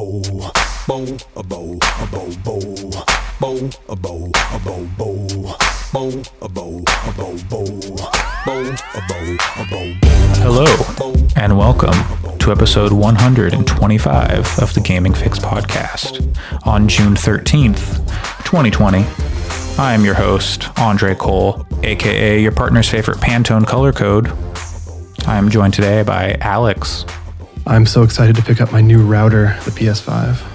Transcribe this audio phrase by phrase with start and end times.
[0.00, 0.22] bow,
[0.88, 1.04] bow,
[1.36, 2.60] a bow, a bow, bow,
[3.38, 5.24] bow, a bow, a bow, bow,
[5.92, 7.76] bow, a bow, a bow, bow,
[8.46, 9.94] bow, a bow, a bow.
[10.40, 10.64] Hello,
[11.36, 11.92] and welcome
[12.38, 16.34] to episode 125 of the Gaming Fyx podcast
[16.66, 17.98] on June 13th,
[18.44, 19.04] 2020.
[19.78, 24.32] I am your host, Andre Cole, aka your partner's favorite Pantone color code.
[25.26, 27.04] I am joined today by Alex,
[27.66, 30.46] I'm so excited to pick up my new router, the PS5.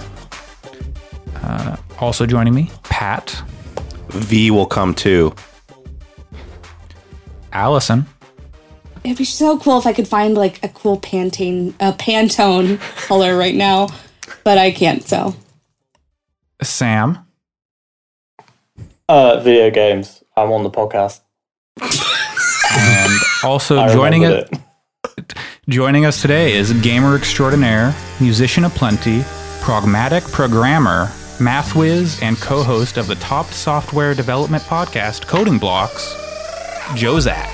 [2.02, 3.42] also joining me, Pat,
[4.10, 5.34] V will come too.
[7.54, 8.06] Allison,
[9.06, 13.38] It'd be so cool if I could find like a cool Pantene, a Pantone color
[13.38, 13.88] right now,
[14.44, 15.04] but I can't.
[15.08, 15.36] So
[16.62, 17.20] Sam,
[19.08, 20.24] Uh, video games.
[20.36, 21.22] I'm on the podcast.
[21.80, 23.12] and
[23.44, 24.60] also I joining remembered
[25.18, 25.34] it,
[25.68, 29.24] Joining us today is gamer extraordinaire, musician aplenty,
[29.62, 36.14] pragmatic programmer, math whiz, and co-host of the top software development podcast, Coding Blocks,
[36.94, 37.50] Joe Zack.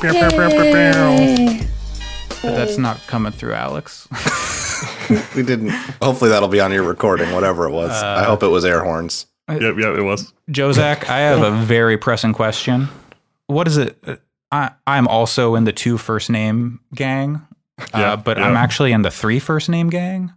[0.00, 1.66] Yay.
[2.42, 4.06] That's not coming through, Alex.
[5.36, 5.68] We didn't.
[6.00, 7.90] Hopefully that'll be on your recording, whatever it was.
[7.90, 9.26] Uh, I hope it was air horns.
[9.50, 10.32] Yep, yep, it was.
[10.50, 12.88] Joe Zack, I have a very pressing question.
[13.46, 13.98] What is it?
[14.54, 17.40] I, I'm also in the two first name gang,
[17.80, 18.44] uh, Yeah, but yeah.
[18.46, 20.32] I'm actually in the three first name gang.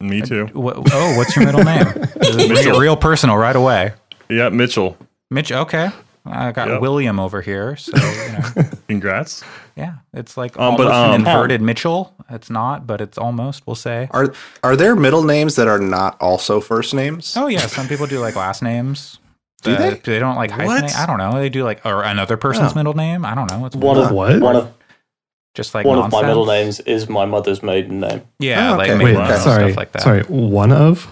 [0.00, 0.46] Me too.
[0.52, 1.86] What, oh, what's your middle name?
[2.48, 2.78] Mitchell.
[2.78, 3.92] Real personal right away.
[4.28, 4.96] Yeah, Mitchell.
[5.30, 5.90] Mitch, okay.
[6.26, 6.80] I got Yep.
[6.80, 9.44] William over here, so you know, Congrats.
[9.76, 12.14] yeah, it's like Um, but, almost an um, inverted Mitchell.
[12.30, 13.66] It's not, but it's almost.
[13.66, 14.08] We'll say.
[14.10, 17.36] Are are there middle names that are not also first names?
[17.36, 19.18] Oh yeah, some people do like last names.
[19.64, 19.94] Do Uh, they?
[19.96, 20.94] They don't like What?
[20.94, 21.32] I don't know.
[21.32, 22.76] They do like or another person's Oh.
[22.76, 23.24] middle name.
[23.24, 23.66] I don't know.
[23.66, 24.06] It's One weird.
[24.10, 24.40] of What?
[24.40, 24.72] one of
[25.54, 28.22] just like one of my middle names is my mother's maiden name.
[28.38, 28.92] Yeah, Oh, okay.
[28.94, 29.36] maybe Wait, okay.
[29.38, 30.02] sorry, stuff like that.
[30.02, 31.06] sorry, one of?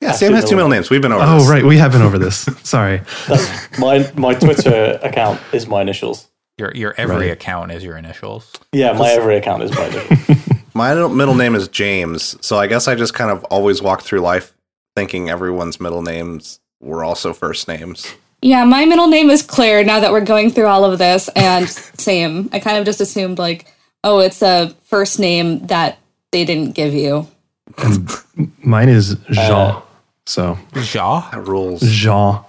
[0.00, 0.90] yeah, Sam has two middle names.
[0.90, 1.30] We've been over this.
[1.34, 1.48] Oh, this.
[1.48, 2.48] right, we have been over this.
[2.62, 3.02] Sorry.
[3.26, 6.28] That's my my Twitter account is my initials.
[6.56, 7.30] Your your every Right.
[7.30, 8.50] account is your initials.
[8.72, 10.38] Yeah, my every account is my initials.
[10.74, 14.02] My middle- middle name is James, so I guess I just kind of always walk
[14.02, 14.54] through life
[14.94, 18.14] thinking everyone's middle names were also first names.
[18.42, 19.84] yeah, my middle name is Claire.
[19.84, 21.68] Now that we're going through all of this, and
[21.98, 23.66] same, I kind of just assumed like,
[24.04, 25.98] oh, it's a first name that
[26.32, 27.26] they didn't give you.
[28.62, 29.50] Mine is Jean.
[29.52, 29.80] Uh,
[30.26, 31.80] so, Jean That rules.
[31.82, 32.40] Jean.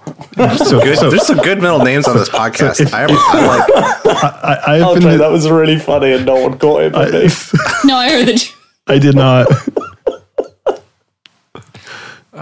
[0.58, 0.98] So, Good.
[0.98, 2.92] so There's some good middle names on this podcast.
[2.92, 4.44] I, I like.
[4.44, 5.02] I, I've I'll been.
[5.12, 7.28] you, that was really funny and no one caught it but me.
[7.84, 8.34] No, I heard the.
[8.34, 8.50] j-
[8.86, 9.46] I did not.
[12.32, 12.36] Uh,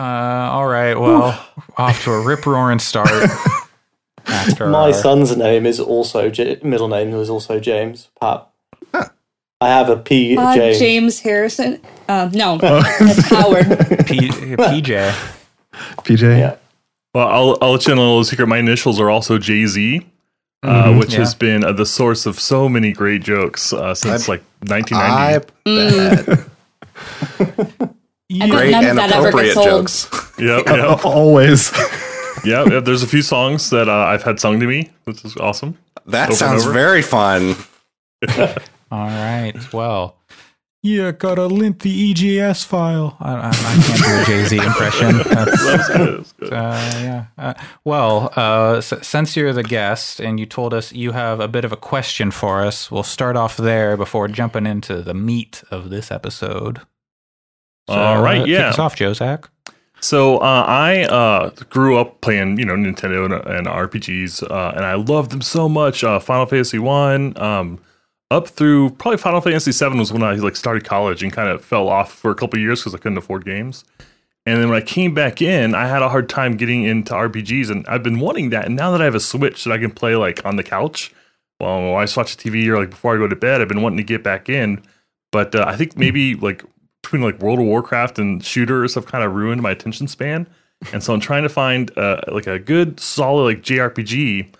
[0.53, 0.95] all right.
[0.95, 1.48] Well,
[1.79, 3.09] off to a rip roaring start.
[4.27, 8.47] After My our- son's name is also J- middle name is also James Pat.
[9.61, 10.79] I have a P Uh, James.
[10.79, 11.21] James.
[11.21, 11.81] Harrison.
[12.09, 13.67] Um, no, that's Howard.
[14.07, 15.13] P- PJ.
[16.05, 16.21] PJ.
[16.39, 16.57] Yeah.
[17.15, 18.47] Well, I'll, I'll let you know a little secret.
[18.47, 20.07] My initials are also Jay Z,
[20.63, 20.99] uh, Mm-hmm.
[21.01, 21.19] which yeah.
[21.21, 24.83] has been uh, the source of so many great jokes uh, since like I
[25.65, 26.45] 1990.
[27.39, 27.88] bet.
[28.31, 29.67] And Great none of and that ever appropriate gets old.
[29.69, 30.09] jokes.
[30.39, 31.73] Yep, yep, Always.
[32.45, 32.85] yeah, yep.
[32.85, 35.77] There's a few songs that uh, I've had sung to me, which is awesome.
[36.07, 37.57] That Over sounds very fun.
[38.91, 39.55] All right.
[39.73, 40.15] Well.
[40.81, 43.17] Yeah, got a lengthy EGS file.
[43.19, 45.17] I, I, I can't do a Jay Z impression.
[45.19, 46.53] That's, That's good, that's good.
[46.53, 47.25] Uh, yeah.
[47.37, 51.49] Uh, well, uh, s- since you're the guest and you told us you have a
[51.49, 55.65] bit of a question for us, we'll start off there before jumping into the meat
[55.73, 56.81] of this episode.
[57.89, 58.59] So, All right, uh, yeah.
[58.59, 59.49] Kick us off, Joe Zack.
[60.01, 64.85] So uh, I uh, grew up playing, you know, Nintendo and, and RPGs, uh, and
[64.85, 66.05] I loved them so much.
[66.05, 67.81] Uh, Final Fantasy One, um,
[68.31, 71.65] up through probably Final Fantasy Seven was when I like started college and kind of
[71.65, 73.85] fell off for a couple of years because I couldn't afford games.
[74.45, 77.71] And then when I came back in, I had a hard time getting into RPGs,
[77.71, 78.67] and I've been wanting that.
[78.67, 81.13] And now that I have a Switch that I can play like on the couch
[81.59, 84.05] while I watch TV or like before I go to bed, I've been wanting to
[84.05, 84.83] get back in.
[85.33, 86.63] But uh, I think maybe like
[87.09, 90.47] between like World of Warcraft and shooters have kind of ruined my attention span.
[90.93, 94.55] And so I'm trying to find uh, like a good solid like JRPG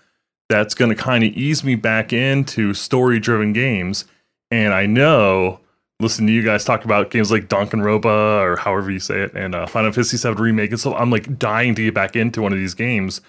[0.49, 4.05] that's going to kind of ease me back into story driven games.
[4.49, 5.59] And I know,
[5.99, 9.53] listen to you guys talk about games like Danganronpa or however you say it, and
[9.53, 10.71] uh, Final Fantasy VII Remake.
[10.71, 13.21] And so I'm like dying to get back into one of these games,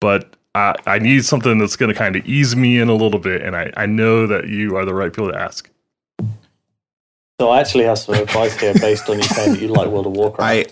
[0.00, 3.20] but I, I need something that's going to kind of ease me in a little
[3.20, 3.42] bit.
[3.42, 5.70] And I, I know that you are the right people to ask.
[7.40, 10.06] So I actually have some advice here based on you saying that you like World
[10.06, 10.42] of Warcraft.
[10.42, 10.66] I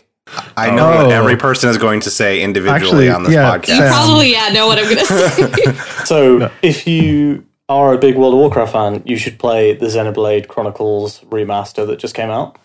[0.56, 1.10] I know what Oh.
[1.10, 3.66] every person is going to say individually Actually, on this yeah, You podcast.
[3.78, 3.92] Sam.
[3.92, 5.72] probably yeah know what I'm gonna say.
[6.06, 10.48] So if you are a big World of Warcraft fan, you should play the Xenoblade
[10.48, 12.58] Chronicles remaster that just came out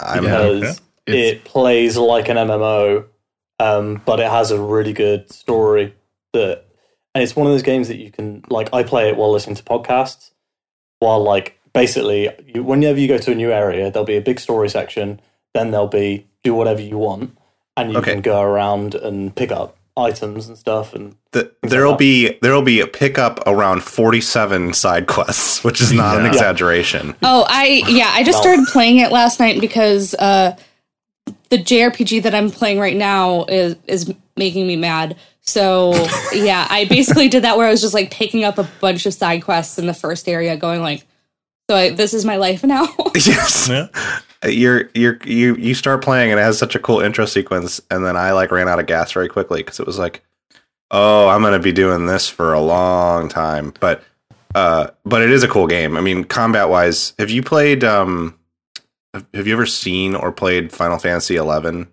[0.00, 1.28] I'm, because okay.
[1.28, 3.04] It plays like an MMO,
[3.60, 5.94] um, but it has a really good story.
[6.34, 6.64] That
[7.14, 8.68] and it's one of those games that you can like.
[8.74, 10.32] I play it while listening to podcasts,
[10.98, 14.40] while like basically, you, whenever you go to a new area, there'll be a big
[14.40, 15.20] story section.
[15.54, 17.36] Then there'll be do whatever you want,
[17.76, 18.12] and you Okay.
[18.12, 20.94] can go around and pick up items and stuff.
[20.94, 26.18] And The, there'll be there'll be a pickup around 47 side quests, which is not
[26.18, 26.30] an Yeah.
[26.30, 27.14] exaggeration.
[27.22, 30.56] Oh, I yeah, I just Well- started playing it last night because uh
[31.48, 35.16] the JRPG that I'm playing right now is is making me mad.
[35.48, 35.94] So,
[36.32, 39.14] yeah, I basically did that where I was just like picking up a bunch of
[39.14, 41.06] side quests in the first area going like
[41.68, 42.86] so I, this is my life now.
[43.14, 43.68] yes.
[43.68, 43.88] Yeah.
[44.44, 48.04] You're you're you you start playing and it has such a cool intro sequence and
[48.04, 50.22] then I like ran out of gas very quickly cuz it was like
[50.92, 53.72] oh, I'm going to be doing this for a long time.
[53.80, 54.02] But
[54.54, 55.96] uh but it is a cool game.
[55.96, 58.38] I mean, combat-wise, have you played um
[59.34, 61.88] have you ever seen or played Final Fantasy 11?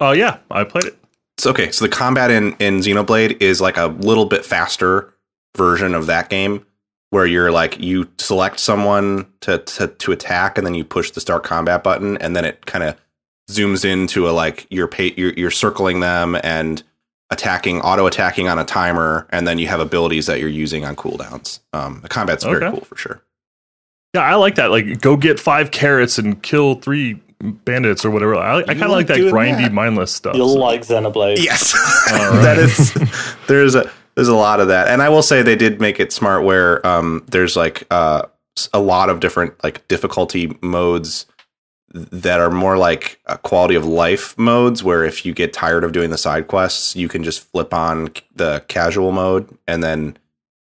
[0.00, 0.98] Oh yeah, I played it.
[1.38, 5.12] So, okay, so the combat in in Xenoblade is like a little bit faster
[5.56, 6.64] version of that game,
[7.10, 11.20] where you're like you select someone to to, to attack, and then you push the
[11.20, 12.96] start combat button, and then it kind of
[13.50, 16.82] zooms into a like you're, pay, you're you're circling them and
[17.30, 20.94] attacking, auto attacking on a timer, and then you have abilities that you're using on
[20.96, 21.60] cooldowns.
[21.72, 23.22] Um, the combat's very cool for sure.
[24.14, 24.70] Yeah, I like that.
[24.70, 28.34] Like, go get five carrots and kill three bandits or whatever.
[28.36, 29.72] I, I kind of like like that grindy, that.
[29.72, 30.36] mindless stuff.
[30.36, 31.42] you'll So- like Xenoblade.
[31.42, 31.74] Yes,
[32.10, 32.42] right.
[32.42, 32.94] that is.
[33.48, 36.12] There's a there's a lot of that, and I will say they did make it
[36.12, 38.22] smart where um there's like uh
[38.72, 41.26] a lot of different like difficulty modes
[41.92, 45.92] that are more like uh, quality of life modes where if you get tired of
[45.92, 50.16] doing the side quests you can just flip on the casual mode and then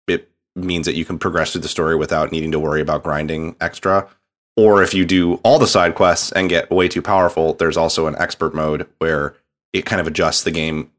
[0.07, 3.55] it means that you can progress through the story without needing to worry about grinding
[3.61, 4.07] extra.
[4.55, 8.07] Or if you do all the side quests and get way too powerful there's also
[8.07, 9.35] an expert mode where
[9.71, 10.91] it kind of adjusts the game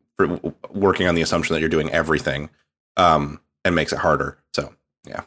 [0.70, 2.50] working on the assumption that you're doing everything
[2.96, 4.72] um, and makes it harder so
[5.06, 5.22] yeah.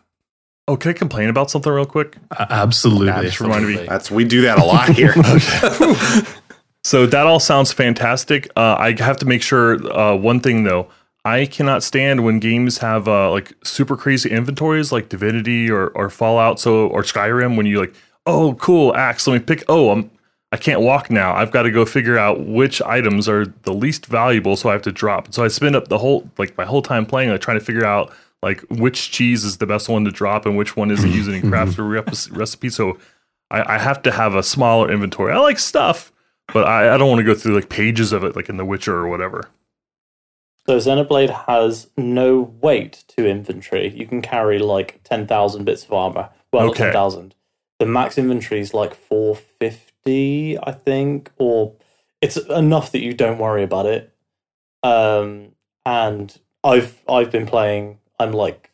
[0.69, 2.17] Oh, can I complain about something real quick?
[2.31, 3.23] A- absolutely.
[3.23, 3.85] Just reminded me.
[3.87, 5.13] that's we do that a lot here
[6.87, 8.47] So that all sounds fantastic.
[8.55, 10.87] Uh, I have to make sure uh, one thing though.
[11.25, 16.09] I cannot stand when games have uh, like super crazy inventories, like Divinity or, or
[16.09, 17.57] Fallout, so or Skyrim.
[17.57, 17.93] When you like,
[18.25, 19.27] oh, cool, axe.
[19.27, 19.65] Let me pick.
[19.67, 20.09] Oh, I'm
[20.51, 21.33] I can't walk now.
[21.33, 24.81] I've got to go figure out which items are the least valuable, so I have
[24.83, 25.33] to drop.
[25.33, 27.85] So I spend up the whole like my whole time playing, like trying to figure
[27.85, 31.33] out like which cheese is the best one to drop and which one isn't using
[31.43, 32.69] in craft rep- recipe.
[32.69, 32.97] So
[33.51, 35.33] I, I have to have a smaller inventory.
[35.33, 36.13] I like stuff,
[36.53, 38.65] but I, I don't want to go through like pages of it, like in The
[38.65, 39.49] Witcher or whatever.
[40.65, 43.89] So Xenoblade has no weight to inventory.
[43.89, 46.29] You can carry like ten thousand bits of armor.
[46.53, 46.83] Well, Okay.
[46.83, 47.35] not ten thousand.
[47.79, 51.75] The max inventory is like four fifty, I think, or
[52.21, 54.13] it's enough that you don't worry about it.
[54.83, 55.53] Um,
[55.85, 57.99] and I've I've been playing.
[58.19, 58.71] I'm like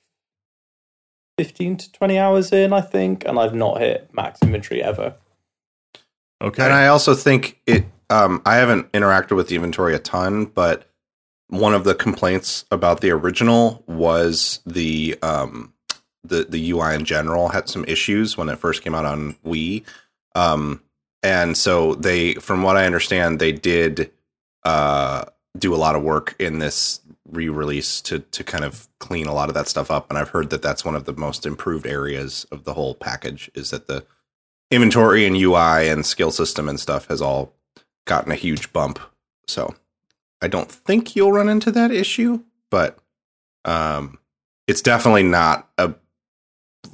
[1.37, 5.15] fifteen to twenty hours in, I think, and I've not hit max inventory ever.
[6.41, 6.63] Okay.
[6.63, 7.85] And I also think it.
[8.09, 10.87] Um, I haven't interacted with the inventory a ton, but
[11.47, 15.73] one of the complaints about the original was the um,
[16.23, 19.83] the the UI in general had some issues when it first came out on Wii,
[20.35, 20.81] um,
[21.23, 24.11] and so they, from what I understand, they did
[24.63, 25.23] uh,
[25.57, 26.99] do a lot of work in this
[27.31, 30.09] re-release to to kind of clean a lot of that stuff up.
[30.09, 33.49] And I've heard that that's one of the most improved areas of the whole package
[33.55, 34.05] is that the
[34.69, 37.53] inventory and UI and skill system and stuff has all
[38.05, 38.99] gotten a huge bump.
[39.47, 39.73] So
[40.41, 42.97] I don't think you'll run into that issue, but
[43.65, 44.19] um,
[44.67, 45.93] it's definitely not a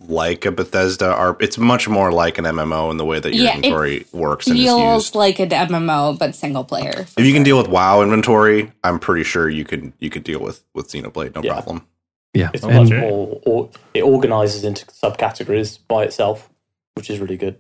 [0.08, 3.46] like a Bethesda or it's much more like an MMO in the way that your
[3.46, 5.16] Yeah, it inventory works and is Feels used.
[5.16, 7.06] like an MMO but single player.
[7.18, 10.40] if you can deal with WoW inventory, I'm pretty sure you can you could deal
[10.40, 11.54] with with Xenoblade no Yeah.
[11.54, 11.86] problem.
[12.34, 12.50] Yeah.
[12.54, 16.48] It's and much more, or it organizes into subcategories by itself,
[16.94, 17.58] which is really good.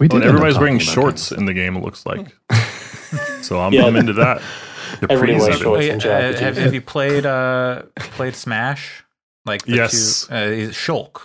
[0.00, 1.38] we did end everybody's wearing shorts games.
[1.38, 1.76] in the game.
[1.76, 2.34] It looks like.
[3.42, 3.84] so I'm, Yeah.
[3.84, 4.42] I'm into that.
[5.10, 9.04] Everybody wears So, shorts uh, in have, have you played uh played Smash?
[9.46, 10.26] Like the Yes.
[10.26, 11.20] two, uh, is Shulk.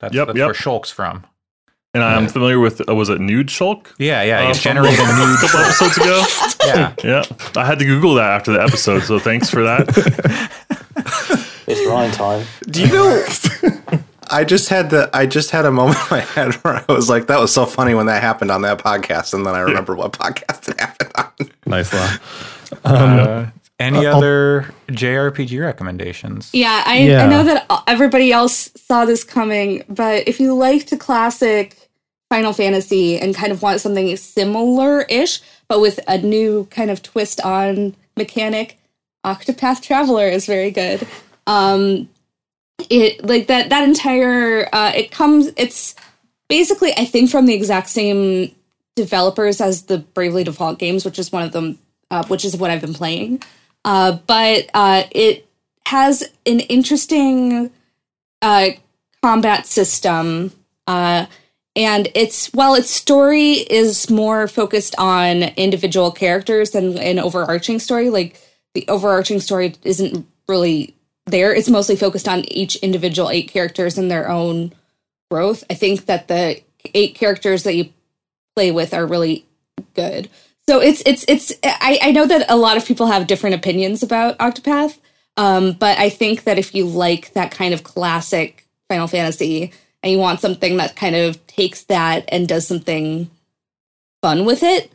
[0.00, 0.46] That's, Yep, that's yep.
[0.46, 1.24] where Shulk's from.
[1.92, 2.28] And I'm Yeah.
[2.30, 3.86] familiar with uh, was it Nude Shulk?
[3.98, 4.40] Yeah, yeah.
[4.42, 5.38] Uh, He's from generating a nude.
[5.40, 6.24] couple episodes ago.
[6.66, 6.92] Yeah.
[7.02, 7.22] Yeah,
[7.56, 9.88] I had to Google that after the episode, so thanks for that.
[11.66, 12.46] It's Ryan time.
[12.68, 13.24] Do you know?
[14.30, 17.08] I just had the I just had a moment in my head where I was
[17.08, 19.94] like, that was so funny when that happened on that podcast, and then I remember
[19.94, 21.50] what podcast it happened on.
[21.66, 22.10] Nice law.
[22.84, 23.46] Uh,
[23.80, 26.50] any I'll- other JRPG recommendations?
[26.52, 27.24] Yeah, I, Yeah.
[27.24, 31.76] I know that everybody else saw this coming, but if you liked a classic
[32.28, 37.02] Final Fantasy and kind of want something similar ish, but with a new kind of
[37.02, 38.78] twist on mechanic,
[39.26, 41.06] Octopath Traveler is very good.
[41.46, 42.08] Um,
[42.88, 45.94] it like that that entire uh, it comes it's
[46.48, 48.54] basically I think from the exact same
[48.96, 51.78] developers as the Bravely Default games, which is one of them,
[52.10, 53.42] uh, which is what I've been playing.
[53.84, 55.48] Uh, but uh, it
[55.86, 57.70] has an interesting
[58.42, 58.68] uh,
[59.22, 60.52] combat system,
[60.86, 61.26] uh,
[61.76, 68.10] and it's while its story is more focused on individual characters than an overarching story.
[68.10, 68.40] Like
[68.74, 70.94] the overarching story isn't really
[71.26, 71.54] there.
[71.54, 74.72] It's mostly focused on each individual eight characters and their own
[75.30, 75.64] growth.
[75.70, 76.60] I think that the
[76.94, 77.90] eight characters that you
[78.56, 79.46] play with are really
[79.94, 80.28] good.
[80.70, 84.04] So it's it's it's I, I know that a lot of people have different opinions
[84.04, 84.98] about Octopath.
[85.36, 89.72] Um, but I think that if you like that kind of classic Final Fantasy
[90.04, 93.28] and you want something that kind of takes that and does something
[94.22, 94.92] fun with it,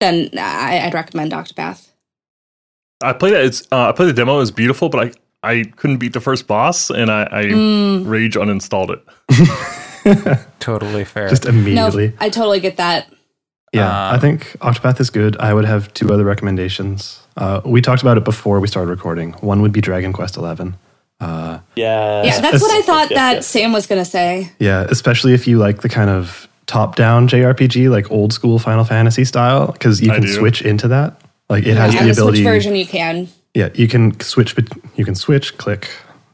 [0.00, 1.88] then I, I'd recommend Octopath.
[3.02, 3.42] I played it.
[3.46, 4.34] It's uh, I played the demo.
[4.34, 8.06] It was beautiful, but I I couldn't beat the first boss, and I, I Mm.
[8.06, 10.46] rage uninstalled it.
[10.60, 11.30] Totally fair.
[11.30, 12.12] Just No, immediately.
[12.20, 13.08] I totally get that.
[13.76, 15.36] Yeah, Um, I think Octopath is good.
[15.38, 17.20] I would have two other recommendations.
[17.36, 19.32] Uh, we talked about it before we started recording.
[19.40, 20.74] One would be Dragon Quest Eleven.
[21.20, 22.22] Uh, Yeah.
[22.24, 23.46] Yeah, that's what I thought yes, that yes.
[23.46, 24.50] Sam was going to say.
[24.58, 29.24] yeah, especially if you like the kind of top-down JRPG, like old school Final Fantasy
[29.24, 31.20] style, because you can switch into that.
[31.48, 32.38] Like it has On the the ability.
[32.42, 33.28] Switch version, you can.
[33.54, 34.56] Yeah, you can switch.
[34.56, 35.88] bet- You can switch, click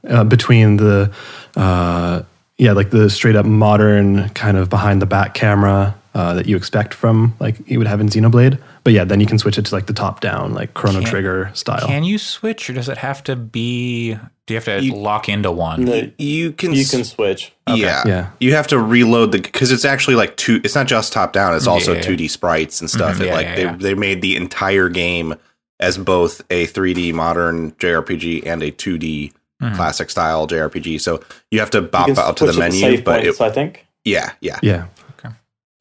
[0.09, 1.11] uh, between the,
[1.57, 2.23] uh,
[2.59, 6.57] yeah, like the straight up modern kind of behind the back camera uh, that you
[6.57, 8.59] expect from like you would have in Xenoblade.
[8.85, 11.09] But yeah, then you can switch it to like the top down, like Chrono Can-
[11.09, 11.87] Trigger style.
[11.87, 14.15] Can you switch, or does it have to be?
[14.47, 15.85] Do you have to You- lock into one?
[15.85, 16.73] No, You can.
[16.75, 17.53] you can switch.
[17.69, 18.03] Yeah.
[18.05, 18.27] Yeah.
[18.41, 20.61] You have to reload the because it's actually like two.
[20.65, 21.55] It's not just top down.
[21.55, 22.01] It's also Yeah.
[22.03, 23.17] 2D sprites and stuff.
[23.17, 23.77] Mhm, It, yeah, like yeah, they yeah.
[23.79, 25.35] they made the entire game
[25.81, 29.75] as both a 3D modern JRPG and a 2D Mhm.
[29.77, 30.99] classic style JRPG.
[31.01, 31.21] So
[31.53, 33.41] you have to You bop can out to the switch at menu, save but points,
[33.41, 33.87] it, I think.
[34.05, 34.59] yeah, yeah.
[34.63, 34.85] Yeah.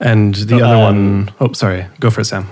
[0.02, 0.12] Okay.
[0.12, 2.48] And the other Um, one, oh, sorry, go for it, Sam.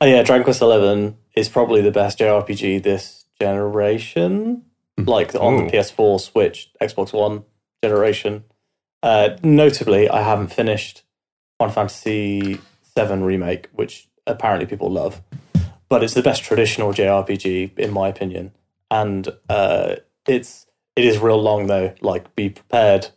[0.00, 4.62] Oh yeah, Dragon Quest Eleven is probably the best JRPG this generation.
[4.96, 5.58] Like on Ooh.
[5.70, 7.42] the PS4, Switch, Xbox One
[7.82, 8.44] generation.
[9.02, 11.02] Uh, notably, I haven't finished
[11.58, 12.60] Final Fantasy
[12.96, 15.20] VII remake, which apparently people love,
[15.88, 18.52] but it's the best traditional JRPG in my opinion,
[18.90, 19.96] and uh,
[20.28, 20.66] it's
[20.96, 21.92] it is real long though.
[22.00, 23.08] Like, be prepared.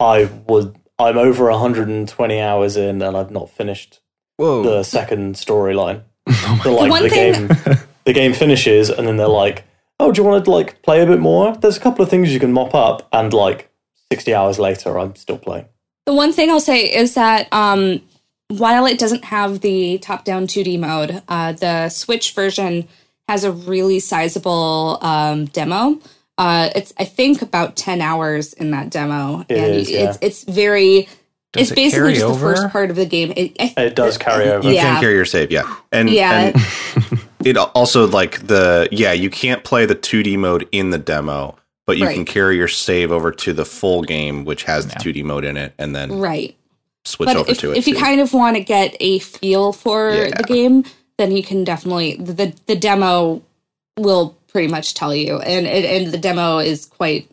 [0.00, 0.74] I would.
[0.98, 4.00] I'm over 120 hours in, and I've not finished
[4.36, 4.62] Whoa.
[4.62, 6.02] the second storyline.
[6.62, 9.64] So like one the, thing- game, the game finishes, and then they're like,
[10.00, 12.32] "Oh, do you want to like play a bit more?" There's a couple of things
[12.32, 13.70] you can mop up, and like
[14.10, 15.66] 60 hours later, I'm still playing.
[16.06, 18.00] The one thing I'll say is that um,
[18.48, 22.88] while it doesn't have the top down 2D mode, uh, the Switch version
[23.28, 25.98] has a really sizable um, demo.
[26.38, 29.40] Uh, it's, I think, about 10 hours in that demo.
[29.48, 31.08] It and is, it's, it's very.
[31.52, 32.34] Does it's it basically just over?
[32.50, 33.32] the first part of the game.
[33.36, 34.68] It, I, It does carry over.
[34.68, 34.82] You Yeah.
[34.92, 36.52] can carry your save, yeah, and Yeah.
[36.54, 41.56] and it also like the yeah you can't play the 2D mode in the demo,
[41.86, 42.14] but you Right.
[42.14, 45.56] can carry your save over to the full game, which has the 2D mode in
[45.56, 46.54] it, and then right.
[47.06, 47.78] switch but over if, to it.
[47.78, 48.00] if you too.
[48.00, 50.30] kind of want to get a feel for Yeah.
[50.36, 50.84] the game,
[51.16, 53.40] then you can definitely the the demo
[53.96, 57.28] will pretty much tell you, and and, and the demo is quite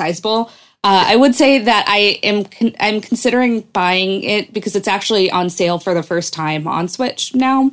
[0.00, 0.50] sizable.
[0.82, 5.30] Uh, I would say that I am con- I'm considering buying it because it's actually
[5.30, 7.70] on sale for the first time on Switch now.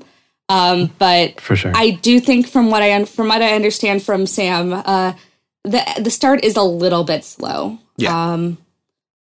[0.50, 1.72] Um, but For sure.
[1.76, 5.14] I do think from what I un- from what I understand from Sam, uh,
[5.64, 7.78] the the start is a little bit slow.
[7.96, 8.34] Yeah.
[8.34, 8.58] Um,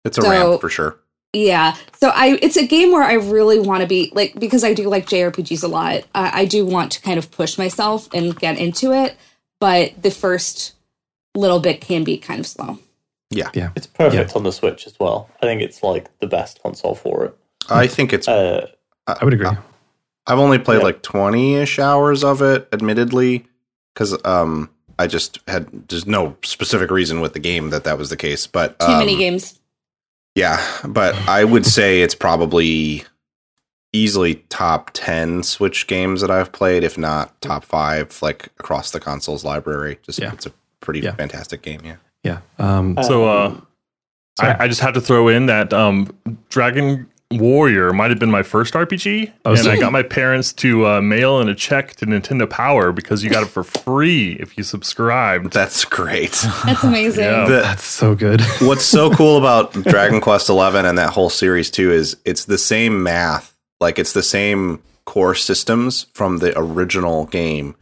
[0.03, 0.97] it's a so- ramp for sure.
[1.33, 1.75] yeah.
[2.01, 4.89] So I it's a game where I really want to be like because I do
[4.89, 6.03] like JRPGs a lot.
[6.15, 9.15] I, I do want to kind of push myself and get into it,
[9.59, 10.73] but the first
[11.35, 12.79] little bit can be kind of slow.
[13.29, 15.29] Yeah, yeah, It's perfect on the Switch as well.
[15.41, 17.37] I think it's like the best console for it.
[17.69, 18.27] I think it's.
[18.27, 18.67] Uh,
[19.05, 19.49] I would agree.
[20.27, 20.83] I've only played Yeah.
[20.83, 23.45] like twenty ish hours of it, admittedly,
[23.93, 28.09] because um I just had there's no specific reason with the game that that was
[28.09, 29.59] the case, but Too um, many games.
[30.35, 33.03] Yeah, but I would say it's probably
[33.93, 38.99] easily top 10 Switch games that I've played, if not top five, like across the
[38.99, 39.97] consoles library.
[40.03, 40.31] Just Yeah.
[40.33, 40.51] it's a
[40.81, 41.15] pretty Yeah.
[41.15, 41.81] fantastic game.
[41.83, 41.95] Yeah.
[42.23, 42.39] Yeah.
[42.59, 43.67] Um, So, uh, um,
[44.39, 46.09] I, I just have to throw in that um,
[46.49, 50.53] Dragon Warrior might have been my first RPG, Oh, and so- I got my parents
[50.53, 54.33] to uh, mail in a check to Nintendo Power because you got it for free
[54.39, 55.51] if you subscribed.
[55.53, 56.31] That's great.
[56.65, 57.23] That's amazing.
[57.25, 57.45] Yeah.
[57.47, 58.41] The- That's so good.
[58.61, 62.57] what's so cool about Dragon Quest Eleven and that whole series too is it's the
[62.57, 67.75] same math, like it's the same core systems from the original game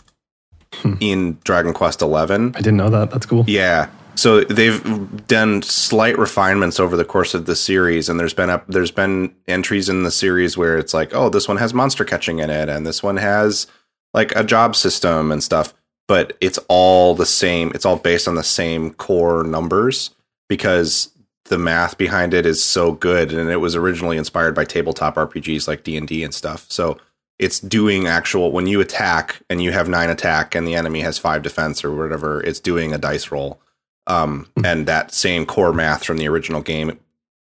[0.73, 0.93] hmm.
[0.99, 2.49] in Dragon Quest Eleven.
[2.55, 3.11] I didn't know that.
[3.11, 3.43] That's cool.
[3.47, 3.89] Yeah.
[4.15, 8.65] So they've done slight refinements over the course of the series, and there's been up
[8.67, 12.39] there's been entries in the series where it's like, oh, this one has monster catching
[12.39, 13.67] in it, and this one has
[14.13, 15.73] like a job system and stuff.
[16.07, 17.71] But it's all the same.
[17.73, 20.11] It's all based on the same core numbers
[20.47, 21.09] because
[21.45, 25.67] the math behind it is so good, and it was originally inspired by tabletop RPGs
[25.67, 26.65] like D and D and stuff.
[26.69, 26.97] So
[27.37, 31.17] it's doing actual when you attack and you have nine attack and the enemy has
[31.17, 33.59] five defense or whatever it's doing a dice roll
[34.07, 36.97] um, and that same core math from the original game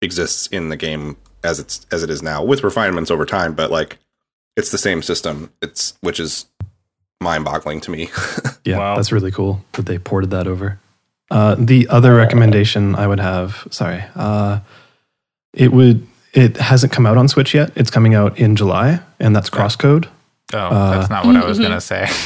[0.03, 3.71] exists in the game as it's as it is now with refinements over time but
[3.71, 3.99] like
[4.57, 6.47] it's the same system it's which is
[7.21, 8.11] mind-boggling to me
[8.65, 8.97] Yeah, Wow.
[8.97, 10.81] that's really cool that they ported that over.
[11.31, 14.61] Uh, the other recommendation I would have, sorry, uh,
[15.53, 16.07] it would.
[16.33, 17.71] It hasn't come out on Switch yet.
[17.77, 20.07] It's coming out in July, and that's Crosscode.
[20.53, 22.09] Oh, Uh, that's not what I was gonna say.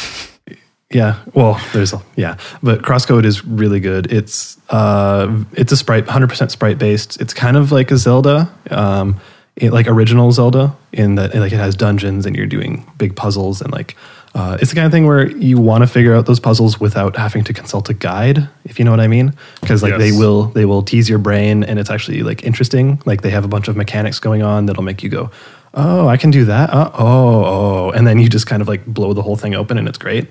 [0.93, 4.13] Yeah, well, there's a, yeah, but Crosscode is really good.
[4.13, 7.21] It's uh, it's a sprite, 100% sprite based.
[7.21, 9.21] It's kind of like a Zelda, um,
[9.55, 13.61] it, like original Zelda, in that like it has dungeons and you're doing big puzzles
[13.63, 13.97] and like
[14.35, 17.17] uh, it's the kind of thing where you want to figure out those puzzles without
[17.17, 19.35] having to consult a guide, if you know what I mean.
[19.61, 23.03] Because like they will they will tease your brain and it's actually like interesting.
[23.07, 25.31] Like they have a bunch of mechanics going on that'll make you go,
[25.75, 26.71] oh, I can do that.
[26.71, 29.79] Uh, oh, oh, and then you just kind of like blow the whole thing open
[29.79, 30.29] and it's great.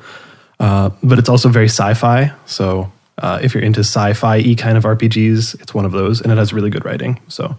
[0.59, 2.33] Uh, but it's also very sci-fi.
[2.45, 6.31] So uh, if you're into sci-fi y kind of RPGs, it's one of those, and
[6.31, 7.19] it has really good writing.
[7.27, 7.57] So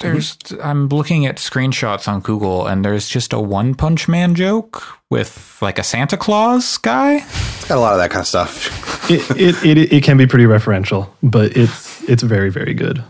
[0.00, 4.82] There's I'm looking at screenshots on Google and there's just a One Punch Man joke
[5.10, 7.16] with like a Santa Claus guy.
[7.16, 10.26] it's got a lot of that kind of stuff it, it, it it can be
[10.26, 13.02] pretty referential, but it's it's very very good,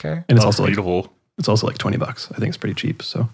[0.00, 0.12] Okay.
[0.12, 1.12] and it's That's also like, beautiful.
[1.38, 2.28] it's also like twenty bucks.
[2.32, 3.02] I think it's pretty cheap.
[3.02, 3.28] So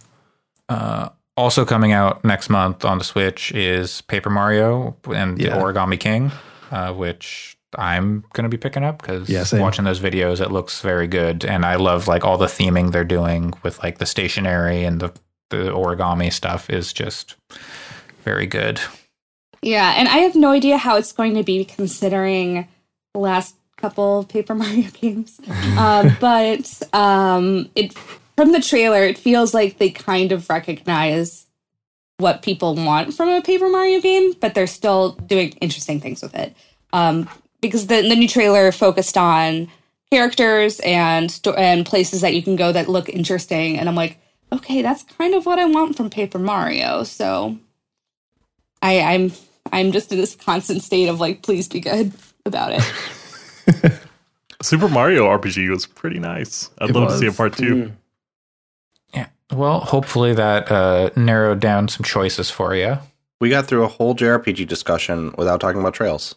[0.69, 5.57] Uh, also coming out next month on the Switch is Paper Mario and Yeah.
[5.57, 6.31] the Origami King,
[6.71, 9.61] uh, which I'm going to be picking up because Yeah, same.
[9.61, 13.05] watching those videos, it looks very good, and I love like all the theming they're
[13.05, 15.13] doing with like the stationery and the
[15.51, 17.37] the origami stuff is just
[18.25, 18.81] very good.
[19.61, 22.67] Yeah, and I have no idea how it's going to be considering
[23.13, 25.41] the last couple Paper Mario games.
[25.77, 27.93] um, but um, it
[28.37, 31.47] from the trailer, it feels like they kind of recognize
[32.19, 36.35] what people want from a Paper Mario game, but they're still doing interesting things with
[36.35, 36.57] it.
[36.93, 37.29] Um,
[37.63, 39.69] because the, the new trailer focused on
[40.11, 44.19] characters and and places that you can go that look interesting, and I'm like,
[44.53, 47.05] okay, that's kind of what I want from Paper Mario.
[47.05, 47.57] So
[48.83, 49.33] I, I'm
[49.73, 52.13] I'm just in this constant state of like, please be good
[52.45, 53.93] about it.
[54.63, 56.71] Super Mario RPG was pretty nice.
[56.79, 57.75] I'd It love to see a part two.
[57.75, 57.93] Mm.
[59.15, 59.27] Yeah.
[59.53, 62.99] Well, hopefully that uh, narrowed down some choices for you.
[63.41, 66.37] we got through a whole jrpg discussion without talking about trails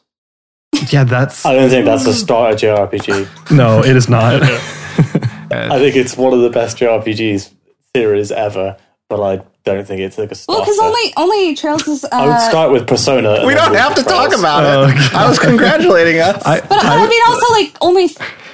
[0.91, 3.51] yeah, that's I don't think that's a start a JRPG.
[3.51, 4.41] no, it is not.
[5.51, 7.51] I think it's one of the best JRPGs
[7.95, 8.77] series ever,
[9.09, 12.03] but I don't think it's like a Well, because only only Trails is.
[12.03, 13.45] Uh, I would start with Persona.
[13.45, 14.39] we don't have to talk Trails.
[14.41, 18.09] about Oh, it i was congratulating us I, but I, mean, also like only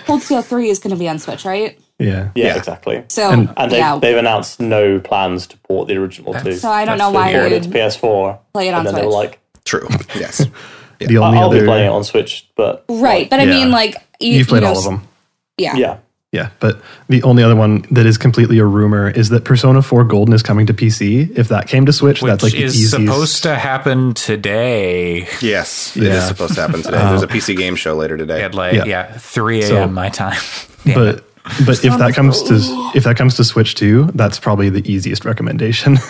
[0.05, 1.79] Cold Steel Three is going to be on Switch, right?
[1.99, 2.57] yeah, Yeah, Yeah.
[2.57, 3.03] exactly.
[3.09, 6.53] So And- And they've, yeah, they've announced no plans to port the original two.
[6.55, 8.87] so I don't know why They I ported it to PS4, play it on and
[8.87, 9.29] then they were Switch.
[9.31, 10.45] like, true yes
[11.07, 13.49] the I- only "I'll other be playing it on Switch," but right, but I Yeah.
[13.49, 15.01] mean, like you, you've played you know, all of them.
[15.57, 15.75] Yeah.
[15.75, 15.97] yeah,
[16.31, 20.03] Yeah, but the only other one that is completely a rumor is that Persona 4
[20.05, 21.29] Golden is coming to PC.
[21.37, 22.91] If that came to Switch, Which that's like the is easiest.
[22.91, 27.75] supposed to happen today yes it is supposed to happen today there's a pc game
[27.75, 28.85] show later today at like Yeah.
[28.85, 29.67] yeah, 3 a.m.
[29.69, 30.39] So- my time.
[30.85, 31.25] Damn but
[31.65, 32.55] but if that comes to
[32.95, 35.97] if that comes to Switch too, that's probably the easiest recommendation.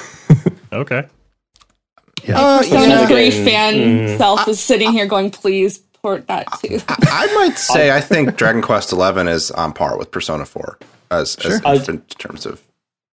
[0.74, 1.04] Okay.
[2.24, 3.08] Yeah, Uh, Persona Yeah.
[3.08, 4.18] Three fan mm.
[4.18, 8.62] self is sitting here going, "Please port that too." I might say I think Dragon
[8.62, 10.78] Quest Eleven is on par with Persona Four
[11.10, 12.62] as, as I- in terms of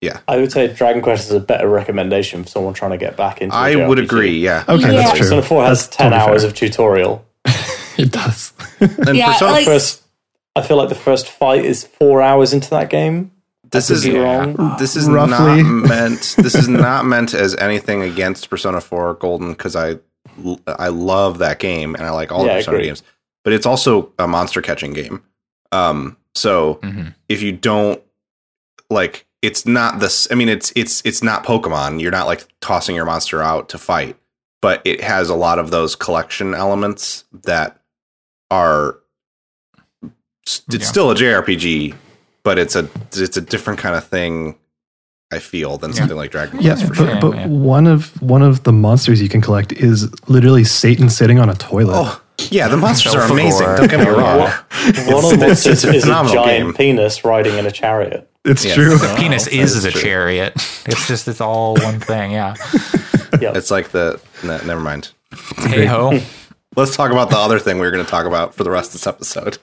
[0.00, 0.20] yeah.
[0.28, 3.40] I would say Dragon Quest is a better recommendation for someone trying to get back
[3.40, 3.54] into.
[3.56, 4.38] a I would agree.
[4.38, 4.92] Yeah, okay, Yeah.
[4.92, 5.18] that's true.
[5.20, 6.50] Persona Four has That's ten totally hours fair.
[6.50, 7.24] of tutorial.
[7.98, 8.52] It does.
[8.80, 10.02] and Yeah, Persona like- First,
[10.54, 13.32] I feel like the first fight is four hours into that game.
[13.70, 14.18] This is be Yeah.
[14.20, 14.76] wrong.
[14.78, 15.62] this is Roughly.
[15.62, 16.34] not meant.
[16.42, 19.98] This is not meant as anything against Persona Four Golden because I
[20.66, 23.02] I love that game and I like all Yeah, the Persona games,
[23.44, 25.22] but it's also a monster catching game.
[25.72, 27.14] Um, so Mhm.
[27.28, 28.00] if you don't
[28.90, 30.26] like it's not this.
[30.30, 32.00] I mean, it's it's it's not Pokemon.
[32.00, 34.16] You're not like tossing your monster out to fight,
[34.62, 37.80] but it has a lot of those collection elements that
[38.50, 38.96] are.
[40.44, 40.78] It's Yeah.
[40.80, 41.94] still a JRPG,
[42.42, 44.56] but it's a it's a different kind of thing.
[45.30, 47.20] I feel than something like Dragon Yeah, Quest for but, sure.
[47.20, 47.46] but yeah.
[47.48, 51.54] one of one of the monsters you can collect is literally Satan sitting on a
[51.54, 51.96] toilet.
[51.96, 53.66] Oh yeah, the monsters are amazing.
[53.66, 54.38] Don't get me wrong.
[54.38, 56.74] One of the it's- monsters it's a is a phenomenal giant game.
[56.74, 58.30] penis riding in a chariot.
[58.46, 58.74] it's yes.
[58.74, 58.96] true.
[58.96, 60.00] The penis that is is a true.
[60.00, 60.54] chariot.
[60.86, 62.32] It's just it's all one thing.
[62.32, 62.54] Yeah.
[63.42, 63.52] Yeah.
[63.54, 65.10] It's like the no, never mind.
[65.58, 66.18] Hey ho.
[66.78, 68.90] Let's talk about the other thing we are going to talk about for the rest
[68.90, 69.58] of this episode.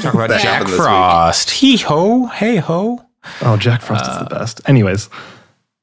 [0.00, 0.86] Talk about Jack happened this week.
[0.86, 1.50] Frost.
[1.50, 2.28] Hee ho.
[2.28, 3.04] Hey ho.
[3.42, 4.62] Oh, Jack Frost is the uh, best.
[4.66, 5.10] Anyways,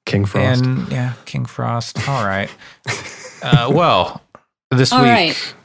[0.08, 0.66] King Frost.
[0.66, 2.10] And yeah, King Frost.
[2.10, 2.50] All right.
[3.44, 4.22] Uh, well,
[4.72, 5.56] this All week right.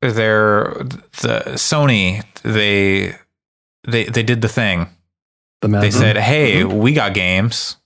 [0.00, 0.72] they're
[1.20, 2.24] the Sony.
[2.42, 3.14] They
[3.86, 4.88] they they did the thing.
[5.60, 6.24] the Mad They said, mm-hmm.
[6.24, 6.78] "Hey, mm-hmm.
[6.78, 7.76] we got games.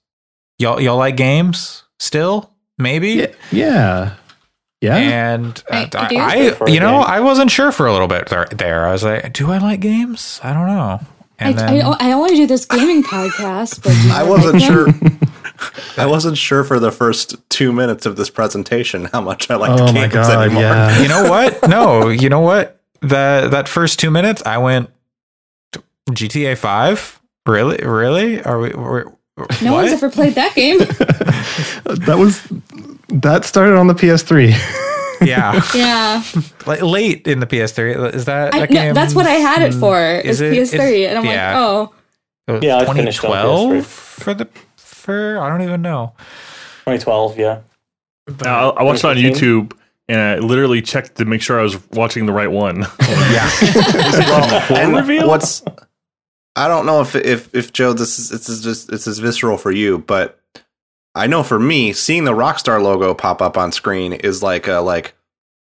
[0.59, 2.53] Y'all y'all like games still?
[2.79, 4.15] Maybe." yeah, yeah,
[4.85, 5.35] yeah.
[5.35, 6.57] And uh, I- I.
[6.61, 7.05] I, you know, game.
[7.07, 8.47] I wasn't sure for a little bit there.
[8.53, 8.87] there.
[8.87, 10.41] I was like, "Do I like games?
[10.43, 11.01] I don't know."
[11.41, 14.61] I, And I, then, I don't want to do this gaming podcast, but I wasn't
[14.61, 14.61] them?
[14.61, 14.89] sure.
[15.97, 19.81] I wasn't sure for the first two minutes of this presentation how much I liked
[19.81, 20.63] oh games my god, anymore.
[20.63, 21.01] yeah.
[21.03, 21.69] you know what?
[21.69, 22.81] No, you know what?
[23.03, 24.91] That that first two minutes, I went
[26.11, 27.21] GTA Five.
[27.47, 28.43] Really, really?
[28.43, 28.71] Are we?
[28.71, 29.05] We're,
[29.63, 29.83] No what?
[29.83, 30.79] one's ever played that game.
[30.79, 32.41] that was
[33.09, 34.51] that started on the PS3.
[35.27, 36.23] yeah, yeah,
[36.67, 38.15] like late in the PS3.
[38.15, 39.81] Is that, I, that no, that's what I had it mm.
[39.81, 40.01] for.
[40.01, 41.59] Is Is it- PS3, it's- and I'm yeah.
[41.59, 41.91] like,
[42.49, 46.15] oh, Yeah, I finished on 2012 for the for I don't even know.
[46.87, 47.61] 2012, yeah.
[48.29, 49.73] Uh, now, I watched it on YouTube
[50.09, 52.87] and I literally checked to make sure I was watching the right one.
[53.31, 53.51] Yeah,
[54.71, 55.27] And reveal?
[55.29, 55.63] what's
[56.57, 59.57] I don't know if if if Joe this is this is just it's as visceral
[59.57, 60.39] for you, but
[61.15, 64.81] I know for me, seeing the Rockstar logo pop up on screen is like a
[64.81, 65.15] like,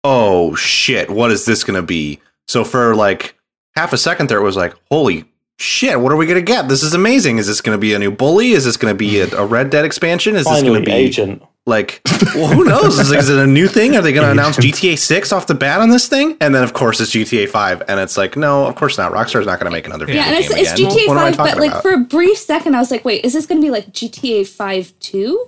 [0.03, 2.19] oh shit, what is this gonna be?
[2.47, 3.37] So for like
[3.75, 5.25] half a second there, it was like, holy
[5.59, 6.67] shit, what are we gonna get?
[6.69, 7.37] This is amazing.
[7.37, 8.51] Is this gonna be a new bully?
[8.51, 10.35] Is this gonna be a, a Red Dead expansion?
[10.35, 11.43] Is this gonna be Agent.
[11.65, 12.01] Like,
[12.35, 12.99] well, who knows?
[12.99, 13.95] Is, is it a new thing?
[13.95, 16.35] Are they going to announce GTA 6 off the bat on this thing?
[16.41, 17.83] And then, of course, it's GTA 5.
[17.87, 19.13] And it's like, no, of course not.
[19.13, 20.89] Rockstar's not going to make another video yeah, and it's, game it's again.
[20.91, 21.81] GTA What 5, but like about?
[21.83, 24.45] for a brief second, I was like, wait, is this going to be like GTA
[24.47, 25.47] 5 2?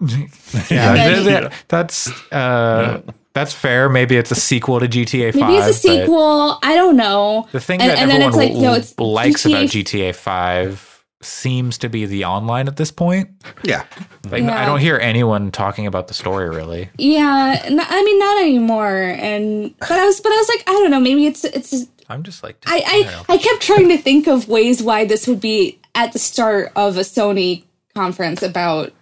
[0.00, 0.16] yeah.
[0.16, 0.70] Okay.
[0.70, 3.02] that- that- that's uh,
[3.34, 3.88] that's fair.
[3.88, 5.40] Maybe it's a sequel to GTA Five.
[5.42, 6.58] Maybe it's a sequel.
[6.62, 7.48] I don't know.
[7.52, 10.14] The thing And- that and then everyone it's like, no, it's likes GTA about GTA
[10.14, 10.91] Five
[11.24, 13.30] seems to be the online at this point.
[13.64, 13.84] yeah.
[14.30, 16.90] Like I don't hear anyone talking about the story really.
[16.98, 18.96] Yeah, n- I mean, not anymore.
[18.96, 21.00] And but I was, but I was like, I don't know.
[21.00, 21.86] Maybe it's it's.
[22.08, 25.40] I'm just like I I, I kept trying to think of ways why this would
[25.40, 28.92] be at the start of a Sony conference about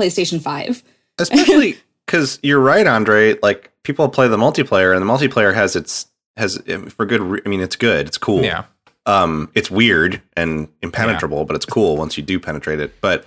[0.00, 0.82] PlayStation Five.
[1.18, 1.76] Especially
[2.06, 3.36] because you're right, Andre.
[3.42, 7.40] Like, people play the multiplayer, and the multiplayer has its, has, um, for good, re-
[7.44, 8.06] I mean, it's good.
[8.06, 8.42] It's cool.
[8.44, 8.64] yeah.
[9.08, 13.00] Um, it's weird and impenetrable, but it's cool once you do penetrate it.
[13.00, 13.24] But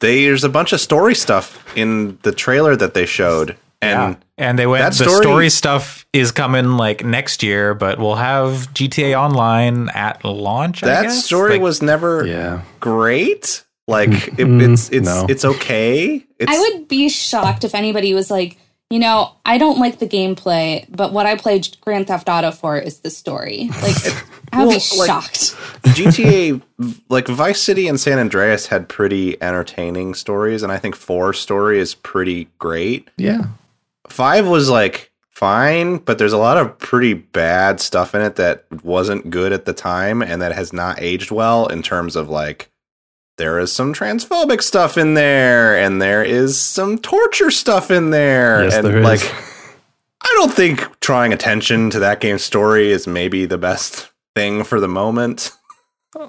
[0.00, 3.56] there's a bunch of story stuff in the trailer that they showed.
[3.80, 7.98] And And they went That the story- story stuff is coming like next year, but
[7.98, 10.82] we'll have GTA Online at launch.
[10.82, 11.24] I that guess?
[11.24, 12.62] story Like, was never yeah.
[12.80, 13.64] great.
[13.88, 15.26] Like it, Mm, it's it's no.
[15.28, 16.24] it's okay.
[16.38, 18.56] It's, I would be shocked if anybody was like,
[18.92, 22.76] you know, I don't like the gameplay, but what I played Grand Theft Auto for
[22.76, 23.70] is the story.
[23.80, 23.96] Like,
[24.52, 25.56] I would Well, be like- shocked.
[25.96, 26.60] GTA
[27.08, 31.78] like Vice City and San Andreas had pretty entertaining stories, and I think four story
[31.80, 33.08] is pretty great.
[33.16, 33.46] Yeah.
[34.08, 38.66] Five was like fine, but there's a lot of pretty bad stuff in it that
[38.84, 42.68] wasn't good at the time and that has not aged well in terms of like
[43.38, 48.64] there is some transphobic stuff in there and there is some torture stuff in there
[48.64, 49.04] Yes, and there is.
[49.04, 49.34] like
[50.24, 54.80] I don't think drawing attention to that game's story is maybe the best thing for
[54.80, 55.50] the moment.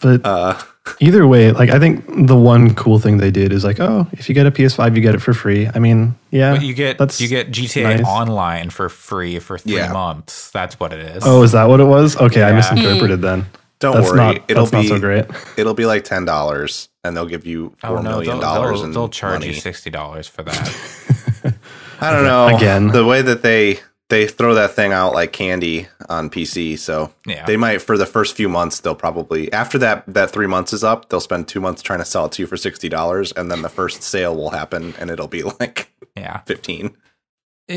[0.00, 0.60] But Uh
[1.00, 4.28] either way, like I think the one cool thing they did is like, oh, if
[4.28, 5.68] you get a PS5, you get it for free.
[5.74, 8.06] I mean, yeah, But you get that's you get GTA nice.
[8.06, 9.92] Online for free for three Yeah.
[9.92, 10.50] months.
[10.50, 11.22] That's what it is.
[11.26, 12.16] Oh, is that what it was?
[12.16, 13.46] Okay, I misinterpreted then.
[13.82, 15.26] Don't That's worry, not it'll that's be not so great.
[15.58, 18.80] it'll be like ten dollars and they'll give you Oh, four no, million they'll, dollars
[18.80, 19.48] they'll, they'll charge money.
[19.48, 21.54] you sixty dollars for that.
[22.00, 22.56] I don't know.
[22.56, 22.88] Again.
[22.88, 27.46] the way that they they throw that thing out like candy on PC, so Yeah.
[27.46, 30.82] they might for the first few months they'll probably after that that three months is
[30.84, 33.50] up, they'll spend two months trying to sell it to you for sixty dollars, and
[33.50, 36.38] then the first sale will happen and it'll be like yeah.
[36.40, 36.96] fifteen.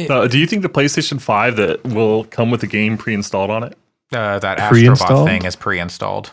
[0.09, 3.63] Uh, do you think the PlayStation 5 that will come with the game pre-installed on
[3.63, 3.77] it?
[4.13, 5.27] Uh, that Astrobot Pre-installed?
[5.27, 6.31] thing is pre-installed.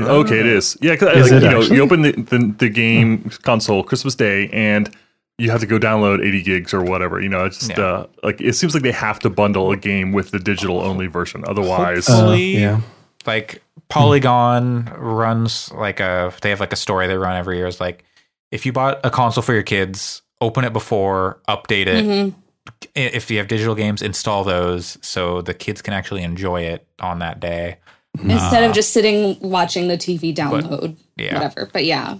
[0.00, 0.76] Okay, it is.
[0.80, 1.76] Yeah, because Is like, it you know, actually?
[1.76, 4.94] you open the, the, the game console Christmas Day, and
[5.38, 7.20] you have to go download 80 gigs or whatever.
[7.20, 7.84] You know, it's just Yeah.
[7.84, 11.06] uh, like it seems like they have to bundle a game with the digital only
[11.06, 11.44] version.
[11.46, 12.80] Otherwise, Uh, yeah.
[13.26, 17.66] like Polygon runs like a they have like a story they run every year.
[17.66, 18.04] Is like
[18.50, 22.04] if you bought a console for your kids, open it before, update it.
[22.04, 22.34] Mhm.
[22.68, 26.86] I- If you have digital games, install those so the kids can actually enjoy it
[27.00, 27.78] on that day.
[28.22, 31.32] Instead of just sitting watching the TV download, Yeah.
[31.34, 31.70] whatever.
[31.72, 32.16] But yeah,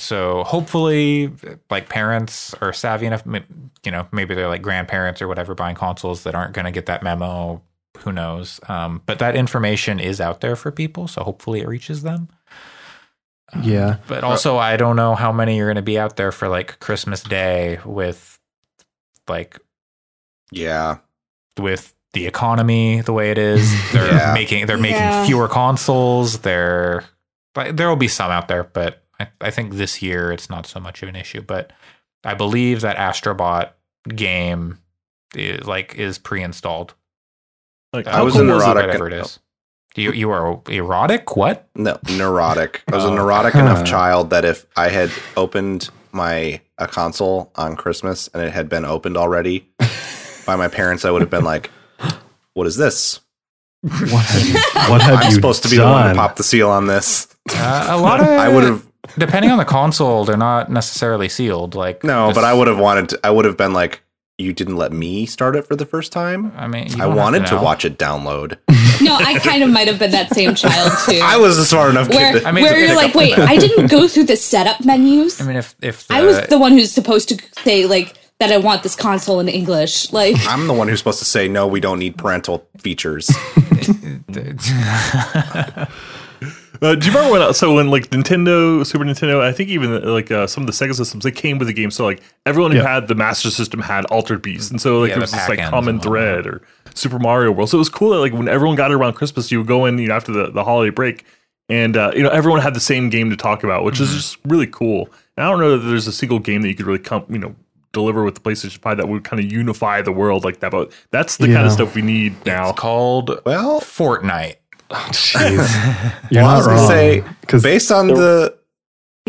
[0.00, 1.32] So hopefully,
[1.70, 3.22] like parents are savvy enough.
[3.84, 6.86] You know, maybe they're like grandparents or whatever buying consoles that aren't going to get
[6.86, 7.62] that memo.
[8.00, 8.60] Who knows?
[8.68, 12.28] Um, but that information is out there for people, so hopefully it reaches them.
[13.62, 13.96] Yeah.
[14.06, 16.78] But also, I don't know how many are going to be out there for like
[16.80, 18.38] Christmas Day with
[19.26, 19.58] like
[20.50, 20.98] Yeah.
[21.58, 23.70] with the economy the way it is.
[23.92, 24.32] They're Yeah.
[24.34, 25.26] making they're making Yeah.
[25.26, 26.38] fewer consoles.
[26.38, 27.04] They're
[27.56, 30.66] like there will be some out there, but I, I think this year it's not
[30.66, 31.42] so much of an issue.
[31.42, 31.72] But
[32.24, 33.70] I believe that Astrobot
[34.08, 34.78] game
[35.34, 36.94] is like is pre-installed.
[37.92, 38.66] like Uh, how was cool in was it?
[38.66, 39.38] neurotic- whatever it is.
[39.96, 41.36] You you are erotic?
[41.36, 41.68] What?
[41.74, 42.82] No, neurotic.
[42.90, 43.14] I was a Oh.
[43.14, 43.60] neurotic Huh.
[43.60, 48.68] enough child that if I had opened my a console on Christmas and it had
[48.68, 49.68] been opened already
[50.48, 51.70] by my parents, I would have been like,
[52.54, 53.20] "What is this?
[53.82, 54.54] What have you,
[54.90, 57.28] what have I'm you supposed to be the one to pop the seal on this."
[57.54, 58.86] Uh, a lot of I would have
[59.18, 61.74] depending on the console, they're not necessarily sealed.
[61.74, 63.10] Like no, this- but I would have wanted.
[63.10, 64.02] To, I would have been like,
[64.38, 67.56] "You didn't let me start it for the first time." I mean, I wanted to
[67.56, 67.62] know.
[67.62, 68.56] watch it download.
[69.02, 71.20] no, I kind of might have been that same child too.
[71.22, 72.40] I was a smart enough where, kid.
[72.40, 73.38] To, I mean, where you're like, wait.
[73.38, 75.42] I didn't go through the setup menus.
[75.42, 78.52] I mean, if if the, I was the one who's supposed to say like that
[78.52, 80.12] I want this console in English.
[80.12, 81.66] Like, I'm the one who's supposed to say no.
[81.66, 83.30] We don't need parental features.
[86.80, 87.54] Uh, do you remember when?
[87.54, 90.94] So when like Nintendo, Super Nintendo, I think even like uh, some of the Sega
[90.94, 91.90] systems, they came with the game.
[91.90, 92.86] So like everyone who Yeah.
[92.94, 95.58] had the Master System had Altered Beast, and so like Yeah, there was this like
[95.58, 96.62] common thread or
[96.94, 97.70] Super Mario World.
[97.70, 99.98] So it was cool that like when everyone got around Christmas, you would go in,
[99.98, 101.24] you know, after the, the holiday break,
[101.68, 104.04] and uh, you know everyone had the same game to talk about, which Mm-hmm.
[104.04, 105.08] is just really cool.
[105.36, 107.38] And I don't know that there's a single game that you could really come, you
[107.38, 107.56] know.
[107.92, 110.92] Deliver with the PlayStation 5 that would kind of unify the world like that, but
[111.10, 112.70] that's the kind of stuff we need now.
[112.70, 114.56] It's called Well, Fortnite.
[114.90, 115.40] Jeez.
[116.30, 116.88] You're well, I not was gonna wrong.
[116.88, 118.56] say 'Cause based on the.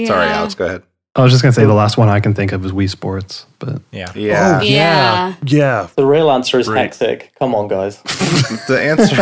[0.06, 0.38] Sorry, yeah.
[0.38, 0.56] Alex.
[0.56, 0.84] Go ahead.
[1.16, 3.46] I was just gonna say the last one I can think of is Wii Sports,
[3.60, 4.12] but Yeah.
[4.16, 4.60] Yeah.
[4.62, 5.34] Oh, yeah.
[5.46, 6.82] Yeah, The real answer is Great.
[6.82, 7.34] hectic.
[7.40, 8.02] Come on, guys.
[8.68, 9.16] the answer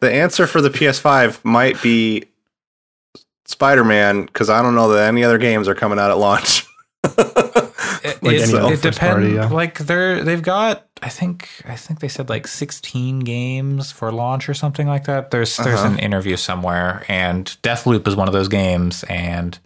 [0.00, 2.24] the answer for the PS5 might be
[3.46, 6.64] Spider-Man because I don't know that any other games are coming out at launch.
[8.26, 8.98] It, Like it, any it depends.
[8.98, 9.48] party, yeah.
[9.48, 10.86] Like they're they've got.
[11.02, 15.30] I think I think they said like 16 games for launch or something like that.
[15.30, 15.92] There's there's Uh-huh.
[15.92, 19.58] an interview somewhere, and Deathloop is one of those games, and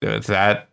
[0.00, 0.68] that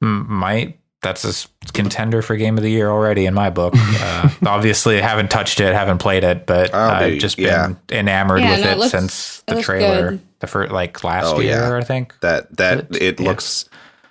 [0.00, 0.76] might.
[1.02, 3.74] That's a contender for game of the year already in my book.
[4.02, 7.68] Uh, obviously, I haven't touched it, haven't played it, but I've dude, just yeah.
[7.86, 10.20] been enamored Yeah, with it it looks- since it the trailer, good.
[10.40, 11.76] the first like last Oh, year, yeah.
[11.76, 12.14] I think.
[12.20, 13.28] that that But, it yeah.
[13.28, 13.64] looks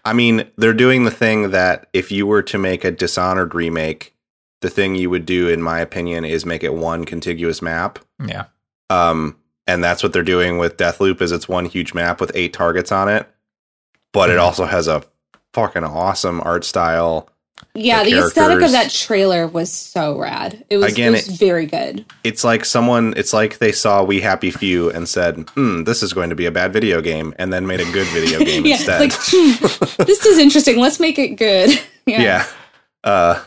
[0.10, 4.16] I mean, they're doing the thing that if you were to make a Dishonored remake,
[4.62, 8.00] the thing you would do in my opinion is make it one contiguous map.
[8.26, 8.46] Yeah,
[8.90, 12.54] Um and that's what they're doing with Deathloop is it's one huge map with eight
[12.54, 13.30] targets on it.
[14.12, 14.42] But it Mhm.
[14.42, 15.04] also has a
[15.54, 17.30] fucking awesome art style.
[17.76, 20.66] Yeah, The the, aesthetic of that trailer was so rad.
[20.70, 22.06] It was, Again, it was it- very good.
[22.24, 26.12] It's like someone it's like they saw We Happy Few and said, "Hmm, this is
[26.14, 28.76] going to be a bad video game," and then made a good video game yeah,
[28.76, 29.00] instead.
[29.00, 30.78] like hmm, this is interesting.
[30.80, 31.70] Let's make it good.
[32.06, 32.22] yeah.
[32.22, 32.48] yeah
[33.04, 33.42] uh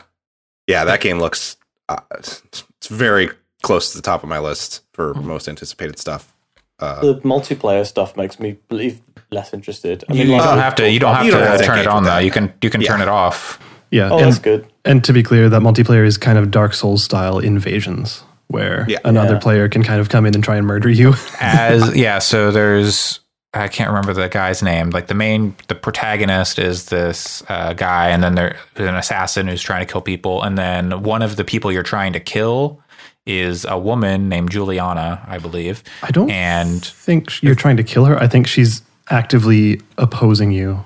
[0.67, 1.57] yeah that game looks
[1.89, 3.29] uh, it's very
[3.61, 6.33] close to the top of my list for most anticipated stuff
[6.79, 8.99] uh The multiplayer stuff makes me believe
[9.31, 10.03] less interested.
[10.09, 10.89] I you, mean, you like, don't have to.
[10.89, 12.17] You don't have You don't to have to turn it on though.
[12.19, 13.59] You can you can turn it off.
[13.93, 14.09] Yeah.
[14.11, 14.65] Oh, and, that's good.
[14.85, 18.97] and to be clear, that multiplayer is kind of Dark Souls style invasions, where Yeah.
[19.05, 19.39] another Yeah.
[19.39, 21.13] player can kind of come in and try and murder you.
[21.39, 23.19] As yeah, so there's
[23.55, 24.89] I can't remember the guy's name.
[24.89, 29.61] Like the main the protagonist is this uh, guy, and then there's an assassin who's
[29.61, 32.79] trying to kill people, and then one of the people you're trying to kill
[33.27, 35.83] is a woman named Juliana, I believe.
[36.01, 38.17] I don't And think you're trying to kill her.
[38.21, 40.83] I think she's actively opposing you.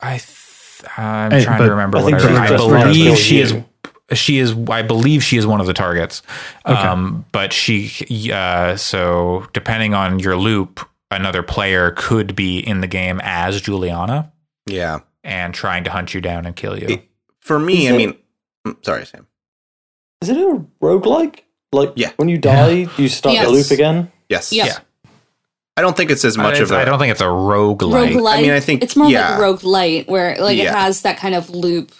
[0.00, 0.38] I th-
[0.96, 3.18] I'm Hey, trying but to remember I what think I, I just trying to believe
[3.18, 3.54] she is.
[4.12, 4.54] She is.
[4.68, 6.22] I believe she is one of the targets.
[6.64, 7.90] Um, but she.
[8.32, 14.32] Uh, so depending on your loop, another player could be in the game as Juliana
[14.66, 16.86] yeah and trying to hunt you down and kill you.
[16.88, 17.08] It-
[17.40, 18.16] for me Is i it- mean
[18.66, 19.26] mm, sorry sam
[20.22, 21.40] Is it a roguelike?
[21.72, 22.10] Like, Yeah.
[22.16, 23.46] when you die, you start Yes.
[23.46, 24.10] the loop again?
[24.28, 24.64] yes Yeah.
[24.66, 24.78] Yeah.
[25.76, 26.80] I don't think it's as much It's- of a.
[26.80, 28.38] I don't think it's a roguelite.
[28.38, 29.36] I mean, I think- it's more yeah.
[29.38, 31.90] like light where like it has that kind of loop.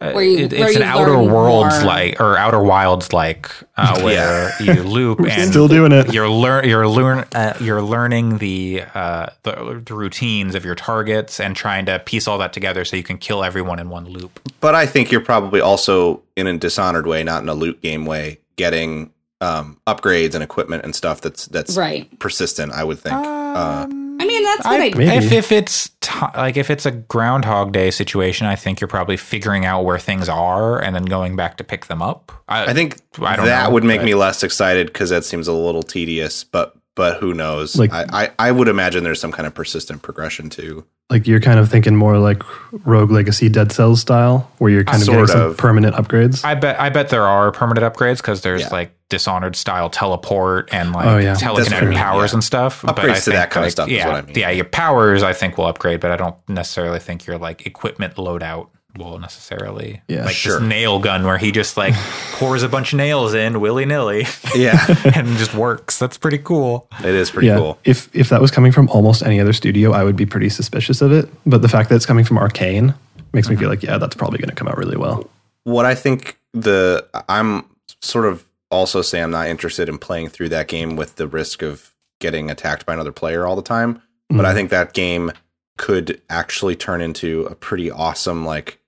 [0.00, 1.84] Uh, where you- it- where it's you an outer worlds more.
[1.84, 6.12] like or outer wilds like uh, where you loop and Still doing it.
[6.12, 11.38] you're learn you're learn uh, you're learning the, uh, the the routines of your targets
[11.40, 14.40] and trying to piece all that together so you can kill everyone in one loop.
[14.60, 18.04] but I think you're probably also in a dishonored way, not in a loot game
[18.04, 19.10] way, getting
[19.44, 22.08] um, upgrades and equipment and stuff that's that's Right.
[22.18, 22.72] persistent.
[22.72, 23.14] I would think.
[23.14, 25.06] uh, I mean, that's what I, Maybe.
[25.26, 29.16] If if it's t- like if it's a Groundhog Day situation, I think you're probably
[29.16, 32.30] figuring out where things are and then going back to pick them up.
[32.48, 35.48] I think I don't that know, would make but- me less excited because that seems
[35.48, 36.44] a little tedious.
[36.44, 37.76] But but who knows?
[37.76, 40.84] Like- I, I I would imagine there's some kind of persistent progression too.
[41.10, 42.42] Like you're kind of thinking more like
[42.86, 46.42] Rogue Legacy Dead Cells style, where you're kind of Sort getting some permanent upgrades.
[46.44, 48.68] I bet I bet there are permanent upgrades because there's Yeah.
[48.70, 51.34] like Dishonored style teleport and like Oh, yeah.
[51.34, 52.36] That's what I telekinetic powers yeah.
[52.36, 52.80] and stuff.
[52.82, 54.34] but Upgrades I to think, that kind of like, stuff is Yeah, what I mean.
[54.38, 58.14] yeah, your powers I think will upgrade, but I don't necessarily think your like equipment
[58.16, 60.02] loadout will necessarily.
[60.08, 60.60] Yeah, like sure.
[60.60, 61.94] this nail gun where he just like
[62.32, 65.98] pours a bunch of nails in willy nilly Yeah, and just works.
[65.98, 66.88] That's pretty cool.
[67.00, 67.78] it is pretty yeah, cool.
[67.84, 71.02] if if that was coming from almost any other studio, I would be pretty suspicious
[71.02, 71.28] of it.
[71.46, 72.94] But the fact that it's coming from Arcane
[73.32, 73.70] makes me feel uh-huh.
[73.70, 75.28] like yeah, that's probably going to come out really well.
[75.64, 77.64] what I think the I'm
[78.00, 81.62] sort of also say I'm not interested in playing through that game with the risk
[81.62, 84.00] of getting attacked by another player all the time.
[84.30, 84.56] But I mm-hmm.
[84.56, 85.32] think that game
[85.76, 88.78] could actually turn into a pretty awesome like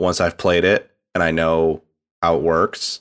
[0.00, 1.82] once I've played it and I know
[2.22, 3.00] how it works,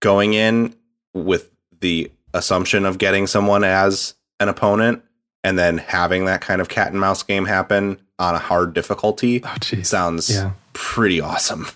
[0.00, 0.74] going in
[1.12, 5.02] with the assumption of getting someone as an opponent
[5.44, 9.40] and then having that kind of cat and mouse game happen on a hard difficulty
[9.44, 10.52] Oh, sounds Yeah.
[10.72, 11.66] pretty awesome.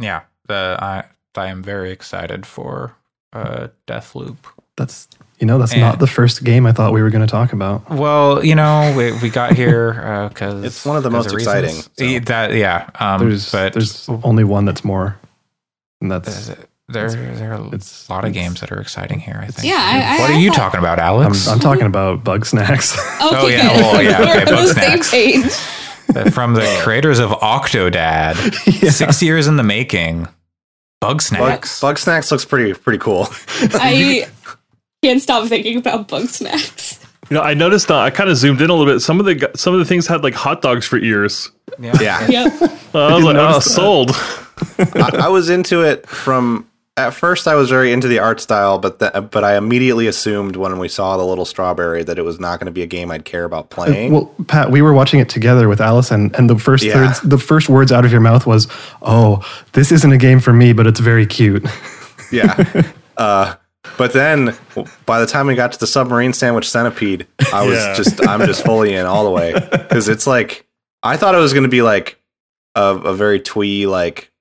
[0.00, 1.04] Yeah, the I
[1.36, 2.96] I am very excited for
[3.32, 4.36] uh, Deathloop.
[4.80, 5.06] That's
[5.38, 7.52] you know that's And- not the first game I thought we were going to talk
[7.52, 7.88] about.
[7.90, 12.18] Well, you know, we, we got here because It's one of the most exciting, so.
[12.24, 15.18] That yeah, um, There's but there's only one that's more,
[16.00, 16.50] and that's
[16.88, 19.38] there there are it's- a lot of games that are exciting here.
[19.42, 19.68] I think.
[19.68, 21.46] Yeah, I- I- what are I you thought- talking about, I'm, Alex?
[21.46, 22.96] I'm talking about Bugsnax.
[23.20, 23.80] Okay, Oh, yeah, good.
[23.82, 25.10] well, yeah, okay, We're on the Bug same Snacks.
[25.10, 26.32] page.
[26.32, 28.34] From the creators of Octodad,
[28.90, 30.24] six years in the making.
[31.00, 31.80] Bug Bug, snacks.
[31.80, 33.28] Bugsnax looks pretty pretty cool.
[33.74, 34.26] I
[35.02, 36.98] can't stop thinking about Bugsnax.
[37.30, 39.00] You know, I noticed uh, I kind of zoomed in a little bit.
[39.00, 41.50] Some of the some of the things had like hot dogs for ears.
[41.78, 41.96] yeah.
[42.00, 42.62] Yeah, Yep.
[42.94, 43.62] Uh, I was like, oh, that.
[43.62, 44.10] sold.
[44.96, 47.46] I, I was into it from at first.
[47.46, 50.88] I was very into the art style, but the, but I immediately assumed when we
[50.88, 53.44] saw the little strawberry that it was not going to be a game I'd care
[53.44, 54.12] about playing.
[54.12, 56.94] well, Pat, we were watching it together with Allison, and the first Yeah.
[56.94, 58.66] thirds, the first words out of your mouth was,
[59.02, 59.40] "Oh,
[59.72, 61.64] this isn't a game for me, but it's very cute."
[62.32, 62.82] yeah.
[63.16, 63.54] Uh,
[64.00, 64.56] but then
[65.04, 67.94] by the time we got to the submarine sandwich centipede, I was Yeah.
[67.94, 70.66] just I'm just fully in all the way because it's like
[71.02, 72.18] I thought it was going to be like
[72.74, 74.32] a, a very twee like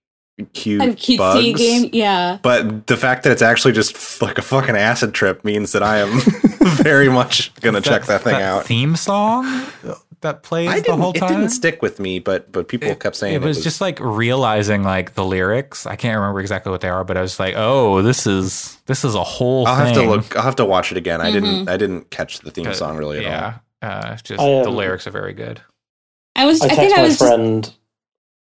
[0.53, 1.59] cute Kind cutesy bugs.
[1.59, 1.89] game.
[1.91, 2.37] Yeah.
[2.41, 5.97] But the fact that it's actually just like a fucking acid trip means that I
[5.97, 6.21] am
[6.81, 8.65] very much gonna check that thing out.
[8.65, 9.43] Theme song
[10.21, 11.31] that plays I the whole time?
[11.31, 14.83] It didn't stick with me, but but people kept saying it was, just like realizing
[14.83, 15.85] like the lyrics.
[15.85, 19.03] I can't remember exactly what they are, but I was like, oh, this is this
[19.05, 19.65] is a whole.
[19.67, 20.35] I'll have to look.
[20.35, 21.21] I'll have to watch it again.
[21.21, 21.33] I Mhm.
[21.33, 21.69] didn't.
[21.69, 23.31] I didn't catch the theme song really at all.
[23.31, 25.61] Yeah, uh, just um, the lyrics are very good.
[26.35, 26.61] I was.
[26.61, 27.29] I I, text think I my was just.
[27.29, 27.73] friend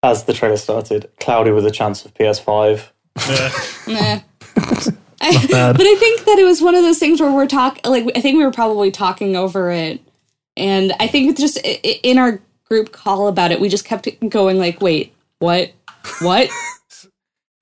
[0.02, 2.90] as the trailer started, cloudy with a chance of PS5.
[3.88, 4.20] Nah.
[5.50, 5.76] bad.
[5.76, 7.80] but I think that it was one of those things where we're talking.
[7.90, 10.00] Like I think we were probably talking over it,
[10.56, 13.84] and I think it's just i- i- in our group call about it, we just
[13.84, 15.72] kept going like, "Wait, what?
[16.20, 16.48] What?"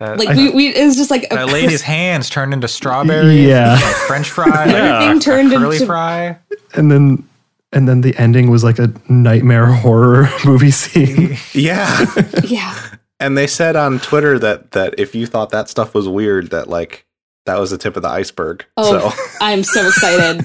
[0.00, 2.66] That, Like we, we it was just like a that cris- lady's hands turned into
[2.66, 3.46] strawberries.
[3.46, 3.74] Yeah.
[3.74, 4.46] like French fry.
[4.48, 4.64] Yeah.
[4.64, 6.38] like Everything turned a curly into- fry.
[6.74, 7.28] and then
[7.72, 11.36] and then the ending was like a nightmare horror movie scene.
[11.54, 12.04] Yeah.
[12.42, 12.76] Yeah.
[13.20, 16.68] and they said on Twitter that that if you thought that stuff was weird, that
[16.68, 17.06] like
[17.46, 18.64] that was the tip of the iceberg.
[18.76, 20.44] Oh, So I'm so excited.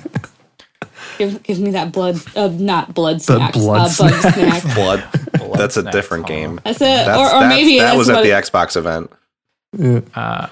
[1.18, 4.34] Give, give me that blood, uh, not blood The snacks, blood uh, bug snack.
[4.64, 4.76] snack.
[4.76, 5.04] blood.
[5.38, 6.28] Blood That's a different huh?
[6.30, 6.60] game.
[6.64, 9.12] That's it, That's, or, or that's- maybe that that's was at the it- Xbox event.
[10.16, 10.48] Uh,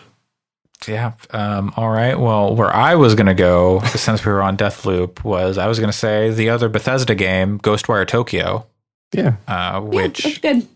[0.87, 1.13] yeah.
[1.31, 2.19] Um, all right.
[2.19, 5.79] Well, where I was going to go, since we were on Deathloop, was I was
[5.79, 8.65] going to say the other Bethesda game, Ghostwire Tokyo,
[9.13, 10.67] yeah, uh, Yeah, which that's good.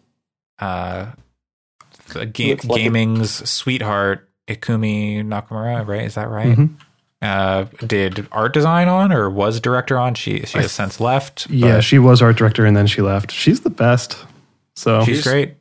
[0.59, 1.07] uh,
[2.13, 6.03] the ga- Looks like it- gaming's sweetheart Ikumi Nakamura, right?
[6.05, 6.57] Is that right?
[6.57, 6.69] Mhm.
[7.21, 10.15] Uh, did art design on or was director on?
[10.15, 11.49] She she has since left.
[11.49, 11.81] yeah.
[11.81, 13.31] She was art director and then she left.
[13.31, 14.17] She's the best.
[14.75, 15.55] So she's great.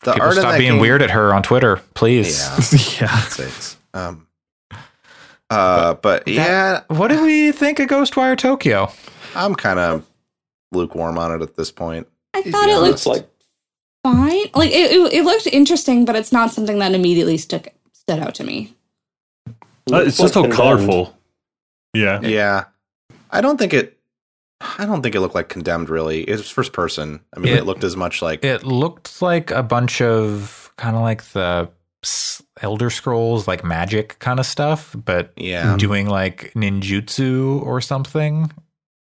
[0.00, 2.40] The People art stop being game- weird at her on Twitter, please.
[3.00, 3.06] Yeah.
[3.08, 3.76] yeah, Sakes.
[3.94, 4.26] Um,
[5.50, 8.92] Uh, but yeah, What do we think of Ghostwire Tokyo?
[9.34, 10.04] I'm kind of
[10.72, 12.06] lukewarm on it at this point.
[12.34, 13.28] I thought it It's looked like
[14.04, 14.46] fine.
[14.54, 18.34] Like it, it, it looked interesting, but it's not something that immediately stuck stood out
[18.36, 18.74] to me.
[19.92, 20.56] Uh, it's just so Condemned.
[20.56, 21.16] colorful.
[21.94, 22.20] Yeah.
[22.20, 22.64] Yeah,
[23.30, 23.98] I don't think it.
[24.60, 25.88] I don't think it looked like Condemned.
[25.88, 27.20] Really, it was first person.
[27.34, 30.96] I mean, It- it, looked as much like It looked like a bunch of kind
[30.96, 31.70] of like the
[32.60, 35.76] Elder Scrolls, like magic kind of stuff, but yeah.
[35.76, 38.50] doing like ninjutsu or something.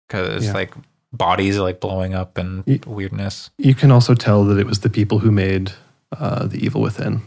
[0.08, 0.54] Because Yeah.
[0.54, 0.74] like
[1.14, 3.50] bodies like blowing up and Y- weirdness.
[3.58, 5.72] You can also tell that it was the people who made
[6.18, 7.22] uh, the Evil Within.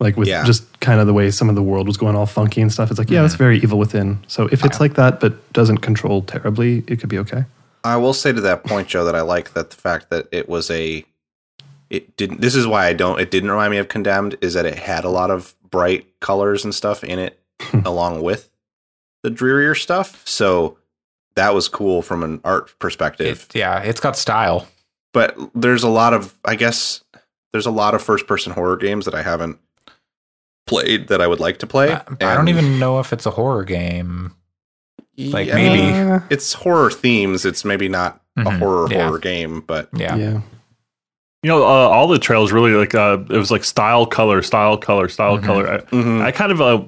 [0.00, 0.44] Like with Yeah.
[0.44, 2.90] just kind of the way some of the world was going all funky and stuff.
[2.90, 3.42] It's like, yeah, that's mm-hmm.
[3.42, 4.20] very Evil Within.
[4.28, 7.44] So if it's like that but doesn't control terribly, it could be okay.
[7.84, 10.48] I will say to that point, Joe, that I like that the fact that it
[10.48, 11.04] was a.
[11.90, 12.40] It didn't.
[12.40, 13.18] This is why I don't.
[13.18, 14.36] It didn't remind me of Condemned.
[14.40, 17.80] Is that it had a lot of bright colors and stuff in it, hmm.
[17.84, 18.50] along with
[19.22, 20.22] the drearier stuff.
[20.26, 20.76] So
[21.34, 23.46] that was cool from an art perspective.
[23.50, 24.68] It, yeah, it's got style.
[25.12, 27.02] but there's a lot of i guess
[27.52, 29.58] there's a lot of first person horror games that i haven't
[30.68, 33.30] played that i would like to play I, I don't even know if it's a
[33.30, 34.34] horror game.
[35.16, 36.24] like, Yeah, maybe.
[36.30, 39.06] It's horror themes it's maybe not a Mhm, horror yeah.
[39.06, 40.14] horror game but Yeah.
[40.16, 40.40] yeah.
[41.44, 44.76] You know, uh, all the trails really like uh, it was like style, color, style,
[44.76, 45.44] color, style, Mhm.
[45.44, 45.68] color.
[45.72, 46.20] I, Mhm.
[46.20, 46.82] I kind of uh,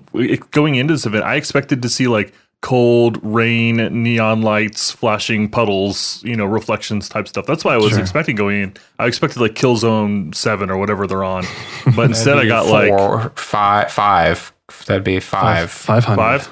[0.50, 2.32] going into this event, I expected to see like
[2.62, 7.46] cold rain, neon lights, flashing puddles, you know, reflections type stuff.
[7.46, 8.00] That's why I was Sure.
[8.00, 8.74] expecting going in.
[8.98, 11.44] I expected like Killzone Seven or whatever they're on,
[11.96, 14.52] but instead I got like five, five.
[14.86, 15.70] That'd be five.
[15.70, 16.16] 500.
[16.16, 16.48] five.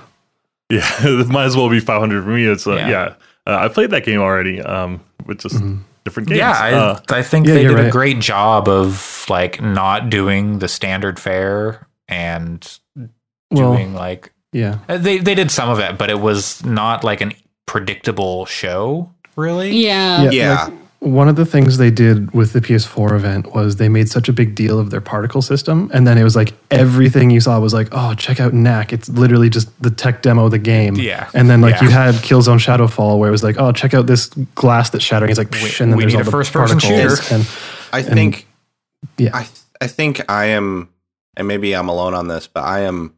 [0.71, 2.45] Yeah, it might as well be 500 for me.
[2.45, 2.89] It's uh, Yeah.
[2.89, 3.15] yeah.
[3.47, 4.61] Uh, I played that game already.
[4.61, 5.63] Um, with just
[6.05, 6.39] different games.
[6.39, 10.09] Yeah, I, Uh, I think Yeah, they you're did a great job of like not
[10.11, 12.67] doing the standard fare and
[13.51, 14.79] Well, doing like yeah.
[14.89, 17.33] uh, they they did some of it, but it was not like an
[17.67, 19.71] predictable show, really.
[19.73, 20.31] Yeah.
[20.31, 20.65] Yeah.
[20.65, 24.29] like, one of the things they did with the PS4 event was they made such
[24.29, 27.61] a big deal of their particle system, and then it was like everything you saw
[27.61, 30.97] was like, "Oh, check out Knack!" It's literally just the tech demo of the game.
[30.97, 31.29] Yeah.
[31.35, 31.85] and then like Yeah.
[31.85, 34.27] you had Killzone Shadowfall, where it was like, "Oh, check out this
[34.57, 36.81] glass that's shattering." It's like, Psh, and then we there's need all a the first-person
[36.81, 37.35] particles, shooter.
[37.35, 37.47] And
[37.93, 38.47] i think
[39.19, 39.47] yeah, i
[39.81, 40.89] i think i am
[41.37, 43.15] and maybe i'm alone on this but i am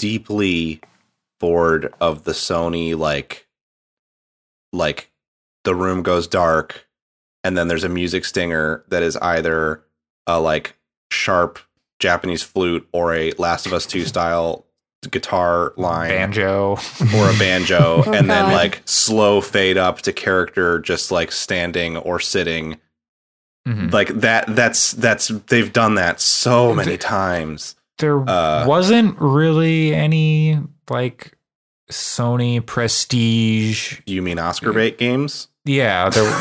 [0.00, 0.80] deeply
[1.40, 3.46] bored of the sony like
[4.72, 5.10] like
[5.64, 6.88] the room goes dark
[7.44, 9.82] and then there's a music stinger that is either
[10.26, 10.74] a like
[11.12, 11.58] sharp
[11.98, 14.64] Japanese flute or a Last of Us 2 style
[15.10, 16.78] guitar line Banjo.
[17.16, 21.96] or a banjo Oh, and then like slow fade up to character just like standing
[21.98, 22.78] or sitting
[23.68, 23.92] Mhm.
[23.92, 30.58] like that that's that's they've done that so many times There Uh, wasn't really any
[30.90, 31.36] like
[31.90, 34.00] Sony prestige.
[34.06, 36.32] you mean Oscar bait games Yeah, there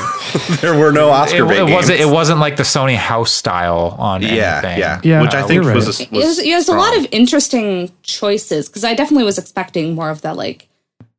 [0.62, 2.00] there were no Oscar it, bait it games wasn't.
[2.00, 4.80] It wasn't like the Sony house style on yeah anything.
[4.80, 6.12] yeah Yeah, which I think you're was, right.
[6.12, 9.96] a, It was, yeah, there's a lot of interesting choices because I definitely was expecting
[9.96, 10.68] more of that, like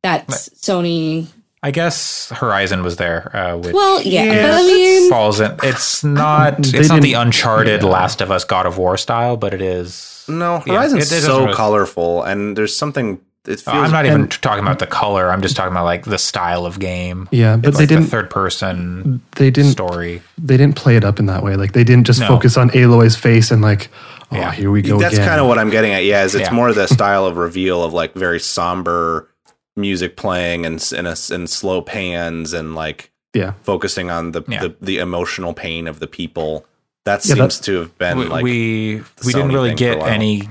[0.03, 1.27] that Sony.
[1.63, 3.35] I guess Horizon was there.
[3.35, 5.55] Uh, which Well, yeah, Yeah, but I mean, falls in.
[5.61, 6.55] It's not.
[6.73, 7.87] It's not the Uncharted yeah.
[7.87, 10.20] Last of Us God of War style, but it is.
[10.31, 13.91] No Yeah, Horizon's it- it so doesn't- colorful and there's something it oh, feels I'm
[13.91, 15.31] not even and- talking about the color.
[15.31, 17.27] I'm just talking about like the style of game.
[17.31, 18.09] yeah, but It's they like the didn't.
[18.11, 19.71] third person They didn't.
[19.71, 20.21] story.
[20.37, 21.55] They didn't play it up in that way.
[21.55, 22.27] Like they didn't just No.
[22.27, 23.89] focus on Aloy's face and like,
[24.31, 24.51] oh, Yeah.
[24.51, 24.99] here we go.
[24.99, 26.05] that's kind of what I'm getting at.
[26.05, 26.53] Yeah, is it's Yeah.
[26.55, 29.27] more the style of reveal of like very somber
[29.75, 33.53] music playing and s- and, a, and slow pans and like yeah.
[33.63, 34.61] focusing on the, Yeah.
[34.61, 36.65] the the emotional pain of the people.
[37.05, 39.77] That Yeah, seems that- to have been we like we, the we didn't really thing
[39.77, 40.49] for a get any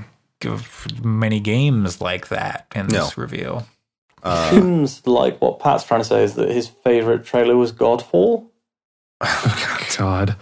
[1.03, 3.05] many games like that in No.
[3.05, 3.67] this reveal.
[4.23, 8.47] uh, seems like what Pat's trying to say is that his favorite trailer was Godfall.
[9.97, 10.35] God.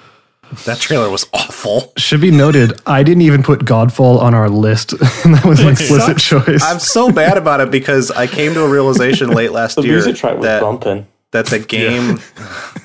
[0.65, 1.91] that trailer was awful.
[1.97, 4.91] Should be noted, I didn't even put Godfall on our list.
[4.99, 6.63] that was an explicit choice.
[6.63, 9.93] I'm so bad about it because I came to a realization late last The year
[9.95, 11.07] music track was that bumping.
[11.31, 12.19] that the game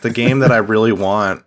[0.02, 1.42] the game that I really want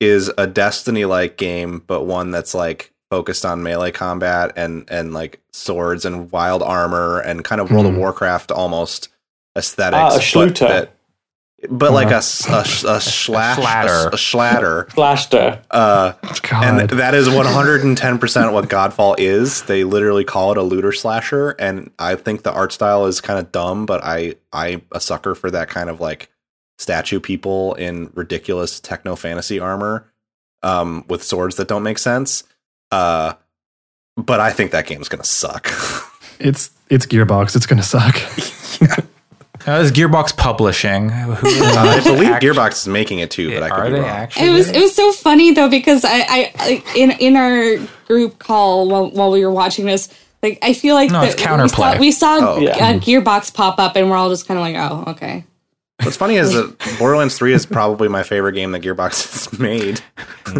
[0.00, 5.12] is a Destiny like game, but one that's like focused on melee combat and and
[5.14, 7.98] like swords and wild armor and kind of World of Hmm.
[8.00, 9.08] Warcraft almost
[9.56, 10.00] aesthetics.
[10.00, 10.68] Ah, a but Schluter.
[10.68, 10.90] that-
[11.70, 12.16] But like a, Uh-huh.
[12.18, 14.04] s- a, s- a slash, Schlatter.
[14.04, 15.60] a, a schlatter, Flashter.
[15.70, 16.64] uh, God.
[16.80, 19.62] and that is 110% what Godfall is.
[19.62, 23.38] They literally call it a looter slasher, and I think the art style is kind
[23.38, 26.28] of dumb, but I I'm a sucker for that kind of like
[26.84, 30.06] statue people in ridiculous techno fantasy armor
[30.62, 32.44] um, with swords that don't make sense.
[32.92, 33.32] Uh,
[34.16, 35.66] but I think that game's gonna suck.
[36.38, 37.56] it's it's Gearbox.
[37.56, 38.14] It's gonna suck.
[39.66, 41.08] This is Gearbox Publishing.
[41.08, 44.08] Who I believe Gearbox is making it too, but I are could be they wrong.
[44.10, 44.46] actually?
[44.48, 48.90] It was it was so funny though because I I in in our group call
[48.90, 50.10] while while we were watching this
[50.42, 51.98] like I feel like No, that it's counterplay.
[51.98, 52.98] we saw, we saw Oh, okay.
[52.98, 55.46] Gearbox pop up and we're all just kind of like oh okay
[56.02, 60.00] What's funny is that Borderlands 3 is probably my favorite game that Gearbox has made.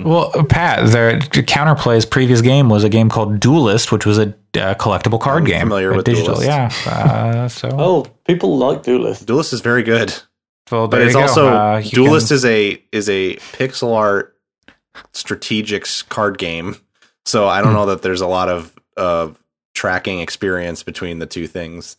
[0.02, 4.74] Well, Pat, their Counterplay's previous game was a game called Duelyst, which was a uh,
[4.74, 5.60] collectible card I'm game.
[5.60, 6.36] familiar with digital.
[6.36, 6.46] Duelyst.
[6.86, 6.90] Yeah.
[6.90, 9.24] Uh, so, Oh, people like Duelyst.
[9.24, 10.12] Duelyst is very good.
[10.72, 14.34] well, But it's also Uh, Duelyst can- is a is a pixel art
[15.12, 16.76] strategics card game.
[17.26, 17.76] So I don't Hmm.
[17.76, 19.38] know that there's a lot of of
[19.74, 21.96] tracking experience between the two things.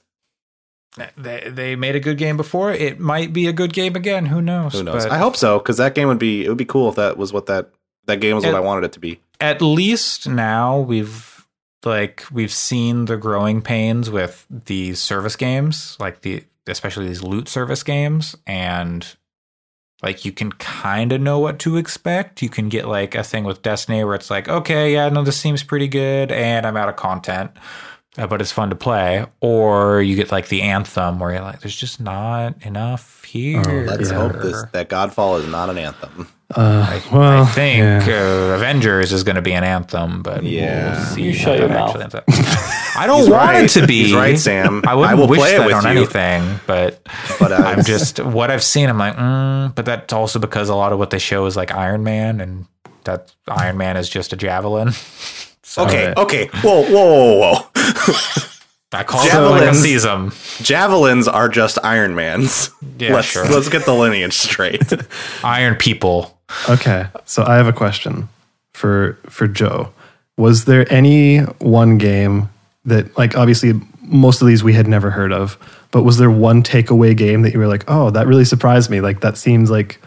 [1.17, 2.71] They, they made a good game before.
[2.71, 4.25] It might be a good game again.
[4.27, 4.73] Who knows?
[4.73, 5.03] Who knows?
[5.03, 7.17] But I hope so because that game would be it would be cool if that
[7.17, 7.69] was what that
[8.05, 9.19] that game was what I wanted it to be.
[9.39, 11.45] at least now we've
[11.83, 17.47] like we've seen the growing pains with these service games, like the especially these loot
[17.47, 19.15] service games, and
[20.01, 22.41] like you can kind of know what to expect.
[22.41, 25.37] You can get like a thing with Destiny where it's like, okay, yeah, no, this
[25.39, 27.51] seems pretty good, and I'm out of content.
[28.17, 31.59] Uh, But it's fun to play, or you get like the anthem where you're like,
[31.61, 34.17] "There's just not enough here." Let's Yeah.
[34.17, 36.27] hope this that Godfall is not an anthem.
[36.55, 38.05] Uh, well, I think yeah.
[38.51, 40.95] uh, Avengers is going to be an anthem, but Yeah.
[40.95, 41.89] we'll see You shut your mouth.
[41.89, 42.23] actually ends up.
[42.97, 43.63] I don't He's want right.
[43.65, 44.03] it to be.
[44.03, 44.83] He's right, Sam.
[44.87, 45.89] I wouldn't I will wish play it that with on you.
[46.03, 47.05] anything, but
[47.39, 48.89] But uh, I'm just what I've seen.
[48.89, 51.73] I'm like, mm, but that's also because a lot of what they show is like
[51.73, 52.67] Iron Man, and
[53.05, 54.91] that Iron Man is just a javelin.
[55.75, 56.13] So okay.
[56.15, 56.47] Okay.
[56.63, 56.83] Whoa.
[56.83, 57.37] Whoa.
[57.37, 57.53] Whoa.
[57.53, 58.51] Whoa.
[58.93, 59.81] I call it like I Javelins.
[59.81, 60.31] sees them.
[60.61, 62.69] Javelins are just Iron Mans.
[62.97, 63.45] Yeah, let's sure.
[63.45, 64.93] let's get the lineage straight.
[65.43, 66.39] Iron people.
[66.69, 68.29] Okay, so I have a question
[68.73, 69.91] for for Joe.
[70.37, 72.47] Was there any one game
[72.85, 75.57] that, like, obviously most of these we had never heard of,
[75.91, 79.01] but was there one takeaway game that you were like, oh, that really surprised me?
[79.01, 79.99] Like, that seems like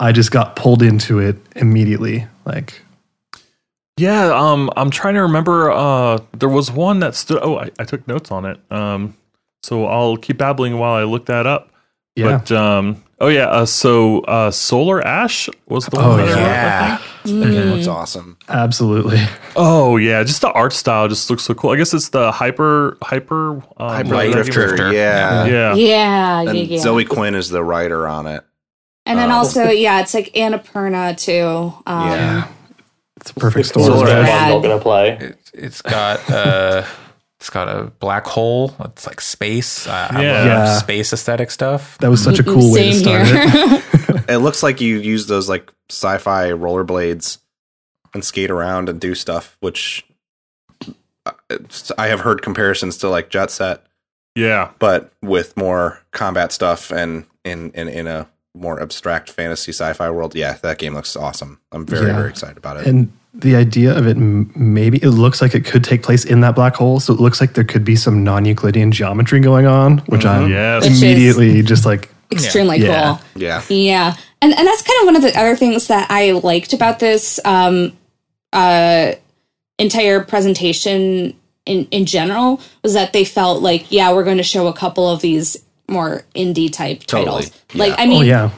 [0.00, 2.26] I just got pulled into it immediately.
[2.46, 2.80] Like,
[3.98, 5.70] Yeah, um, I'm trying to remember.
[5.70, 7.38] Uh, there was one that stood.
[7.42, 8.60] Oh, I, I took notes on it.
[8.70, 9.16] Um,
[9.62, 11.70] so I'll keep babbling while I look that up.
[12.14, 16.04] yeah, But um, oh yeah, uh, so uh, Solar Ash was the one.
[16.04, 16.96] Oh, that I wrote, I Yeah.
[16.98, 17.10] think.
[17.40, 18.36] That game looks awesome.
[18.50, 19.18] absolutely.
[19.56, 21.70] Oh yeah, just the art style just looks so cool.
[21.70, 24.92] I guess it's the hyper hyper um, Hyper Light Drifter, Drifter.
[24.92, 25.44] yeah.
[25.46, 25.74] Yeah.
[25.74, 28.44] yeah yeah And yeah Zoe Quinn is the writer on it.
[29.06, 32.48] and then uh, also yeah it's like Annapurna too um, Yeah.
[33.18, 33.98] It's a perfect Solar storm.
[34.06, 34.28] Solar Ash.
[34.28, 34.42] Ash.
[34.42, 35.18] I'm not going to play.
[35.20, 36.84] It's, it's got uh,
[37.40, 38.74] it's got a black hole.
[38.80, 39.86] It's like space.
[39.86, 40.32] Uh, I Yeah.
[40.32, 40.78] love Yeah.
[40.78, 41.98] space aesthetic stuff.
[41.98, 43.50] That was such a cool way to start it.
[43.50, 43.82] here.
[44.28, 47.38] It looks like you use those like sci-fi rollerblades
[48.12, 50.04] and skate around and do stuff, which
[51.24, 51.32] uh,
[51.96, 53.84] I have heard comparisons to like Jet Set,
[54.34, 54.70] Yeah.
[54.80, 60.34] but with more combat stuff and in in, in a more abstract fantasy sci-fi world.
[60.34, 61.60] Yeah, that game looks awesome.
[61.72, 62.16] I'm very Yeah.
[62.16, 62.86] very excited about it.
[62.86, 66.54] And the idea of it, maybe it looks like it could take place in that
[66.54, 67.00] black hole.
[67.00, 70.50] So it looks like there could be some non Euclidean geometry going on, which I'm
[70.50, 70.84] Yes.
[70.84, 73.18] Which immediately just like, extremely Yeah.
[73.18, 74.14] cool yeah, Yeah.
[74.42, 77.38] And and that's kind of one of the other things that I liked about this
[77.44, 77.92] um
[78.52, 79.12] uh
[79.78, 81.34] entire presentation
[81.66, 85.08] in in general was that they felt like yeah, we're going to show a couple
[85.10, 85.56] of these
[85.88, 87.44] more indie type Totally.
[87.44, 87.62] titles.
[87.74, 88.50] Like I mean oh yeah,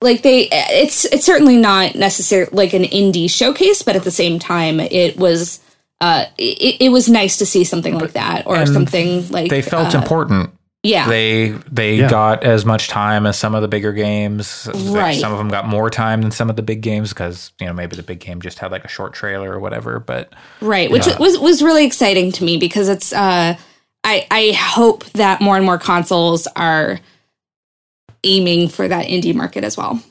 [0.00, 4.38] like they it's it's certainly not necessarily like an indie showcase, but at the same
[4.38, 5.60] time it was
[6.00, 9.62] uh it, it was nice to see something like that or And something like They
[9.62, 10.50] felt uh, important.
[10.84, 11.08] yeah.
[11.08, 12.08] They they Yeah.
[12.08, 14.68] got as much time as some of the bigger games.
[14.72, 15.18] Right.
[15.18, 17.72] Some of them got more time than some of the big games because you know
[17.72, 19.98] maybe the big game just had like a short trailer or whatever.
[19.98, 21.18] But Right, which Yeah.
[21.18, 23.56] was was really exciting to me because it's uh
[24.04, 27.00] I I hope that more and more consoles are
[28.24, 30.02] aiming for that indie market as well.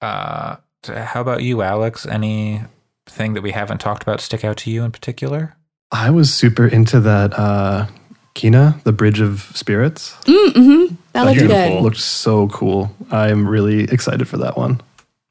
[0.00, 0.56] uh,
[0.88, 2.06] how about you, Alex?
[2.06, 5.54] Anything that we haven't talked about stick out to you in particular?
[5.90, 7.86] I was super into that uh,
[8.34, 10.12] Kena, the Bridge of Spirits.
[10.24, 10.94] Mm-hmm.
[11.12, 11.74] That looked beautiful.
[11.76, 11.82] good.
[11.82, 12.90] Looked so cool.
[13.10, 14.80] I'm really excited for that one,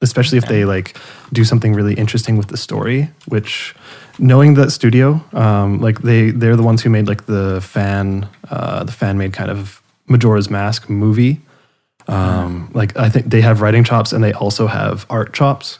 [0.02, 0.96] especially if they like
[1.34, 3.10] do something really interesting with the story.
[3.28, 3.76] Which,
[4.22, 8.84] knowing that studio, um, like they they're the ones who made like the fan uh,
[8.84, 11.42] the fan made kind of Majora's Mask movie.
[12.08, 15.78] Um, like I think they have writing chops and they also have art chops.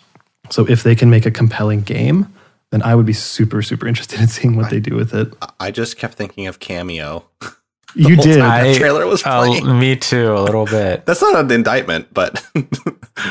[0.50, 2.34] So if they can make a compelling game,
[2.72, 5.34] then I would be super super interested in seeing what they do with it.
[5.60, 7.24] I just kept thinking of Kameo.
[7.94, 8.40] You did.
[8.40, 8.68] time.
[8.68, 9.78] That trailer was playing.
[9.78, 11.06] me too, a little bit.
[11.06, 12.42] That's not an indictment, but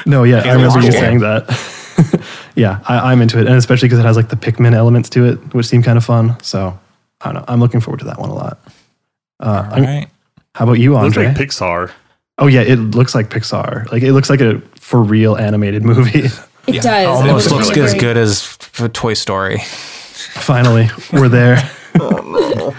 [0.04, 1.48] No, yeah, I remember you saying that.
[2.56, 5.24] yeah, I, I'm into it, and especially because it has like the Pikmin elements to
[5.26, 6.40] it, which seem kind of fun.
[6.42, 6.78] So
[7.20, 7.44] I don't know.
[7.48, 8.58] I'm looking forward to that one a lot.
[9.40, 10.08] Uh, All right.
[10.54, 11.28] How about you, Looks Andre?
[11.28, 11.90] like Pixar.
[12.38, 13.90] oh yeah, it looks like Pixar.
[13.92, 16.24] Like it looks like a for real animated movie.
[16.66, 17.06] It does.
[17.06, 19.58] Almost it looks really as good as f- Toy Story.
[19.60, 21.56] Finally, we're there.
[21.98, 22.74] Oh no.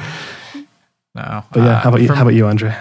[1.15, 1.43] No.
[1.51, 2.07] But yeah, Uh, how about you?
[2.07, 2.75] from- How about you, Andre?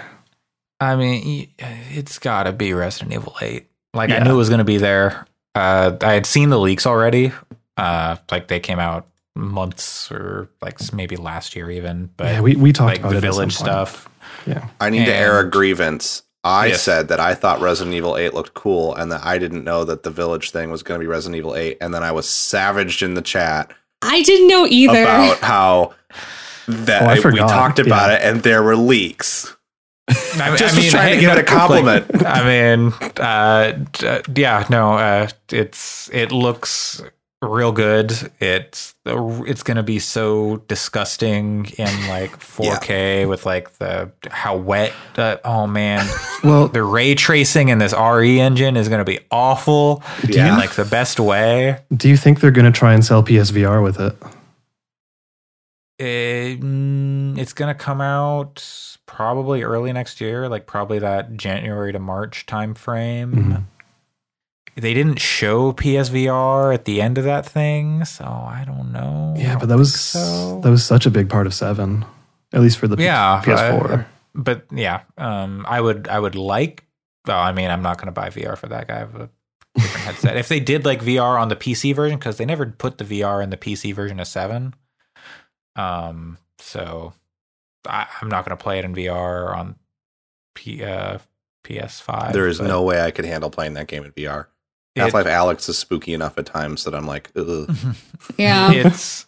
[0.79, 3.67] I mean, it's got to be Resident Evil 8.
[3.93, 5.25] Like, I knew it was going to be there.
[5.55, 7.31] Uh, I had seen the leaks already.
[7.77, 12.09] Uh, like, they came out months or like maybe last year, even.
[12.17, 14.09] But yeah, we, we talked like about the it at some village stuff.
[14.45, 16.23] Yeah, I need to air a grievance.
[16.43, 16.81] I Yes.
[16.81, 20.01] said that I thought Resident Evil 8 looked cool and that I didn't know that
[20.03, 21.77] the village thing was going to be Resident Evil 8.
[21.81, 23.71] And then I was savaged in the chat
[24.01, 25.03] I didn't know either.
[25.03, 25.93] about how
[26.67, 28.15] that Oh, I we talked about Yeah.
[28.15, 29.55] it and there were leaks.
[30.09, 32.13] I, just mean, was trying to give it a compliment.
[32.13, 37.01] like, I mean, uh, uh, yeah, no, uh, it's it looks
[37.41, 38.11] real good.
[38.39, 44.93] It's it's gonna be so disgusting in like 4K with like the how wet.
[45.45, 46.07] Oh man,
[46.43, 50.03] well, the ray tracing in this RE engine is gonna be awful.
[50.27, 50.53] Yeah.
[50.53, 51.79] in like the best way.
[51.95, 54.15] do you think they're going to try and sell PSVR with it?
[56.01, 61.99] It, mm, it's gonna come out probably early next year, like probably that January to
[61.99, 63.33] March time frame.
[63.33, 63.63] Mhm.
[64.81, 69.35] They didn't show PSVR at the end of that thing, so I don't know.
[69.37, 70.59] Yeah, don't but that was so.
[70.61, 72.05] that was such a big part of Seven,
[72.53, 73.91] at least for the P- yeah PS4.
[73.99, 76.85] uh, but yeah, um, I would I would like.
[77.27, 78.95] Well, I mean, I'm not to buy VR for that guy.
[78.95, 79.29] I have a
[79.75, 80.37] different headset.
[80.37, 83.43] If they did like VR on the PC version, because they never put the VR
[83.43, 84.73] in the PC version of Seven,
[85.75, 87.13] um, so
[87.87, 89.75] I, I'm not going to play it in VR on
[90.55, 91.19] P, uh,
[91.63, 92.33] PS5.
[92.33, 94.47] There is but no way I could handle playing that game in VR.
[94.95, 97.69] it- Half Life Alyx is spooky enough at times that I'm like, Ugh.
[98.37, 98.71] yeah.
[98.71, 99.25] it's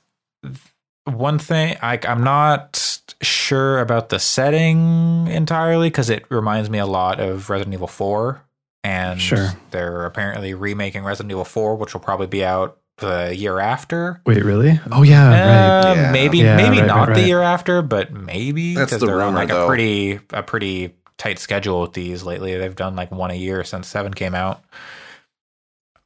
[1.06, 6.86] one thing I, i'm not sure about the setting entirely because it reminds me a
[6.86, 8.42] lot of resident evil 4
[8.86, 9.50] and Sure.
[9.72, 14.44] they're apparently remaking resident evil 4 which will probably be out the year after Wait,
[14.44, 14.80] really?
[14.92, 15.92] Oh yeah, right.
[15.92, 16.12] Uh, Yeah.
[16.12, 17.28] maybe Yeah, maybe right, not right, the right.
[17.28, 19.64] year after but maybe That's 'cause the they're on rumor, like though.
[19.64, 23.64] a pretty a pretty tight schedule with these lately they've done like one a year
[23.64, 24.62] since 7 came out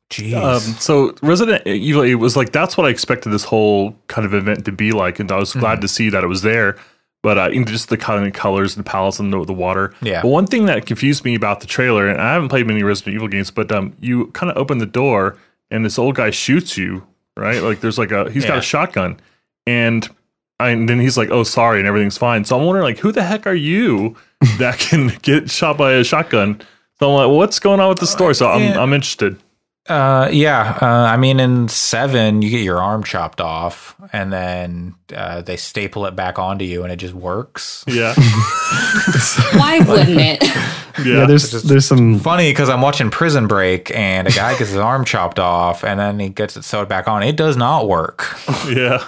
[0.09, 0.33] Jeez.
[0.41, 4.33] Um, so Resident Evil 8 was like that's what I expected this whole kind of
[4.33, 6.77] event to be like, and I was glad to see that it was there.
[7.23, 9.93] But uh, you just the kind of colors, and the palettes, and the, the water.
[10.01, 10.21] Yeah.
[10.21, 13.15] But one thing that confused me about the trailer, and I haven't played many Resident
[13.15, 15.35] Evil games, but um, you kind of open the door
[15.71, 17.05] and this old guy shoots you,
[17.35, 17.61] right?
[17.61, 19.19] Like there's like a he's got a shotgun,
[19.65, 20.07] and
[20.59, 22.43] I, and then he's like, "Oh, sorry," and everything's fine.
[22.45, 24.15] So I'm wondering, like, who the heck are you
[24.57, 26.61] that can get shot by a shotgun?
[26.99, 28.33] So I'm like, what's going on with the story?
[28.33, 28.81] So I'm Yeah.
[28.81, 29.37] I'm interested.
[29.87, 30.77] Uh, yeah.
[30.81, 35.55] Uh, I mean, in seven, you get your arm chopped off, and then uh, they
[35.57, 37.85] staple it back onto you, and it just works.
[37.87, 38.13] Yeah,
[39.53, 40.43] Why wouldn't it?
[40.99, 41.25] Yeah, yeah.
[41.25, 45.05] there's there's some Funny because I'm watching Prison Break, and a guy gets his arm
[45.05, 47.23] chopped off, and then he gets it sewed back on.
[47.23, 48.25] It does not work.
[48.67, 49.05] yeah.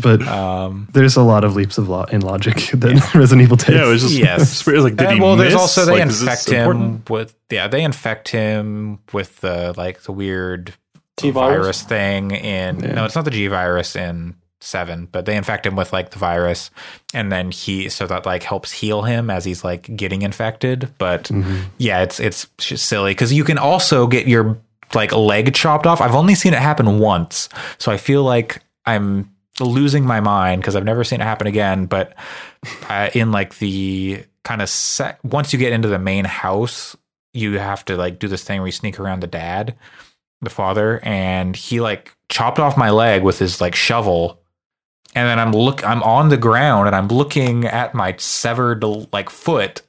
[0.00, 3.70] but Um, there's a lot of leaps of lo- in logic that Resident Evil takes.
[3.78, 4.66] Yeah, it was just Yes.
[4.66, 7.10] it was like did and, he well, there's also they Like, infect him important?
[7.10, 10.74] with yeah, they infect him with the like the weird
[11.16, 11.82] T-virus?
[11.82, 15.92] thing in no, it's not the G virus in seven, but they infect him with
[15.92, 16.70] like the virus,
[17.14, 20.92] and then he so that like helps heal him as he's like getting infected.
[20.98, 21.60] But Mm-hmm.
[21.78, 24.58] yeah, it's it's just silly because you can also get your
[24.94, 26.00] like leg chopped off.
[26.00, 27.48] I've only seen it happen once,
[27.78, 29.30] so I feel like I'm
[29.60, 31.86] losing my mind because I've never seen it happen again.
[31.86, 32.14] But
[32.88, 36.96] uh, in like the kind of set, once you get into the main house,
[37.32, 39.76] you have to like do this thing where you sneak around the dad,
[40.40, 44.39] the father, and he like chopped off my leg with his like shovel.
[45.14, 49.28] And then I'm look I'm on the ground and I'm looking at my severed like
[49.30, 49.82] foot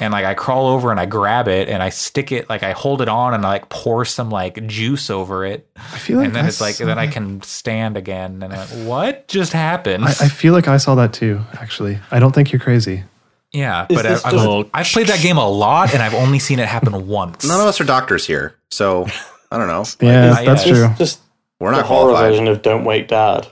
[0.00, 2.72] and like I crawl over and I grab it and I stick it like I
[2.72, 6.26] hold it on and I like pour some like juice over it I feel like
[6.26, 9.52] and then I it's like then I can stand again and I'm like what just
[9.54, 11.40] happened I, I feel like I saw that too.
[11.54, 13.04] Actually, I don't think you're crazy.
[13.52, 16.38] yeah Is but I, I've, just- I've played that game a lot and I've only
[16.38, 18.54] seen it happen once none of us are doctors here.
[18.70, 19.06] So
[19.50, 19.84] I don't know.
[20.06, 20.86] Yeah, I- that's yeah, true.
[20.88, 21.20] Just, just
[21.58, 22.30] We're the not horror qualified.
[22.32, 23.48] version of Don't Wake Dad.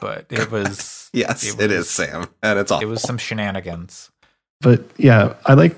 [0.00, 2.26] But it was Yes, It it is Sam.
[2.42, 4.10] And it's all it was some shenanigans
[4.60, 5.76] But yeah, I like.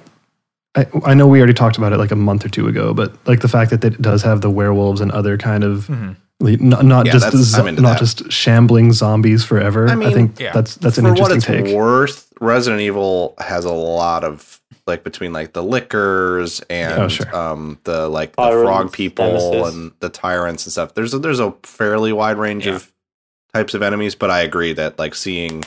[0.76, 3.12] I, I know we already talked about it like a month or two ago, but
[3.26, 6.14] like the fact that it does have the werewolves and other kind of Mhm.
[6.40, 7.98] like, not, not Yeah, just zo- not that.
[7.98, 9.88] just shambling zombies forever.
[9.88, 10.52] I, I mean, think yeah.
[10.52, 11.76] that's that's an for what interesting it's take.
[11.76, 17.34] worth, Resident Evil has a lot of like between like the lickers and Oh, sure.
[17.34, 19.74] um the like the frog people nemesis.
[19.74, 20.94] and the tyrants and stuff.
[20.94, 22.76] There's a, there's a fairly wide range Yeah.
[22.76, 22.92] of
[23.54, 25.64] types of enemies, but I agree that like seeing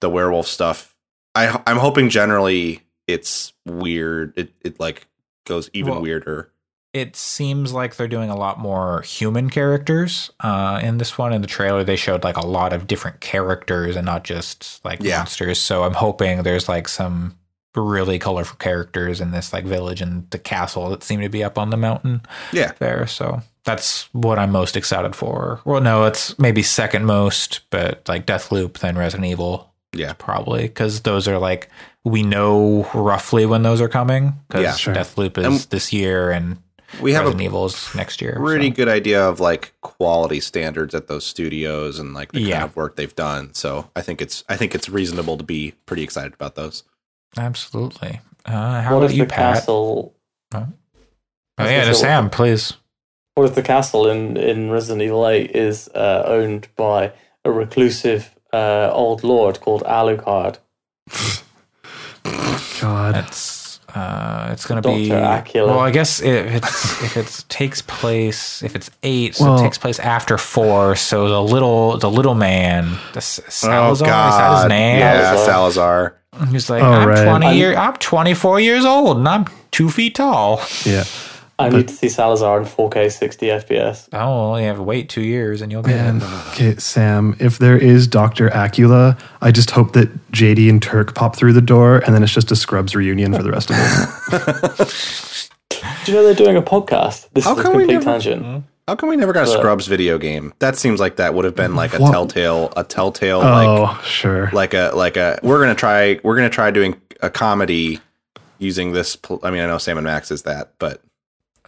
[0.00, 0.94] the werewolf stuff.
[1.34, 4.32] I I'm hoping generally it's weird.
[4.36, 5.06] It it like
[5.46, 6.50] goes even Well- weirder.
[6.92, 11.32] it seems like they're doing a lot more human characters uh, in this one.
[11.32, 14.98] In the trailer, they showed like a lot of different characters and not just like
[15.00, 15.18] Yeah.
[15.18, 15.60] monsters.
[15.60, 17.36] So I'm hoping there's like some
[17.74, 21.58] really colorful characters in this like village and the castle that seem to be up
[21.58, 22.20] on the mountain
[22.52, 22.72] Yeah.
[22.78, 23.06] there.
[23.06, 25.60] So that's what I'm most excited for.
[25.64, 30.14] Well, no, it's maybe second most, but like Deathloop, then Resident Evil, Yeah.
[30.18, 31.68] probably because those are like
[32.02, 34.74] we know roughly when those are coming because Yeah.
[34.74, 34.94] Sure.
[34.94, 36.56] Deathloop is And this year and
[37.00, 38.36] We have Resident a Evil is next year.
[38.42, 38.74] pretty so.
[38.74, 42.58] good idea of like quality standards at those studios and like the Yeah.
[42.60, 43.50] kind of work they've done.
[43.54, 46.82] So I think it's I think it's reasonable to be pretty excited about those.
[47.36, 48.20] Absolutely.
[48.44, 49.54] Uh, how what about if you, the Pat?
[49.56, 50.14] castle?
[50.54, 50.66] Oh
[51.58, 52.72] I was yeah, gonna just say, what- Sam, please.
[53.36, 57.12] What if the castle in, in Resident Evil 8 is uh, owned by
[57.44, 60.58] a reclusive uh, old lord called Alucard?
[62.80, 63.16] God.
[63.16, 64.94] It's uh, it's gonna Dr.
[64.96, 65.08] be.
[65.10, 65.66] Acula.
[65.66, 69.62] Well, I guess if it's if it takes place if it's eight, so Well- it
[69.62, 70.96] takes place after four.
[70.96, 74.98] So the little the little man, the S- Oh, Salazar, is that his name?
[74.98, 75.44] Yeah, Salazar.
[75.46, 76.16] Salazar.
[76.48, 77.24] He's like, Oh, I'm right.
[77.24, 80.60] twenty I'm- year, I'm twenty four years old, and I'm two feet tall.
[80.84, 81.04] Yeah.
[81.58, 84.08] I need to see Salazar in 4K 60 FPS.
[84.14, 86.16] Oh, well, you have to wait two years, and you'll get Man.
[86.16, 86.22] it.
[86.54, 88.48] Okay, Sam, if there is Dr.
[88.48, 92.32] Acula, I just hope that JD and Turk pop through the door and then it's
[92.32, 95.50] just a Scrubs reunion for the rest of us.
[96.06, 97.28] Do you know they're doing a podcast?
[97.34, 98.42] This How is a come we complete never- tangent.
[98.42, 98.58] Hmm?
[98.90, 100.52] How come we never got a Scrubs video game?
[100.58, 102.10] That seems like that would have been like a What?
[102.10, 104.50] telltale a telltale like oh, sure.
[104.52, 108.00] like a like a we're gonna try we're gonna try doing a comedy
[108.58, 111.02] using this pl- i mean i know sam and max is that but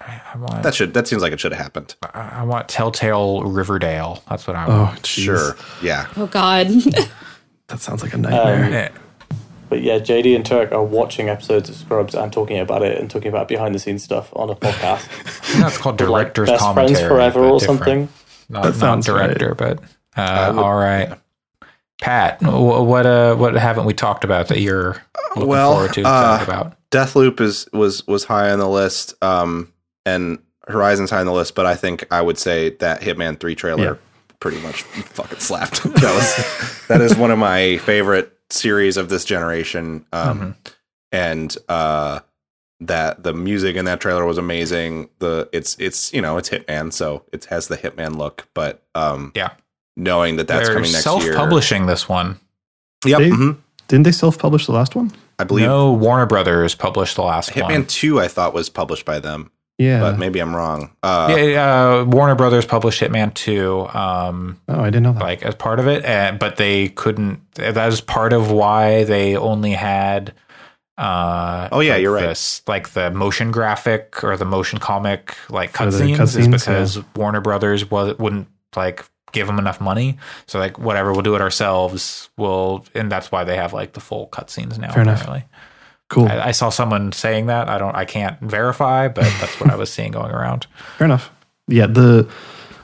[0.00, 3.44] I want, that should that seems like it should have happened I I want Telltale
[3.44, 4.20] Riverdale.
[4.28, 4.98] That's what I want.
[4.98, 6.66] Oh, sure yeah Oh God.
[7.68, 8.64] That sounds like a nightmare.
[8.66, 8.88] Um, Yeah.
[9.72, 13.10] But yeah, JD and Turk are watching episodes of Scrubs and talking about it and
[13.10, 15.08] talking about behind the scenes stuff on a podcast.
[15.62, 16.94] That's called like director's Best commentary.
[16.96, 17.78] Friends Forever or different.
[17.78, 18.08] something.
[18.50, 19.78] Not, That not sounds director, but
[20.14, 21.18] uh, would- all right.
[22.02, 25.02] Pat, what uh, what haven't we talked about that you're
[25.36, 26.76] looking Well, forward to uh, talk about?
[26.90, 29.72] deathloop is was was high on the list um
[30.04, 33.54] and horizon's high on the list but i think i would say that hitman 3
[33.54, 33.94] trailer Yeah.
[34.40, 39.24] pretty much fucking slapped that was that is one of my favorite series of this
[39.24, 40.50] generation um Mm-hmm.
[41.12, 42.20] and uh
[42.80, 46.92] that the music in that trailer was amazing the it's it's you know it's hitman
[46.92, 49.50] so it has the hitman look but um Yeah.
[49.96, 52.40] knowing that that's They're coming next year self-publishing this one.
[53.04, 53.58] yep They- mhm.
[53.88, 55.12] Didn't they self publish the last one?
[55.38, 57.86] i believe No, Warner Brothers published the last hitman one.
[57.86, 59.50] 2 i thought was published by them
[59.82, 60.00] Yeah.
[60.00, 63.88] but maybe i'm wrong uh Yeah, uh, Warner Brothers published Hitman 2.
[63.92, 65.22] Um, oh, I didn't know that.
[65.22, 67.40] like as part of it, uh, but they couldn't.
[67.54, 70.32] That was part of why they only had.
[70.98, 72.26] Uh, Oh, yeah, like you're right.
[72.28, 76.50] This, like the motion graphic or the motion comic like For the cutscenes is cutscenes,
[76.52, 80.18] because Warner Brothers was wouldn't like give them enough money.
[80.46, 82.28] So like whatever, we'll do it ourselves.
[82.36, 84.92] We'll and that's why they have like the full cutscenes now.
[84.92, 85.26] Fair enough.
[86.12, 86.30] Apparently.
[86.34, 86.42] cool.
[86.44, 87.68] I, I saw someone saying that.
[87.68, 87.94] I don't.
[87.96, 90.66] I can't verify, but that's what I was seeing going around.
[90.98, 91.30] Fair enough.
[91.68, 92.28] Yeah, the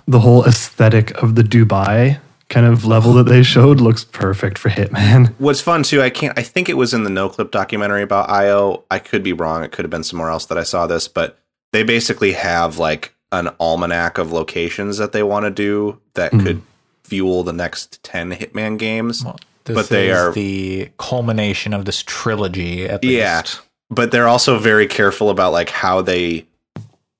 [0.06, 2.18] the whole aesthetic of the Dubai
[2.48, 5.34] kind of level that they showed looks perfect for Hitman.
[5.38, 6.38] What's fun too, I can't.
[6.38, 8.84] I think it was in the Noclip documentary about IO.
[8.90, 9.62] I could be wrong.
[9.64, 11.38] It could have been somewhere else that I saw this, but
[11.72, 16.42] they basically have like an almanac of locations that they want to do that Mhm.
[16.42, 16.62] could
[17.04, 19.22] fuel the next ten Hitman games.
[19.22, 19.38] Well,
[19.68, 22.88] this But they are- the culmination of this trilogy.
[22.88, 23.38] At Yeah.
[23.42, 23.60] least.
[23.90, 26.46] But they're also very careful about like how they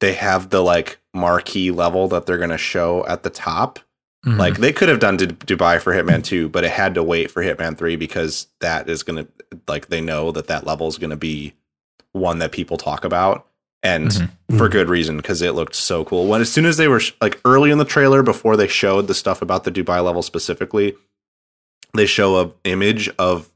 [0.01, 3.81] they have the like marquee level that they're going to show at the top.
[4.27, 4.39] Mhm.
[4.39, 7.31] Like they could have done Du- Dubai for Hitman 2, but it had to wait
[7.31, 9.29] for Hitman 3 because that is going to
[9.67, 11.55] like they know that that level is going to be
[12.13, 13.47] one that people talk about
[13.83, 14.09] and
[14.49, 14.59] Mhm.
[14.59, 16.27] for good reason because it looked so cool.
[16.27, 19.07] When as soon as they were sh- like early in the trailer before they showed
[19.09, 20.95] the stuff about the Dubai level specifically,
[21.95, 23.49] they show a image of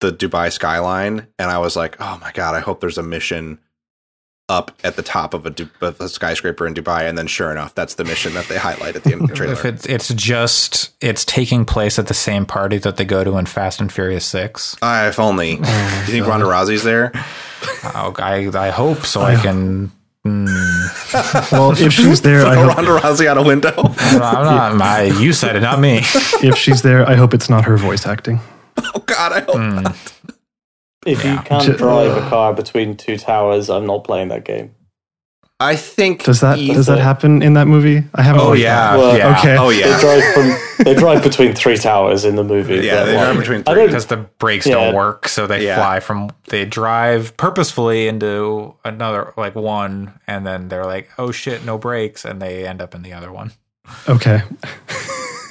[0.00, 3.58] the Dubai skyline and I was like, "Oh my god, I hope there's a mission
[4.48, 7.50] up at the top of a, Du- of a skyscraper in Dubai." And then sure
[7.52, 9.52] enough, that's the mission that they highlight at the end of the trailer.
[9.52, 13.36] If it's it's just it's taking place at the same party that they go to
[13.36, 14.76] in Fast and Furious Six.
[14.82, 15.56] Ah, if only.
[15.56, 15.66] Do you
[16.06, 17.12] think Ronda Rousey's there?
[17.84, 19.20] Oh, I I hope so.
[19.20, 19.92] I can.
[20.26, 23.72] Mm, Well, if she's there, I Throw hope, Ronda Rousey out a window.
[23.98, 24.76] I'm not.
[24.76, 25.98] My, you said it, not me.
[26.42, 28.40] if she's there, I hope it's not her voice acting.
[28.78, 29.56] oh God, I hope.
[29.56, 29.82] Mm.
[29.82, 29.96] not.
[31.06, 31.32] If Yeah.
[31.34, 34.74] you can't drive a car between two towers, I'm not playing that game.
[35.62, 38.02] I think Does that he- does that happen in that movie?
[38.14, 38.40] I haven't.
[38.40, 38.96] Oh watched yeah.
[38.96, 39.38] Well, yeah.
[39.38, 39.56] Okay.
[39.58, 39.82] Oh yeah.
[39.84, 42.76] They yeah, drive from they drive between three towers in the movie.
[42.76, 43.04] yeah.
[43.04, 43.86] They like, are between three.
[43.86, 44.76] because the brakes Yeah.
[44.76, 45.76] don't work, so they Yeah.
[45.76, 51.62] fly from they drive purposefully into another like one, and then they're like, oh shit,
[51.64, 53.52] no brakes, and they end up in the other one.
[54.08, 54.42] Okay.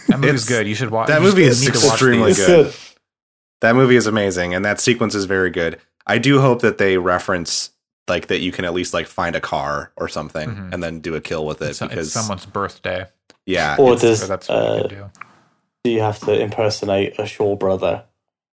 [0.07, 0.67] That movie's It's- good.
[0.67, 1.07] You should watch.
[1.07, 2.47] that you just movie is need to watch extremely good.
[2.65, 2.73] good.
[3.61, 5.77] That movie is amazing, and that sequence is very good.
[6.07, 7.69] I do hope that they reference
[8.09, 10.73] like that you can at least like find a car or something Mhm.
[10.73, 13.05] and then do a kill with it It's, it's because someone's birthday,
[13.45, 15.09] yeah, Or does so that's what you uh, could do.
[15.83, 18.03] do you have to impersonate a Shaw brother?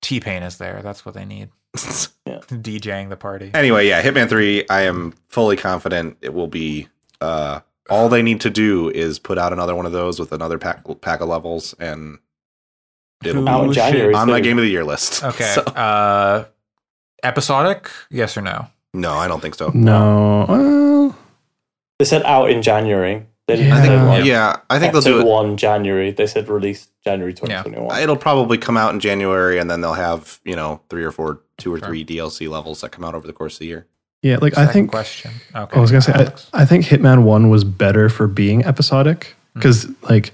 [0.02, 0.82] T Pain is there.
[0.84, 1.50] That's what they need.
[1.76, 3.52] DJing the party.
[3.54, 4.66] anyway, yeah, Hitman Three.
[4.70, 6.88] I am fully confident it will be.
[7.22, 10.58] uh All they need to do is put out another one of those with another
[10.58, 12.18] pack pack of levels, and
[13.24, 14.14] it'll Who be Out in should- January.
[14.14, 15.24] on my game of the year list.
[15.24, 15.44] Okay.
[15.56, 16.46] So- Uh,
[17.24, 17.90] episodic?
[18.10, 18.68] Yes or no?
[18.96, 19.72] No, I don't think so.
[19.74, 20.46] No.
[20.48, 21.16] Well,
[22.00, 23.26] They said out in January.
[23.48, 23.78] They didn't Yeah.
[23.78, 25.26] I think, like yeah, I think they'll do it.
[25.26, 26.12] one January.
[26.12, 28.02] They said release January 2021.
[28.02, 31.42] It'll probably come out in January, and then they'll have you know three or four,
[31.58, 31.88] two or Sure.
[31.88, 33.86] three DLC levels that come out over the course of the year.
[34.24, 35.32] yeah, like I think question.
[35.56, 35.74] Okay.
[35.76, 39.36] Oh, I was gonna say I, I think Hitman One was better for being episodic
[39.54, 39.60] hmm.
[39.60, 40.32] because like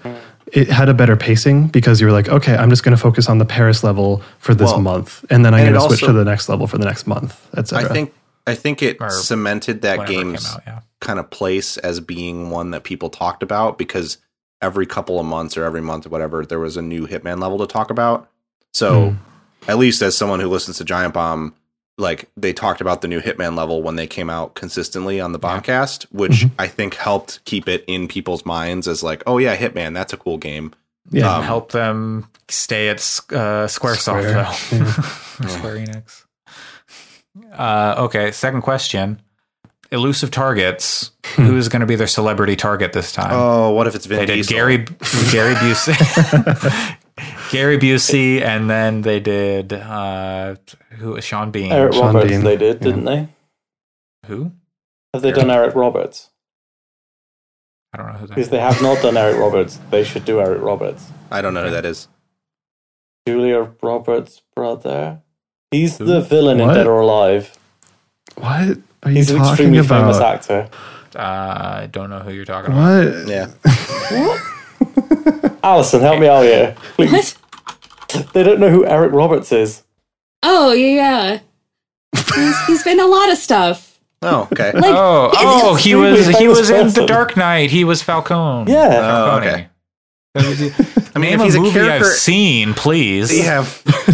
[0.54, 3.38] it had a better pacing because you were like, okay, I'm just gonna focus on
[3.40, 6.18] the Paris level for this Well, month, and then I'm and gonna switch also- to
[6.18, 7.90] the next level for the next month, etc.
[7.90, 8.14] I think
[8.48, 10.80] I think it cemented that Whenever it came game's out, yeah.
[11.00, 14.18] kind of place as being one that people talked about because
[14.62, 17.58] every couple of months or every month or whatever there was a new Hitman level
[17.60, 18.30] to talk about.
[18.74, 19.16] So
[19.68, 21.54] at least as someone who listens to Giant Bomb,
[21.98, 25.40] like they talked about the new Hitman level when they came out consistently on the
[25.40, 29.94] Bombcast, which I think helped keep it in people's minds as like, oh yeah, Hitman,
[29.94, 30.74] that's a cool game.
[31.12, 35.48] yeah, um, help them stay at uh, SquareSoft Square, though.
[35.48, 36.26] Square Enix.
[37.52, 39.22] Uh, okay, second question.
[39.92, 41.12] Elusive targets.
[41.36, 43.32] Who is going to be their celebrity target this time?
[43.32, 44.78] Oh, what if it's Vin they did Gary
[45.32, 46.98] Gary Busey,
[47.52, 50.56] Gary Busey, and then they did uh,
[50.92, 51.20] who?
[51.22, 51.72] Sean Bean.
[51.72, 52.84] Eric Sean Roberts, Bean, they did, yeah.
[52.84, 53.28] didn't they?
[54.28, 54.52] Who?
[55.14, 56.30] Have they done Eric Roberts?
[57.94, 59.80] I don't know who that Because they have not done Eric Roberts.
[59.90, 61.10] They should do Eric Roberts.
[61.30, 62.08] I don't know who that is.
[63.28, 65.22] Julia Roberts' brother.
[65.72, 66.06] He's Who?
[66.06, 66.70] the villain What?
[66.70, 67.58] in Dead or Alive.
[68.36, 70.70] what are you He's an talking extremely famous actor.
[71.16, 73.06] Uh, I don't know who you're talking about.
[73.06, 73.28] What?
[73.28, 73.52] Yeah.
[75.64, 76.76] Alison, help me out here.
[76.96, 77.36] Please.
[77.36, 77.38] What?
[78.34, 79.84] They don't know who Eric Roberts is.
[80.44, 81.40] Oh yeah, yeah.
[82.36, 84.00] He's, he's been a lot of stuff.
[84.24, 84.72] Oh, okay.
[84.74, 87.08] Like, Oh, he's oh, he was he was famous in The.
[87.08, 87.72] Dark Knight.
[87.72, 88.72] He was Falcone.
[88.72, 89.00] Yeah.
[89.34, 89.68] Oh, okay.
[90.36, 93.38] I mean, if he's a a movie I've seen, please.
[93.38, 93.66] Yeah,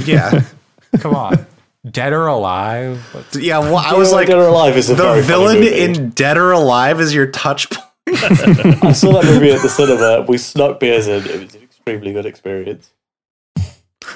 [0.05, 0.43] yeah,
[0.99, 1.45] Come on.
[1.89, 2.99] Dead or Alive?
[3.13, 3.59] What- yeah.
[3.59, 5.79] Well, I was like, Dead or Alive is a the very funny villain movie.
[5.79, 7.85] in Dead or Alive is your touch point.
[8.07, 10.25] I saw that movie at the cinema.
[10.27, 11.25] We snuck beers in.
[11.25, 12.91] It was an extremely good experience.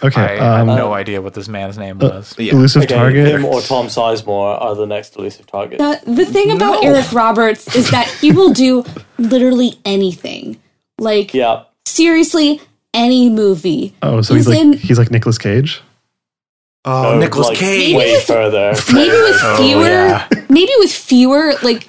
[0.04, 0.22] Okay.
[0.40, 2.34] I have um, no idea what this man's name was.
[2.38, 2.54] Yeah.
[2.54, 3.28] Elusive Okay, target.
[3.28, 5.80] him or Tom Sizemore are the next elusive target.
[5.80, 6.90] The, the thing about No.
[6.94, 8.86] Eric Roberts is that he will do
[9.18, 10.62] literally anything.
[10.98, 11.64] Like yeah.
[11.86, 12.62] seriously,
[12.94, 13.94] any movie.
[14.02, 15.82] Oh, so he's, He's like in- he's like Nicolas Cage.
[16.86, 17.96] Oh, No, Nicholas like, Cage.
[17.96, 18.74] Way with- further.
[18.94, 20.28] Maybe with Oh, fewer, yeah.
[20.50, 21.88] maybe with fewer like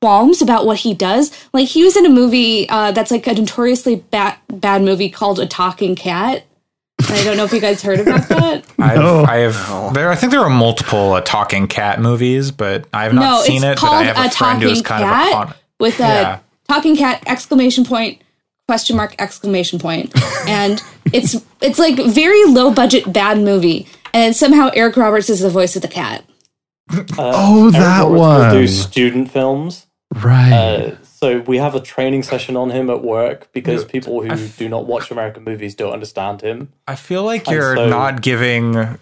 [0.00, 1.30] qualms about what he does.
[1.52, 5.38] Like he was in a movie uh, that's like a notoriously bad bad movie called
[5.40, 6.44] A Talking Cat.
[7.08, 8.64] I don't know if you guys heard about that.
[8.78, 9.24] I've, No.
[9.24, 9.94] I have.
[9.94, 13.42] There, I think there are multiple uh, talking cat movies, but I have not no,
[13.42, 13.80] seen it's it.
[13.80, 16.00] But I called have a, A friend who's Talking kind Cat of a con- with
[16.00, 16.38] a Yeah.
[16.68, 18.20] talking cat exclamation point
[18.66, 20.10] question mark exclamation point
[20.48, 20.82] and
[21.12, 25.76] it's it's like very low budget bad movie and somehow Eric Roberts is the voice
[25.76, 26.24] of the cat.
[27.18, 29.86] Oh, Eric that Roberts will do student films.
[30.14, 30.52] Right.
[30.52, 34.68] Uh, so we have a training session on him at work because people who do
[34.68, 36.72] not watch American movies don't understand him.
[36.86, 38.98] I feel like I'm you're so- not giving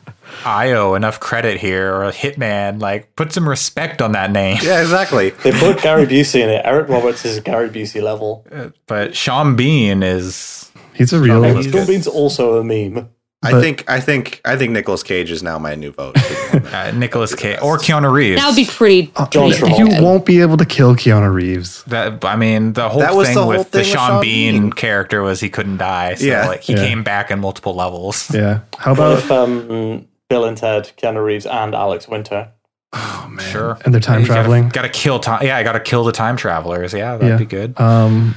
[0.46, 2.80] Io enough credit here, or a Hitman.
[2.80, 4.58] Like, put some respect on that name.
[4.62, 5.30] Yeah, exactly.
[5.42, 6.62] They put Gary Busey in it.
[6.64, 8.46] Eric Roberts is Gary Busey level.
[8.86, 10.70] But Sean Bean is.
[10.94, 11.42] he's a real.
[11.62, 11.86] Sean.
[11.86, 13.10] Bean's also a meme.
[13.44, 16.16] I think I think I think Nicolas Cage is now my new vote.
[16.72, 18.40] Uh, Nicholas Cage or Keanu Reeves.
[18.40, 19.12] That would be pretty.
[19.30, 20.02] John pretty You good.
[20.02, 21.82] won't be able to kill Keanu Reeves.
[21.84, 24.08] That I mean, the whole That was thing the whole with the thing with Sean,
[24.10, 24.72] Sean Bean, Bean.
[24.72, 26.14] character was he couldn't die.
[26.14, 26.46] So Yeah.
[26.46, 26.86] like he Yeah.
[26.86, 28.30] came back in multiple levels.
[28.34, 28.60] Yeah.
[28.78, 32.48] How about if um, Bill and Ted, Keanu Reeves, and Alex Winter?
[32.94, 33.50] Oh man.
[33.52, 33.78] Sure.
[33.84, 34.70] and they're time traveling?
[34.70, 35.44] Got to kill time.
[35.44, 36.94] Yeah, I got to kill the time travelers.
[36.94, 37.36] Yeah, that'd Yeah.
[37.36, 37.78] be good.
[37.78, 38.34] Um,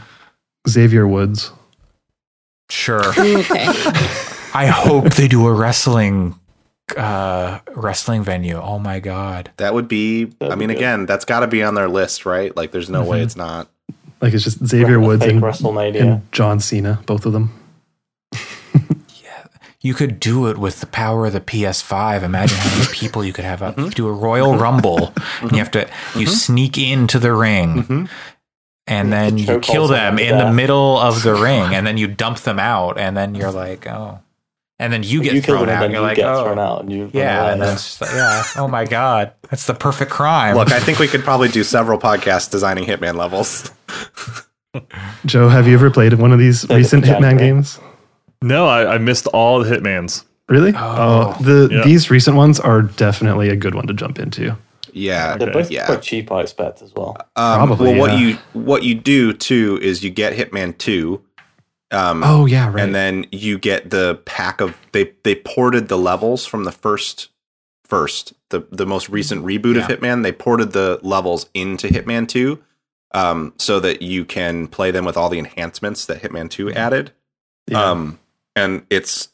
[0.67, 1.51] Xavier Woods.
[2.69, 3.07] Sure.
[3.17, 3.67] Okay.
[4.55, 6.39] I hope they do a wrestling
[6.95, 8.55] uh, wrestling venue.
[8.61, 9.51] Oh my god.
[9.57, 10.23] That would be.
[10.39, 12.55] I That'd mean, be again, that's got to be on their list, right?
[12.55, 13.23] Like, there's no way Mhm.
[13.23, 13.67] it's not.
[14.21, 16.01] Like it's just Xavier Woods and, WrestleMania.
[16.01, 17.51] and John Cena, both of them.
[19.23, 19.43] Yeah.
[19.81, 22.23] You could do it with the power of the PS5.
[22.23, 23.77] Imagine how many people you could have up.
[23.77, 28.07] You do a Royal Rumble, and you have to you sneak into the ring,
[28.87, 31.97] and then you kill them someone to in the middle of the ring, and then
[31.97, 34.19] you dump them out, and then you're like, oh,
[34.79, 35.83] and then you get you thrown out.
[35.83, 37.75] and And then you're you like, get oh, thrown out and you yeah, and then
[37.75, 38.43] just like, yeah.
[38.57, 40.55] Oh my god, that's the perfect crime.
[40.55, 43.71] Look, I think we could probably do several podcasts designing Hitman levels.
[45.25, 47.37] Joe, have you ever played one of these They're recent Hitman January.
[47.37, 47.79] games?
[48.41, 50.25] No, I, I missed all the Hitmans.
[50.49, 50.73] Really?
[50.75, 51.35] Oh.
[51.41, 51.83] the Yeah.
[51.83, 54.55] these recent ones are definitely a good one to jump into.
[54.93, 55.85] Yeah, They're both yeah.
[55.87, 57.17] quite cheap, I expect, as well.
[57.35, 61.21] Um, Probably, Well, what you what you do too is you get Hitman Two.
[61.95, 62.83] Um, Oh yeah, right.
[62.83, 67.29] and then you get the pack of they they ported the levels from the first
[67.85, 70.23] first the the most recent reboot of Hitman.
[70.23, 72.61] They ported the levels into Hitman Two,
[73.13, 77.11] um, so that you can play them with all the enhancements that Hitman Two added.
[77.67, 77.83] yeah.
[77.91, 78.19] Um,
[78.55, 79.29] and it's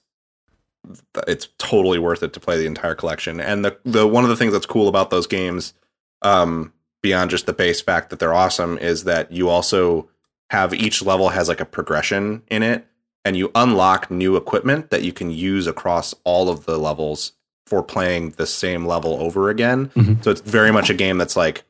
[1.28, 3.39] it's totally worth it to play the entire collection.
[3.39, 5.74] And the the one of the things that's cool about those games,
[6.22, 10.09] um, beyond just the base fact that they're awesome, is that you also
[10.52, 12.86] have each level has like a progression in it,
[13.24, 17.32] and you unlock new equipment that you can use across all of the levels
[17.66, 19.89] for playing the same level over again.
[19.95, 20.22] Mhm.
[20.22, 21.64] So it's very much a game that's like,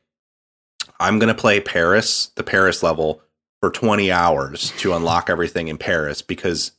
[0.98, 3.22] I'm gonna play Paris, the Paris level,
[3.60, 6.72] for 20 hours to unlock everything in Paris because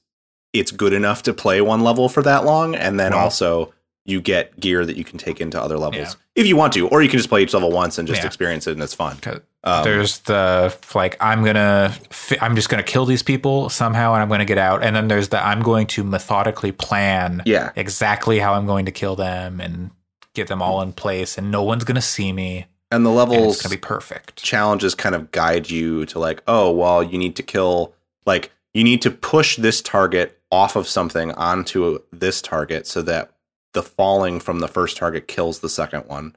[0.52, 3.20] it's good enough to play one level for that long, and then Wow.
[3.20, 3.74] also
[4.06, 7.02] you get gear that you can take into other levels if you want to, or
[7.02, 8.28] you can just play each level once and just Yeah.
[8.28, 9.18] experience it, and it's fun.
[9.66, 14.22] Um, there's the like I'm gonna fi- I'm just gonna kill these people somehow and
[14.22, 18.40] I'm gonna get out and then there's the I'm going to methodically plan yeah, exactly
[18.40, 19.92] how I'm going to kill them and
[20.34, 23.54] get them all in place and no one's gonna see me and the and levels
[23.56, 24.44] it's gonna be perfect.
[24.44, 27.94] challenges kind of guide you to like, oh, well, you need to kill,
[28.26, 33.32] like, you need to push this target off of something onto this target so that
[33.74, 36.36] the falling from the first target kills the second one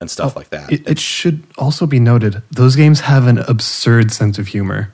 [0.00, 0.72] and stuff Oh, like that.
[0.72, 4.92] it, it should also be noted those games have an absurd sense of humor.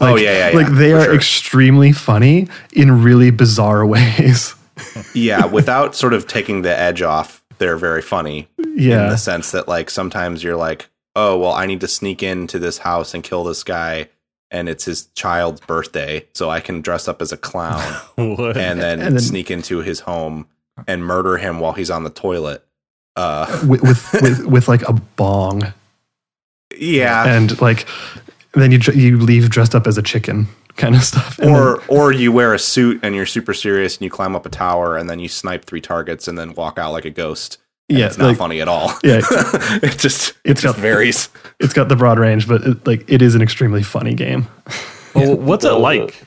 [0.00, 1.14] Oh, yeah, yeah, yeah, Like they are sure.
[1.14, 4.54] extremely funny in really bizarre ways.
[5.14, 9.52] yeah, without sort of taking the edge off, they're very funny Yeah, in the sense
[9.52, 13.22] that like sometimes you're like, oh well, I need to sneak into this house and
[13.22, 14.08] kill this guy,
[14.50, 17.80] and it's his child's birthday, so I can dress up as a clown
[18.16, 20.48] and then, And then- sneak into his home
[20.86, 22.64] and murder him while he's on the toilet.
[23.16, 25.72] Uh, with, with, with with like a bong
[26.76, 27.86] yeah, and like
[28.54, 31.38] then you you leave dressed up as a chicken kind of stuff.
[31.38, 34.44] And or or you wear a suit and you're super serious and you climb up
[34.46, 37.58] a tower and then you snipe three targets and then walk out like a ghost.
[37.88, 38.88] yeah, It's not like, funny at all.
[39.04, 39.20] Yeah.
[39.82, 41.28] it just it It's just got- varies.
[41.60, 44.48] it's got the broad range, but it, like it is an extremely funny game.
[45.14, 46.24] Well, what's it like?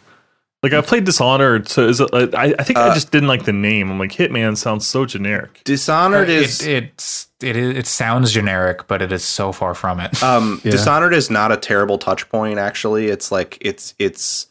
[0.72, 2.12] Like I played Dishonored, so is it?
[2.12, 3.90] Like, I, I think I Uh, just didn't like the name.
[3.90, 5.62] I'm like Hitman sounds so generic.
[5.64, 10.00] Dishonored is it, it's it is it sounds generic but it is so far from
[10.00, 10.22] it.
[10.24, 10.72] Um, Yeah.
[10.72, 12.60] Dishonored is not a terrible touch point.
[12.60, 14.48] Actually, it's like it's it's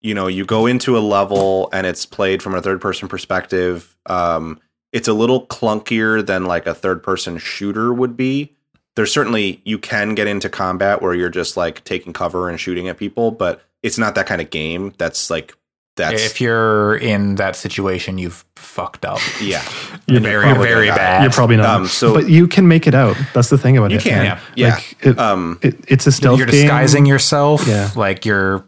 [0.00, 3.96] you know you go into a level and it's played from a third person perspective.
[4.06, 4.60] Um,
[4.92, 8.54] it's a little clunkier than like a third person shooter would be.
[8.96, 12.88] There's certainly you can get into combat where you're just like taking cover and shooting
[12.88, 14.92] at people, but it's not that kind of game.
[14.98, 15.54] That's like
[15.96, 19.18] that's if you're in that situation you've fucked up.
[19.40, 19.64] yeah.
[20.06, 21.22] You're very probably very gonna bad.
[21.22, 21.68] You're probably not.
[21.80, 23.16] Um, so- but you can make it out.
[23.34, 24.04] That's the thing about You it.
[24.04, 24.40] You can, Yeah.
[24.54, 24.74] yeah.
[24.74, 26.62] Like it, Um, it, it's a stealth you're game.
[26.62, 27.90] disguising yourself Yeah.
[27.96, 28.64] like you're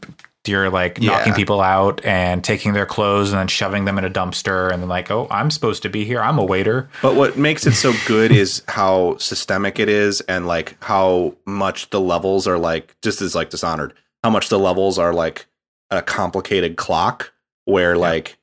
[0.47, 1.37] you're like knocking Yeah.
[1.37, 4.89] people out and taking their clothes and then shoving them in a dumpster and then
[4.89, 7.93] like oh i'm supposed to be here i'm a waiter But what makes it so
[8.07, 13.21] good is how systemic it is and like how much the levels are like just
[13.21, 13.93] as like dishonored,
[14.23, 15.47] how much the levels are like
[15.91, 17.33] a complicated clock
[17.65, 18.39] where like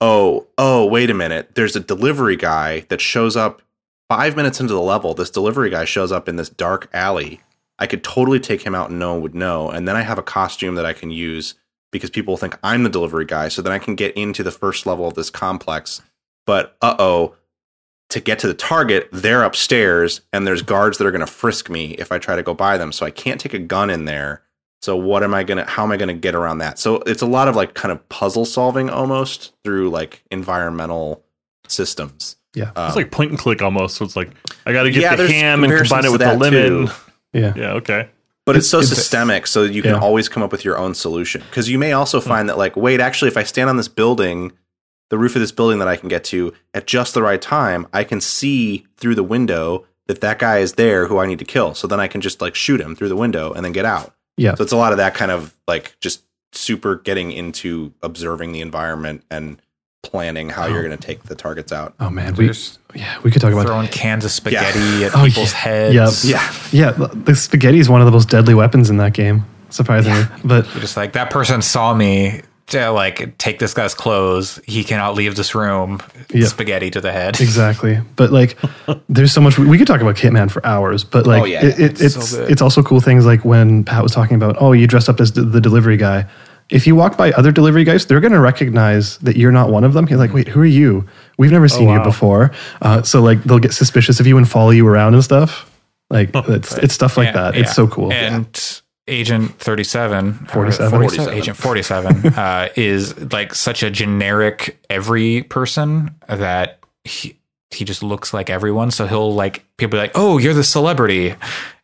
[0.00, 3.62] oh, oh, wait a minute, there's a delivery guy that shows up
[4.08, 5.14] 5 minutes into the level.
[5.14, 7.40] This delivery guy shows up in this dark alley.
[7.78, 9.70] I could totally take him out and no one would know.
[9.70, 11.54] And then I have a costume that I can use
[11.90, 13.48] because people think I'm the delivery guy.
[13.48, 16.02] So then I can get into the first level of this complex.
[16.46, 17.34] But uh oh,
[18.10, 21.68] to get to the target, they're upstairs and there's guards that are going to frisk
[21.68, 22.92] me if I try to go by them.
[22.92, 24.42] So I can't take a gun in there.
[24.80, 26.78] So what am I going to how am I going to get around that?
[26.78, 31.24] So it's a lot of like kind of puzzle solving almost through like environmental
[31.66, 32.36] systems.
[32.54, 32.70] Yeah.
[32.76, 33.96] Um, It's like point and click almost.
[33.96, 34.30] So it's like
[34.66, 36.86] I got to get Yeah, the there's ham and combine it with the lemon.
[36.86, 36.92] too.
[37.32, 37.52] Yeah.
[37.56, 37.72] Yeah.
[37.74, 38.08] Okay.
[38.46, 40.00] but it's, so it's- systemic so you can Yeah.
[40.00, 42.98] always come up with your own solution because you may also find that like wait
[43.00, 44.52] actually if i stand on this building
[45.10, 47.86] the roof of this building that I can get to at just the right time,
[47.94, 51.46] I can see through the window that that guy is there who I need to
[51.46, 51.74] kill.
[51.74, 54.14] So then I can just like shoot him through the window and then get out.
[54.38, 54.54] Yeah.
[54.54, 56.22] So it's a lot of that kind of like just
[56.52, 59.60] super getting into observing the environment and
[60.02, 60.86] planning how you're oh.
[60.86, 61.94] going to take the targets out.
[62.00, 65.24] Oh man, we There's yeah we could talk about throwing cans of spaghetti at Oh,
[65.24, 65.58] people's yeah.
[65.58, 66.24] heads.
[66.24, 66.40] Yep.
[66.72, 66.98] Yeah.
[66.98, 67.08] yeah.
[67.14, 70.24] The spaghetti is one of the most deadly weapons in that game, surprisingly.
[70.44, 74.60] But You're just like that person saw me to like take this guy's clothes.
[74.66, 76.00] He cannot leave this room.
[76.32, 76.46] Yeah.
[76.46, 77.40] Spaghetti to the head.
[77.40, 78.00] exactly.
[78.16, 78.56] But like,
[79.08, 81.04] there's so much we, we could talk about Hitman for hours.
[81.04, 81.64] But like, Oh, yeah.
[81.64, 84.56] it, it, It's it's so it's also cool things like when Pat was talking about,
[84.60, 86.26] oh, you dressed up as the, the delivery guy.
[86.70, 89.84] If you walk by other delivery guys, they're going to recognize that you're not one
[89.84, 90.06] of them.
[90.06, 91.06] You're like, wait, who are you?
[91.38, 92.04] We've never seen you wow.
[92.04, 92.50] before.
[92.82, 95.70] Uh, so like, they'll get suspicious of you and follow you around and stuff.
[96.10, 97.54] Like it's it's stuff like Yeah, that.
[97.54, 97.60] yeah.
[97.62, 98.12] It's so cool.
[98.12, 100.90] And Agent 37, 47.
[100.90, 107.38] 47, Agent 47 uh, is like such a generic every person that he,
[107.70, 108.90] he just looks like everyone.
[108.90, 111.34] So he'll like, people be like, oh, you're the celebrity.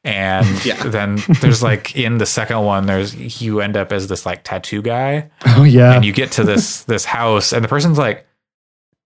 [0.04, 0.82] And Yeah.
[0.82, 4.82] then there's like in the second one, there's you end up as this like tattoo
[4.82, 5.94] guy, oh yeah.
[5.94, 8.26] and you get to this this house, and the person's like,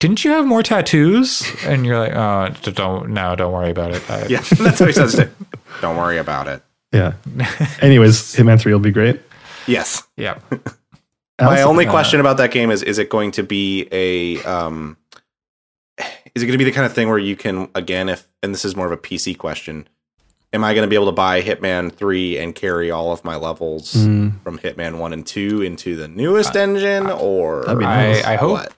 [0.01, 4.11] "Didn't you have more tattoos?" And you're like, "Oh, don't no, don't worry about it."
[4.11, 5.15] I- Yeah, that's what he says.
[5.15, 5.31] to-
[5.81, 6.63] Don't worry about it.
[6.93, 7.13] Yeah.
[7.81, 9.21] Anyways, Hitman Three will be great.
[9.67, 10.03] Yes.
[10.17, 10.39] yeah.
[11.41, 14.43] My only uh, question about that game is: Is it going to be a?
[14.45, 14.97] Um,
[16.35, 18.53] is it going to be the kind of thing where you can again, if and
[18.55, 19.89] this is more of a PC question,
[20.53, 23.37] am I going to be able to buy Hitman Three and carry all of my
[23.37, 24.43] levels Mm.
[24.43, 28.25] from Hitman One and Two into the newest engine, or That'd be I, nice.
[28.25, 28.73] I hope what?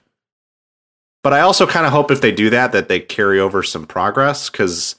[1.23, 3.85] But I also kind of hope if they do that, that they carry over some
[3.85, 4.95] progress because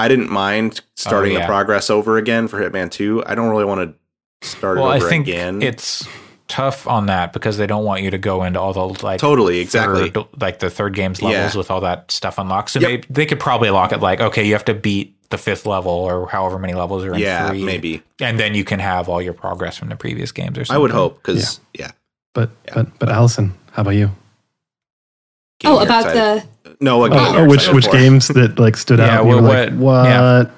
[0.00, 1.46] I didn't mind starting oh, yeah.
[1.46, 3.22] the progress over again for Hitman Two.
[3.26, 3.96] I don't really want
[4.42, 5.62] to start well, it I over think again.
[5.62, 6.06] it's
[6.48, 9.58] tough on that because they don't want you to go into all the like totally
[9.60, 10.10] exactly.
[10.10, 11.58] third- like the third game's levels Yeah.
[11.58, 12.70] with all that stuff unlocked.
[12.70, 12.88] So Yep.
[13.06, 15.92] they they could probably lock it like okay, you have to beat the fifth level
[15.92, 18.02] or however many levels are in Yeah, three, maybe.
[18.20, 20.74] and then you can have all your progress from the previous games or something.
[20.74, 21.92] I would hope because yeah.
[22.34, 24.10] But but but Allison, how about you?
[25.60, 27.92] Game Oh, about excited- the no, what game Oh, you're which which for.
[27.92, 29.26] games that like stood Yeah, out?
[29.26, 30.38] and what- like, what- yeah.
[30.38, 30.50] what?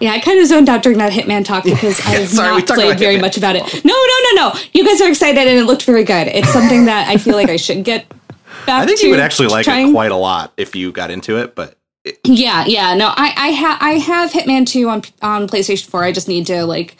[0.00, 2.98] Yeah, I kind of zoned out during that Hitman talk because I've sorry, not played
[2.98, 3.20] very Hitman.
[3.22, 3.62] much about it.
[3.84, 4.60] No, no, no, no.
[4.74, 6.26] You guys are excited and it looked very good.
[6.28, 8.06] It's something that I feel like I should get
[8.66, 9.88] back I think to you would actually like trying.
[9.88, 12.94] it quite a lot if you got into it, but it, Yeah, yeah.
[12.94, 16.04] No, I I have I have Hitman 2 on on PlayStation 4.
[16.04, 16.96] I just need to like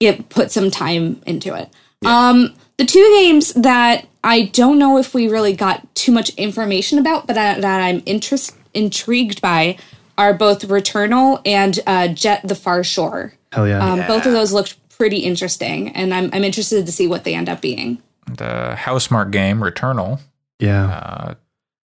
[0.00, 1.68] get put some time into it.
[2.06, 6.98] Um the two games that I don't know if we really got too much information
[6.98, 9.76] about, but I, that I'm interest intrigued by
[10.16, 13.34] are both Returnal and uh, Jett the Far Shore.
[13.52, 13.84] Hell yeah.
[13.84, 17.34] Um, Both of those looked pretty interesting, and I'm I'm interested to see what they
[17.34, 18.00] end up being.
[18.26, 20.20] the Housemarque game Returnal.
[20.58, 20.86] yeah.
[20.90, 21.34] Uh,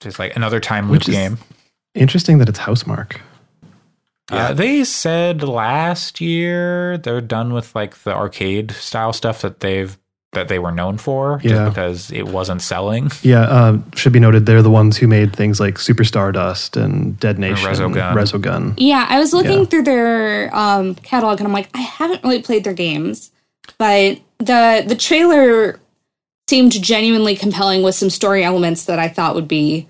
[0.02, 1.38] just like another time Which loop is- game.
[1.94, 3.18] Interesting that it's Housemarque.
[4.32, 9.98] Uh, they said last year they're done with like the arcade style stuff that they've
[10.36, 11.68] that they were known for, just Yeah.
[11.70, 13.10] because it wasn't selling.
[13.24, 17.20] Yeah, uh, should be noted they're the ones who made things like Super Stardust and
[17.20, 18.14] Dead Nation, Resogun.
[18.14, 18.74] Resogun.
[18.78, 19.66] Yeah, I was looking Yeah.
[19.66, 23.32] through their um, catalog, and I'm like, I haven't really played their games,
[23.80, 25.80] but the the trailer
[26.48, 29.88] seemed genuinely compelling with some story elements that I thought would be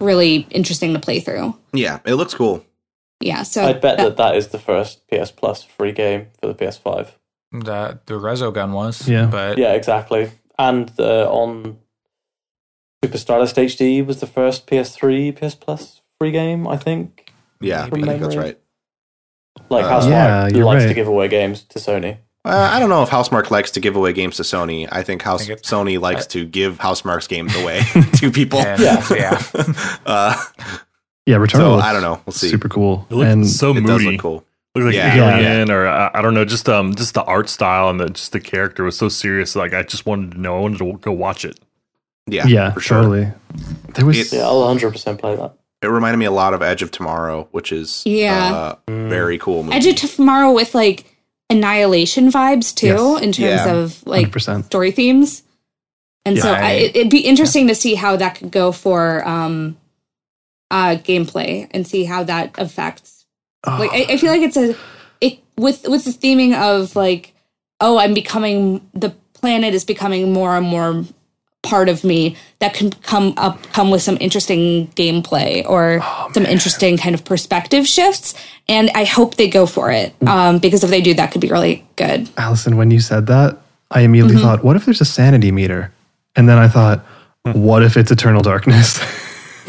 [0.00, 1.54] really interesting to play through.
[1.72, 2.64] yeah, it looks cool.
[3.20, 6.54] Yeah, so I bet that that is the first PS Plus free game for the
[6.54, 7.08] PS5.
[7.52, 9.26] The the Resogun was, Yeah.
[9.26, 10.30] but Yeah, exactly.
[10.58, 11.78] And uh, on
[13.04, 17.32] Super Stardust HD was the first PS3 PS Plus free game, I think.
[17.60, 18.58] Yeah, I think that's right.
[19.70, 22.18] Like Uh, how Smart Yeah, you're likes to give away games to Sony.
[22.44, 24.88] Uh, I don't know if Housemarque likes to give away games to Sony.
[24.90, 27.80] I think House think Sony likes to give Housemarque's games away
[28.16, 28.60] to people.
[28.60, 29.04] and, Yeah.
[29.10, 29.42] yeah,
[30.06, 30.34] Uh,
[31.26, 31.50] Yeah, Returnal.
[31.50, 32.20] so I don't know.
[32.24, 32.48] We'll see.
[32.48, 33.06] Super cool.
[33.10, 34.44] It looks and so it does look cool.
[34.74, 35.36] Looks like Yeah.
[35.38, 38.32] Alien, or I, I don't know, just um, just the art style and the just
[38.32, 39.56] the character was so serious.
[39.56, 40.56] Like I just wanted to know.
[40.56, 41.58] I wanted to go watch it.
[42.26, 42.98] Yeah, yeah, for sure.
[42.98, 43.32] totally.
[43.94, 45.54] There was It- Yeah, I'll 100% play that.
[45.80, 48.52] It reminded me a lot of Edge of Tomorrow, which is Yeah.
[48.54, 49.76] uh, very cool movie.
[49.76, 51.16] Edge of Tomorrow with like
[51.48, 53.22] annihilation vibes too, Yes.
[53.22, 53.72] in terms Yeah.
[53.74, 54.66] of like 100%.
[54.66, 55.42] story themes.
[56.26, 58.72] And so Yeah, I- I, it- it'd be interesting to see how that could go
[58.72, 59.78] for um,
[60.70, 63.17] uh, gameplay and see how that affects.
[63.66, 64.74] Like I, I feel like it's a
[65.20, 67.34] it with with the theming of like
[67.80, 71.04] oh I'm becoming the planet is becoming more and more
[71.62, 76.00] part of me that can come up come with some interesting gameplay or
[76.32, 78.32] some interesting kind of perspective shifts
[78.68, 81.48] and i hope they go for it um, because if they do that could be
[81.48, 83.58] really good Allison, when you said that,
[83.90, 84.44] I immediately Mm-hmm.
[84.44, 85.92] thought, what if there's a sanity meter?
[86.36, 87.04] And then I thought,
[87.42, 88.98] what if it's Eternal Darkness?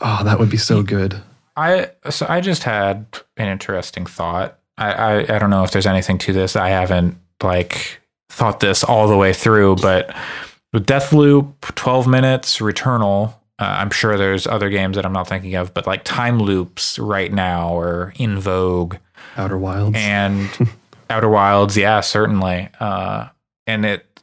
[0.00, 1.20] oh, that would be so good.
[1.58, 3.06] I so I just had
[3.36, 4.58] an interesting thought.
[4.76, 6.54] I, I I don't know if there's anything to this.
[6.54, 10.14] I haven't like thought this all the way through, but
[10.72, 13.34] with Deathloop, 12 minutes, Returnal.
[13.58, 16.96] Uh, I'm sure there's other games that I'm not thinking of, but like time loops
[16.98, 18.96] right now are in vogue.
[19.36, 19.96] Outer Wilds.
[19.98, 20.48] and
[21.10, 22.68] Outer Wilds, yeah, certainly.
[22.78, 23.28] Uh,
[23.66, 24.22] and it,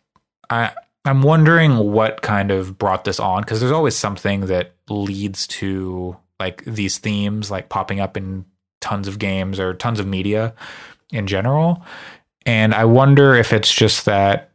[0.50, 0.72] I,
[1.04, 6.16] I'm wondering what kind of brought this on because there's always something that leads to
[6.40, 8.46] like these themes, like popping up in
[8.82, 10.54] tons of games or tons of media
[11.12, 11.84] in general.
[12.46, 14.52] And I wonder if it's just that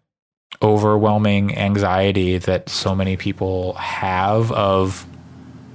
[0.62, 5.06] overwhelming anxiety that so many people have of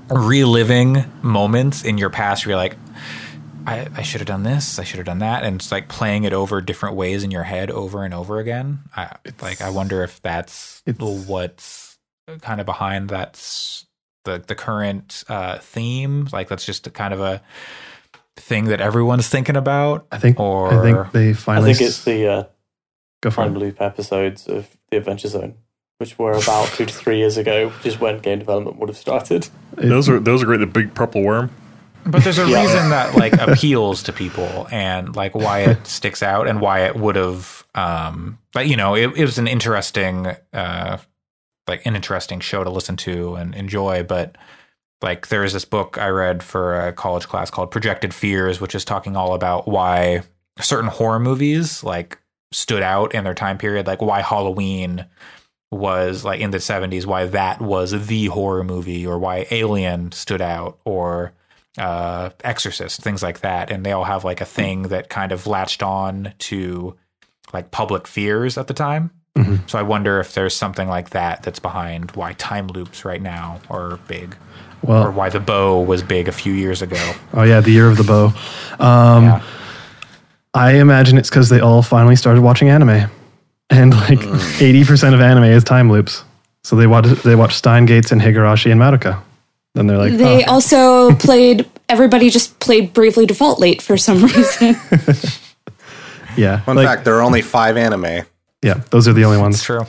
[0.09, 2.77] reliving moments in your past where you're like,
[3.67, 4.77] I, I should have done this.
[4.77, 7.43] I should have done that, and it's like playing it over different ways in your
[7.43, 8.79] head over and over again.
[8.95, 9.59] I like.
[9.61, 11.97] I wonder if that's what's
[12.41, 13.84] kind of behind that's
[14.25, 16.27] the the current uh, theme.
[16.33, 17.41] Like that's just a kind of a
[18.35, 20.05] thing that everyone's thinking about.
[20.11, 21.71] I think or I think they finally.
[21.71, 22.43] I think it's the uh,
[23.21, 23.59] go for time it.
[23.59, 25.55] loop episodes of the Adventure Zone,
[25.99, 28.97] which were about two to three years ago, which is when game development would have
[28.97, 29.47] started.
[29.75, 30.59] Those are those are great.
[30.59, 31.49] The big purple worm.
[32.07, 32.61] But there's a Yeah.
[32.61, 36.95] reason that like appeals to people and like why it sticks out and why it
[36.95, 40.97] would have um but you know it, it was an interesting uh
[41.67, 44.37] like an interesting show to listen to and enjoy but
[45.01, 48.75] like there is this book I read for a college class called Projected Fears which
[48.75, 50.23] is talking all about why
[50.59, 52.19] certain horror movies like
[52.51, 55.05] stood out in their time period like why Halloween
[55.71, 60.41] was like in the 70s why that was the horror movie or why Alien stood
[60.41, 61.33] out or
[61.77, 65.47] uh, Exorcist, things like that, and they all have like a thing that kind of
[65.47, 66.95] latched on to
[67.53, 69.11] like public fears at the time.
[69.37, 69.59] Mhm.
[69.69, 73.59] So I wonder if there's something like that that's behind why time loops right now
[73.69, 74.35] are big,
[74.87, 77.01] or why the bow was big a few years ago.
[77.33, 78.33] oh yeah, the year of the bow.
[78.79, 79.41] Um, Yeah.
[80.53, 83.09] I imagine it's because they all finally started watching anime,
[83.69, 84.21] and like
[84.61, 86.23] eighty percent of anime is time loops.
[86.63, 89.21] So they watch they watch Steins;Gate and Higurashi and Madoka.
[89.73, 91.69] Then they're like, They oh, also played.
[91.89, 94.77] Everybody just played Bravely Default late for some reason.
[96.37, 98.25] yeah, Fun like, fact: there are only five anime.
[98.65, 99.63] Yeah, those are the only It's ones.
[99.63, 99.85] true.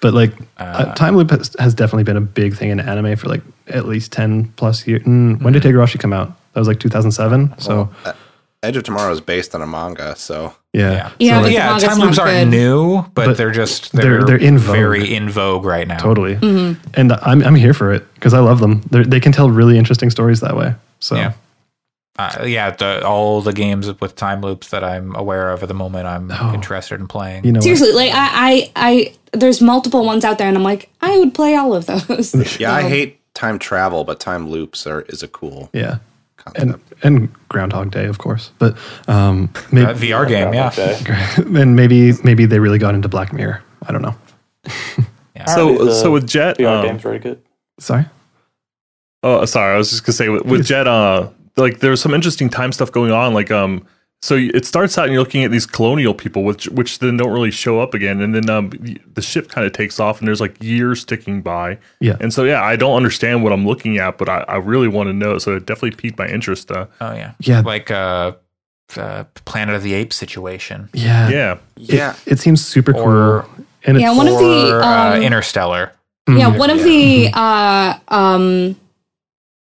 [0.00, 3.28] But like, uh, time loop has, has definitely been a big thing in anime for
[3.28, 5.02] like at least ten plus years.
[5.04, 6.28] Mm, when did Higurashi come out?
[6.52, 7.54] That was like two thousand seven.
[7.58, 7.88] So
[8.62, 11.72] Edge of Tomorrow is based on a manga, so yeah, Yeah, Yeah, So, like, yeah.
[11.78, 11.88] yeah.
[11.88, 14.76] Time loops aren't new, but, But they're just they're- they're they're in vogue.
[14.76, 15.98] very in vogue right now.
[15.98, 16.36] totally.
[16.36, 16.80] Mm-hmm.
[16.94, 18.82] And I'm I'm here for it because I love them.
[18.90, 20.74] They're, they can tell really interesting stories that way.
[21.00, 21.32] So Yeah.
[22.16, 25.74] Uh, yeah, the, all the games with time loops that I'm aware of at the
[25.74, 26.52] moment, I'm Oh.
[26.54, 27.44] interested in playing.
[27.44, 27.64] you know, what?
[27.64, 31.34] Seriously, like I, I, I, there's multiple ones out there, and I'm like, I would
[31.34, 32.32] play all of those.
[32.60, 32.72] yeah.
[32.72, 35.98] I Um, hate time travel, but time loops are is a cool yeah,
[36.36, 36.62] concept.
[36.62, 38.52] and and Groundhog Day, of course.
[38.60, 38.76] But
[39.08, 40.68] um, maybe Uh, VR game, yeah.
[40.68, 40.96] Okay.
[41.60, 43.60] and maybe maybe they really got into Black Mirror.
[43.88, 44.14] I don't know.
[45.48, 47.42] So the so with Jett, VR um, game's very good.
[47.80, 48.06] Sorry.
[49.24, 49.74] Oh, sorry.
[49.74, 52.90] I was just gonna say with, with Jett, uh, like there's some interesting time stuff
[52.92, 53.34] going on.
[53.34, 53.86] Like, um,
[54.22, 57.30] so it starts out and you're looking at these colonial people, which which then don't
[57.32, 58.70] really show up again, and then um,
[59.14, 61.78] the ship kind of takes off, and there's like years ticking by.
[62.00, 62.16] Yeah.
[62.20, 65.08] And so yeah, I don't understand what I'm looking at, but I, I really want
[65.08, 65.36] to know.
[65.38, 66.70] So it definitely piqued my interest.
[66.70, 67.60] Uh, Oh yeah, Yeah.
[67.60, 68.32] like uh,
[68.96, 71.28] uh, Planet of the Apes situation, Yeah.
[71.28, 71.58] yeah.
[71.76, 73.02] yeah, It, it seems super cool.
[73.02, 73.46] Or-
[73.86, 75.92] and Yeah, it's, one of the, or uh, um, Interstellar.
[76.28, 78.76] yeah, one of the uh, um,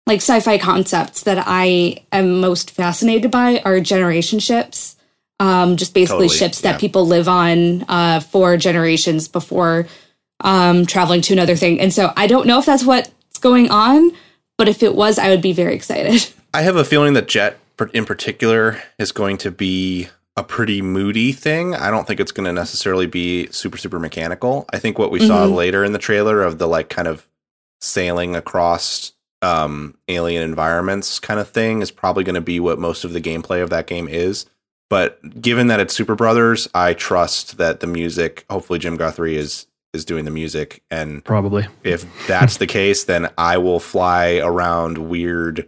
[0.07, 4.97] like sci-fi concepts that I am most fascinated by are generation ships.
[5.39, 6.79] Um, just basically Totally, ships that yeah.
[6.79, 9.87] people live on uh, for generations before
[10.41, 11.79] um, traveling to another thing.
[11.79, 13.11] And so I don't know if that's what's
[13.41, 14.13] going on,
[14.57, 16.27] but if it was, I would be very excited.
[16.55, 17.59] I have a feeling that Jett
[17.93, 20.09] in particular is going to be
[20.39, 21.75] a pretty moody thing.
[21.75, 24.65] I don't think it's going to necessarily be super super mechanical.
[24.73, 27.27] I think what we saw later in the trailer of the like kind of
[27.81, 29.13] sailing across
[29.47, 33.21] um alien environments kind of thing is probably going to be what most of the
[33.21, 34.47] gameplay of that game is.
[34.89, 40.05] But given that it's Superbrothers, I trust that the music, hopefully Jim Guthrie is is
[40.05, 41.67] doing the music and probably.
[41.83, 45.67] if that's the case, then I will fly around weird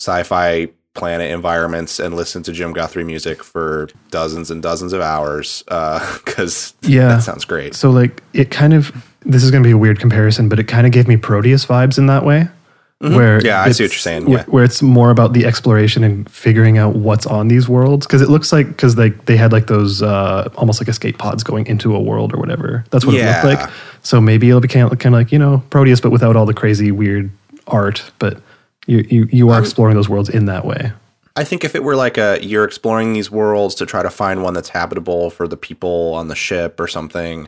[0.00, 5.62] sci-fi planet environments and listen to Jim Guthrie music for dozens and dozens of hours
[6.24, 7.08] because Yeah.
[7.08, 7.74] that sounds great.
[7.74, 8.92] So like it kind of
[9.26, 11.66] this is going to be a weird comparison, but it kind of gave me Proteus
[11.66, 12.48] vibes in that way.
[12.98, 14.44] Where Yeah, I see what you're saying, yeah.
[14.44, 18.28] where it's more about the exploration and figuring out what's on these worlds because it
[18.28, 21.94] looks like because they they had like those uh, almost like escape pods going into
[21.94, 22.84] a world or whatever.
[22.90, 23.70] That's what it looked like.
[24.02, 26.46] So maybe it'll be kind of, kind of like you know Proteus, but without all
[26.46, 27.30] the crazy weird
[27.66, 28.10] art.
[28.18, 28.40] But
[28.86, 30.92] you you, you are exploring those worlds in that way.
[31.38, 34.42] I think if it were like a you're exploring these worlds to try to find
[34.42, 37.46] one that's habitable for the people on the ship or something,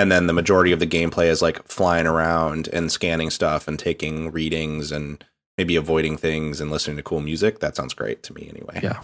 [0.00, 3.78] and then the majority of the gameplay is like flying around and scanning stuff and
[3.78, 5.24] taking readings and
[5.58, 8.80] maybe avoiding things and listening to cool music, that sounds great to me anyway.
[8.82, 9.00] Yeah.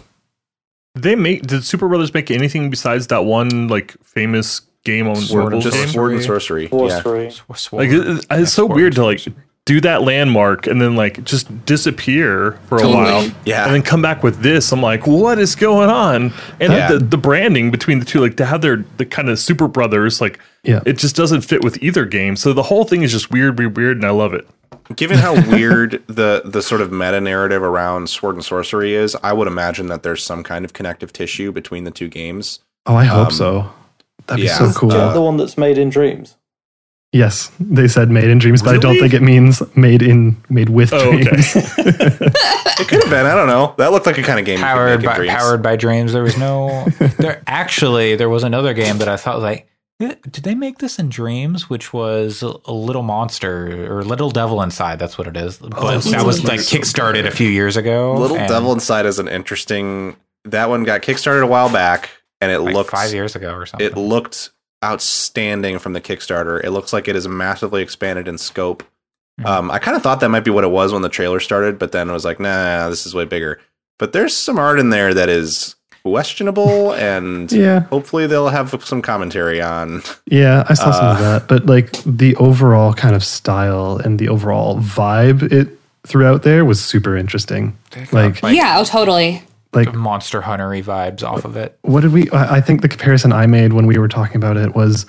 [0.95, 5.53] They make did Superbrothers make anything besides that one like famous game on Sword Werewolf
[5.53, 5.87] and Just game?
[5.93, 6.63] sword and Sworcery.
[6.71, 7.01] Yeah.
[7.01, 7.77] Sorcery.
[7.87, 9.23] Like it- it's so weird to like
[9.67, 12.95] do that landmark and then like just disappear for a Totally.
[12.95, 13.65] while, Yeah.
[13.65, 14.71] and then come back with this.
[14.71, 16.31] I'm like, what is going on?
[16.61, 16.87] And Yeah.
[16.93, 20.39] the the branding between the two, like to have their the kind of Superbrothers, like
[20.63, 20.79] Yeah.
[20.85, 22.37] it just doesn't fit with either game.
[22.37, 24.47] So the whole thing is just weird, weird, weird, and I love it.
[24.95, 29.33] Given how weird the the sort of meta narrative around sword and Sworcery is, I
[29.33, 32.59] would imagine that there's some kind of connective tissue between the two games.
[32.85, 33.69] Oh, I hope Um, so.
[34.27, 34.57] That'd yeah.
[34.59, 34.89] be so cool.
[34.91, 36.36] Is that the one that's made in dreams?
[37.11, 40.69] Yes, they said made in dreams, but I don't think it means made in made
[40.69, 41.23] with Oh, okay.
[41.23, 41.55] dreams.
[42.79, 43.73] It could have been, I don't know.
[43.79, 45.33] That looked like a kind of game powered by dreams.
[45.33, 46.13] powered by dreams.
[46.13, 46.85] There was no.
[47.17, 49.67] there actually there was another game that I thought like.
[49.99, 54.29] eh, Did they make this in Dreams, which was a a little monster or little
[54.29, 54.99] devil inside?
[54.99, 55.57] That's what it is.
[55.57, 55.71] But
[56.03, 58.13] that was like kickstarted a few years ago.
[58.13, 60.15] Little and, Devil Inside is an interesting.
[60.45, 62.11] That one got kickstarted a while back,
[62.41, 63.87] and it like looked five years ago or something.
[63.87, 64.51] it looked
[64.83, 66.63] outstanding from the Kickstarter.
[66.63, 68.83] It looks like it is massively expanded in scope.
[69.39, 69.45] Hmm.
[69.45, 71.77] Um, I kind of thought that might be what it was when the trailer started,
[71.79, 73.59] but then I was like, nah, this is way bigger.
[73.99, 79.01] But there's some art in there that is questionable, and yeah, hopefully they'll have some
[79.01, 80.01] commentary on.
[80.25, 84.19] yeah, I saw some of Uh, that, but like the overall kind of style and
[84.19, 85.69] the overall vibe it
[86.05, 87.77] threw out there was super interesting.
[88.11, 89.43] Like, like yeah, oh, totally.
[89.85, 91.77] Like monster huntery vibes off of it.
[91.83, 92.29] what did we?
[92.31, 95.05] I I think the comparison I made when we were talking about it was.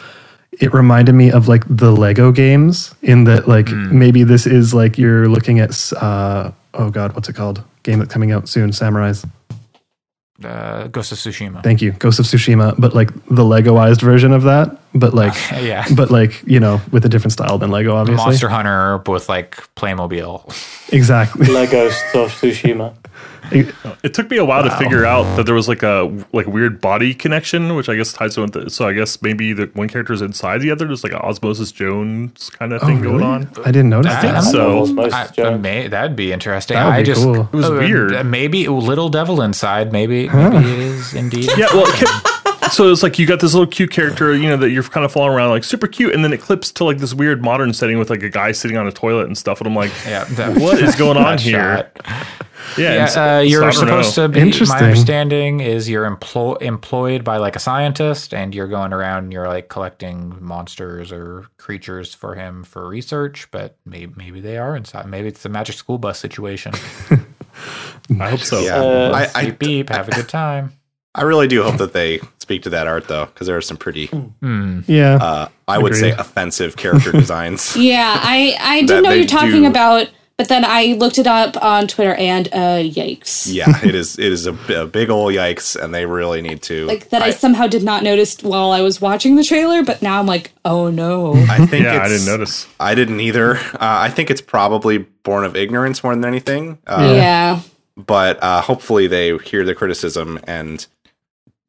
[0.61, 4.99] It reminded me of like the Lego games in that like maybe this is like
[4.99, 9.25] you're looking at uh oh god what's it called game that's coming out soon Samurais
[10.43, 11.63] Uh, Ghost of Tsushima.
[11.63, 15.85] Thank you, Ghost of Tsushima, but like the Legoized version of that, but like, yeah.
[15.97, 18.25] but like you know, with a different style than Lego, obviously.
[18.25, 20.43] Monster Hunter with like Playmobil.
[20.93, 21.47] Exactly.
[21.47, 22.95] Lego of Tsushima.
[24.03, 26.03] It took me a while to figure out that there was like a
[26.35, 28.71] like weird body connection, which I guess ties to it.
[28.73, 30.87] So I guess maybe the one character is inside the other.
[30.87, 33.19] There's like an Osmosis Jones kind of thing Oh, really?
[33.21, 33.51] going on.
[33.65, 34.43] I didn't notice I that.
[34.43, 34.83] think so.
[34.83, 36.75] Osmosis I, may, that'd be interesting.
[36.75, 37.41] That would I be just cool.
[37.41, 38.27] It was uh, weird.
[38.27, 39.93] Maybe a little devil inside.
[39.93, 41.49] Maybe maybe it is indeed.
[41.57, 42.38] Yeah, well, it kept-
[42.71, 45.13] so it's like you got this little cute character, you know, that you're kind of
[45.13, 47.99] following around, like super cute, and then it clips to like this weird modern setting
[47.99, 50.59] with like a guy sitting on a toilet and stuff, and I'm like, Yeah, that-
[50.61, 51.93] what is going on here?
[52.05, 52.37] shot.
[52.77, 54.03] Yeah, Yeah, so- uh, you're I don't know.
[54.03, 54.41] supposed to be.
[54.41, 54.79] Interesting.
[54.79, 59.25] My understanding is you're emplo- employed by like a scientist, and you're going around.
[59.25, 63.49] and You're like collecting monsters or creatures for him for research.
[63.51, 65.07] But maybe maybe they are inside.
[65.07, 66.73] Maybe it's the magic school bus situation.
[68.21, 68.61] I hope so.
[68.61, 69.89] Yeah, Uh, I, I, beep beep.
[69.91, 70.73] Have a good time.
[71.15, 73.77] I really do hope that they speak to that art though, because there are some
[73.77, 74.81] pretty, Hmm.
[74.87, 75.17] Yeah.
[75.17, 77.77] uh, I would say, offensive character designs.
[77.77, 79.67] Yeah, I I didn't know you're talking do.
[79.69, 80.09] about,
[80.39, 83.53] but then I looked it up on Twitter and uh, yikes.
[83.53, 84.19] yeah, it is.
[84.19, 87.31] It is a, a big old yikes, and they really need to Like that I,
[87.33, 90.91] somehow did not notice while I was watching the trailer, but now I'm like, oh
[90.91, 91.35] no.
[91.51, 92.67] I think Yeah, I didn't notice.
[92.81, 93.57] I didn't either.
[93.57, 96.79] Uh, I think it's probably born of ignorance more than anything.
[96.87, 97.61] Uh, yeah.
[97.97, 100.87] But uh, hopefully they hear the criticism and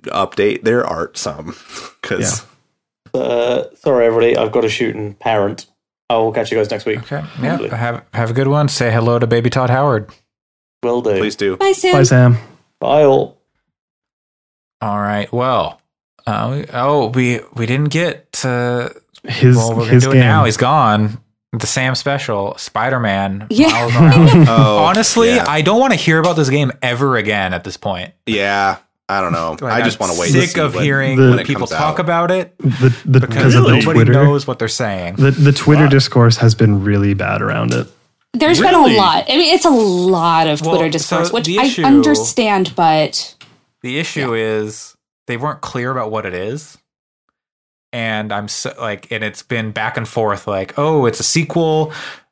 [0.03, 1.55] update their art some.
[2.01, 2.45] Because
[3.13, 4.37] Uh, sorry, everybody.
[4.37, 5.65] I've got a shooting parent.
[6.09, 6.99] I will catch you guys next week.
[6.99, 7.23] Okay.
[7.41, 7.75] Yeah.
[7.75, 8.67] Have have a good one.
[8.69, 10.09] Say hello to Baby Todd Howard.
[10.81, 11.17] Will do.
[11.17, 11.57] please do.
[11.57, 11.93] Bye, Sam.
[11.93, 12.37] Bye, Sam.
[12.79, 13.37] Bye all.
[14.81, 15.31] All right.
[15.31, 15.81] Well.
[16.25, 18.93] Uh, oh, we we didn't get to
[19.23, 20.21] His well, we're gonna his do game.
[20.21, 20.45] it now.
[20.45, 21.19] He's gone.
[21.51, 23.47] The Sam special, Spider Man.
[23.49, 23.69] Yeah.
[24.47, 25.45] Oh, Honestly, yeah.
[25.47, 28.13] I don't want to hear about this game ever again at this point.
[28.27, 28.77] yeah,
[29.11, 29.57] I don't know.
[29.59, 30.35] Like, I just I'm want to wait.
[30.35, 31.99] and Sick of when- hearing The- when it people comes talk out.
[31.99, 34.13] about it the, the, because because of the nobody Twitter.
[34.13, 35.15] knows what they're saying.
[35.15, 37.87] The, the Twitter discourse has been really bad around it.
[38.33, 38.91] There's Really?
[38.91, 39.25] been a lot.
[39.27, 43.33] I mean, it's a lot of Well, Twitter discourse, so which the I understand, but
[43.81, 44.95] The issue is
[45.25, 46.77] they weren't clear about what it is.
[47.91, 51.91] And I'm so like, and it's been back and forth like, oh, it's a sequel.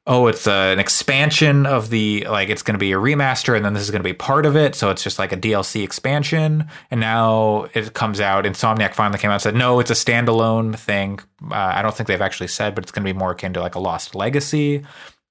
[0.09, 3.65] Oh, it's a, an expansion of the, like, it's going to be a remaster and
[3.65, 4.73] then this is going to be part of it.
[4.73, 6.65] So it's just like a DLC expansion.
[6.89, 8.45] And now it comes out.
[8.45, 11.19] Insomniac finally came out and said, no, it's a standalone thing.
[11.51, 13.59] Uh, I don't think they've actually said, but it's going to be more akin to
[13.59, 14.83] like a Lost Legacy.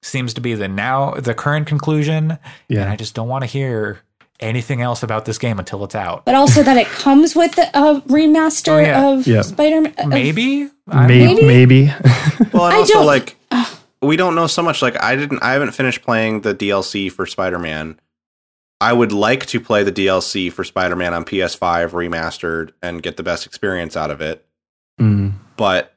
[0.03, 2.39] seems to be the now the current conclusion.
[2.69, 2.82] yeah.
[2.82, 4.01] And I just don't want to hear
[4.40, 6.27] anything else about this game until it's out.
[6.27, 9.09] But also that it comes with a remaster Oh, yeah.
[9.09, 9.40] of Yeah.
[9.40, 9.94] Spider-Man.
[9.97, 10.69] of- Maybe.
[10.89, 11.47] I- Maybe.
[11.47, 11.86] Maybe.
[12.53, 13.36] Well, and I also don't- like
[14.02, 14.82] we don't know so much.
[14.82, 17.98] Like I didn't, I haven't finished playing the DLC for Spider Man.
[18.81, 23.16] I would like to play the DLC for Spider Man on PS5 remastered and get
[23.16, 24.44] the best experience out of it.
[25.01, 25.32] Mm.
[25.56, 25.94] But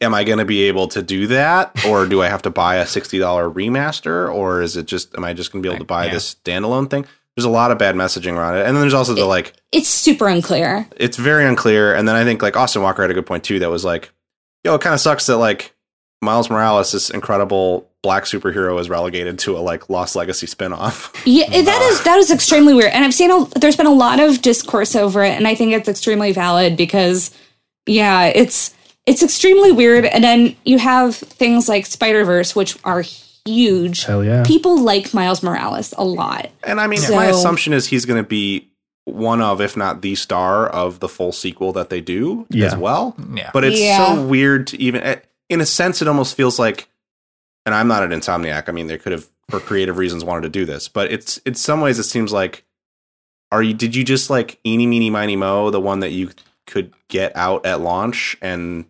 [0.00, 2.76] am I going to be able to do that, or do I have to buy
[2.76, 5.82] a sixty dollar remaster, or is it just am I just going to be able
[5.84, 6.12] to buy Yeah.
[6.12, 7.06] this standalone thing?
[7.36, 9.88] There's a lot of bad messaging around it, and then there's also the like it's
[9.88, 10.86] super unclear.
[10.96, 11.94] it's very unclear.
[11.94, 13.58] And then I think like Austin Walker had a good point too.
[13.58, 14.12] That was like,
[14.62, 15.73] yo, it kind of sucks that like
[16.24, 21.14] Miles Morales, this incredible black superhero, is relegated to a like Lost Legacy spinoff.
[21.26, 24.20] Yeah, that is that is extremely weird, and I've seen a, there's been a lot
[24.20, 27.30] of discourse over it, and I think it's extremely valid because,
[27.86, 28.74] yeah, it's
[29.06, 30.06] it's extremely weird.
[30.06, 33.02] And then you have things like Spider Verse, which are
[33.46, 34.04] huge.
[34.04, 34.42] Hell yeah.
[34.44, 36.50] People like Miles Morales a lot.
[36.62, 38.70] And I mean, So- my assumption is he's going to be
[39.04, 43.14] one of, if not the star of the full sequel that they do as well.
[43.34, 43.50] Yeah.
[43.52, 44.14] But it's Yeah.
[44.14, 45.16] so weird to even, eh,
[45.48, 46.88] in a sense, it almost feels like,
[47.66, 48.68] and I'm not an insomniac.
[48.68, 51.54] I mean, they could have, for creative reasons, wanted to do this, but it's in
[51.54, 52.64] some ways, it seems like,
[53.52, 53.74] are you?
[53.74, 56.30] Did you just like eeny meeny miny mo the one that you
[56.66, 58.84] could get out at launch and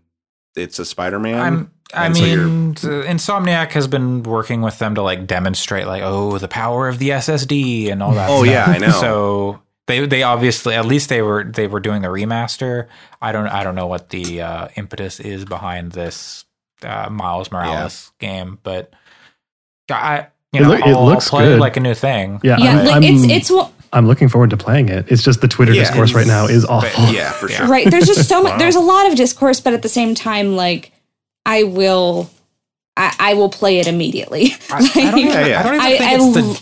[0.56, 1.40] it's a Spider-Man?
[1.40, 1.70] I'm.
[1.92, 6.38] I And mean, t- Insomniac has been working with them to like demonstrate, like, oh,
[6.38, 8.30] the power of the SSD and all that.
[8.30, 8.52] Oh, stuff.
[8.52, 8.90] yeah, I know.
[9.00, 12.86] So they they obviously at least they were they were doing the remaster.
[13.20, 16.44] I don't I don't know what the uh, impetus is behind this
[16.82, 18.92] uh, Miles Morales game, but
[19.90, 21.60] I you It know it I'll, looks play good.
[21.60, 22.40] like a new thing.
[22.42, 22.56] Yeah.
[22.58, 25.06] Yeah, I'm, like, I'm, it's it's well, I'm looking forward to playing it.
[25.10, 27.04] It's just the Twitter Yeah, discourse right now is awful.
[27.12, 27.66] yeah, for sure.
[27.66, 27.88] right.
[27.90, 28.58] There's just so much.
[28.58, 30.92] There's a lot of discourse, but at the same time, like
[31.46, 32.30] I will,
[32.96, 34.52] I, I will play it immediately.
[34.70, 35.60] I, I don't even, Yeah, yeah.
[35.60, 36.56] I don't even I, think I it's the l-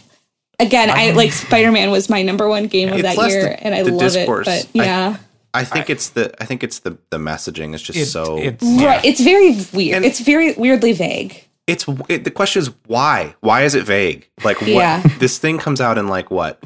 [0.63, 3.75] again, I like Spider Man was my number one game of that year, the- and
[3.75, 4.49] I love discourse.
[4.49, 4.69] it.
[4.75, 5.17] But yeah,
[5.55, 8.63] I think it's the I think it's the the messaging is just it- so it's
[8.65, 9.05] right.
[9.05, 9.97] It's very weird.
[9.97, 11.45] And- it's very weirdly vague.
[11.67, 15.03] it's it, the question is why why is it vague like what Yeah.
[15.19, 16.63] this thing comes out in like what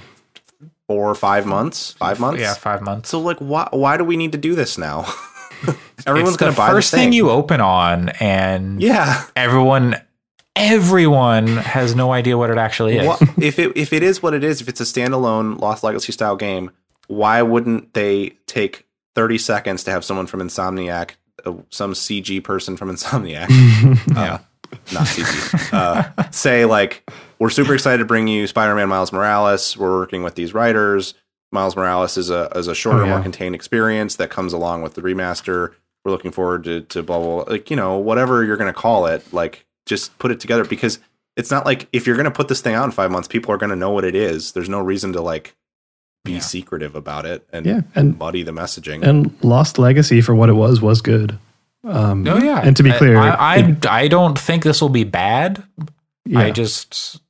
[0.89, 3.11] four or five months five months yeah five months.
[3.11, 5.05] so like why why do we need to do this now
[6.07, 9.97] everyone's it's the gonna buy first the thing, thing you open on, and yeah everyone
[10.57, 13.07] everyone has no idea what it actually is.
[13.07, 16.13] what, if it if it is what it is if it's a standalone lost legacy
[16.13, 16.71] style game
[17.09, 21.13] why wouldn't they take 30 seconds to have someone from insomniac
[21.45, 23.49] uh, some cg person from insomniac
[24.17, 24.39] uh,
[24.93, 25.73] not CG.
[25.73, 27.09] Uh, say like,
[27.39, 29.77] we're super excited to bring you Spider-Man Miles Morales.
[29.77, 31.15] We're working with these writers.
[31.53, 33.11] Miles Morales is a is a shorter, Oh, yeah.
[33.11, 35.75] more contained experience that comes along with the remaster.
[36.05, 37.53] We're looking forward to to blah blah, blah.
[37.53, 39.33] like you know whatever you're gonna call it.
[39.33, 40.99] Like just put it together because
[41.37, 43.57] it's not like if you're gonna put this thing out in five months, people are
[43.59, 44.53] gonna know what it is.
[44.53, 45.55] There's no reason to like
[46.25, 46.39] be Yeah.
[46.41, 49.03] secretive about it and Yeah, and- muddy the messaging.
[49.07, 51.39] And Lost Legacy for what it was was good.
[51.85, 52.61] Um, Oh yeah.
[52.65, 55.63] And to be clear, I I, it- I don't think this will be bad.
[56.25, 56.41] yeah.
[56.41, 57.21] I just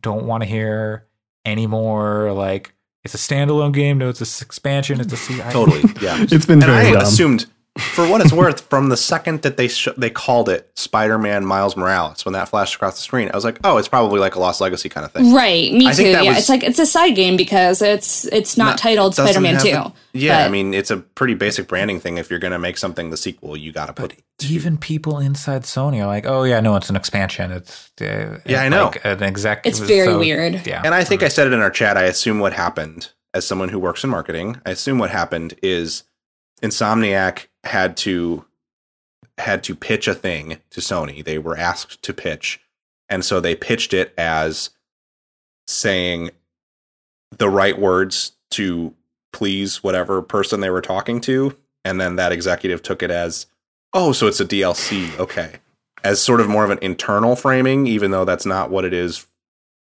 [0.00, 1.04] don't want to hear
[1.44, 2.72] any more like
[3.04, 3.98] it's a standalone game.
[3.98, 5.00] No, it's a s- expansion.
[5.00, 6.16] It's a C- I- totally, yeah.
[6.30, 7.02] it's been and very I dumb.
[7.02, 7.46] assumed,
[7.78, 11.76] for what it's worth, from the second that they sh- they called it Spider-Man Miles
[11.76, 14.38] Morales, when that flashed across the screen, I was like, oh, it's probably like a
[14.40, 15.32] Lost Legacy kind of thing.
[15.34, 15.72] Right.
[15.72, 16.04] Me I too.
[16.04, 16.22] Yeah.
[16.22, 19.60] was- it's like it's a side game because it's it's not, Not- titled Spider Man
[19.60, 19.70] Two.
[19.70, 22.16] the- yeah, I mean, it's a pretty basic branding thing.
[22.16, 24.12] If you're going to make something the sequel, you got to put.
[24.14, 24.22] It.
[24.48, 27.50] Even people inside Sony are like, "Oh yeah, no, it's an expansion.
[27.52, 28.86] It's uh, Yeah, I know.
[28.86, 29.66] like an exec.
[29.66, 30.66] It's very so- weird.
[30.66, 31.96] Yeah, And I think I said it in our chat.
[31.98, 36.04] I assume what happened, as someone who works in marketing, I assume what happened is
[36.62, 38.44] Insomniac had to
[39.38, 41.22] had to pitch a thing to Sony.
[41.22, 42.60] They were asked to pitch,
[43.08, 44.70] and so they pitched it as
[45.66, 46.30] saying
[47.36, 48.94] the right words to
[49.32, 53.46] please whatever person they were talking to, and then that executive took it as,
[53.92, 55.56] "Oh, so it's a DLC, okay."
[56.04, 59.26] As sort of more of an internal framing, even though that's not what it is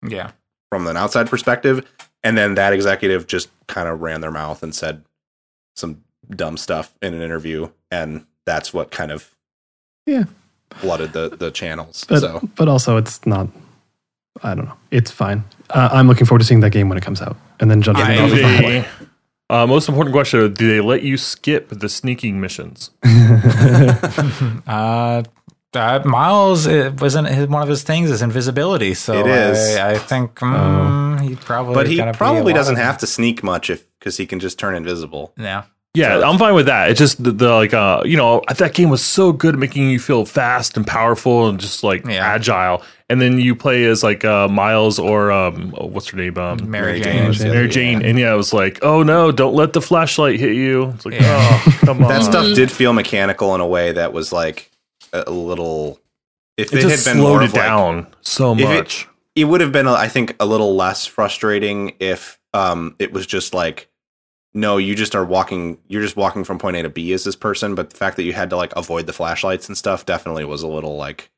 [0.07, 0.31] yeah.
[0.69, 1.85] from an outside perspective.
[2.23, 5.03] And then that executive just kind of ran their mouth and said
[5.75, 7.69] some dumb stuff in an interview.
[7.91, 9.29] And that's what kind of
[10.05, 10.25] Yeah.
[10.71, 12.05] flooded the, the channels.
[12.07, 13.47] but, so but also it's not.
[14.43, 14.77] I don't know.
[14.91, 15.43] It's fine.
[15.71, 18.05] Uh, I'm looking forward to seeing that game when it comes out, and then judging
[18.05, 18.85] it I- off of Do they-
[19.49, 22.91] uh, most important question: Do they let you skip the sneaking missions?
[24.67, 25.23] Uh,
[25.73, 28.93] uh, Miles it wasn't his, one of his things is invisibility.
[28.93, 29.75] So It is.
[29.77, 31.73] I, I think mm, he probably.
[31.75, 34.39] but he gonna be a probably doesn't have to sneak much if because he can
[34.39, 35.33] just turn invisible.
[35.37, 35.63] Yeah.
[35.97, 36.89] Yeah, So- I'm fine with that.
[36.91, 39.89] It's just the, the like uh you know that game was so good at making
[39.89, 42.25] you feel fast and powerful and just like Yeah.
[42.35, 42.83] agile.
[43.09, 46.57] And then you play as like uh Miles or um oh, what's her name um
[46.69, 47.31] Mary Mary Jane.
[47.33, 48.01] Jane Mary Jane.
[48.01, 48.07] yeah.
[48.07, 50.89] And yeah, it was like oh no, don't let the flashlight hit you.
[50.95, 51.61] It's like Yeah.
[51.65, 52.09] oh come on.
[52.09, 54.69] That stuff did feel mechanical in a way that was like
[55.13, 55.99] a, a little.
[56.57, 58.63] If it it, just had been slowed more it of like, down so if it-
[58.65, 59.07] much.
[59.35, 63.53] it would have been, I think, a little less frustrating if um it was just
[63.53, 63.87] like,
[64.57, 67.35] no, you just are walking, you're just walking from point A to B as this
[67.35, 70.45] person, but the fact that you had to like avoid the flashlights and stuff definitely
[70.45, 71.29] was a little like,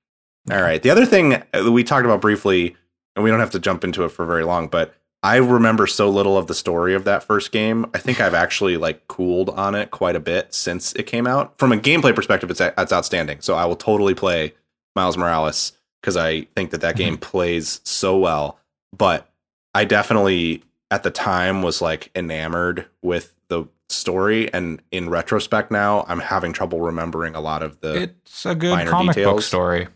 [0.49, 0.81] all right.
[0.81, 2.77] The other thing uh, that we talked about briefly,
[3.15, 6.09] and we don't have to jump into it for very long, but I remember so
[6.09, 7.85] little of the story of that first game.
[7.93, 11.59] I think I've actually like cooled on it quite a bit since it came out.
[11.59, 13.41] From a gameplay perspective, it's it's outstanding.
[13.41, 14.53] So I will totally play
[14.95, 17.03] Miles Morales because I think that that mm-hmm.
[17.03, 18.59] game plays so well.
[18.95, 19.29] But
[19.75, 26.05] I definitely at the time was like enamored with the story, and in retrospect now,
[26.07, 28.03] I'm having trouble remembering a lot of the.
[28.03, 29.87] It's a good minor comic book story.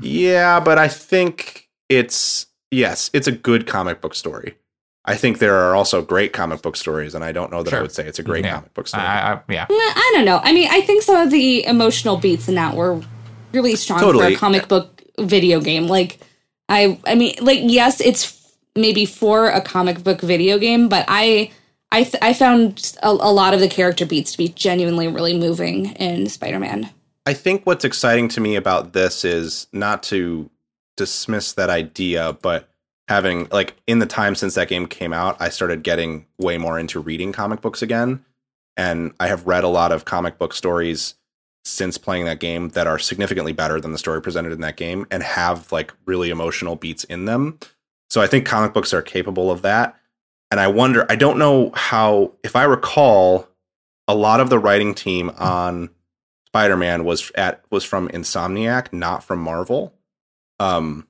[0.00, 4.56] Yeah, but I think it's yes, it's a good comic book story.
[5.06, 7.82] I think there are also great comic book stories, and I don't know that I
[7.82, 8.54] would say it's a great Yeah.
[8.54, 9.02] comic book story.
[9.04, 9.66] I, I, yeah.
[9.68, 10.40] I don't know.
[10.42, 13.02] I mean, I think some of the emotional beats in that were
[13.52, 15.88] really strong for a comic book video game.
[15.88, 16.20] Like,
[16.70, 18.43] I, I mean, like, yes, it's
[18.76, 21.50] maybe for a comic book video game, but I,
[21.92, 25.38] I, th- I found a, a lot of the character beats to be genuinely really
[25.38, 26.90] moving in Spider-Man.
[27.26, 30.50] I think what's exciting to me about this is not to
[30.96, 32.68] dismiss that idea, but
[33.08, 36.78] having like in the time since that game came out, I started getting way more
[36.78, 38.24] into reading comic books again.
[38.76, 41.14] And I have read a lot of comic book stories
[41.64, 45.06] since playing that game that are significantly better than the story presented in that game
[45.10, 47.58] and have like really emotional beats in them.
[48.14, 49.96] So I think comic books are capable of that.
[50.52, 53.48] And I wonder, I don't know how, if I recall,
[54.06, 55.90] a lot of the writing team on
[56.46, 59.94] Spider-Man was at was from Insomniac, not from Marvel.
[60.60, 61.08] Um,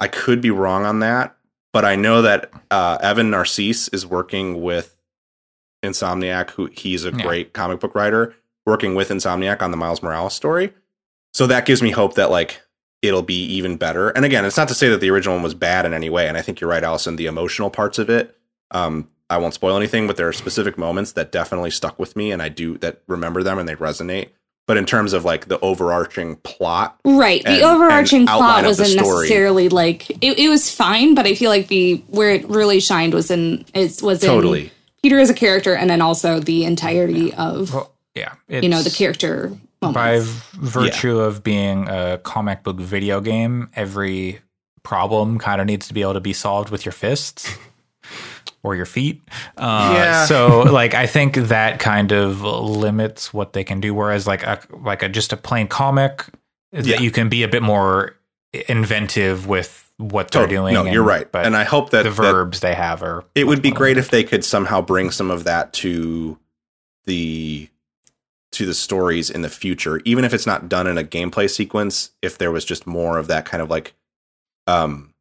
[0.00, 1.36] I could be wrong on that,
[1.74, 4.96] but I know that uh, Evan Narcisse is working with
[5.84, 6.52] Insomniac.
[6.52, 7.22] Who he's a Yeah.
[7.22, 8.34] great comic book writer,
[8.64, 10.72] working with Insomniac on the Miles Morales story.
[11.34, 12.62] So that gives me hope that like
[13.06, 14.10] it'll be even better.
[14.10, 16.28] And again, it's not to say that the original one was bad in any way.
[16.28, 17.16] And I think you're right, Allison.
[17.16, 18.36] The emotional parts of it,
[18.70, 22.30] um, I won't spoil anything, but there are specific moments that definitely stuck with me,
[22.30, 24.28] and I do that remember them and they resonate.
[24.66, 27.42] But in terms of like the overarching plot, Right.
[27.44, 29.22] And- the overarching plot wasn't story.
[29.22, 33.12] necessarily like it, it was fine, but I feel like the where it really shined
[33.12, 34.70] was in it was in totally.
[35.02, 38.32] Peter as a character, and then also the entirety of Well, yeah.
[38.48, 40.30] you know the character by moments.
[40.52, 44.40] v- virtue of being a comic book video game, every
[44.82, 47.48] problem kind of needs to be able to be solved with your fists
[48.62, 49.22] or your feet.
[49.56, 50.24] Uh, Yeah.
[50.26, 53.94] So, like, I think that kind of limits what they can do.
[53.94, 56.26] Whereas, like, a, like a just a plain comic,
[56.72, 57.00] that Yeah.
[57.00, 58.16] you can be a bit more
[58.68, 60.72] inventive with what they're Totally.
[60.72, 60.86] doing.
[60.86, 61.30] No, you're right.
[61.30, 63.24] But And I hope that the that- verbs they have are.
[63.34, 66.38] it would be great if they could somehow bring some of that to
[67.06, 67.68] the
[68.54, 72.10] to the stories in the future even if it's not done in a gameplay sequence
[72.22, 73.94] if there was just more of that kind of like
[74.66, 75.12] um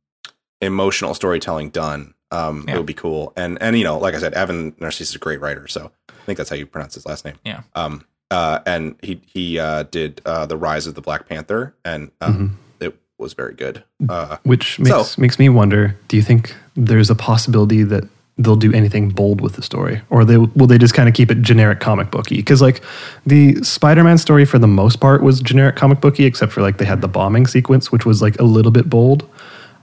[0.62, 2.76] emotional storytelling done um Yeah.
[2.76, 5.20] it would be cool and and you know like i said evan narcisse is a
[5.20, 7.62] great writer so i think that's how you pronounce his last name Yeah.
[7.76, 12.12] um uh and he he uh did uh the rise of the black panther and
[12.22, 16.56] um it was very good uh Which makes So- makes me wonder: Do you think
[16.76, 18.04] there's a possibility that
[18.38, 21.30] they'll do anything bold with the story, or they will they just kind of keep
[21.30, 22.38] it generic comic booky?
[22.38, 22.82] Because like
[23.26, 26.86] the Spider-Man story for the most part was generic comic booky, except for like they
[26.86, 29.30] had the bombing sequence, which was like a little bit bold.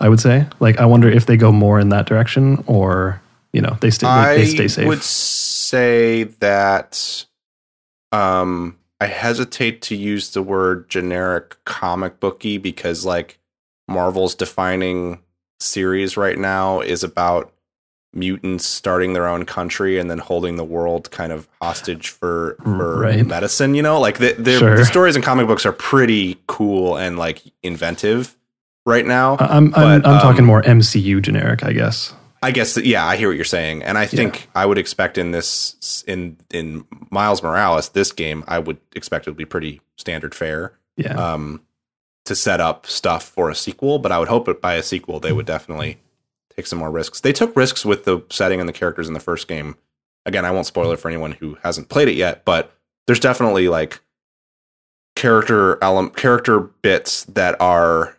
[0.00, 0.46] I would say.
[0.60, 3.20] Like I wonder if they go more in that direction, or
[3.52, 4.86] you know they stay they, they stay safe.
[4.86, 7.26] I would say that
[8.10, 13.38] um I hesitate to use the word generic comic booky because like
[13.88, 15.20] Marvel's defining
[15.58, 17.52] series right now is about
[18.12, 23.00] mutants starting their own country and then holding the world kind of hostage for for
[23.00, 23.24] Right.
[23.24, 24.00] medicine, you know?
[24.00, 24.76] Like the the, Sure.
[24.76, 28.36] the stories in comic books are pretty cool and like inventive
[28.84, 29.36] right now.
[29.38, 32.12] I'm I'm, but, I'm talking um, more MCU generic, I guess.
[32.42, 35.30] I guess yeah, I hear what you're saying, and I think I would expect in
[35.30, 40.34] this in in Miles Morales this game, I would expect it would be pretty standard
[40.34, 41.12] fare Yeah.
[41.14, 41.60] um,
[42.24, 43.98] to set up stuff for a sequel.
[43.98, 45.98] But I would hope that by a sequel they would definitely
[46.60, 47.20] take some more risks.
[47.20, 49.76] They took risks with the setting and the characters in the first game.
[50.26, 52.72] Again, I won't spoil it for anyone who hasn't played it yet, but
[53.06, 54.00] there's definitely like
[55.16, 58.16] character element character bits that are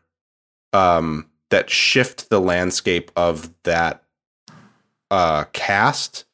[0.74, 4.04] um that shift the landscape of that
[5.10, 6.26] uh cast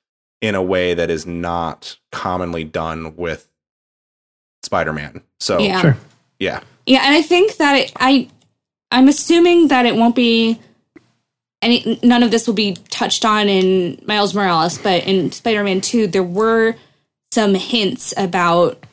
[0.42, 3.50] in a way that is not commonly done with
[4.64, 5.22] Spider-Man.
[5.40, 5.82] So Yeah.
[5.82, 5.98] Sure.
[6.40, 6.62] yeah.
[6.86, 8.30] Yeah, and I think that it, I,
[8.92, 10.60] I'm assuming that it won't be
[11.62, 12.00] any.
[12.04, 16.24] None of this will be touched on in Miles Morales, but in Spider-Man Two, there
[16.24, 16.76] were
[17.32, 18.84] some hints about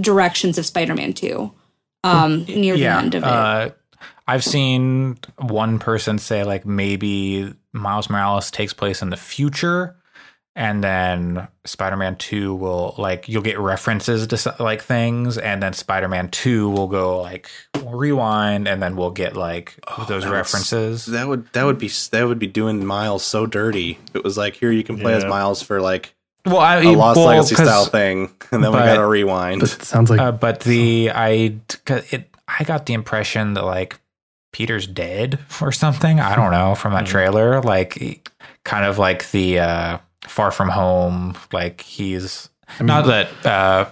[0.00, 1.52] directions of Spider-Man Two
[2.04, 3.28] um, near the end of it.
[3.28, 3.70] Uh,
[4.26, 9.96] I've seen one person say like maybe Miles Morales takes place in the future,
[10.58, 16.30] and then Spider-Man Two will like you'll get references to like things, and then Spider-Man
[16.30, 17.48] Two will go like
[17.86, 19.78] rewind, and then we'll get like
[20.08, 21.06] those that would references.
[21.06, 23.98] That would that would be that would be doing Miles so dirty.
[24.14, 26.14] It was like here you can play as Miles for like
[26.44, 29.60] well, I a Lost well, Legacy 'cause- style thing, and then we got to rewind.
[29.60, 31.54] But it sounds like Uh, but the I
[31.84, 33.98] 'cause it I got the impression that like
[34.52, 36.18] Peter's dead or something.
[36.18, 37.60] I don't know from that trailer.
[37.62, 38.28] Like
[38.64, 41.36] kind of like the uh, Far From Home.
[41.52, 42.48] Like he's
[42.80, 43.90] not that uh,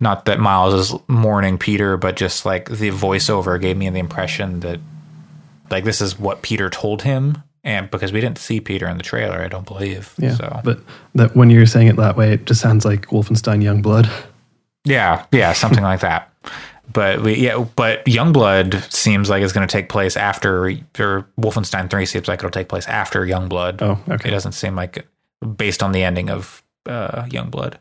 [0.00, 4.60] not that Miles is mourning Peter, but just like the voiceover gave me the impression
[4.60, 4.80] that
[5.70, 7.42] like this is what Peter told him.
[7.64, 10.14] And because we didn't see Peter in the trailer, I don't believe.
[10.18, 10.34] yeah.
[10.34, 10.78] So But
[11.16, 14.08] that when you're saying it that way, it just sounds like Wolfenstein Youngblood.
[14.84, 16.32] Yeah, yeah, something like that.
[16.92, 20.66] But we, yeah, but Youngblood seems like it's going to take place after,
[21.00, 23.82] or Wolfenstein Three seems like it'll take place after Youngblood.
[23.82, 24.28] Oh, okay.
[24.28, 25.04] It doesn't seem like
[25.56, 27.78] based on the ending of uh, Young Blood.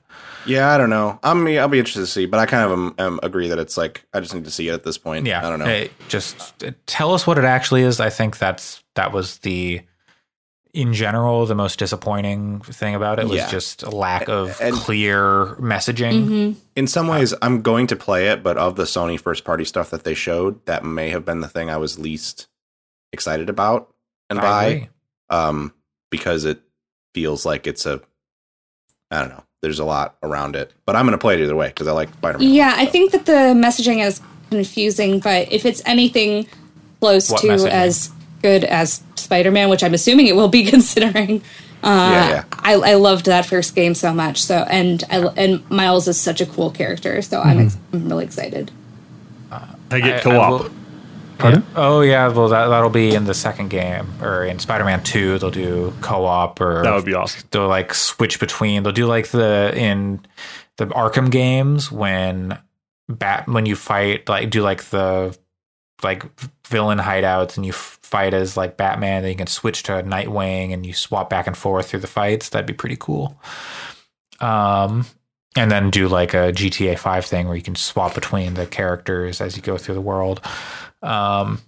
[0.48, 1.20] yeah, I don't know.
[1.24, 3.78] I'm I'll be interested to see, but I kind of am, am agree that it's
[3.78, 5.26] like I just need to see it at this point.
[5.28, 5.66] Yeah, I don't know.
[5.66, 8.00] It- just uh, tell us what it actually is.
[8.00, 9.82] I think that's that was the,
[10.74, 13.50] in general, the most disappointing thing about it was Yeah.
[13.52, 16.28] just a lack of And- clear messaging.
[16.28, 16.56] Mhm.
[16.76, 19.90] In some ways, I'm going to play it, but of the Sony first party stuff
[19.92, 22.48] that they showed, that may have been the thing I was least
[23.14, 23.94] excited about
[24.30, 24.64] and I buy.
[24.66, 24.90] agree.
[25.30, 25.74] um,
[26.10, 26.62] because it
[27.16, 28.02] feels like it's a,
[29.10, 29.44] I don't know.
[29.62, 31.94] There's a lot around it, but I'm going to play it either way because I
[31.94, 32.54] like Spider-Man.
[32.54, 34.22] Yeah, I think that the messaging is
[34.52, 36.46] confusing, but if it's anything
[37.00, 37.70] close What to messaging?
[37.70, 38.12] as
[38.44, 41.42] good as Spider Man, which I'm assuming it will be considering,
[41.84, 42.44] uh, Yeah, yeah.
[42.52, 44.44] I, I loved that first game so much.
[44.44, 48.26] So, and I and Miles is such a cool character, so I'm, ex- I'm really
[48.26, 48.72] excited.
[49.52, 50.62] I get I- I co-op.
[50.62, 50.72] will-
[51.38, 51.66] Pardon?
[51.76, 55.38] Oh yeah, well that that'll be in the second game or in Spider-Man Two.
[55.38, 57.48] They'll do co-op or that would be awesome.
[57.52, 58.84] they'll like switch between.
[58.84, 60.26] They'll do like the in
[60.78, 62.58] the Arkham games when
[63.10, 65.38] bat when you fight like do like the
[66.04, 66.24] like
[66.68, 69.22] villain hideouts and you fight as like Batman.
[69.24, 72.50] Then you can switch to Nightwing and you swap back and forth through the fights.
[72.50, 73.40] That'd be pretty cool.
[74.40, 75.06] Um.
[75.58, 79.40] And then do like a GTA 5 thing where you can swap between the characters
[79.40, 80.42] as you go through the world.
[81.06, 81.62] Um,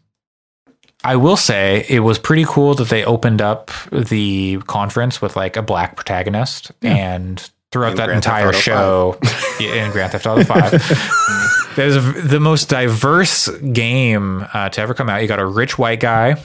[1.03, 5.55] I will say it was pretty cool that they opened up the conference with like
[5.55, 9.19] a black protagonist, and throughout In that Grand entire Auto show
[9.59, 10.72] in Grand Theft Auto Five,
[11.76, 15.22] there's a, the most diverse game uh, to ever come out.
[15.22, 16.35] You got a rich white guy,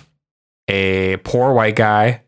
[0.69, 2.23] a poor white guy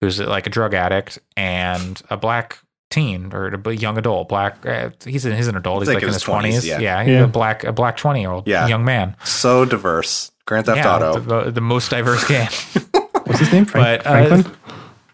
[0.00, 2.58] who's like a drug addict, and a black
[2.90, 4.28] teen or a young adult.
[4.28, 5.82] Black, uh, he's in, he's an adult.
[5.82, 6.66] He's, like, in his twenties.
[6.66, 6.78] yeah.
[6.78, 7.24] Yeah, he's Yeah.
[7.24, 8.66] a black a black twenty year old Yeah.
[8.66, 9.16] young man.
[9.24, 10.30] So diverse.
[10.46, 11.18] Grand Theft Yeah, Auto.
[11.20, 12.46] the, the, the most diverse game.
[13.24, 13.66] What's his name?
[13.66, 14.56] Frank, but uh, Franklin?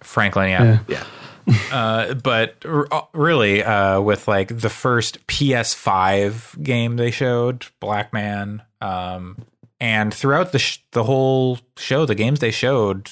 [0.01, 0.63] Franklin, yeah.
[0.63, 0.79] Yeah.
[0.89, 1.05] yeah.
[1.73, 8.13] Uh, but r- uh, really, uh, with like the first PS5 game they showed, Black
[8.15, 9.37] Man, um,
[9.81, 13.11] and throughout the sh- the whole show, the games they showed,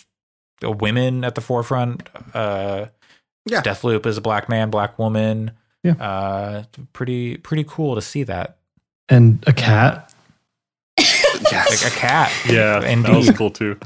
[0.60, 2.08] the women at the forefront.
[3.46, 3.62] Yeah.
[3.62, 5.52] Deathloop is a black man, black woman.
[5.82, 5.92] Yeah.
[5.94, 8.58] Uh, pretty pretty cool to see that.
[9.08, 10.12] And a cat.
[11.50, 11.82] Yes.
[11.84, 12.32] Like a cat.
[12.48, 13.76] Yeah, that was cool too.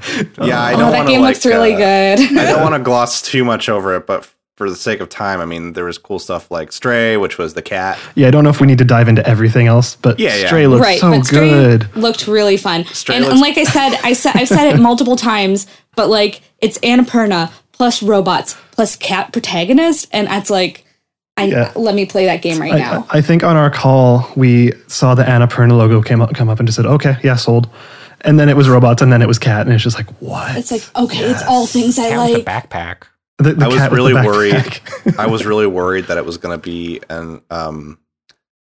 [0.42, 2.38] yeah, I oh, don't that want game to looks really uh, good.
[2.38, 5.40] I don't want to gloss too much over it, but for the sake of time,
[5.40, 7.98] I mean, there was cool stuff like Stray, which was the cat.
[8.14, 10.46] Yeah, I don't know if we need to dive into everything else, but Yeah, yeah.
[10.46, 11.96] Stray looks right, so but Stray good.
[11.96, 12.84] looked really fun.
[12.86, 16.08] Stray and, looks- and like I said, I said I've said it multiple times, but
[16.08, 20.85] like it's Annapurna plus robots plus cat protagonist, and that's like,
[21.36, 21.73] I Yeah.
[21.77, 23.07] let me play that game right I, now.
[23.11, 26.66] I think on our call we saw the Annapurna logo came up, come up and
[26.66, 27.69] just said, "Okay, yeah, sold."
[28.23, 30.57] And then it was robots, and then it was cat, and it's just like, what?
[30.57, 32.65] it's like okay, it's all things I Cat with like.
[32.65, 32.97] a backpack.
[33.39, 34.81] The, the I was cat with the really worried.
[35.19, 37.98] I was really worried that it was going to be an um,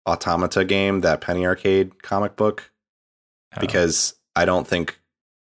[0.06, 2.70] Automata game, that Penny Arcade comic book,
[3.56, 3.60] Oh.
[3.60, 4.98] because I don't think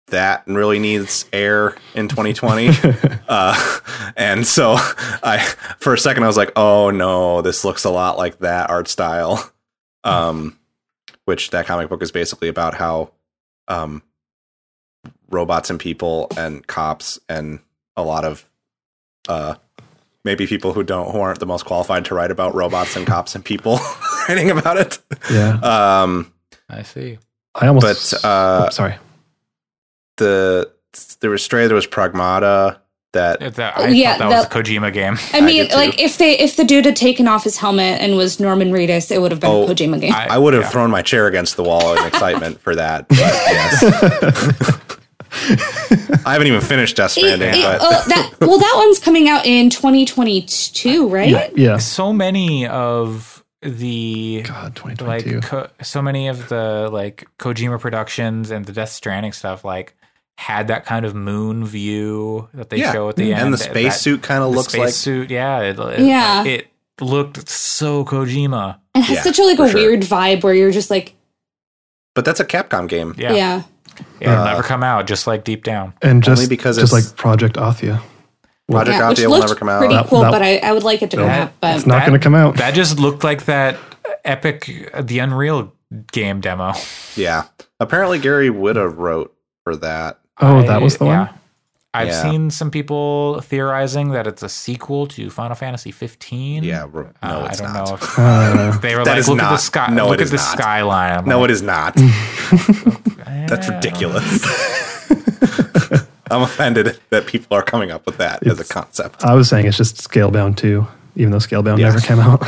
[0.08, 2.70] that and really needs air in 2020.
[3.28, 3.78] uh,
[4.16, 5.38] and so I,
[5.78, 8.88] for a second, I was like, oh no, this looks a lot like that art
[8.88, 9.50] style.
[10.04, 10.56] Um,
[11.24, 13.10] which that comic book is basically about how
[13.66, 14.02] um,
[15.28, 17.58] robots and people and cops and
[17.96, 18.48] a lot of
[19.28, 19.56] uh,
[20.24, 23.34] maybe people who don't who aren't the most qualified to write about robots and cops
[23.34, 23.80] and people
[24.28, 24.98] writing about it.
[25.30, 25.58] Yeah.
[26.02, 26.32] Um,
[26.68, 27.18] I see.
[27.54, 28.12] I almost.
[28.12, 28.94] but uh, oh, sorry.
[30.16, 30.70] The
[31.20, 32.78] there was Stray, there was Pragmata.
[33.12, 35.16] That That, Oh, I yeah, thought that was a Kojima game.
[35.32, 35.76] I mean, did too.
[35.76, 39.10] like if they if the dude had taken off his helmet and was Norman Reedus,
[39.10, 40.12] it would have been Oh, a Kojima game.
[40.12, 40.68] I- I would have yeah.
[40.68, 43.09] thrown my chair against the wall in excitement for that.
[43.09, 43.82] But yes,
[46.24, 49.47] I haven't even finished Death Stranding, it- but oh, that, well, that one's coming out
[49.47, 51.56] in 2022, right?
[51.56, 51.78] Yeah.
[51.78, 55.34] So many of the God, 2022.
[55.36, 59.97] like ko- so many of the like Kojima productions and the Death Stranding stuff like
[60.38, 63.42] had that kind of moon view that they yeah, show at the end.
[63.42, 66.44] and the That- spacesuit kind of the looks like spacesuit, yeah, it, it- Yeah.
[66.44, 66.68] it
[67.00, 68.78] looked so Kojima.
[68.94, 69.80] It has Yeah, such a like a sure.
[69.80, 71.14] weird vibe where you're just like,
[72.14, 73.14] But that's a Capcom game.
[73.18, 73.62] Yeah, yeah.
[74.20, 75.06] it'll Uh, never come out.
[75.06, 75.94] Just like deep down.
[76.02, 78.00] and just Only because just it's- like Project Athia.
[78.70, 79.78] Project yeah, which Athia will never come out.
[79.78, 81.52] pretty That- cool, that- but I, I would like it to come out.
[81.60, 82.56] But It's not going to come out.
[82.56, 83.76] That just looked like that
[84.24, 85.72] epic, the Unreal
[86.12, 86.72] game demo.
[87.14, 87.44] Yeah.
[87.80, 89.34] Apparently Gary Whitta wrote
[89.64, 90.18] for that.
[90.40, 91.18] Oh, I- that was the yeah.
[91.18, 91.28] one.
[91.94, 92.22] I've Yeah.
[92.30, 96.62] seen some people theorizing that it's a sequel to Final Fantasy 15.
[96.62, 97.88] Yeah, ro- no, Uh, it's I don't not.
[97.88, 100.26] know if Uh, they were That like, is look at the sky, No, look at
[100.28, 100.58] the not.
[100.58, 101.18] skyline.
[101.20, 101.94] I'm No, like, it is not.
[103.48, 104.44] That's ridiculous.
[106.30, 109.24] I'm offended that people are coming up with that as a concept.
[109.24, 111.86] I was saying it's just Scalebound 2, even though Scalebound Yeah.
[111.88, 112.46] never came out,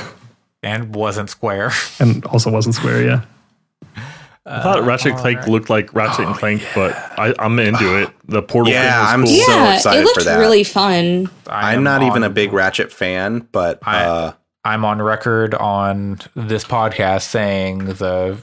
[0.62, 1.72] And wasn't Square.
[2.00, 3.02] and also wasn't Square.
[3.04, 3.20] Yeah.
[4.48, 8.10] I thought Ratchet and Clank looked like Ratchet and Clank, but I, I'm into it.
[8.26, 9.46] The portal Yeah, thing was I'm cool.
[9.46, 10.38] so yeah, excited it looked for that.
[10.38, 11.30] really fun.
[11.46, 14.32] I I'm am not even a big Ratchet fan, but I- uh,
[14.64, 18.38] I'm on record on this podcast saying the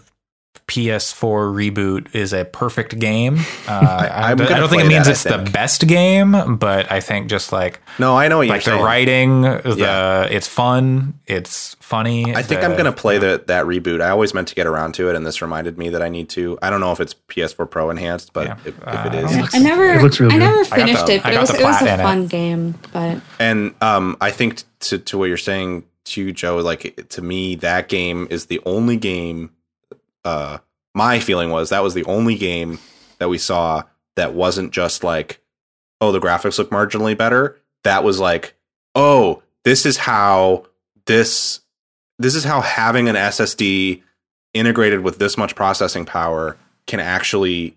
[0.68, 3.38] PS4 reboot is a perfect game.
[3.68, 6.56] Uh, I, I'm I gonna don't think it means that, I it's the best game,
[6.58, 8.86] but I think just like no, I know what like you're the saying.
[8.86, 10.24] writing, the Yeah.
[10.26, 12.36] it's fun, it's funny.
[12.36, 14.02] I think the- I'm gonna play the, that reboot.
[14.02, 16.30] I always meant to get around to it, and this reminded me that I need
[16.30, 16.60] to.
[16.62, 18.56] I don't know if it's PS4 Pro enhanced, but Yeah.
[18.66, 20.46] if, if Uh, it is, It looks- I never, it looks really I good.
[20.46, 22.04] never I got finished the- it, but it was, it was a in it.
[22.04, 22.76] fun game.
[22.94, 27.56] But and um, I think to to what you're saying to Joe, like to me,
[27.56, 29.50] that game is the only game.
[30.26, 30.58] Uh,
[30.94, 32.80] my feeling was that was the only game
[33.20, 33.84] that we saw
[34.16, 35.40] that wasn't just like,
[36.02, 37.60] oh, the graphics look marginally better.
[37.84, 38.56] That was like,
[38.96, 40.66] oh, this is how
[41.06, 41.62] this
[42.18, 44.02] this is how having an SSD
[44.54, 46.58] integrated with this much processing power
[46.88, 47.76] can actually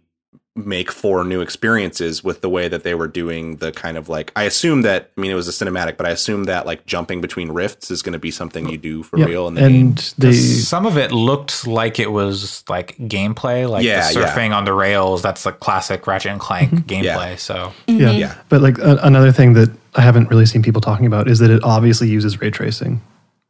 [0.66, 4.32] make four new experiences with the way that they were doing the kind of like
[4.36, 7.20] I assume that I mean it was a cinematic, but I assume that like jumping
[7.20, 9.26] between rifts is going to be something you do for Yeah.
[9.26, 9.80] real in the game.
[9.80, 14.35] and they some of it looked like it was like gameplay, like Yeah, the yeah.
[14.35, 15.22] surfing on the rails.
[15.22, 16.86] That's like classic Ratchet and Clank mm-hmm.
[16.89, 17.39] gameplay.
[17.39, 18.10] So yeah.
[18.10, 18.35] Yeah.
[18.48, 21.51] But like a, another thing that I haven't really seen people talking about is that
[21.51, 23.01] it obviously uses ray tracing.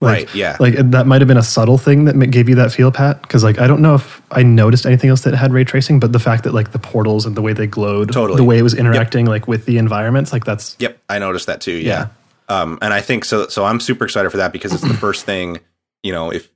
[0.01, 0.57] Like, Right, yeah.
[0.61, 3.21] Like that might have been a subtle thing that gave you that feel, Pat.
[3.21, 6.13] Because like I don't know if I noticed anything else that had ray tracing, but
[6.13, 8.37] the fact that like the portals and the way they glowed, Totally.
[8.37, 11.61] the way it was interacting like with the environments, like that's Yep, I noticed that
[11.61, 11.73] too.
[11.73, 12.09] Yeah.
[12.49, 13.49] Um, and I think so.
[13.49, 15.59] So I'm super excited for that because it's the first thing.
[16.05, 16.49] You know, if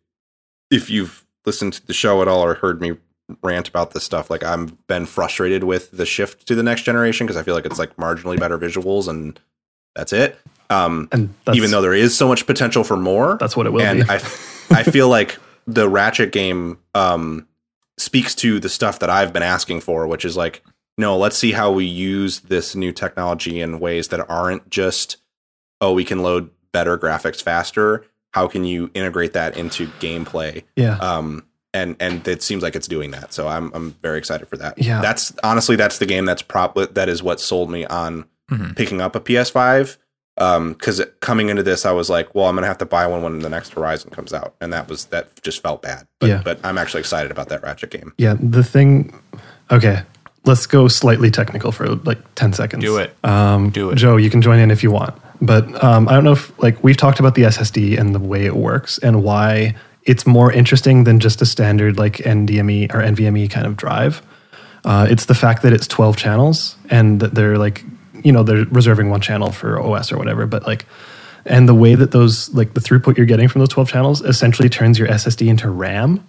[0.71, 2.97] if you've listened to the show at all or heard me
[3.43, 7.27] rant about this stuff, like I've been frustrated with the shift to the next generation
[7.27, 9.39] because I feel like it's like marginally better visuals and
[9.95, 10.39] that's it.
[10.73, 13.83] Um, and even though there is so much potential for more, that's what it will
[13.83, 14.11] and be.
[14.11, 14.15] I,
[14.71, 17.47] I feel like the Ratchet game um,
[17.99, 20.63] speaks to the stuff that I've been asking for, which is like,
[20.99, 25.17] no, let's see how we use this new technology in ways that aren't just,
[25.81, 28.05] oh, we can load better graphics faster.
[28.33, 30.65] How can you integrate that into gameplay?
[30.77, 30.97] yeah.
[30.99, 31.45] Um,
[31.75, 33.33] and and it seems like it's doing that.
[33.33, 34.77] So I'm I'm very excited for that.
[34.79, 35.01] Yeah.
[35.01, 38.77] that's honestly that's the game that's prop that is what sold me on Mhm.
[38.77, 39.97] picking up a PS5.
[40.39, 43.23] Um, because coming into this, I was like, well, I'm gonna have to buy one
[43.23, 46.07] when the next Horizon comes out, and that was that just felt bad.
[46.21, 46.41] But Yeah.
[46.43, 48.13] but I'm actually excited about that Ratchet game.
[48.17, 49.13] Yeah, the thing.
[49.71, 50.03] Okay,
[50.45, 52.83] let's go slightly technical for like ten seconds.
[52.83, 53.15] Do it.
[53.25, 53.97] Um, Do it.
[53.97, 54.17] Joe.
[54.17, 56.97] You can join in if you want, but um, I don't know if like we've
[56.97, 61.21] talked about the SSD and the way it works and why it's more interesting than
[61.21, 64.23] just a standard like NDME or NVMe kind of drive.
[64.85, 67.85] Uh, it's the fact that it's twelve channels and that they're like
[68.25, 70.87] you know they're reserving one channel for OS or whatever, but like.
[71.47, 74.69] And the way that those, like the throughput you're getting from those 12 channels, essentially
[74.69, 76.21] turns your SSD into RAM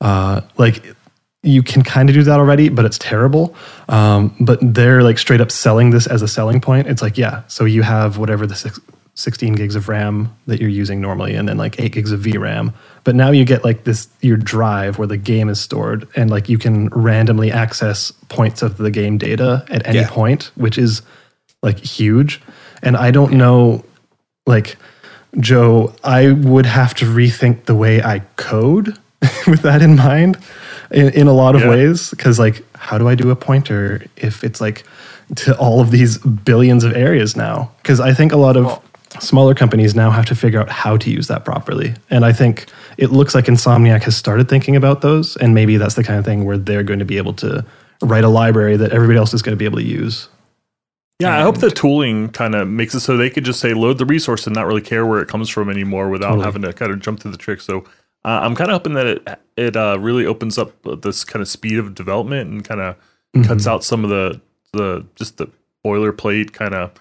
[0.00, 0.94] uh, like
[1.42, 3.54] you can kind of do that already, but it's terrible.
[3.88, 6.88] Um, but they're like straight up selling this as a selling point.
[6.88, 8.80] It's like, yeah, so you have whatever the six,
[9.16, 12.72] 16 gigs of RAM that you're using normally, and then like eight gigs of VRAM.
[13.02, 16.48] But now you get like this your drive where the game is stored, and like
[16.48, 20.08] you can randomly access points of the game data at any Yeah.
[20.10, 21.02] point, which is
[21.62, 22.40] like huge.
[22.82, 23.84] And I don't know
[24.46, 24.76] like
[25.40, 28.96] Joe, I would have to rethink the way I code
[29.46, 30.38] with that in mind
[30.90, 31.70] in, in a lot of Yeah.
[31.70, 32.14] ways.
[32.18, 34.84] Cause like, how do I do a pointer if it's like
[35.36, 37.70] to all of these billions of areas now?
[37.82, 38.80] Cause I think a lot of
[39.20, 41.94] smaller companies now have to figure out how to use that properly.
[42.10, 42.66] And I think
[42.98, 45.36] it looks like Insomniac has started thinking about those.
[45.36, 47.64] And maybe that's the kind of thing where they're going to be able to
[48.02, 50.28] write a library that everybody else is going to be able to use.
[51.18, 53.96] Yeah, I hope the tooling kind of makes it so they could just say load
[53.96, 56.44] the resource and not really care where it comes from anymore without Totally.
[56.44, 57.62] having to kind of jump through the trick.
[57.62, 57.84] So
[58.26, 61.48] uh, I'm kind of hoping that it it uh, really opens up this kind of
[61.48, 62.96] speed of development and kind of
[63.46, 64.40] cuts out some of the
[64.72, 65.48] the just the
[65.84, 66.92] boilerplate kind of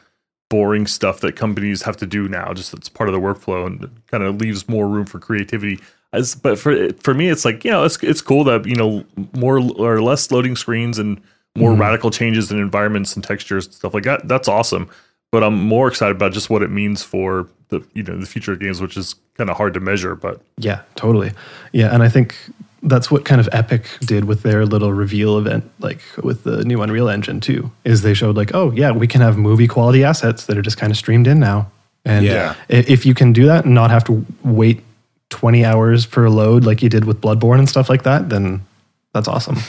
[0.50, 2.54] boring stuff that companies have to do now.
[2.54, 5.80] Just it's part of the workflow and kind of leaves more room for creativity.
[6.14, 9.06] As but for for me, it's like you know it's it's cool that you know
[9.34, 11.22] more or less loading screens and
[11.56, 11.82] more mm-hmm.
[11.82, 14.28] radical changes in environments and textures and stuff like that.
[14.28, 14.90] That's awesome.
[15.32, 18.54] But I'm more excited about just what it means for the you know the future
[18.54, 20.16] of games, which is kind of hard to measure.
[20.16, 21.32] But Yeah, totally.
[21.72, 22.38] Yeah, and I think
[22.86, 26.82] that's what kind of Epic did with their little reveal event, like with the new
[26.82, 27.72] Unreal Engine too.
[27.84, 30.78] Is they showed like, oh yeah, we can have movie quality assets that are just
[30.78, 31.70] kind of streamed in now.
[32.06, 32.56] And Yeah.
[32.70, 34.84] if you can do that and not have to wait
[35.30, 38.66] twenty hours per load like you did with Bloodborne and stuff like that, then
[39.14, 39.58] that's awesome.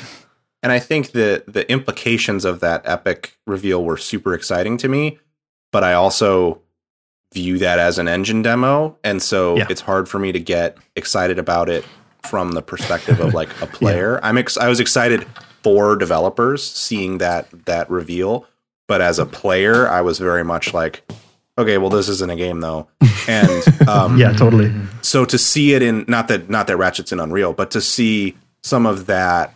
[0.63, 5.19] And I think the the implications of that epic reveal were super exciting to me,
[5.71, 6.61] but I also
[7.33, 9.67] view that as an engine demo, and so Yeah.
[9.71, 11.85] it's hard for me to get excited about it
[12.23, 14.19] from the perspective of like a player.
[14.23, 15.27] I'm ex- I was excited
[15.63, 18.47] for developers seeing that that reveal,
[18.89, 21.03] but as a player, I was very much like,
[21.59, 22.89] okay, well, this isn't a game though,
[23.29, 24.73] and um, yeah, totally.
[25.03, 28.37] so to see it in not that not that Ratchet's in Unreal, but to see
[28.63, 29.53] some of that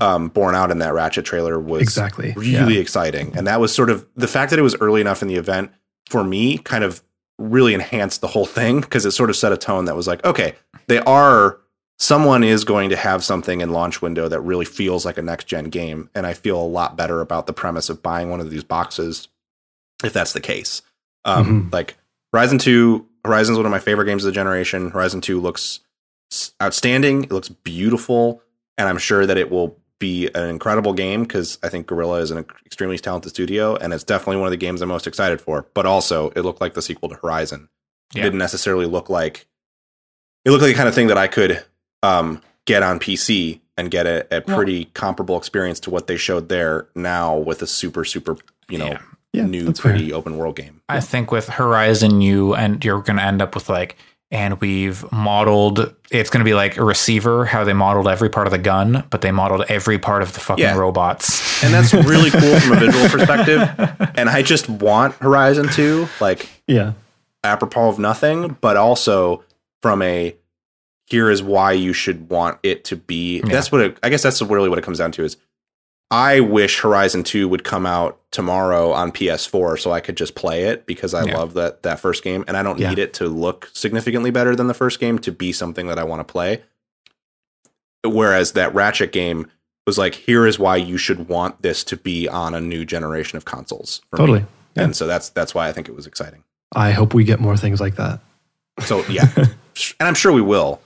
[0.00, 2.80] um, borne out in that Ratchet trailer was Exactly, really yeah.
[2.80, 5.36] exciting, and that was sort of the fact that it was early enough in the
[5.36, 5.70] event
[6.08, 7.02] for me kind of
[7.38, 10.22] really enhanced the whole thing because it sort of set a tone that was like,
[10.26, 10.54] okay,
[10.88, 11.58] they are
[12.00, 15.46] someone is going to have something in launch window that really feels like a next
[15.46, 18.50] gen game, and I feel a lot better about the premise of buying one of
[18.50, 19.28] these boxes
[20.02, 20.82] if that's the case.
[21.24, 21.96] Um, Like
[22.32, 24.90] Horizon Two, Horizon's one of my favorite games of the generation.
[24.90, 25.80] Horizon Two looks
[26.62, 27.24] outstanding.
[27.24, 28.42] It looks beautiful,
[28.78, 32.30] and I'm sure that it will be an incredible game because I think Guerrilla is
[32.30, 35.66] an extremely talented studio, and it's definitely one of the games I'm most excited for.
[35.74, 37.68] But also, it looked like the sequel to Horizon.
[38.14, 39.46] It didn't necessarily look like
[40.46, 41.62] it looked like the kind of thing that I could
[42.02, 46.48] um, get on PC and get a, a pretty comparable experience to what they showed
[46.48, 48.36] there now with a super super
[48.68, 48.98] you know Yeah.
[49.32, 49.92] Yeah, new that's fair.
[49.92, 50.80] pretty open world game.
[50.88, 53.94] I think with Horizon, you and you're going to end up with like,
[54.32, 55.94] and we've modeled.
[56.10, 59.04] It's going to be like a receiver, how they modeled every part of the gun,
[59.08, 60.76] but they modeled every part of the fucking Yeah.
[60.76, 61.62] robots.
[61.62, 63.60] and that's really cool from a visual perspective.
[64.16, 66.94] And I just want Horizon 2, like Yeah,
[67.44, 69.44] apropos of nothing, but also
[69.80, 70.34] from a
[71.10, 73.40] here is why you should want it to be.
[73.40, 75.36] That's what it, I guess that's really what it comes down to is
[76.12, 80.64] I wish Horizon 2 would come out tomorrow on PS4 so I could just play
[80.64, 81.36] it because I Yeah.
[81.38, 82.88] love that that first game and I don't Yeah.
[82.90, 86.04] need it to look significantly better than the first game to be something that I
[86.04, 86.62] want to play.
[88.04, 89.46] Whereas that Ratchet game
[89.86, 93.36] was like here is why you should want this to be on a new generation
[93.36, 94.00] of consoles.
[94.16, 94.44] totally.
[94.76, 94.84] Yeah.
[94.84, 96.44] And so that's that's why I think it was exciting.
[96.74, 98.20] I hope we get more things like that.
[98.80, 99.48] So yeah, and
[100.00, 100.80] I'm sure we will.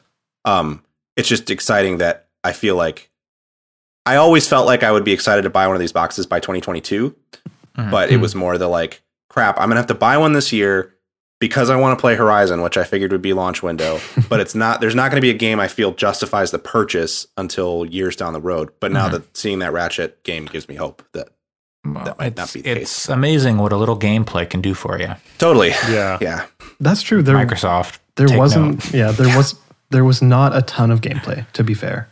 [0.44, 0.82] Um,
[1.16, 3.10] it's just exciting that I feel like
[4.06, 6.40] I always felt like I would be excited to buy one of these boxes by
[6.40, 7.14] 2022,
[7.78, 7.90] Mhm.
[7.90, 10.92] but it was more the like, crap, I'm gonna have to buy one this year
[11.40, 14.00] because I want to play Horizon, which I figured would be launch window.
[14.28, 14.80] but it's not.
[14.80, 18.32] There's not going to be a game I feel justifies the purchase until years down
[18.32, 18.70] the road.
[18.80, 21.28] But now that seeing that Ratchet game gives me hope that
[21.84, 24.98] Well, That might not be the it's amazing what a little gameplay can do for
[24.98, 25.08] you.
[25.38, 26.46] totally, yeah, yeah,
[26.80, 27.22] That's true.
[27.22, 27.98] There, Microsoft.
[28.16, 28.84] there take wasn't.
[28.84, 28.94] note.
[28.94, 29.54] Yeah, there was.
[29.94, 31.46] There was not a ton of gameplay.
[31.52, 32.08] To be fair,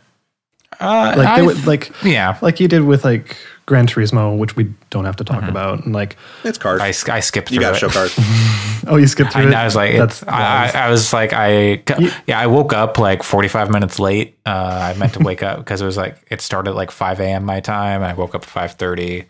[0.79, 2.37] Uh, like I've- like yeah.
[2.41, 3.35] like you did with like
[3.65, 6.81] Gran Turismo, which we don't have to talk about, and like it's cars.
[6.81, 8.13] I, I skipped you got to show cars.
[8.87, 9.55] oh, you skipped I, through it.
[9.55, 11.81] I was like, That's it's, I, I I was like, I
[12.27, 14.37] yeah, I woke up like 45 minutes late.
[14.45, 17.21] Uh, I meant to wake up because it was like it started at like 5
[17.21, 17.45] a.m.
[17.45, 18.03] my time.
[18.03, 19.25] I woke up at 5:30,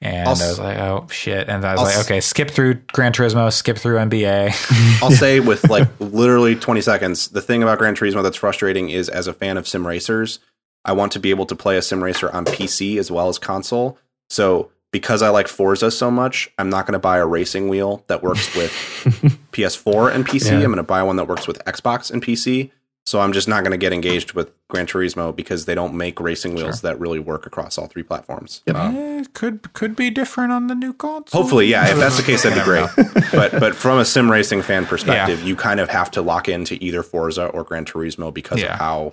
[0.00, 1.48] and I'll I was like, oh shit.
[1.48, 5.02] And I was I'll like, s- okay, skip through Gran Turismo, skip through NBA.
[5.02, 9.08] I'll say with like literally 20 seconds, the thing about Gran Turismo that's frustrating is
[9.08, 10.40] as a fan of sim racers,
[10.88, 13.38] I want to be able to play a sim racer on PC as well as
[13.38, 13.98] console.
[14.30, 18.02] So because I like Forza so much, I'm not going to buy a racing wheel
[18.08, 18.72] that works with
[19.52, 20.46] PS4 and PC.
[20.50, 20.54] Yeah.
[20.56, 22.70] I'm going to buy one that works with Xbox and PC.
[23.06, 26.20] So I'm just not going to get engaged with Gran Turismo because they don't make
[26.20, 28.62] racing wheels that really work across all three platforms.
[28.66, 28.76] Yep.
[28.76, 31.40] Eh, could could be different on the new console.
[31.40, 31.88] Hopefully, yeah.
[31.90, 32.86] If that's the case, that'd be great.
[33.32, 35.46] but but from a sim racing fan perspective, Yeah.
[35.46, 38.74] you kind of have to lock into either Forza or Gran Turismo because Yeah.
[38.74, 39.12] of how.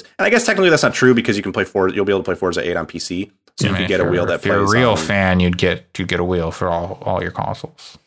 [0.00, 1.94] Those, and I guess technically that's not true because you can play Forza.
[1.94, 4.00] You'll be able to play Forza Eight on PC, so I you mean, can get
[4.00, 6.24] a wheel you're- that If you're a real on- fan, you'd get you'd get a
[6.24, 7.98] wheel for all all your consoles.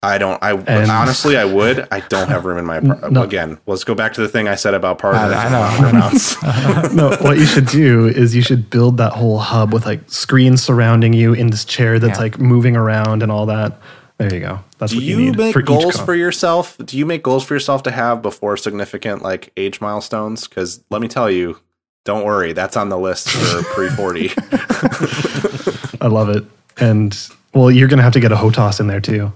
[0.00, 0.40] I don't.
[0.40, 1.88] I And- honestly, I would.
[1.90, 3.12] I don't have room in my apartment.
[3.14, 3.24] No.
[3.24, 5.32] Again, let's go back to the thing I said about partners.
[5.36, 7.10] I know, I know.
[7.10, 10.62] no, what you should do is you should build that whole hub with like screens
[10.62, 12.22] surrounding you in this chair that's Yeah.
[12.22, 13.80] like moving around and all that.
[14.18, 14.60] There you go.
[14.78, 16.76] That's Do what you, you need make for goals con- for yourself?
[16.84, 20.46] Do you make goals for yourself to have before significant like age milestones?
[20.48, 21.58] Because let me tell you,
[22.04, 24.30] don't worry, that's on the list for pre forty.
[26.00, 26.44] I love it.
[26.78, 27.16] And
[27.54, 29.32] well, you're gonna have to get a HOTAS in there too.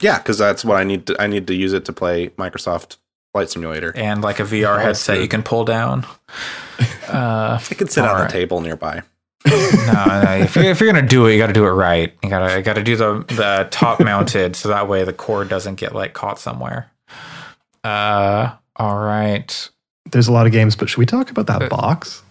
[0.00, 1.06] yeah, because that's what I need.
[1.06, 2.96] To, I need to use it to play Microsoft
[3.32, 3.92] Flight Simulator.
[3.96, 6.06] And like a VR headset you can pull down.
[7.08, 8.28] Uh, It can sit on Alright.
[8.28, 9.02] the table nearby.
[9.46, 12.12] No, no, if you're, if you're gonna do it, you got to do it right.
[12.22, 15.76] You gotta you gotta do the the top mounted, so that way the cord doesn't
[15.76, 16.90] get like caught somewhere.
[17.82, 19.70] Uh, all right.
[20.12, 22.22] There's a lot of games, but should we talk about that Uh, box?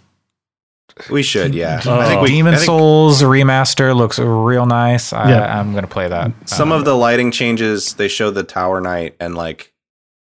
[1.10, 1.81] We should, yeah.
[1.86, 1.98] Oh.
[1.99, 5.14] I think we, Demon I think Souls remaster looks real nice.
[5.14, 5.60] I, Yeah.
[5.60, 6.31] I'm gonna play that.
[6.45, 7.94] Some Um, of the lighting changes.
[7.94, 9.73] They show the Tower Knight and like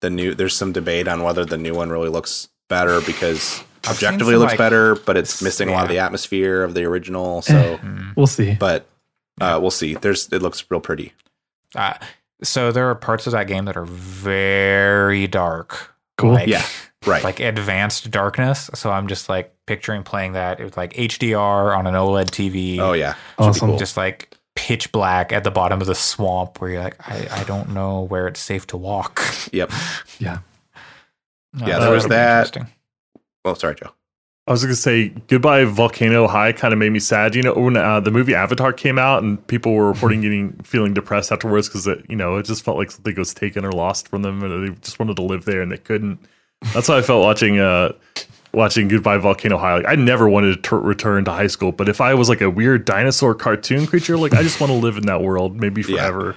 [0.00, 0.34] the new.
[0.34, 4.36] There's some debate on whether the new one really looks better because I've seen objectively
[4.36, 7.42] looks like- better, but it's missing a lot of the atmosphere of the original.
[7.42, 8.16] So, mm.
[8.16, 8.54] We'll see.
[8.54, 8.86] but
[9.40, 9.94] uh, we'll see.
[9.94, 11.12] There's it looks real pretty.
[11.74, 11.94] Uh,
[12.42, 15.94] so there are parts of that game that are very dark.
[16.18, 16.34] Cool.
[16.34, 16.64] Like, Yeah,
[17.06, 17.24] right.
[17.24, 18.68] Like advanced darkness.
[18.74, 22.78] So I'm just like picturing playing that It was like HDR on an OLED TV.
[22.78, 23.78] oh yeah, Awesome.
[23.78, 27.44] Just like pitch black at the bottom of the swamp where you're like, I, I
[27.44, 29.22] don't know where it's safe to walk.
[29.52, 29.70] yep.
[30.18, 30.40] Yeah.
[31.54, 32.70] No, Yeah, there was that'll be that.
[33.44, 33.50] Interesting.
[33.50, 33.94] Oh, sorry, Joe.
[34.48, 37.36] I was gonna say goodbye Volcano High kind of made me sad.
[37.36, 40.94] You know, when uh, the movie Avatar came out and people were reporting getting feeling
[40.94, 44.08] depressed afterwards because it, you know, it just felt like something was taken or lost
[44.08, 46.18] from them, and they just wanted to live there and they couldn't.
[46.74, 47.92] That's how I felt watching uh
[48.52, 49.76] watching Goodbye Volcano High.
[49.76, 52.40] Like I never wanted to t- return to high school, but if I was like
[52.40, 55.82] a weird dinosaur cartoon creature, like I just want to live in that world, maybe
[55.82, 55.98] Yeah.
[55.98, 56.36] forever.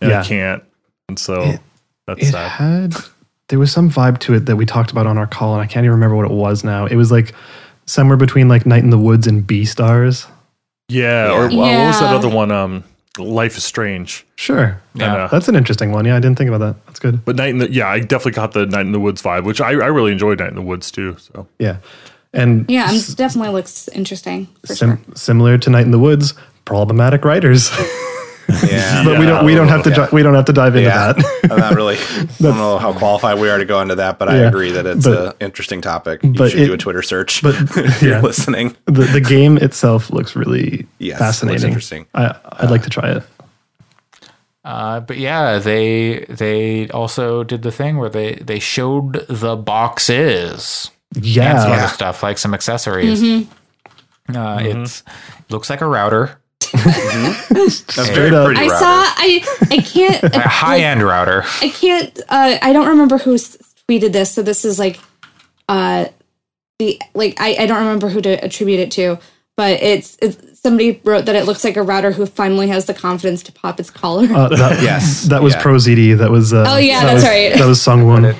[0.00, 0.20] And Yeah.
[0.20, 0.62] I can't,
[1.08, 1.60] and so It-
[2.06, 2.48] that's It sad.
[2.50, 2.94] had
[3.52, 5.66] there was some vibe to it that we talked about on our call, and I
[5.66, 6.86] can't even remember what it was now.
[6.86, 7.34] It was like
[7.84, 10.26] somewhere between like Night in the Woods and Beastars.
[10.88, 11.60] Yeah, or Yeah.
[11.60, 12.50] uh, what was that other one?
[12.50, 12.82] Um,
[13.18, 14.24] Life is Strange.
[14.36, 14.80] Sure.
[14.94, 15.28] Yeah.
[15.30, 16.06] That's an interesting one.
[16.06, 16.86] Yeah, I didn't think about that.
[16.86, 17.22] That's good.
[17.26, 19.60] But Night in the yeah, I definitely got the Night in the Woods vibe, which
[19.60, 21.16] I, I really enjoyed Night in the Woods too.
[21.18, 21.76] So Yeah.
[22.32, 25.14] And Yeah, s- it definitely looks interesting for sim- sure.
[25.14, 26.32] similar to Night in the Woods,
[26.64, 27.70] problematic writers.
[28.66, 30.08] Yeah, but we don't we don't have to Yeah.
[30.12, 31.48] we don't have to dive into Yeah, that.
[31.50, 31.96] I'm not really.
[31.96, 34.86] I don't know how qualified we are to go into that, but I agree that
[34.86, 36.22] it's an interesting topic.
[36.22, 37.42] You but should it- do a Twitter search.
[37.42, 38.76] but- if you're listening.
[38.86, 41.68] the the game itself looks really Yes, looks fascinating.
[41.68, 42.06] interesting.
[42.14, 43.22] I I'd like to try it.
[44.64, 50.90] Uh, but yeah, they they also did the thing where they they showed the boxes
[51.16, 51.54] and some Yeah.
[51.58, 53.22] other stuff like some accessories.
[54.32, 55.02] Uh, It
[55.50, 56.38] looks like a router,
[56.84, 58.46] That's very up.
[58.46, 58.60] pretty.
[58.60, 58.78] I router.
[58.78, 59.04] saw.
[59.16, 60.22] I I can't.
[60.36, 61.44] a high end router.
[61.60, 62.18] I can't.
[62.28, 64.32] Uh, I don't remember who tweeted this.
[64.32, 64.98] So this is like,
[65.68, 66.06] uh,
[66.78, 69.18] the like I, I don't remember who to attribute it to,
[69.56, 72.94] but it's, it's somebody wrote that it looks like a router who finally has the
[72.94, 74.26] confidence to pop its collar.
[74.32, 75.24] Uh, that, Yes.
[75.24, 75.62] that was Yeah.
[75.62, 76.18] ProZD.
[76.18, 77.52] That was uh, Oh, yeah, that that's was, right.
[77.54, 78.34] That was Sungwon.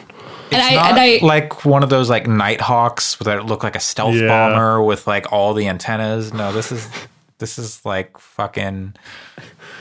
[0.52, 3.80] and I Not and I like one of those like Nighthawks that look like a
[3.80, 4.28] stealth Yeah.
[4.28, 6.32] bomber with like all the antennas.
[6.32, 6.88] No, this is
[7.42, 8.94] this is like fucking.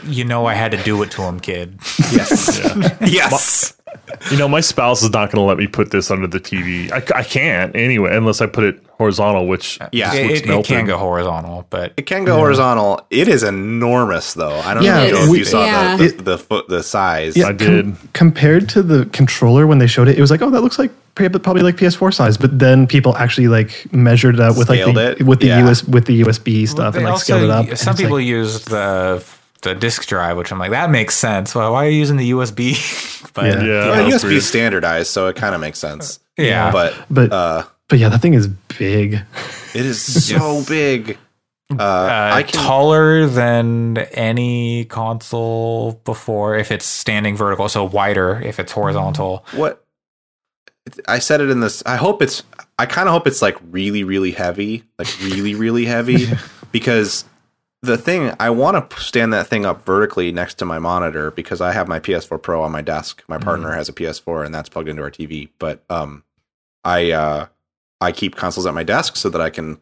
[0.03, 1.79] You know, I had to do it to him, kid.
[2.11, 2.59] Yes.
[3.01, 3.81] yes.
[4.31, 6.91] You know, my spouse is not going to let me put this under the TV.
[6.91, 10.05] I, I can't anyway, unless I put it horizontal, which Yeah.
[10.11, 13.05] just it, looks it, it can go horizontal, but It can go horizontal.
[13.09, 14.59] It is enormous, though.
[14.59, 15.97] I don't Yeah, know if we- you saw Yeah.
[15.97, 17.35] the, the, the foot, the size.
[17.35, 17.95] Yeah, I did.
[18.13, 20.91] compared to the controller when they showed it, it was like, oh, that looks like
[21.15, 22.38] probably like PS4 size.
[22.38, 25.23] But then people actually like measured it out with like the, it?
[25.26, 25.68] with the Yeah.
[25.68, 27.68] US with the USB stuff They and like also- scaled it up.
[27.69, 29.23] and Some people like, use the
[29.61, 31.53] the disk drive, which I'm like, that makes sense.
[31.55, 32.73] Well, why are you using the USB?
[33.33, 33.63] but Yeah.
[33.63, 33.89] Yeah.
[33.89, 34.43] Well, USB weird.
[34.43, 36.19] standardized, so it kind of makes sense.
[36.38, 39.13] yeah, But but uh, but yeah, that thing is big.
[39.73, 41.17] it is so big.
[41.71, 42.59] Uh, uh, I can.
[42.59, 49.45] taller than any console before if it's standing vertical, so wider if it's horizontal.
[49.53, 49.85] what
[51.07, 51.81] I said it in this.
[51.85, 52.43] I hope it's.
[52.79, 56.25] I kind of hope it's like really, really heavy, like really, really heavy,
[56.71, 57.23] because
[57.82, 61.62] the thing I want to stand that thing up vertically next to my monitor because
[61.62, 63.24] I have my PS4 Pro on my desk.
[63.28, 65.49] My partner has a PS4 and that's plugged into our TV.
[65.58, 66.24] But um,
[66.84, 67.48] I uh,
[67.99, 69.80] I keep consoles at my desk so that I can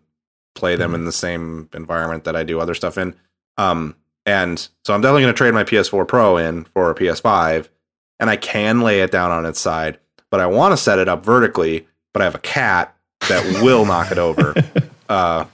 [0.56, 0.96] play them Mm-hmm.
[1.02, 3.16] in the same environment that I do other stuff in.
[3.58, 3.96] Um,
[4.26, 7.68] and so I'm definitely going to trade my PS4 Pro in for a PS5,
[8.20, 9.98] and I can lay it down on its side,
[10.30, 11.88] but I want to set it up vertically.
[12.14, 12.96] But I have a cat
[13.28, 14.54] that will knock it over,
[15.10, 15.46] uh,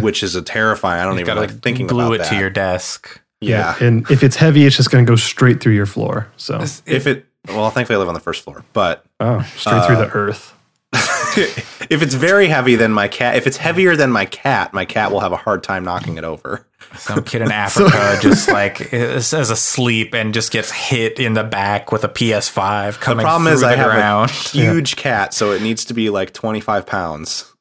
[0.00, 1.00] which is a terrifying.
[1.00, 2.28] I don't You even gotta like thinking glue about it that.
[2.30, 3.20] to your desk.
[3.40, 3.76] yeah.
[3.80, 6.28] And if it's heavy, it's just going to go straight through your floor.
[6.36, 9.96] So, If it well, thankfully I live on the first floor, but oh, straight through
[9.96, 10.50] Uh, the earth.
[10.94, 13.36] if it's very heavy, then my cat.
[13.36, 16.24] If it's heavier than my cat, my cat will have a hard time knocking it
[16.24, 16.66] over.
[16.96, 21.42] Some kid in Africa just like is, is asleep and just gets hit in the
[21.42, 24.30] back with a PS5 The coming problem is through I the have ground.
[24.30, 27.52] a huge cat, so it needs to be like twenty five pounds.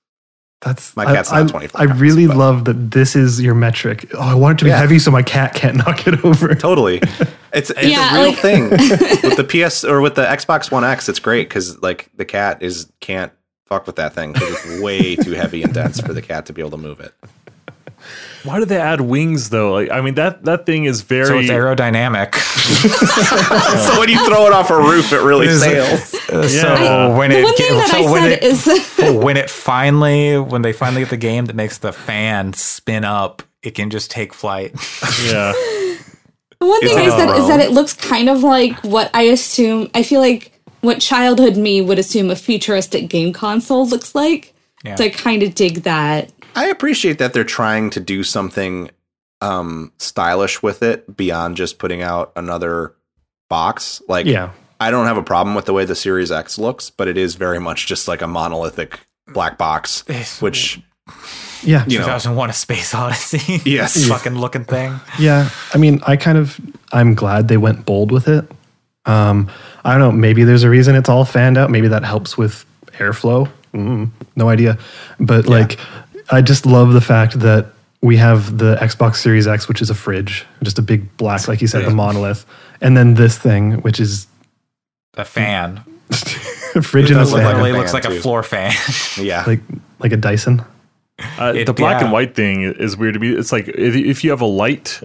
[0.63, 3.41] That's my I- cat's not I, 25 I pounds, really but- love that this is
[3.41, 4.09] your metric.
[4.13, 4.77] Oh, I want it to be Yeah.
[4.79, 6.55] heavy so my cat can't knock it over.
[6.55, 7.01] Totally,
[7.53, 10.83] it's it's Yeah, a real like- thing with the PS or with the Xbox One
[10.83, 11.09] X.
[11.09, 13.31] It's great because like the cat is can't
[13.65, 16.53] fuck with that thing because it's way too heavy and dense for the cat to
[16.53, 17.13] be able to move it.
[18.43, 19.73] Why did they add wings though?
[19.73, 21.25] Like, I mean that that thing is very.
[21.27, 22.35] So it's aerodynamic.
[23.87, 26.13] so when you throw it off a roof, it really Is- sails.
[26.29, 27.17] Uh, so Yeah.
[27.17, 30.37] when the it one thing that so I when said it, is when it finally
[30.39, 34.11] when they finally get the game that makes the fan spin up, it can just
[34.11, 34.71] take flight.
[35.25, 35.53] yeah.
[36.59, 39.23] The one thing I It's said is that it looks kind of like what I
[39.23, 39.89] assume.
[39.93, 40.51] I feel like
[40.81, 44.53] what childhood me would assume a futuristic game console looks like.
[44.83, 44.95] Yeah.
[44.95, 46.31] So I kind of dig that.
[46.55, 48.89] I appreciate that they're trying to do something
[49.41, 52.93] um, stylish with it beyond just putting out another
[53.49, 54.01] box.
[54.07, 54.51] Like, Yeah.
[54.79, 57.35] I don't have a problem with the way the Series X looks, but it is
[57.35, 58.99] very much just like a monolithic
[59.29, 60.03] black box,
[60.41, 60.81] which
[61.63, 61.85] Yeah.
[61.87, 63.61] you know, 2001: A Space Odyssey.
[63.65, 64.07] Yes.
[64.07, 64.99] fucking looking thing.
[65.19, 66.59] Yeah, I mean, I kind of,
[66.91, 68.49] I'm glad they went bold with it.
[69.05, 69.49] Um,
[69.85, 70.11] I don't know.
[70.11, 71.69] Maybe there's a reason it's all fanned out.
[71.69, 72.65] Maybe that helps with
[72.97, 73.49] airflow.
[73.73, 74.77] Mm, no idea.
[75.19, 75.77] But like,
[76.29, 77.67] I just love the fact that
[78.01, 81.61] we have the Xbox Series X, which is a fridge, just a big black, like
[81.61, 82.45] you said, the monolith,
[82.81, 84.27] and then this thing, which is
[85.15, 85.83] A fan.
[86.75, 88.73] a fridge in a does fan, like a Literally fan, looks like a floor fan.
[89.17, 89.43] yeah.
[89.45, 89.61] like
[89.99, 90.61] like a Dyson.
[91.39, 92.05] Uh, It- the black yeah.
[92.05, 93.29] and white thing is weird to me.
[93.29, 94.99] It's like if, if you have a light,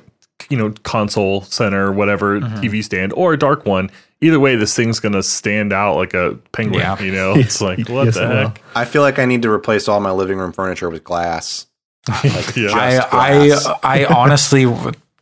[0.51, 2.57] you know, console center, whatever Mm-hmm.
[2.61, 3.91] TV stand, or a dark one.
[4.21, 6.81] Either way, this thing's gonna stand out like a penguin.
[6.81, 7.01] Yeah.
[7.01, 8.37] You know, it's like what Yes, the it will.
[8.49, 8.61] heck?
[8.75, 11.67] I feel like I need to replace all my living room furniture with glass.
[12.25, 12.71] Like Yeah.
[12.75, 14.05] I just I.
[14.05, 14.67] I honestly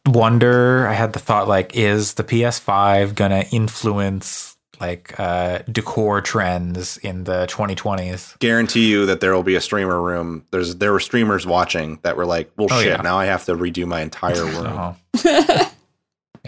[0.07, 0.87] wonder.
[0.87, 7.25] I had the thought like, is the PS5 gonna influence like uh, decor trends in
[7.25, 8.39] the 2020s?
[8.41, 10.45] guarantee you that there will be a streamer room.
[10.51, 13.03] There's there were streamers watching that were like, "Well, Oh, shit, yeah.
[13.03, 15.73] now I have to redo my entire room." Oh.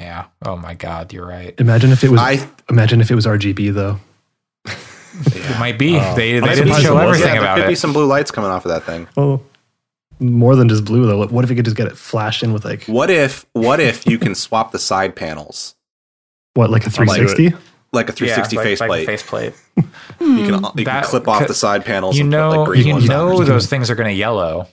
[0.01, 0.27] Yeah.
[0.45, 1.55] Oh my God, you're right.
[1.59, 2.21] Imagine if it was.
[2.21, 3.99] I- imagine if it was RGB though.
[5.35, 5.97] It might be.
[5.97, 6.15] Oh.
[6.15, 7.09] they I'm they didn't show it wasn't.
[7.09, 9.09] everything yeah, there about could be some blue lights coming off of that thing.
[9.17, 9.41] Oh,
[10.21, 11.27] more than just blue though.
[11.27, 14.07] What if you could just get it flashed in with like What if what if
[14.07, 15.75] you can swap the side panels
[16.55, 17.37] what, like a I'll do it.
[17.37, 17.69] 360?
[17.93, 19.07] like a 360 yeah, like, like faceplate?
[19.07, 19.55] faceplate.
[20.21, 22.17] you can you can clip off the side panels.
[22.17, 24.67] You and know, put, like, green you ones know those things are going to yellow.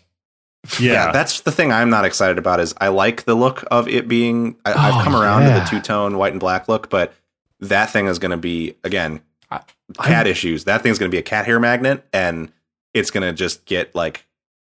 [0.79, 2.59] Yeah, Yeah, that's the thing I'm not excited about.
[2.59, 4.55] Is I like the look of it being.
[4.65, 5.53] I, Oh, I've come oh, around yeah.
[5.55, 7.13] to the two tone white and black look, but
[7.59, 9.21] that thing is going to be again
[9.51, 9.61] I-
[10.03, 10.63] cat issues.
[10.65, 12.51] That thing's going to be a cat hair magnet, and
[12.93, 14.25] it's going to just get like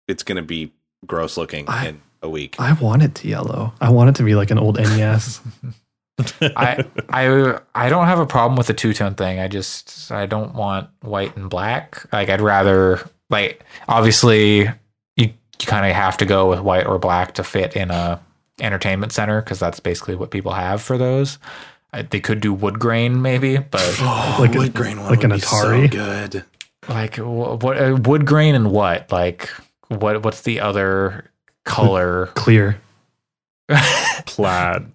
[0.08, 0.72] it's going to be
[1.06, 2.56] gross looking I- in a week.
[2.60, 3.74] I want it to yellow.
[3.82, 5.42] I want it to be like an old NES.
[6.42, 9.40] I I I don't have a problem with the two tone thing.
[9.40, 12.12] I just I don't want white and black.
[12.12, 14.68] Like I'd rather like obviously
[15.60, 18.20] you you kind of have to go with white or black to fit in a
[18.60, 21.38] entertainment center because that's basically what people have for those.
[21.94, 24.00] I, they could do wood grain maybe, but
[24.40, 25.92] like a- wood grain one like would an be so Atari?
[25.92, 26.44] good.
[26.90, 29.50] like wh- what uh, wood grain and what like
[29.90, 31.30] what what's the other
[31.66, 32.28] color?
[32.36, 32.80] Clear.
[34.26, 34.92] plaid.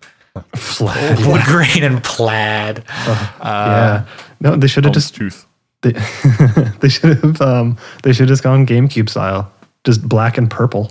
[0.57, 1.27] Flat.
[1.27, 2.85] wood grain and plaid.
[2.89, 4.07] Uh, Uh, yeah.
[4.41, 5.47] No, they should have Just just tooth.
[5.83, 5.93] they,
[6.81, 9.51] they should have um they should have just gone GameCube style.
[9.85, 10.91] Just black and purple.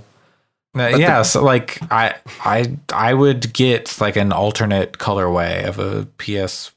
[0.77, 2.15] Uh, yeah, so like I
[2.45, 6.72] I I would get like an alternate colorway of a PS4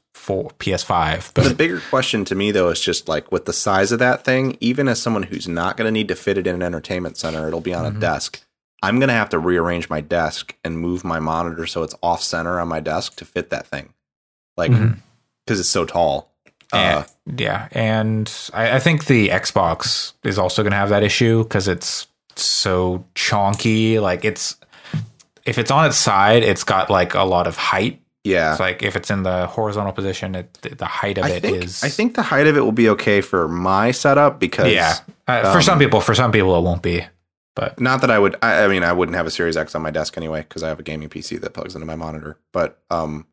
[0.57, 3.99] PS5, But The bigger question to me though is just like with the size of
[3.99, 6.61] that thing, even as someone who's not going to need to fit it in an
[6.63, 7.97] entertainment center, it'll be on Mm-hmm.
[7.97, 8.41] a desk.
[8.83, 12.21] I'm going to have to rearrange my desk and move my monitor so it's off
[12.21, 13.93] center on my desk to fit that thing.
[14.57, 15.59] Like because Mhm.
[15.61, 16.31] it's so tall.
[16.73, 21.03] Uh, and, yeah, and I, I think the Xbox is also going to have that
[21.03, 24.01] issue because it's so chonky.
[24.01, 24.57] Like it's
[25.45, 28.51] if it's on its side, it's got like a lot of height Yeah.
[28.51, 31.63] It's like if it's in the horizontal position, it, the height of I it think
[31.63, 31.83] is.
[31.83, 34.97] I think the height of it will be okay for my setup because yeah.
[35.27, 37.05] Uh, for um, some people, for some people, it won't be.
[37.55, 39.81] But not that I would I, I mean I wouldn't have a Series X on
[39.81, 42.37] my desk anyway because I have a gaming PC that plugs into my monitor.
[42.51, 43.27] But um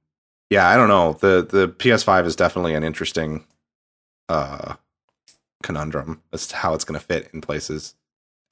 [0.52, 1.14] yeah, I don't know.
[1.14, 3.44] The the PS5 is definitely an interesting
[4.28, 4.74] uh
[5.62, 7.94] conundrum as to how it's going to fit in places.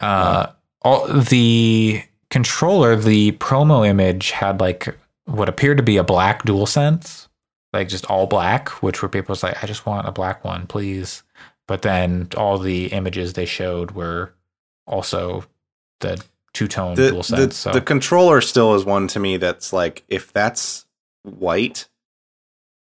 [0.01, 0.47] uh,
[0.83, 4.97] all the controller, the promo image had like
[5.27, 7.29] what appeared to be a black DualSense,
[7.75, 10.67] like just all black, which were people was like, I just want a black one,
[10.67, 11.23] please.
[11.69, 14.33] But then all the images they showed were
[14.87, 15.45] also
[16.01, 16.23] the
[16.53, 20.33] two tone dual the, so the controller still is one to me that's like if
[20.33, 20.85] that's
[21.23, 21.87] white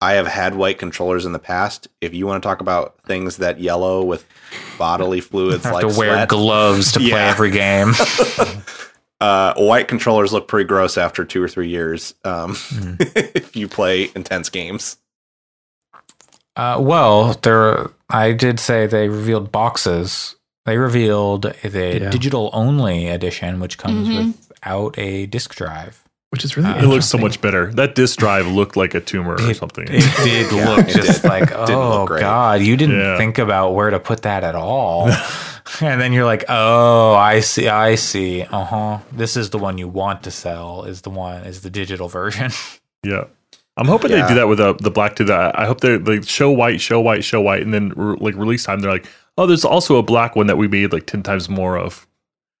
[0.02, 1.88] I have had white controllers in the past.
[2.02, 4.26] If you want to talk about things that yellow with
[4.78, 7.92] bodily fluids have like to wear sweat, gloves to play every game.
[9.20, 12.14] uh, white controllers look pretty gross after two or three years.
[12.24, 12.94] Um, Hmm.
[13.00, 14.98] if you play intense games,
[16.56, 17.90] Uh, well, there.
[18.08, 20.36] I did say they revealed boxes.
[20.66, 22.10] They revealed the Yeah.
[22.10, 24.34] digital only edition, which comes Mhm.
[24.48, 26.02] without a disk drive.
[26.36, 27.72] Which is really Uh, It looks so much better.
[27.72, 29.86] That disk drive looked like a tumor or It- something.
[29.88, 31.28] It did Yeah, look it just did.
[31.28, 33.16] like, oh god, you didn't Yeah.
[33.16, 35.08] think about where to put that at all.
[35.80, 38.42] and then you're like, oh, I see, I see.
[38.42, 38.98] Uh huh.
[39.12, 40.84] This is the one you want to sell.
[40.84, 42.50] Is the one is the digital version.
[43.02, 43.24] Yeah.
[43.78, 44.22] I'm hoping Yeah.
[44.22, 45.56] they do that with uh, the black to that.
[45.58, 48.64] I hope they like show white, show white, show white, and then re- like release
[48.64, 48.80] time.
[48.80, 49.06] They're like,
[49.38, 52.05] oh, there's also a black one that we made like ten times more of.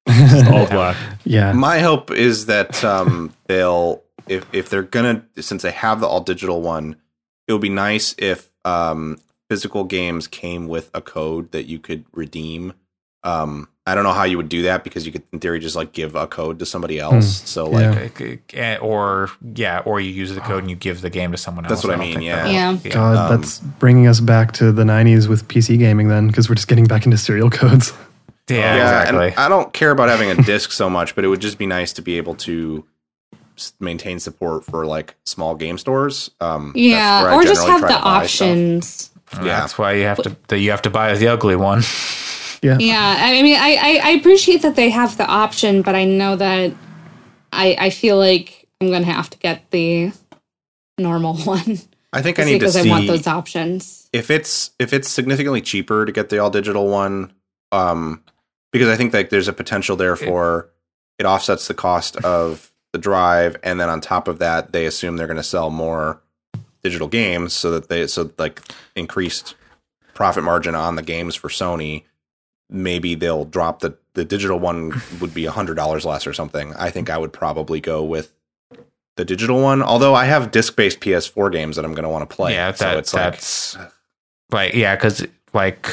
[0.08, 0.96] Just all black.
[1.24, 1.52] yeah.
[1.52, 6.20] my hope is that um, they'll if if they're gonna since they have the all
[6.20, 6.96] digital one,
[7.48, 9.18] it would be nice if um,
[9.48, 12.72] physical games came with a code that you could redeem.
[13.22, 15.74] Um, I don't know how you would do that because you could, in theory, just
[15.76, 17.42] like give a code to somebody else.
[17.48, 18.20] So like,
[18.52, 18.78] Yeah.
[18.80, 21.70] Or yeah, or you use the code and you give the game to someone else.
[21.70, 22.36] That's what I don't mean, yeah.
[22.44, 22.52] that'll-
[22.84, 22.92] Yeah.
[22.92, 26.56] God, Um, that's bringing us back to the 90s with PC gaming then, because we're
[26.56, 27.92] just getting back into serial codes.
[28.48, 29.26] Yeah, yeah, exactly.
[29.28, 31.66] and I don't care about having a disc so much, but it would just be
[31.66, 32.84] nice to be able to
[33.80, 36.30] maintain support for like small game stores.
[36.40, 38.06] Um, Yeah, or just have the to buy stuff.
[38.06, 39.10] options.
[39.34, 39.60] Yeah.
[39.60, 41.82] That's why you have to that you have to buy the ugly one.
[42.62, 42.78] Yeah.
[42.80, 46.36] Yeah, I mean, I, I, I appreciate that they have the option, but I know
[46.36, 46.72] that
[47.52, 50.10] I I feel like I'm gonna have to get the
[50.98, 51.78] normal one
[52.14, 54.08] I think I just need to see I want those options.
[54.12, 57.32] if it's if it's significantly cheaper to get the all digital one.
[57.72, 58.22] Um,
[58.78, 60.68] because I think like there's a potential there for
[61.18, 65.16] it offsets the cost of the drive, and then on top of that, they assume
[65.16, 66.20] they're going to sell more
[66.82, 68.62] digital games, so that they so like
[68.94, 69.54] increased
[70.14, 72.04] profit margin on the games for Sony.
[72.68, 76.74] Maybe they'll drop the the digital one would be a hundred dollars less or something.
[76.74, 78.32] I think I would probably go with
[79.16, 79.82] the digital one.
[79.82, 82.52] Although I have disc based PS4 games that I'm going to want to play.
[82.52, 83.76] yeah, that, so it's like that's
[84.50, 85.86] like yeah, because like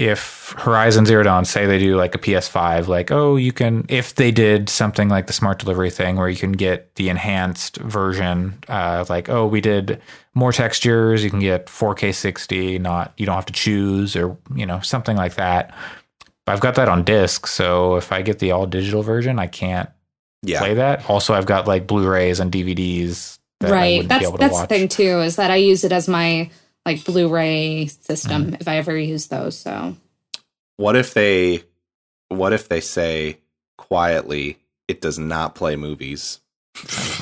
[0.00, 4.14] if Horizon Zero Dawn say they do like a PS5, like oh you can if
[4.14, 8.58] they did something like the smart delivery thing where you can get the enhanced version,
[8.68, 10.00] uh, like oh we did
[10.34, 14.64] more textures, you can get 4K 60, not you don't have to choose or you
[14.64, 15.74] know something like that.
[16.46, 19.48] But I've got that on disc, so if I get the all digital version, I
[19.48, 19.90] can't
[20.42, 20.60] yeah.
[20.60, 21.08] play that.
[21.10, 23.38] Also, I've got like Blu-rays and DVDs.
[23.60, 23.98] That right.
[23.98, 26.08] wouldn't be That's able to that's the thing too is that I use it as
[26.08, 26.50] my
[26.86, 28.54] like Blu-ray system Mm-hmm.
[28.60, 29.56] if I ever use those.
[29.58, 29.96] So
[30.76, 31.64] What if they
[32.28, 33.38] what if they say
[33.76, 34.58] quietly
[34.88, 36.40] it does not play movies?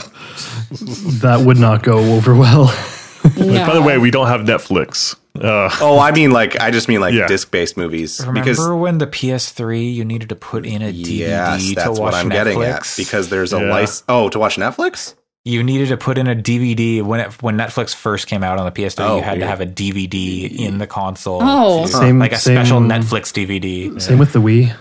[1.20, 2.66] That would not go over well.
[3.36, 3.66] no.
[3.66, 5.16] By the way, we don't have Netflix.
[5.38, 7.26] Uh, Oh, I mean like I just mean like Yeah.
[7.26, 11.84] disc-based movies Remember because when the PS3 you needed to put in a DVD yes,
[11.84, 12.32] to watch what I'm Netflix?
[12.32, 13.70] getting at because there's a Yeah.
[13.70, 15.14] license Oh, to watch Netflix?
[15.48, 18.66] You needed to put in a DVD when it, when Netflix first came out on
[18.66, 19.00] the PS3.
[19.08, 21.40] Oh, you had to have a DVD in the console.
[21.42, 21.86] Oh.
[21.86, 24.00] to- Same- like a same- special Netflix DVD.
[24.00, 24.74] Same with the Wii.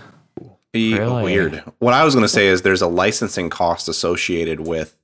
[0.74, 1.22] Really?
[1.24, 1.62] Weird.
[1.78, 4.94] What I was going to say is there's a licensing cost associated with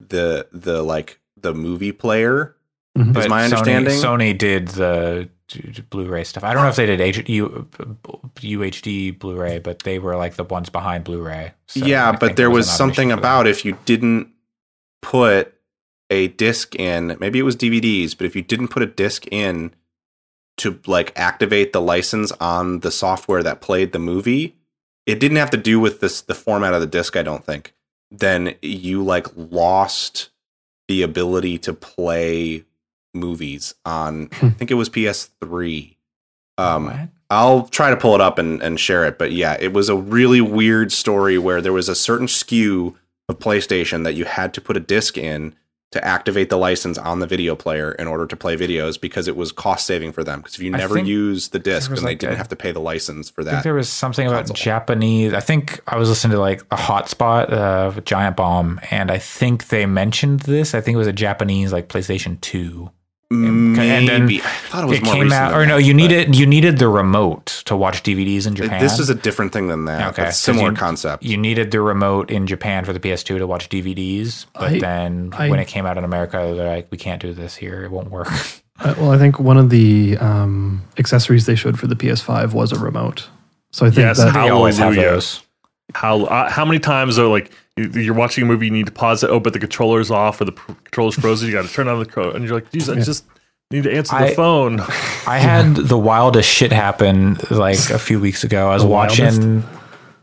[0.00, 2.54] the the like the movie player.
[2.96, 3.16] Mhm.
[3.16, 3.94] Is my understanding?
[3.98, 6.44] Sony, did the d- d- Blu-ray stuff.
[6.44, 7.66] I don't know if they did H- U,
[8.36, 11.52] UHD Blu-ray, but they were like the ones behind Blu-ray.
[11.66, 13.18] So yeah, I but there was something for them.
[13.18, 14.28] about if you didn't
[15.04, 15.54] put
[16.08, 19.74] a disc in, maybe it was DVDs, but if you didn't put a disc in
[20.56, 24.56] to like activate the license on the software that played the movie,
[25.06, 27.74] it didn't have to do with this the format of the disc, I don't think.
[28.10, 30.30] Then you like lost
[30.88, 32.64] the ability to play
[33.12, 35.96] movies on I think it was PS3.
[36.56, 37.08] Um What?
[37.30, 39.18] I'll try to pull it up and, and share it.
[39.18, 42.94] But yeah, it was a really weird story where there was a certain SKU
[43.28, 45.54] of PlayStation that you had to put a disc in
[45.92, 49.36] to activate the license on the video player in order to play videos because it
[49.36, 50.40] was cost saving for them.
[50.40, 52.80] Because if you never use the disc, then they didn't a- have to pay the
[52.80, 53.62] license for I think that.
[53.62, 54.52] there was something about.
[54.54, 55.32] Japanese.
[55.32, 59.68] I think I was listening to like a hotspot uh, Giant Bomb, and I think
[59.68, 60.74] they mentioned this.
[60.74, 62.90] I think it was a Japanese like PlayStation Two.
[63.30, 63.54] Maybe
[63.90, 65.82] and then I thought it was it more came recent out, than or no, that,
[65.82, 68.80] you needed you needed the remote to watch DVDs in Japan.
[68.80, 70.00] This is a different thing than that.
[70.00, 71.22] Okay, Okay, 'cause similar you- concept.
[71.24, 75.30] You needed the remote in Japan for the PS2 to watch DVDs, but I- then
[75.36, 77.90] I- when it came out in America, they're like, "We can't do this here; it
[77.90, 78.28] won't work."
[78.80, 82.72] Uh, well, I think one of the um, accessories they showed for the PS5 was
[82.72, 83.28] a remote.
[83.70, 85.42] So I think Yes, that they always have those.
[85.94, 88.92] How uh, how many times are like you- you're watching a movie, you need to
[88.92, 91.72] pause it, oh, but the controller's off or the p- controller's frozen, you got to
[91.72, 93.24] turn on the controller, and you're like, geez, I just
[93.70, 94.80] need to answer I- the phone.
[95.26, 98.68] I had the wildest shit happen like a few weeks ago.
[98.68, 99.60] I was The watching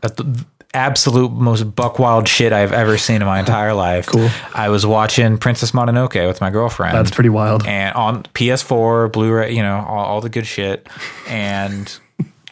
[0.02, 4.06] the absolute most buck wild shit I've ever seen in my entire life.
[4.06, 4.30] Cool.
[4.54, 6.96] I was watching Princess Mononoke with my girlfriend.
[6.96, 7.66] that's pretty wild.
[7.66, 10.88] and on PS4, Blu-ray, you know, all, all the good shit.
[11.28, 11.94] And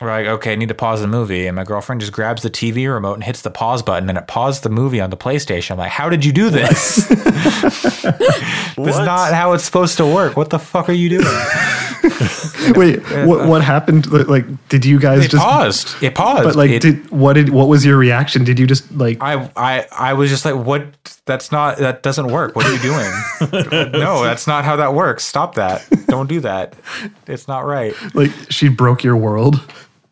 [0.00, 1.46] we're like, okay, I need to pause the movie.
[1.46, 4.26] And my girlfriend just grabs the TV remote and hits the pause button, and it
[4.26, 5.72] paused the movie on the PlayStation.
[5.72, 7.06] I'm like, how did you do this?
[7.08, 10.36] That's not how it's supposed to work.
[10.36, 11.26] What the fuck are you doing?
[12.76, 14.10] Wait, what what happened?
[14.28, 16.02] Like, did you guys It just paused.
[16.02, 16.44] It paused.
[16.44, 18.44] But like, It- did what did what was your reaction?
[18.44, 19.18] Did you just like?
[19.20, 20.86] I, I I was just like, what?
[21.26, 21.78] That's not.
[21.78, 22.56] That doesn't work.
[22.56, 23.92] What are you doing?
[23.92, 25.24] no, that's not how that works.
[25.24, 25.86] Stop that.
[26.06, 26.74] Don't do that.
[27.26, 27.94] It's not right.
[28.14, 29.60] like she broke your world.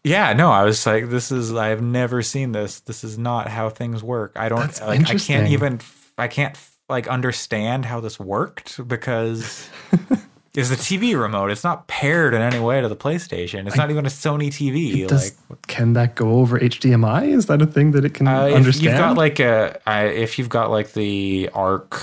[0.08, 1.54] Yeah, no, I was like, this is.
[1.54, 2.80] I've never seen this.
[2.80, 4.32] This is not how things work.
[4.36, 4.60] I don't.
[4.60, 5.80] That's like, I can't even.
[6.16, 6.56] I can't
[6.88, 9.68] like understand how this worked because.
[10.54, 11.52] Is the TV remote?
[11.52, 13.68] It's not paired in any way to the PlayStation.
[13.68, 15.06] It's not even a Sony TV.
[15.06, 17.28] Does, like, can that go over HDMI?
[17.28, 18.84] Is that a thing that it can Uh, if understand?
[18.84, 21.94] you've got like a, I, if you've got like the ARC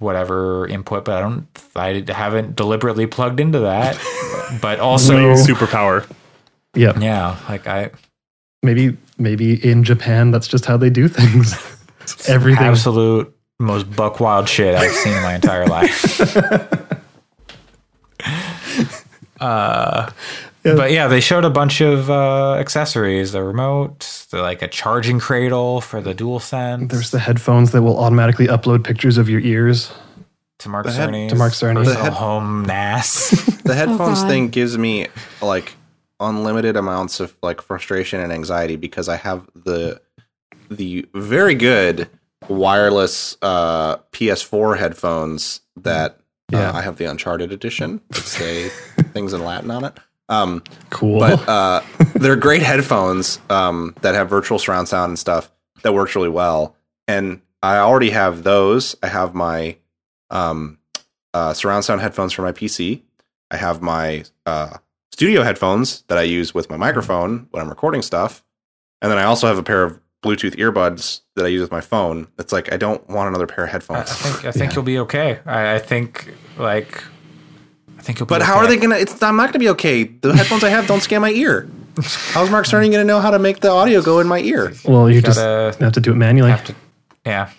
[0.00, 3.96] whatever input, but I don't, I haven't deliberately plugged into that.
[4.60, 6.04] but also, Superpower.
[6.74, 7.90] Yeah, yeah, like I
[8.62, 11.54] maybe maybe in Japan that's just how they do things.
[12.28, 12.64] Everything.
[12.64, 16.20] absolute most buck wild shit I've seen in my entire life.
[19.40, 20.10] uh,
[20.62, 25.18] but yeah, they showed a bunch of uh, accessories: the remote, the, like a charging
[25.20, 26.90] cradle for the DualSense.
[26.90, 29.92] There's the headphones that will automatically upload pictures of your ears.
[30.58, 31.84] to Mark the head- to Mark Cerny.
[31.84, 33.30] The head- home NAS.
[33.64, 34.28] the headphones God.
[34.28, 35.08] thing gives me
[35.42, 35.74] like
[36.20, 40.00] unlimited amounts of like frustration and anxiety because I have the
[40.70, 42.08] the very good
[42.48, 46.18] wireless uh, PS4 headphones that
[46.50, 46.70] Yeah.
[46.70, 48.68] uh, I have the Uncharted edition say
[49.12, 49.98] things in Latin on it.
[50.28, 51.20] Um, Cool.
[51.20, 51.82] but uh,
[52.14, 55.50] they're great headphones um, that have virtual surround sound and stuff
[55.82, 56.76] that works really well.
[57.08, 58.96] And I already have those.
[59.02, 59.76] I have my
[60.30, 60.78] um,
[61.34, 63.02] uh, surround sound headphones for my PC.
[63.50, 64.78] I have my uh,
[65.14, 68.42] studio headphones that I use with my microphone when I'm recording stuff.
[69.00, 71.80] And then I also have a pair of Bluetooth earbuds that I use with my
[71.80, 72.26] phone.
[72.36, 74.10] It's like I don't want another pair of I headphones.
[74.12, 75.38] think I think you'll be okay.
[75.46, 77.04] I, I think like
[77.96, 78.26] I think you'll.
[78.26, 78.40] Be okay.
[78.40, 78.96] But how are they gonna?
[78.96, 80.02] It's I'm not gonna be okay.
[80.02, 81.68] The headphones I have don't scan my ear.
[82.32, 84.72] How's Mark Cerny gonna know how to make the audio go in my ear?
[84.84, 86.50] well, you just gotta have to do it manually.
[86.50, 86.74] have to?
[87.24, 87.50] Yeah,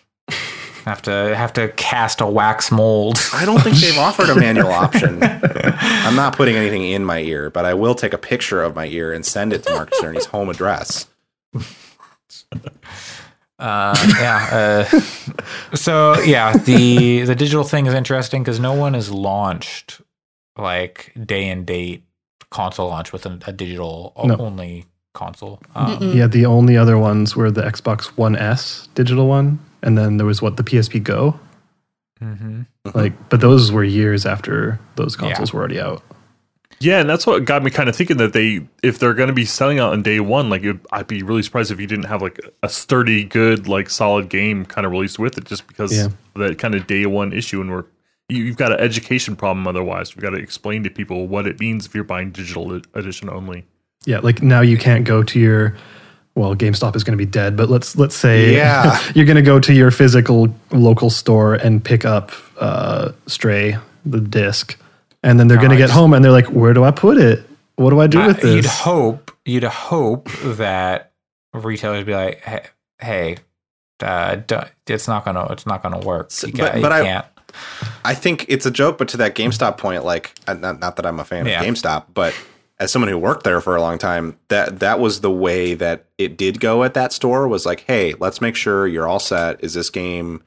[0.86, 3.18] have to have to cast a wax mold.
[3.34, 5.20] I don't think they've offered a manual option.
[5.24, 8.86] I'm not putting anything in my ear, but I will take a picture of my
[8.88, 11.08] ear and send it to Mark Cerny's home address.
[13.58, 14.84] Uh, yeah.
[14.92, 15.00] Uh,
[15.76, 20.02] so yeah, the the digital thing is interesting because no one has launched
[20.58, 22.04] like day and date
[22.50, 24.36] console launch with a, a digital No.
[24.38, 25.62] only console.
[25.74, 30.18] Um, yeah, the only other ones were the Xbox One S digital one, and then
[30.18, 31.40] there was what the PSP Go.
[32.22, 32.66] mhm.
[32.94, 35.28] Like, but those were years after those Yeah.
[35.28, 36.02] consoles were already out.
[36.80, 39.34] Yeah, and that's what got me kind of thinking that they, if they're going to
[39.34, 42.06] be selling out on day one, like it, I'd be really surprised if you didn't
[42.06, 45.96] have like a sturdy, good, like solid game kind of released with it, just because
[45.96, 46.08] Yeah.
[46.36, 47.62] that kind of day one issue.
[47.62, 47.86] And we're
[48.28, 50.12] you, you've got an education problem otherwise.
[50.16, 53.66] You've got to explain to people what it means if you're buying digital edition only.
[54.06, 55.76] Yeah, like now you can't go to your
[56.36, 59.00] well, GameStop is going to be dead, but let's let's say Yeah.
[59.16, 64.20] you're going to go to your physical local store and pick up uh, Stray the
[64.22, 64.78] disc,
[65.24, 67.18] and then they're going to get just- home and they're like, "Where do I put
[67.18, 67.48] it?
[67.78, 71.12] What do I do with Uh, You'd hope you'd hope that
[71.54, 72.62] retailers be like, hey,
[73.00, 73.38] hey
[74.02, 74.38] uh,
[74.88, 76.32] it's not gonna it's not gonna work.
[76.32, 77.26] So- You, but- ca- you but I- can't.
[78.04, 81.06] I think it's a joke, but to that GameStop point, like uh, not, not that
[81.06, 81.62] I'm a fan Yeah.
[81.62, 82.34] of GameStop, but
[82.78, 86.06] as someone who worked there for a long time, that that was the way that
[86.18, 89.64] it did go at that store was like, hey, let's make sure you're all set.
[89.64, 90.44] Is this game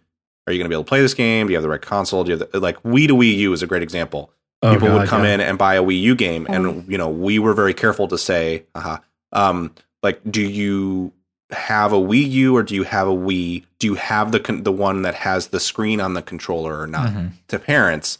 [0.46, 1.46] are you going to be able to play this game?
[1.46, 2.24] Do you have the right console?
[2.24, 4.32] Do you have the, like Wii to Wii U is a great example.
[4.62, 5.34] Oh, People would come yeah.
[5.34, 8.16] in and buy a Wii U game, and you know we were very careful to
[8.18, 8.98] say, uh-huh,
[9.32, 11.12] um, like, do you
[11.50, 13.64] have a Wii U or do you have a Wii?
[13.78, 16.86] Do you have the con- the one that has the screen on the controller or
[16.86, 17.10] not?
[17.10, 17.32] Mhm.
[17.48, 18.18] To parents,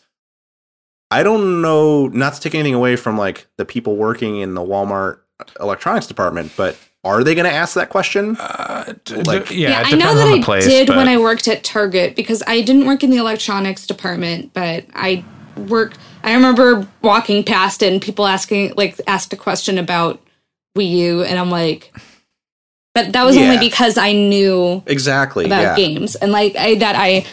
[1.10, 2.09] I don't know.
[2.09, 5.20] Not to take anything away from like the people working in the Walmart
[5.60, 8.36] electronics department, but are they going to ask that question?
[8.39, 10.89] Uh, d- Like- d- yeah, Yeah, it I know that on the I place, did
[10.89, 14.85] but- when I worked at Target because I didn't work in the electronics department, but
[14.94, 15.24] I
[15.56, 15.98] worked.
[16.24, 20.20] I remember walking past it and people asking, like, asked a question about
[20.76, 21.93] Wii U, and I'm like,
[22.94, 25.44] but that was only because I knew Exactly.
[25.47, 25.76] about yeah.
[25.76, 27.24] games and like I, that I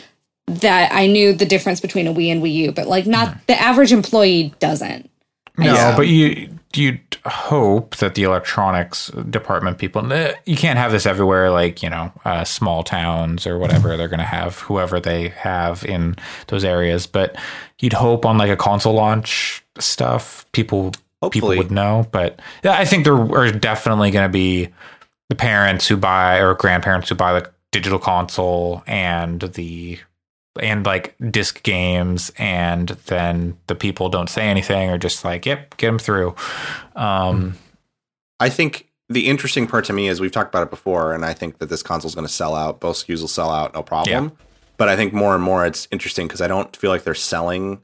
[0.48, 3.60] that I knew the difference between a Wii and Wii U, but like not the
[3.60, 5.10] average employee doesn't.
[5.58, 5.96] No, Yeah.
[5.96, 11.50] but you you'd hope that the electronics department people eh, you can't have this everywhere
[11.50, 15.86] like you know uh, small towns or whatever they're going to have whoever they have
[15.86, 16.16] in
[16.48, 17.36] those areas but
[17.80, 20.92] you'd hope on like a console launch stuff people
[21.22, 21.56] Hopefully.
[21.56, 24.68] people would know but yeah i think there are definitely going to be
[25.30, 29.98] the parents who buy or grandparents who buy the digital console and the
[30.62, 35.76] and like disc games and then the people don't say anything or just like yep
[35.78, 36.34] get them through
[36.96, 37.56] um
[38.40, 41.34] I think the interesting part to me is we've talked about it before, and I
[41.34, 42.80] think that this console is going to sell out.
[42.82, 44.32] Both SKUs will sell out, no problem.
[44.78, 47.82] But I think more and more it's interesting because I don't feel like they're selling.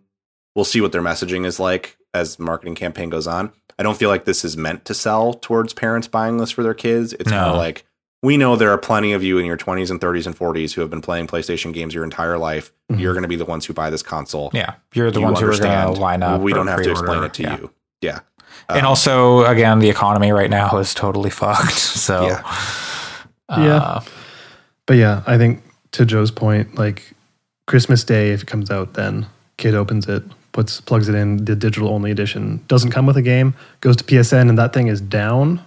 [0.56, 3.53] We'll see what their messaging is like as marketing campaign goes on.
[3.80, 6.73] I don't feel like this is meant to sell towards parents buying this for their
[6.73, 7.14] kids.
[7.14, 7.49] It's No.
[7.49, 7.85] more like
[8.23, 10.81] we know there are plenty of you in your 20s and 30s and 40s who
[10.81, 12.72] have been playing PlayStation games your entire life.
[12.91, 12.99] Mhm.
[12.99, 14.52] You're going to be the ones who buy this console.
[14.53, 15.95] yeah you're the You ones who are going understand.
[15.95, 17.57] to line up We don't have to explain it to Yeah.
[17.57, 17.72] you.
[18.02, 18.19] Yeah.
[18.69, 22.41] and Um, also again the economy right now is totally fucked so Yeah.
[23.49, 23.99] uh, Yeah.
[24.85, 27.14] But yeah, I think to Joe's point, like
[27.68, 29.26] Christmas Day, if it comes out, then
[29.57, 31.45] kid opens it, puts plugs it in.
[31.45, 33.53] The digital only edition doesn't come with a game.
[33.81, 35.61] Goes to PSN, and that thing is down.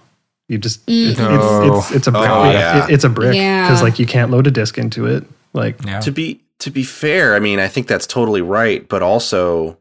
[0.47, 1.11] You just mm.
[1.11, 1.77] it's, No.
[1.77, 2.29] it's, it's it's a oh, brick.
[2.29, 2.85] Oh, yeah.
[2.85, 3.67] It- it's a brick Yeah.
[3.67, 5.25] because like you can't load a disc into it.
[5.53, 9.01] Like yeah to be to be fair, I mean, I think that's totally right, but
[9.03, 9.77] also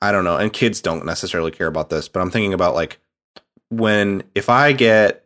[0.00, 2.98] I don't know, and kids don't necessarily care about this, but I'm thinking about like
[3.68, 5.24] when if I get,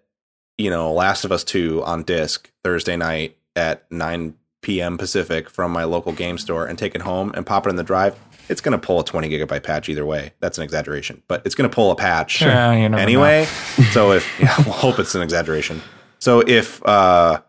[0.58, 4.98] you know, Last of Us 2 on disc Thursday night at 9 p.m.
[4.98, 7.82] Pacific from my local game store and take it home and pop it in the
[7.84, 8.18] drive,
[8.48, 10.32] it's going to pull a 20 gigabyte patch either way.
[10.40, 12.40] That's an exaggeration, but it's going to pull a patch
[12.88, 13.44] never anyway.
[13.92, 15.82] so if yeah, we'll hope it's an exaggeration.
[16.18, 17.40] So if uh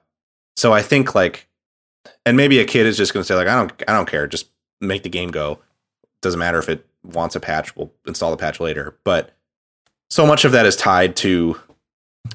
[0.56, 1.48] so I think like
[2.26, 4.28] and maybe a kid is just going to say like I don't I don't care,
[4.28, 4.48] just
[4.82, 5.60] make the game go.
[6.22, 8.98] Doesn't matter if it wants a patch, we'll install the patch later.
[9.04, 9.36] But
[10.10, 11.60] so much of that is tied to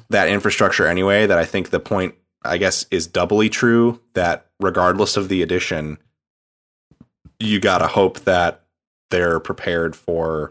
[0.09, 5.17] that infrastructure anyway that I think the point I guess is doubly true that regardless
[5.17, 5.97] of the edition
[7.39, 8.61] you got to hope that
[9.09, 10.49] they're prepared for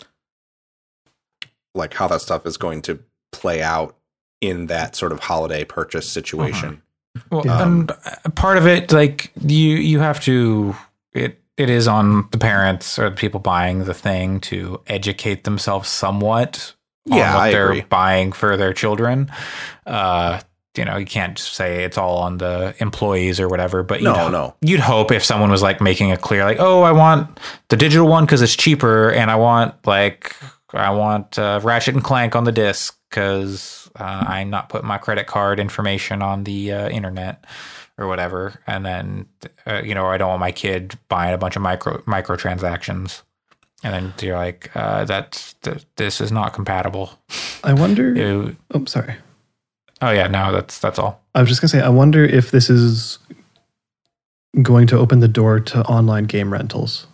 [1.74, 3.00] like how that stuff is going to
[3.32, 3.96] play out
[4.40, 6.82] in that sort of holiday purchase situation.
[7.30, 7.62] Well, Yeah.
[7.62, 7.96] and uh,
[8.34, 10.74] part of it, like you, you have to.
[11.12, 15.88] It it is on the parents or the people buying the thing to educate themselves
[15.88, 16.74] somewhat
[17.10, 17.80] on Yeah, what I they're agree.
[17.82, 19.30] buying for their children.
[19.86, 20.40] Uh,
[20.76, 23.82] you know, you can't say it's all on the employees or whatever.
[23.82, 24.54] But No, you'd, no.
[24.62, 27.38] you'd hope if someone was like making it clear, like, oh, I want
[27.68, 30.34] the digital one because it's cheaper, and I want like
[30.72, 34.96] I want uh, Ratchet and Clank on the disc because uh, I'm not putting my
[34.96, 37.44] credit card information on the uh, internet
[37.98, 38.54] or whatever.
[38.66, 39.26] And then,
[39.66, 41.98] uh, you know, I don't want my kid buying a bunch of micro
[42.46, 43.20] microtransactions.
[43.84, 47.10] And then you're like, uh, that's th- this is not compatible.
[47.64, 48.14] I wonder.
[48.16, 49.16] You- Oh, sorry.
[50.02, 51.22] Oh yeah, no, that's that's all.
[51.34, 53.18] I was just gonna say, I wonder if this is
[54.60, 57.06] going to open the door to online game rentals.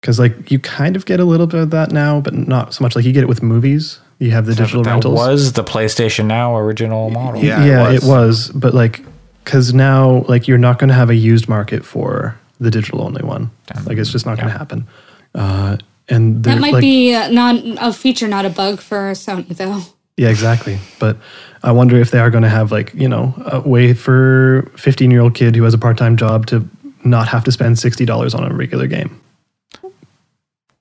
[0.00, 2.82] Because like you kind of get a little bit of that now, but not so
[2.82, 2.96] much.
[2.96, 4.00] Like you get it with movies.
[4.18, 5.14] You have the digital rentals.
[5.14, 5.42] that rentals.
[5.42, 7.42] was the PlayStation Now original model.
[7.42, 8.50] Yeah, yeah, it it was.
[8.50, 9.04] But like,
[9.44, 13.22] because now like you're not going to have a used market for the digital only
[13.22, 13.50] one.
[13.84, 14.88] Like it's just not going to happen.
[15.34, 15.76] Uh,
[16.08, 19.82] and That might like, be uh, not a feature, not a bug for Sony, though.
[20.16, 20.78] Yeah, exactly.
[20.98, 21.16] But
[21.62, 25.10] I wonder if they are going to have like you know a way for 15
[25.10, 26.68] year old kid who has a part time job to
[27.04, 29.20] not have to spend sixty dollars on a regular game,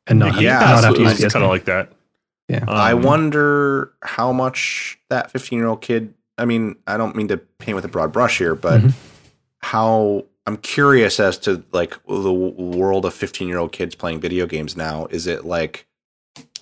[0.07, 1.91] and not have, Yeah, not have to use it's kind of like that.
[2.49, 7.15] yeah, I Um, wonder how much that 15 year old kid, I mean, I don't
[7.15, 8.93] mean to paint with a broad brush here, but Mhm.
[9.59, 14.45] how I'm curious as to like the world of 15 year old kids playing video
[14.45, 15.07] games now.
[15.11, 15.85] Is it like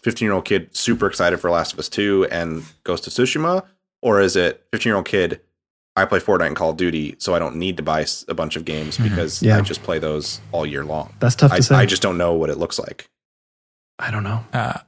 [0.04, 3.66] 15 year old kid super excited for Last of Us 2 and Ghost of Tsushima?
[4.02, 5.42] Or is it 15 year old kid,
[5.96, 8.56] I play Fortnite and Call of Duty, so I don't need to buy a bunch
[8.56, 9.58] of games because Yeah.
[9.58, 11.14] I just play those all year long.
[11.20, 11.76] That's tough to I, say.
[11.76, 13.10] I just don't know what it looks like.
[13.98, 14.46] I don't know.
[14.54, 14.80] Uh,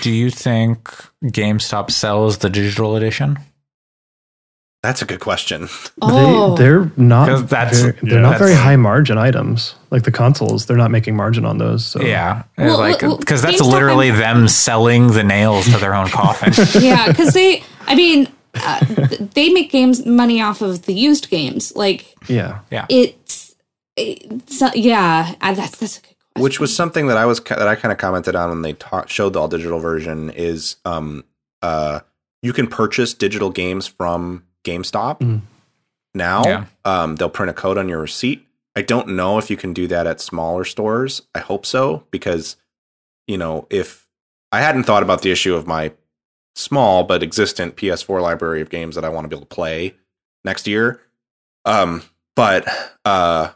[0.00, 0.88] do you think
[1.24, 3.38] GameStop sells the digital edition?
[4.82, 5.68] That's a good question.
[6.00, 9.74] Oh, They, they're not that's- very, they're yeah, not very high margin items.
[9.90, 11.84] Like the consoles, they're not making margin on those.
[11.84, 15.78] So Yeah, Well, like well, because that's GameStop literally and- them selling the nails to
[15.78, 16.52] their own coffin.
[16.82, 18.84] yeah, because they, I mean, uh,
[19.34, 21.74] they make games money off of the used games.
[21.74, 22.60] Like yeah.
[22.70, 23.54] yeah, it's,
[23.96, 26.42] it's yeah, that's that's a good question.
[26.42, 29.06] Which was something that I was that I kind of commented on when they ta-
[29.06, 31.24] showed the all digital version is um
[31.62, 32.00] uh
[32.42, 35.40] you can purchase digital games from GameStop Mm.
[36.14, 36.42] now.
[36.44, 36.64] Yeah.
[36.84, 38.46] Um, they'll print a code on your receipt.
[38.76, 41.22] I don't know if you can do that at smaller stores.
[41.34, 42.56] I hope so because
[43.26, 44.06] you know if
[44.52, 45.92] I hadn't thought about the issue of my
[46.54, 49.94] small but existent PS4 library of games that I want to be able to play
[50.44, 51.00] next year.
[51.64, 52.02] Um,
[52.36, 52.66] but
[53.04, 53.50] uh,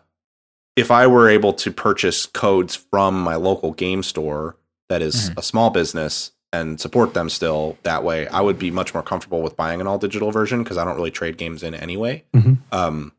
[0.76, 4.56] if I were able to purchase codes from my local game store
[4.88, 5.38] that is Mhm.
[5.38, 9.42] a small business and support them still that way, I would be much more comfortable
[9.42, 12.24] with buying an all digital version because I don't really trade games in anyway.
[12.34, 12.58] Mhm.
[12.70, 13.12] Um,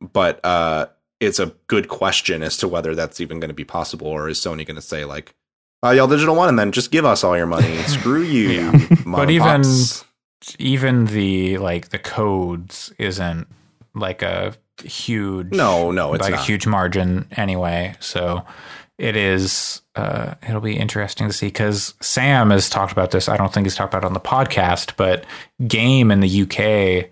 [0.00, 0.86] but uh,
[1.20, 4.38] it's a good question as to whether that's even going to be possible, or is
[4.38, 5.34] Sony going to say like,
[5.84, 7.76] uh, "Y'all digital one, and then just give us all your money.
[7.86, 8.86] Screw you." Yeah.
[9.06, 10.04] But even- pops."
[10.58, 13.46] Even the like the codes isn't
[13.94, 16.40] like a huge no, no, it's like not.
[16.40, 17.94] a huge margin anyway.
[18.00, 18.46] So
[19.00, 19.80] it is.
[19.96, 23.28] Uh, it'll be interesting to see because Sam has talked about this.
[23.28, 25.24] I don't think he's talked about it on the podcast, but
[25.66, 27.10] Game in the UK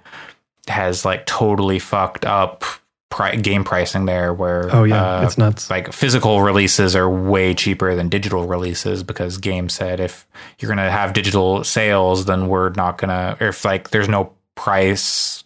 [0.69, 2.65] has like totally fucked up
[3.11, 4.33] pri- game pricing there.
[4.35, 5.71] Where Oh yeah, uh, it's nuts.
[5.71, 10.27] like physical releases are way cheaper than digital releases because game said if
[10.59, 15.43] you're gonna have digital sales then we're not gonna or if like there's no price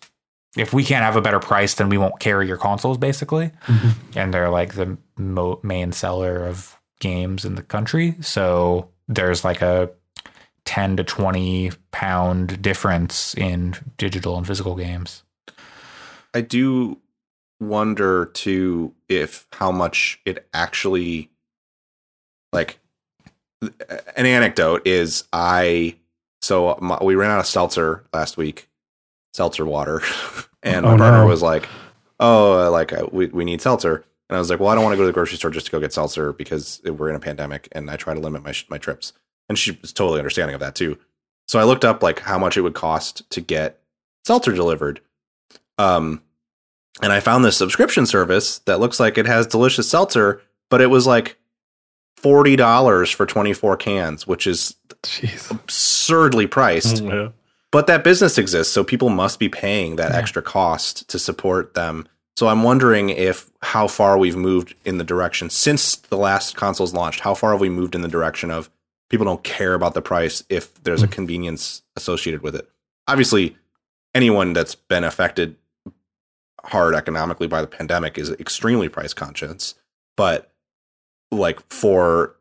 [0.56, 3.50] if we can't have a better price then we won't carry your consoles basically.
[3.66, 4.18] Mm-hmm.
[4.18, 8.16] And they're like the mo- main seller of games in the country.
[8.20, 9.90] So there's like a
[10.64, 15.22] 10 to 20 pound difference in digital and physical games.
[16.34, 16.98] I do
[17.60, 21.30] wonder too if how much it actually
[22.52, 22.78] like
[23.60, 25.96] an anecdote is I
[26.40, 28.68] so my, we ran out of seltzer last week,
[29.32, 30.02] seltzer water,
[30.62, 31.26] and my Oh, partner no.
[31.26, 31.68] was like,
[32.20, 34.92] "Oh, like uh, we we need seltzer," and I was like, "Well, I don't want
[34.94, 37.20] to go to the grocery store just to go get seltzer because we're in a
[37.20, 39.12] pandemic, and I try to limit my sh- my trips."
[39.48, 40.96] And she was totally understanding of that too.
[41.48, 43.80] So I looked up like how much it would cost to get
[44.24, 45.00] seltzer delivered.
[45.78, 46.22] Um,
[47.02, 50.40] and I found this subscription service that looks like it has delicious seltzer,
[50.70, 51.36] but it was like
[52.16, 55.50] forty dollars for twenty four cans, which is Jeez.
[55.50, 57.02] absurdly priced.
[57.02, 57.28] Mm, yeah.
[57.72, 60.18] But that business exists, so people must be paying that Yeah.
[60.18, 62.06] extra cost to support them.
[62.36, 66.94] So I'm wondering if how far we've moved in the direction since the last consoles
[66.94, 67.20] launched.
[67.20, 68.70] How far have we moved in the direction of
[69.10, 71.12] people don't care about the price if there's a mm.
[71.12, 72.68] convenience associated with it?
[73.08, 73.56] Obviously,
[74.14, 75.56] anyone that's been affected
[76.64, 79.74] hard economically by the pandemic is extremely price conscious,
[80.16, 80.52] but
[81.30, 82.36] like for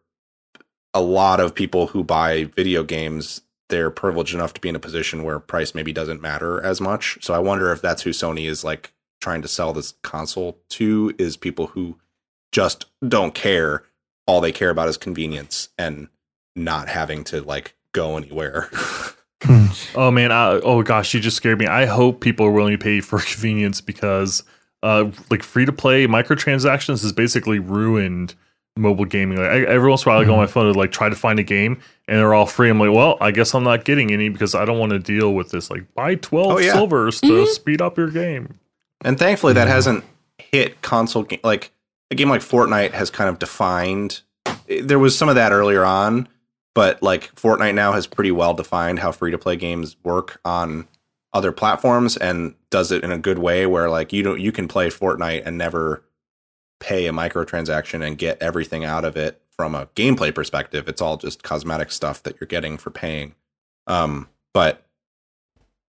[0.93, 3.41] a lot of people who buy video games,
[3.71, 7.17] they're privileged enough to be in a position where price maybe doesn't matter as much.
[7.21, 11.15] So I wonder if that's who Sony is like trying to sell this console to
[11.17, 11.97] is people who
[12.51, 13.83] just don't care.
[14.27, 16.09] All they care about is convenience and
[16.55, 18.69] not having to like go anywhere.
[19.95, 21.65] Oh man, I, oh gosh, you just scared me.
[21.65, 24.43] I hope people are willing to pay for convenience because
[24.83, 28.35] uh like free to play microtransactions has basically ruined
[28.77, 29.37] mobile gaming.
[29.37, 30.53] Like I, every once in a while I go on my mm-hmm.
[30.53, 32.69] phone to like try to find a game and they're all free.
[32.69, 35.33] I'm like, well, I guess I'm not getting any because I don't want to deal
[35.33, 35.69] with this.
[35.69, 36.73] Like buy 12 Oh, yeah.
[36.73, 37.51] silvers to mm-hmm.
[37.51, 38.59] speed up your game.
[39.03, 39.73] And thankfully, that mm-hmm.
[39.73, 40.03] hasn't
[40.37, 41.39] hit console game.
[41.43, 41.71] Like
[42.09, 44.21] a game like Fortnite has kind of defined.
[44.69, 46.27] Eh, there was some of that earlier on,
[46.73, 50.87] but like Fortnite now has pretty well defined how free to play games work on
[51.33, 54.67] other platforms and does it in a good way where like you don't you can
[54.67, 56.03] play Fortnite and never
[56.81, 60.89] pay a microtransaction and get everything out of it from a gameplay perspective.
[60.89, 63.35] It's all just cosmetic stuff that you're getting for paying.
[63.87, 64.85] Um, but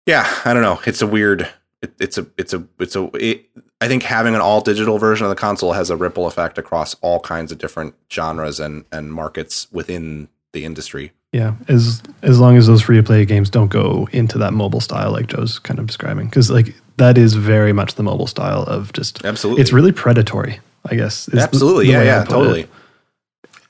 [0.05, 0.79] yeah, I don't know.
[0.85, 1.49] It's a weird.
[1.81, 2.27] It, it's a.
[2.37, 2.67] It's a.
[2.79, 3.09] It's a.
[3.15, 3.49] It,
[3.81, 6.93] I think having an all digital version of the console has a ripple effect across
[7.01, 11.11] all kinds of different genres and and markets within the industry.
[11.31, 14.81] Yeah, as as long as those free to play games don't go into that mobile
[14.81, 18.63] style like Joe's kind of describing, because like that is very much the mobile style
[18.63, 19.61] of just Absolutely.
[19.61, 21.27] It's really predatory, I guess.
[21.27, 21.87] is the- Absolutely.
[21.87, 22.03] the yeah.
[22.03, 22.23] Yeah.
[22.23, 22.33] put it.
[22.33, 22.67] Totally.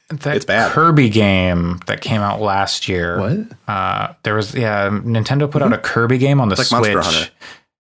[0.09, 0.71] that It's bad.
[0.71, 3.47] kirby game that came out last year What?
[3.67, 7.01] Uh, there was yeah, Nintendo put out a Kirby game on the It's like Monster
[7.03, 7.15] Switch.
[7.15, 7.31] Hunter.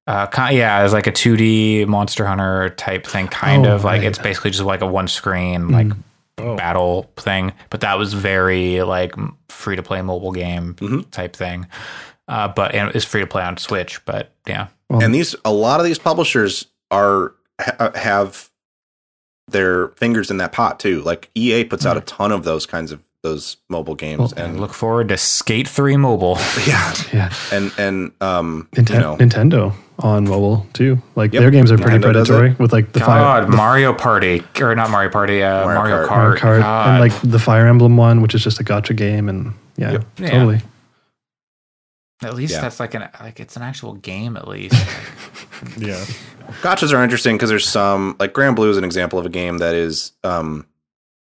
[0.07, 3.99] Uh, ki- yeah, it's like a 2D Monster Hunter type thing, kind Oh, of like
[3.99, 4.07] right.
[4.07, 5.87] it's basically just like a one screen like
[6.39, 6.55] Oh.
[6.55, 7.53] battle thing.
[7.69, 9.13] But that was very like
[9.49, 11.09] free to play mobile game Mhm.
[11.11, 11.67] type thing.
[12.27, 14.03] Uh, but and it's free to play on Switch.
[14.05, 18.49] But yeah, and these a lot of these publishers are ha- have
[19.47, 21.01] their fingers in that pot too.
[21.01, 24.59] Like EA puts out a ton of those kinds of those mobile games, and and
[24.59, 26.37] look forward to Skate Three Mobile.
[26.67, 27.33] yeah, Yeah.
[27.51, 31.01] and and um, Ninten- you know, Nintendo on mobile too.
[31.15, 31.41] Like Yep.
[31.41, 34.89] their games are pretty Nintendo predatory with like the fire, God, Mario Party or not
[34.89, 36.07] Mario Party, uh, Mario Mario, Kart.
[36.07, 36.09] Kart.
[36.09, 36.89] Mario Kart, God.
[36.89, 40.05] and like the Fire Emblem one, which is just a gacha game, and yeah, Yep.
[40.17, 40.29] Yeah.
[40.31, 40.61] totally.
[42.23, 42.61] at least Yeah.
[42.61, 44.75] that's like an like it's an actual game at least.
[45.77, 46.03] Yeah.
[46.61, 49.75] Gotchas are interesting because there's some like Granblue is an example of a game that
[49.75, 50.67] is um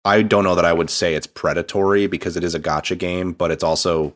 [0.03, 3.33] I don't know that I would say it's predatory because it is a gacha game,
[3.33, 4.15] but it's also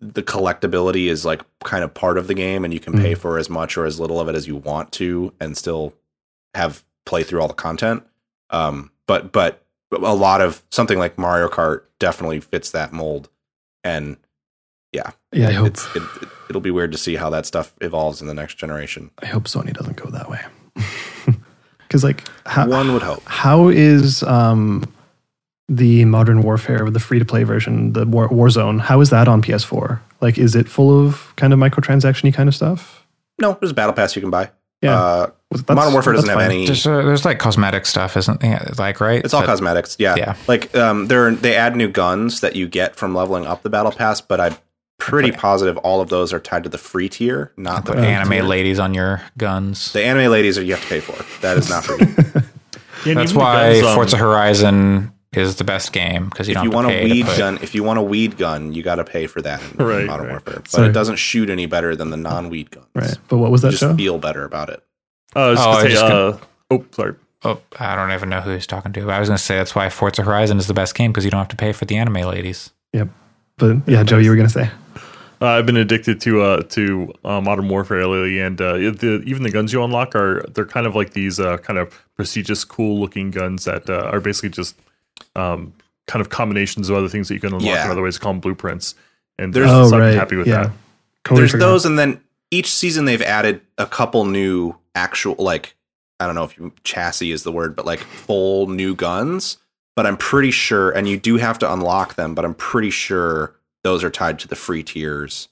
[0.00, 3.38] the collectability is like kind of part of the game and you can pay for
[3.38, 5.94] as much or as little of it as you want to and still
[6.54, 8.02] have play through all the content.
[8.50, 13.28] Um but but a lot of something like Mario Kart definitely fits that mold
[13.84, 14.16] and
[14.92, 15.76] yeah, Yeah, I hope.
[15.94, 19.10] It, it'll be weird to see how that stuff evolves in the next generation.
[19.22, 20.40] I hope Sony doesn't go that way.
[21.88, 23.22] Because like how, One would hope.
[23.26, 24.82] how is um
[25.68, 29.42] the Modern Warfare, the free to play version, the War, Warzone, how is that on
[29.42, 30.00] PS4?
[30.22, 33.06] Like, is it full of kind of microtransaction kind of stuff?
[33.40, 34.50] No, there's a battle pass you can buy.
[34.80, 34.98] Yeah.
[34.98, 36.50] Uh, That's- Modern Warfare doesn't have fine.
[36.50, 36.66] any.
[36.66, 39.22] there's uh, there's like cosmetic stuff, isn't yeah, like right?
[39.22, 39.96] It's all But- cosmetics.
[39.98, 40.14] Yeah.
[40.16, 40.36] Yeah.
[40.48, 43.92] Like um, they're they add new guns that you get from leveling up the battle
[43.92, 44.56] pass, but I'm
[44.98, 45.36] pretty Okay.
[45.38, 48.42] positive all of those are tied to the free tier, not the paid anime tier.
[48.44, 49.92] ladies on your guns.
[49.92, 51.16] The anime ladies are you have to pay for.
[51.42, 52.06] That is not free.
[53.04, 56.64] Yeah, That's why guns, um, Forza Horizon is the best game because you if don't
[56.66, 58.36] you have want to a pay to weed put- gun, if you want a weed
[58.38, 60.32] gun, you got to pay for that in Right, Modern right.
[60.34, 60.54] Warfare.
[60.60, 60.88] But Sorry.
[60.88, 62.86] it doesn't shoot any better than the non-weed guns.
[62.94, 63.18] Right.
[63.26, 63.96] But what was You that just show?
[63.96, 64.84] feel better about it.
[65.34, 66.38] Uh, I was Oh, just I gonna say, just uh,
[66.70, 67.14] oh, sorry.
[67.44, 69.10] Oh, I don't even know who he's talking to.
[69.10, 71.32] I was going to say that's why Forza Horizon is the best game because you
[71.32, 72.70] don't have to pay for the anime ladies.
[72.92, 73.08] Yep.
[73.58, 74.70] But yeah, Joe, you were gonna say.
[75.42, 79.42] Uh, I've been addicted to uh, to uh, Modern Warfare lately, and uh, the, even
[79.42, 83.00] the guns you unlock are they're kind of like these uh, kind of prestigious, cool
[83.00, 84.76] looking guns that uh, are basically just
[85.34, 85.72] um,
[86.06, 87.86] kind of combinations of other things that you can unlock Yeah.
[87.86, 88.18] in other ways.
[88.18, 88.94] Call them blueprints,
[89.36, 90.62] and There's- Oh so I'm happy with yeah.
[90.64, 90.72] that.
[91.24, 91.66] Totally there's forgot.
[91.66, 92.20] those and then
[92.52, 95.74] each season they've added a couple new actual like
[96.20, 99.56] i don't know if you, chassis is the word but like full new guns
[99.94, 103.54] but i'm pretty sure and you do have to unlock them but i'm pretty sure
[103.84, 105.48] those are tied to the free tiers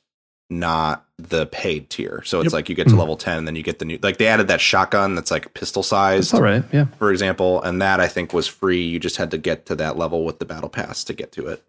[0.52, 2.52] not the paid tier so it's Yep.
[2.52, 4.48] like you get to level 10 and then you get the new like they added
[4.48, 6.64] that shotgun that's like pistol sized all right.
[6.72, 6.86] Yeah.
[6.98, 9.96] for example and that i think was free you just had to get to that
[9.96, 11.62] level with the battle pass to get to it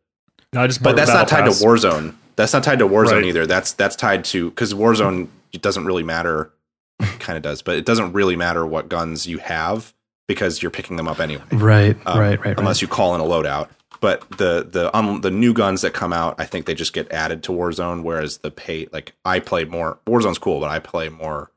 [0.54, 2.16] No, I just but that's not tied Battle to Warzone.
[2.38, 3.26] That's not tied to Warzone Right.
[3.26, 3.46] either.
[3.46, 6.52] That's that's tied to because Warzone it doesn't really matter.
[7.20, 9.94] Kind of does, but it doesn't really matter what guns you have
[10.28, 11.44] because you're picking them up anyway.
[11.52, 11.96] Right.
[12.06, 12.40] Um, right.
[12.44, 12.58] Right.
[12.58, 12.82] Unless right.
[12.82, 13.70] you call in a loadout.
[14.02, 17.12] But the the um, the new guns that come out, I think they just get
[17.12, 18.04] added to Warzone.
[18.04, 20.00] Whereas the pay, like I play more.
[20.08, 21.52] Warzone's cool, but I play more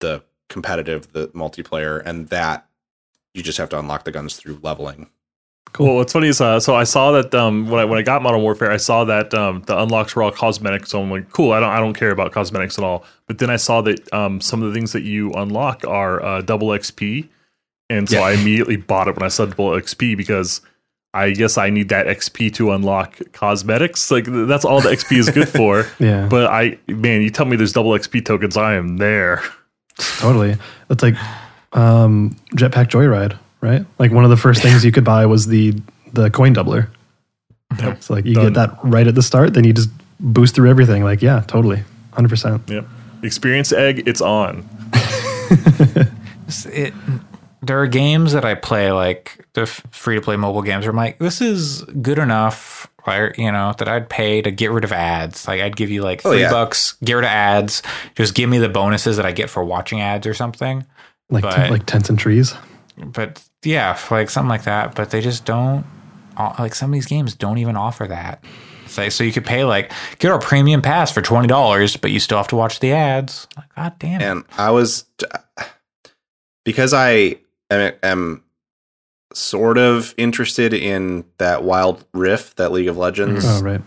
[0.00, 2.66] the competitive, the multiplayer, and that
[3.34, 5.10] you just have to unlock the guns through leveling.
[5.78, 8.22] Well, what's funny is uh, so I saw that um, when I when I got
[8.22, 10.86] Modern Warfare, I saw that um, the unlocks were all cosmetic.
[10.86, 11.52] So I'm like, cool.
[11.52, 13.04] I don't I don't care about cosmetics at all.
[13.26, 16.42] But then I saw that um, some of the things that you unlock are uh,
[16.42, 17.26] double XP,
[17.90, 18.22] and so Yeah.
[18.26, 20.60] I immediately bought it when I saw double XP because
[21.14, 24.10] I guess I need that XP to unlock cosmetics.
[24.10, 25.86] Like that's all the XP is good for.
[25.98, 26.26] Yeah.
[26.26, 29.42] But I man, you tell me there's double XP tokens, I am there.
[30.18, 30.56] Totally.
[30.88, 31.16] It's like
[31.72, 33.84] um, Jetpack Joyride, right?
[33.98, 35.74] Like one of the first things you could buy was the
[36.12, 36.88] the coin doubler.
[37.78, 38.02] Yep.
[38.02, 38.44] So like you Done.
[38.46, 41.04] get that right at the start, then you just boost through everything.
[41.04, 41.82] Like yeah, totally,
[42.12, 42.62] hundred percent.
[42.68, 42.86] Yep.
[43.22, 44.68] Experience egg, it's on.
[46.66, 46.92] It,
[47.62, 50.96] there are games that I play like the free to play mobile games where I'm
[50.96, 53.36] like, this is good enough, right?
[53.38, 55.46] You know, that I'd pay to get rid of ads.
[55.46, 56.50] Like I'd give you like Oh, three yeah.
[56.50, 57.82] bucks, get rid of ads,
[58.16, 60.84] just give me the bonuses that I get for watching ads or something.
[61.30, 62.54] Like But- like tents and trees.
[62.98, 64.94] But yeah, like something like that.
[64.94, 65.84] But they just don't
[66.58, 68.44] like some of these games don't even offer that.
[68.96, 72.20] Like, so you could pay like get our premium pass for twenty dollars, but you
[72.20, 73.46] still have to watch the ads.
[73.56, 74.24] Like, God damn it!
[74.24, 75.04] and I was
[76.64, 77.36] because I
[77.72, 78.42] am, am
[79.34, 83.80] sort of interested in that Wild Rift, that League of Legends Oh right.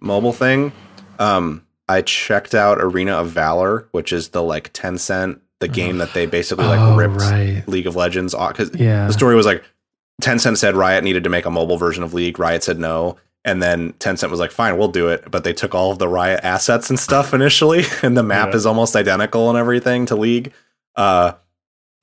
[0.00, 0.72] mobile thing.
[1.18, 6.14] Um, I checked out Arena of Valor, which is the like Tencent, the game that
[6.14, 7.62] they basically like Oh, ripped right.
[7.66, 9.06] League of Legends off because Yeah.
[9.06, 9.64] the story was like
[10.22, 12.38] Tencent said Riot needed to make a mobile version of League.
[12.38, 15.74] Riot said no, And then Tencent was like, "Fine, we'll do it." But they took
[15.74, 18.56] all of the Riot assets and stuff initially, and the map Yeah.
[18.56, 20.52] is almost identical and everything to League.
[20.96, 21.32] Uh,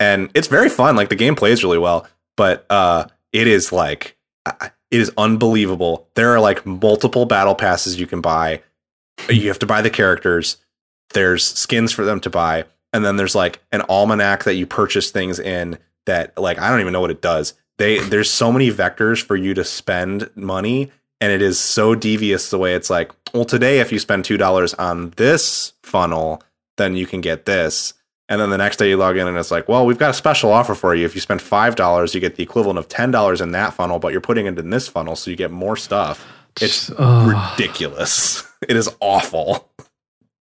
[0.01, 0.95] and it's very fun.
[0.95, 4.17] Like the game plays really well, but uh, it is like
[4.59, 6.07] it is unbelievable.
[6.15, 8.63] There are like multiple battle passes you can buy.
[9.30, 10.57] You have to buy the characters.
[11.13, 15.11] There's skins for them to buy, and then there's like an almanac that you purchase
[15.11, 15.77] things in.
[16.07, 17.53] That like I don't even know what it does.
[17.77, 22.49] They there's so many vectors for you to spend money, and it is so devious
[22.49, 23.11] the way it's like.
[23.35, 26.41] Well, today if you spend two dollars on this funnel,
[26.77, 27.93] then you can get this.
[28.31, 30.13] And then the next day you log in and it's like, well, we've got a
[30.13, 31.05] special offer for you.
[31.05, 33.99] If you spend five dollars, you get the equivalent of ten dollars in that funnel,
[33.99, 36.25] but you're putting it in this funnel, so you get more stuff.
[36.61, 37.27] It's Oh.
[37.57, 38.47] ridiculous.
[38.69, 39.67] It is awful.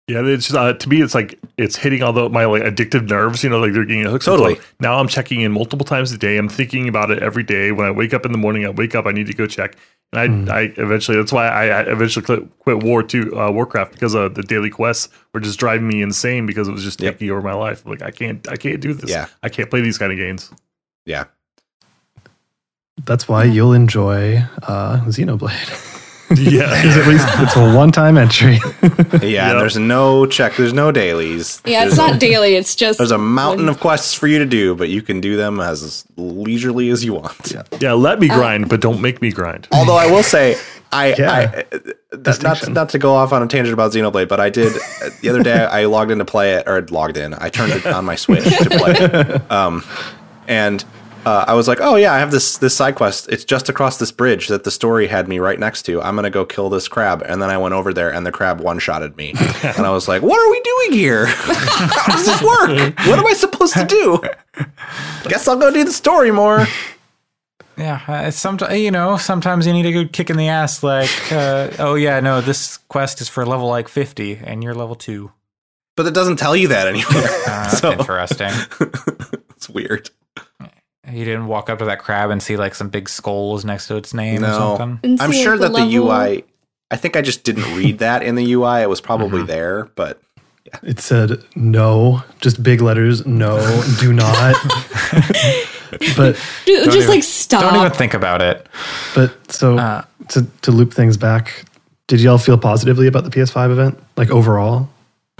[0.08, 3.08] Yeah, it's just, uh, to me, it's like it's hitting all the my like addictive
[3.08, 3.44] nerves.
[3.44, 4.24] You know, like they're getting hooked.
[4.24, 4.54] So Totally.
[4.56, 6.36] like, now I'm checking in multiple times a day.
[6.36, 7.70] I'm thinking about it every day.
[7.72, 9.76] When I wake up in the morning, I wake up, I need to go check.
[10.12, 13.92] And I, I eventually that's why I, I eventually quit, quit War to uh, Warcraft
[13.92, 17.14] because uh, the daily quests were just driving me insane because it was just Yep.
[17.14, 17.84] taking over my life.
[17.84, 19.10] Like I can't, I can't do this.
[19.10, 19.26] Yeah.
[19.42, 20.50] I can't play these kind of games.
[21.04, 21.24] Yeah.
[23.04, 25.84] That's why you'll enjoy uh, Xenoblade.
[26.36, 28.58] Yeah, Because at least it's a one-time entry.
[28.82, 29.58] Yeah, Yep.
[29.58, 31.62] there's no check, there's no dailies.
[31.64, 32.54] Yeah, it's There's- not daily.
[32.56, 35.20] It's just There's a mountain when- of quests for you to do, but you can
[35.20, 37.52] do them as leisurely as you want.
[37.52, 37.62] yeah.
[37.80, 39.68] yeah Let me grind, but don't make me grind.
[39.72, 40.56] Although I will say,
[40.92, 41.30] I, Yeah.
[41.32, 42.72] I that, not Distinction.
[42.74, 44.72] not to go off on a tangent about Xenoblade, but I did
[45.22, 45.64] the other day.
[45.64, 47.34] I logged in to play it, or logged in.
[47.34, 49.84] I turned it on my Switch to play it, um,
[50.46, 50.82] and
[51.28, 53.28] uh, I was like, "Oh yeah, I have this this side quest.
[53.28, 56.00] It's just across this bridge that the story had me right next to.
[56.00, 58.60] I'm gonna go kill this crab." And then I went over there, and the crab
[58.60, 61.26] one shotted me, and I was like, "What are we doing here?
[61.26, 62.98] How does this work?
[63.06, 64.20] What am I supposed to do?"
[65.28, 66.66] Guess I'll go do the story more.
[67.76, 70.82] Yeah, uh, sometimes you know, sometimes you need a good kick in the ass.
[70.82, 74.94] Like, uh, oh yeah, no, this quest is for level like fifty, and you're level
[74.96, 75.30] two.
[75.96, 77.28] But it doesn't tell you that anywhere.
[77.46, 78.50] Uh, So- interesting.
[79.56, 80.10] it's weird.
[81.12, 83.96] You didn't walk up to that crab and see like some big skulls next to
[83.96, 84.76] its name or No.
[84.78, 85.00] something.
[85.10, 86.44] and I'm sure like, that the level- UI.
[86.90, 88.82] I think I just didn't read that in the UI.
[88.82, 90.20] It was probably there, but
[90.82, 93.58] It said no, just big letters, no,
[94.00, 94.54] do not.
[96.16, 97.62] but Ju- just even- like stop.
[97.62, 98.66] Don't even think about it.
[99.14, 101.64] but so Uh, to to loop things back,
[102.06, 103.98] did y'all feel positively about the PS5 event?
[104.16, 104.88] Like overall?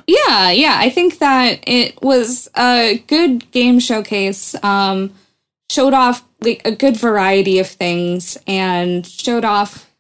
[0.07, 0.77] Yeah, yeah.
[0.79, 4.55] I think that it was a good game showcase.
[4.63, 5.13] Um,
[5.71, 9.91] showed off like a good variety of things and showed off,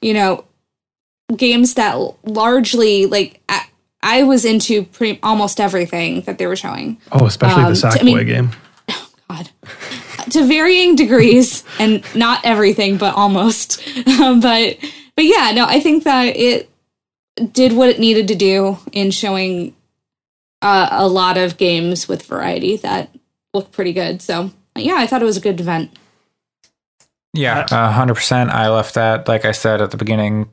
[0.00, 0.44] you know,
[1.36, 3.66] games that largely like I,
[4.02, 6.98] I was into pretty almost everything that they were showing.
[7.12, 8.50] Oh, especially Um, the t- I Sackboy mean- game.
[9.28, 9.50] God.
[10.30, 13.80] to varying degrees and not everything but almost
[14.20, 14.76] um, but
[15.16, 16.70] but yeah no i think that it
[17.52, 19.74] did what it needed to do in showing
[20.62, 23.10] uh, a lot of games with variety that
[23.54, 25.90] looked pretty good so yeah i thought it was a good event
[27.34, 28.48] Yeah, a hundred percent.
[28.50, 30.48] I left that, like I said at the beginning,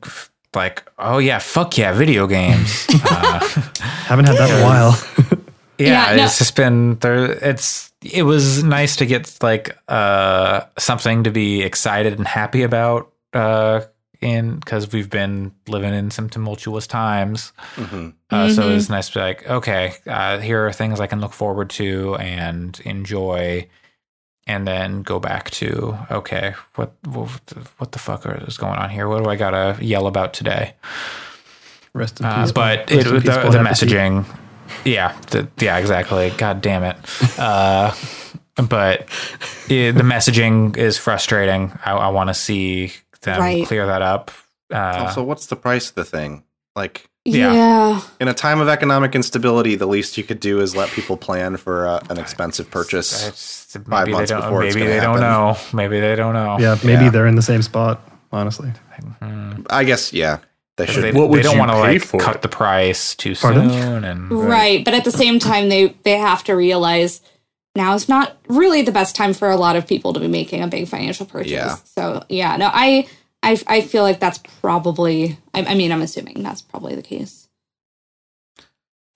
[0.54, 2.86] like, oh yeah, fuck yeah, video games.
[3.10, 3.40] uh,
[4.06, 4.92] Haven't had that in a while.
[5.78, 7.32] yeah, Yeah, no- it's just been there.
[7.50, 13.10] It's it was nice to get like uh something to be excited and happy about.
[13.32, 13.80] Uh,
[14.20, 17.52] in because we've been living in some tumultuous times.
[18.30, 21.32] Uh, So it's nice to be like, okay, uh, here are things I can look
[21.32, 23.66] forward to and enjoy,
[24.46, 28.90] and then go back to okay, what what the, what the fuck is going on
[28.90, 29.08] here?
[29.08, 30.74] What do I gotta yell about today?
[31.92, 32.52] Rest in Uh, peace.
[32.52, 34.24] but rest it, in the, peace, Bon the messaging,
[34.84, 36.30] yeah, the, yeah, exactly.
[36.36, 36.96] God damn it.
[37.38, 37.94] Uh,
[38.56, 39.02] but
[39.70, 41.72] eh, the messaging is frustrating.
[41.84, 42.92] I, I want to see
[43.22, 43.66] them Right.
[43.66, 44.30] clear that up.
[44.72, 46.44] Uh, also, what's the price of the thing?
[46.76, 47.52] Like Yeah.
[47.54, 51.16] yeah in a time of economic instability, the least you could do is let people
[51.16, 53.26] plan for uh, an expensive purchase.
[53.26, 55.56] it's, maybe five they months don't, before it's maybe gonna they don't know.
[55.72, 56.58] Maybe they don't know.
[56.60, 57.10] Yeah, maybe Yeah.
[57.10, 58.70] they're in the same spot, honestly.
[59.70, 60.38] I guess yeah,
[60.76, 61.04] they They, should.
[61.04, 62.42] they What would don't want to like cut it?
[62.42, 63.70] the price too Pardon?
[63.70, 67.20] soon, and right but at the same time they they have to realize
[67.74, 70.62] now is not really the best time for a lot of people to be making
[70.62, 71.76] a big financial purchase Yeah.
[71.84, 73.06] so yeah no i
[73.44, 77.46] i, I feel like that's probably I, I mean i'm assuming that's probably the case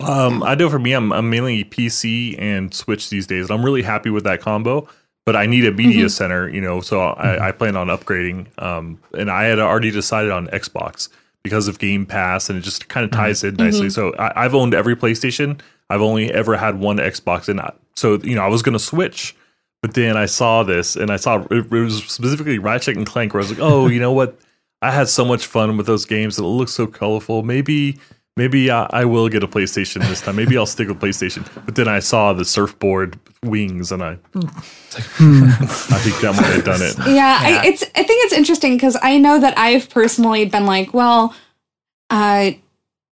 [0.01, 3.51] Um, I know for me, I'm, I'm mainly PC and Switch these days.
[3.51, 4.87] and I'm really happy with that combo,
[5.27, 8.47] but I need a media center, you know, so I, I plan on upgrading.
[8.63, 11.09] Um, and I had already decided on Xbox
[11.43, 13.91] because of Game Pass, and it just kind of ties in nicely.
[13.91, 15.59] So I, I've owned every PlayStation.
[15.91, 18.79] I've only ever had one Xbox, and I, so you know, I was going to
[18.79, 19.35] switch.
[19.83, 23.33] But then I saw this, and I saw it, it was specifically Ratchet and Clank,
[23.33, 24.39] where I was like, "Oh, you know what?
[24.83, 26.39] I had so much fun with those games.
[26.39, 27.43] It looks so colorful.
[27.43, 27.99] Maybe
[28.37, 30.37] maybe I, I will get a PlayStation this time.
[30.37, 31.47] Maybe I'll stick with PlayStation.
[31.65, 36.83] But then I saw the surfboard wings, and I, I think that might have done
[36.83, 36.97] it.
[36.99, 37.61] Yeah, Yeah.
[37.63, 37.83] I, it's.
[37.83, 41.35] I think it's interesting because I know that I've personally been like, well,
[42.11, 42.53] uh,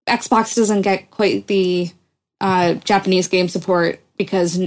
[0.08, 1.90] Xbox doesn't get quite the
[2.40, 4.60] uh, Japanese game support because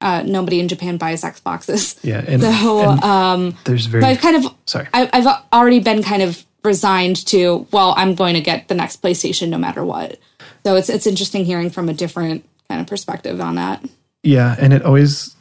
[0.00, 1.98] uh, nobody in Japan buys Xboxes.
[2.02, 4.88] Yeah, and, So, and um, there's very I've kind of, sorry.
[4.92, 9.02] I, I've already been kind of resigned to, well, I'm going to get the next
[9.02, 10.18] PlayStation no matter what.
[10.64, 13.84] So it's it's interesting hearing from a different kind of perspective on that.
[14.24, 15.36] Yeah, and it always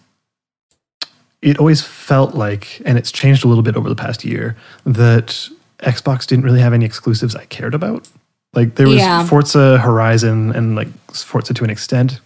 [1.42, 5.50] it always felt like, and it's changed a little bit over the past year, that
[5.80, 8.08] Xbox didn't really have any exclusives I cared about.
[8.54, 9.26] Like there was Yeah.
[9.26, 12.20] Forza Horizon and like Forza to an extent.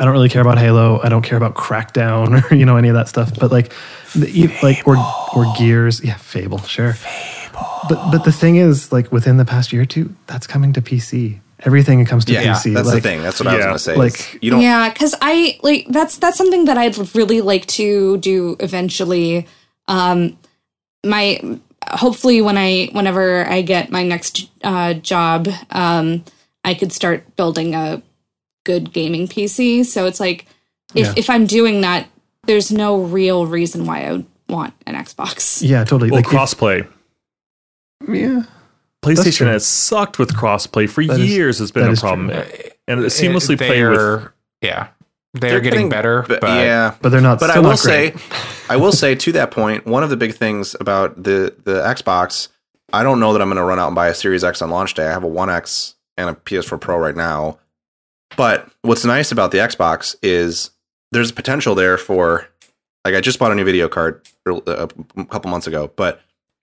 [0.00, 0.98] I don't really care about Halo.
[1.02, 3.38] I don't care about Crackdown or you know any of that stuff.
[3.38, 3.72] But like,
[4.14, 4.96] the, e- like or
[5.36, 6.94] or Gears, yeah, Fable, sure.
[6.94, 7.66] Fable.
[7.88, 10.80] But but the thing is, like within the past year or two, that's coming to
[10.82, 11.38] PC.
[11.60, 12.72] Everything comes to Yeah, PC.
[12.72, 13.22] that's like, the thing.
[13.22, 13.94] That's what I was going to say.
[13.96, 14.62] Like- Like you don't.
[14.62, 19.46] yeah because i like that's that's something that i'd really like to do eventually
[19.86, 20.38] um
[21.04, 21.38] my
[21.88, 26.24] hopefully when i whenever i get my next uh job um
[26.64, 28.02] i could start building a
[28.70, 30.46] good gaming pc so it's like
[30.94, 31.14] if Yeah.
[31.16, 32.06] if i'm doing that
[32.46, 36.10] there's no real reason why i would want an xbox Yeah, totally.
[36.10, 36.86] Well, like crossplay.
[38.08, 38.42] yeah.
[39.02, 41.58] PlayStation has sucked with crossplay for That is- years.
[41.58, 42.42] has been a problem, true.
[42.88, 44.28] and it seamlessly played with.
[44.60, 44.88] Yeah,
[45.32, 47.40] they're, they're getting, better, but, yeah, But they're not.
[47.40, 48.12] but I will not say.
[48.68, 52.48] I will say to that point, one of the big things about the the Xbox,
[52.92, 54.68] I don't know that I'm going to run out and buy a Series X on
[54.70, 55.06] launch day.
[55.06, 57.58] I have a One X and a PS4 Pro right now.
[58.36, 60.70] But what's nice about the Xbox is
[61.12, 62.48] there's potential there for,
[63.04, 64.88] like, I just bought a new video card a
[65.28, 66.20] couple months ago, but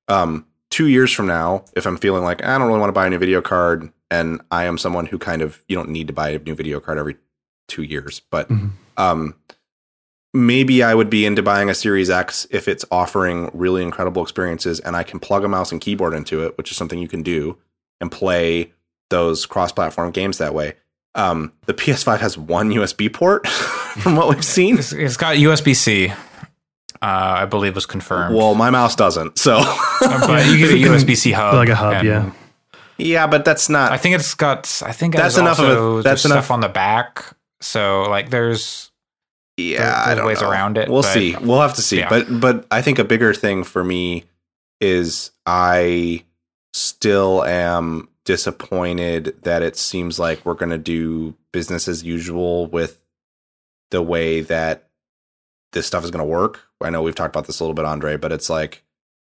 [0.07, 3.07] um, two years from now, if I'm feeling like I don't really want to buy
[3.07, 6.13] a new video card, and I am someone who kind of you don't need to
[6.13, 7.17] buy a new video card every
[7.67, 8.71] two years, but Mhm.
[8.95, 9.35] um,
[10.33, 14.79] maybe I would be into buying a Series X if it's offering really incredible experiences
[14.79, 17.21] and I can plug a mouse and keyboard into it, which is something you can
[17.23, 17.57] do,
[17.99, 18.71] and play
[19.09, 20.75] those cross-platform games that way.
[21.17, 24.77] Um, the PS5 has one USB port, from what we've seen.
[24.77, 26.09] it's, it's got USB C.
[26.09, 26.15] Uh,
[27.01, 28.35] I believe was confirmed.
[28.35, 29.59] Well, my mouse doesn't, so
[29.99, 32.31] but you get a USB C hub, Like a hub, and yeah.
[32.97, 33.91] yeah, but that's not.
[33.91, 34.81] I think it's got.
[34.85, 37.25] I think That's there's enough of a- that's enough- stuff on the back.
[37.61, 38.91] So like, there's
[39.57, 40.49] yeah, There- I don't ways know.
[40.49, 41.35] around it, We'll but- see.
[41.35, 41.99] We'll have to see.
[41.99, 42.09] Yeah.
[42.09, 44.23] But but I think a bigger thing for me
[44.81, 46.23] is I
[46.73, 52.99] still am disappointed that it seems like we're going to do business as usual with
[53.89, 54.89] the way that
[55.71, 56.59] this stuff is going to work.
[56.81, 58.83] I know we've talked about this a little bit, Andre, but it's like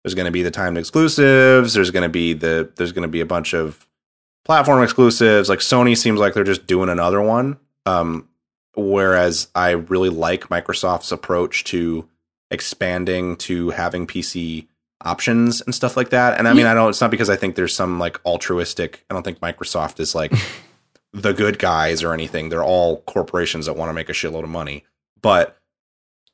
[0.03, 1.73] there's going to be the timed exclusives.
[1.73, 3.87] There's going to be the there's going to be a bunch of
[4.45, 5.49] platform exclusives.
[5.49, 7.57] Like Sony seems like they're just doing another one.
[7.87, 8.29] Um,
[8.75, 12.07] whereas I really like Microsoft's approach to
[12.51, 14.67] expanding to having PC
[15.03, 16.37] options and stuff like that.
[16.37, 16.89] And I mean, I don't.
[16.89, 19.05] It's not because I think there's some like altruistic.
[19.09, 20.33] I don't think Microsoft is like
[21.13, 22.49] the good guys or anything.
[22.49, 24.83] They're all corporations that want to make a shitload of money.
[25.21, 25.57] But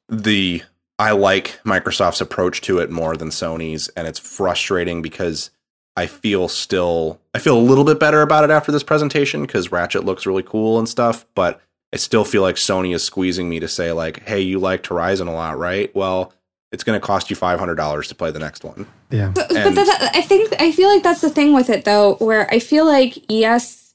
[0.07, 0.63] the
[0.97, 5.51] I like Microsoft's approach to it more than Sony's, and it's frustrating because
[5.95, 9.71] I feel still I feel a little bit better about it after this presentation because
[9.71, 13.59] Ratchet looks really cool and stuff, but I still feel like Sony is squeezing me
[13.59, 15.93] to say like, "Hey, you liked Horizon a lot, right?
[15.95, 16.33] Well,
[16.71, 19.29] it's going to cost you five hundred dollars to play the next one." Yeah.
[19.33, 22.15] But, And- but that, I think I feel like that's the thing with it though,
[22.15, 23.93] where I feel like yes,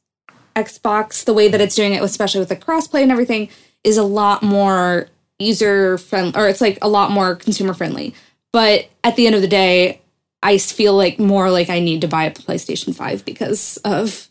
[0.56, 3.48] Xbox the way that it's doing it, especially with the crossplay and everything,
[3.82, 8.14] is a lot more user friendly, or it's like a lot more consumer friendly.
[8.52, 10.00] But at the end of the day,
[10.42, 14.28] I feel like more like I need to buy a PlayStation Five because of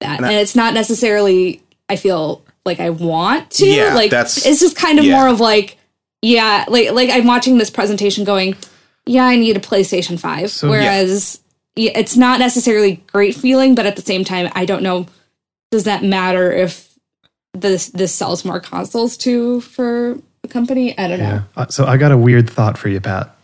[0.00, 3.66] that, And and, it's not necessarily I feel like I want to.
[3.66, 5.16] Yeah, like that's- it's just kind of yeah.
[5.16, 5.77] more of like
[6.22, 8.56] yeah, like like I'm watching this presentation going
[9.06, 10.50] yeah, I need a PlayStation 5.
[10.50, 11.40] So- Whereas
[11.76, 15.06] yeah, it's not necessarily great feeling, but at the same time, I don't know,
[15.70, 16.92] does that matter if
[17.54, 20.96] this this sells more consoles too for a company?
[20.98, 21.24] I don't know.
[21.24, 21.42] Yeah.
[21.56, 23.34] Uh, So I got a weird thought for you, Pat.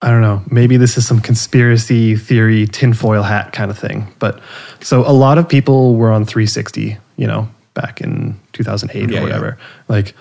[0.00, 0.42] I don't know.
[0.48, 4.06] Maybe this is some conspiracy theory, tinfoil hat kind of thing.
[4.20, 4.40] But
[4.80, 9.10] so a lot of people were on 360, you know, back in 2008 Yeah, or
[9.18, 9.22] yeah.
[9.24, 9.58] whatever.
[9.88, 10.14] Like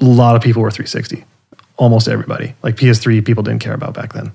[0.00, 1.24] a lot of people were 360.
[1.76, 2.54] Almost everybody.
[2.62, 4.32] Like PS3, people didn't care about back then.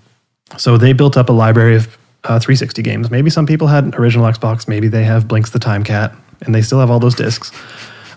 [0.58, 3.10] So they built up a library of uh, 360 games.
[3.10, 4.68] Maybe some people had an original Xbox.
[4.68, 7.52] Maybe they have Blinx the Time Cat, and they still have all those discs.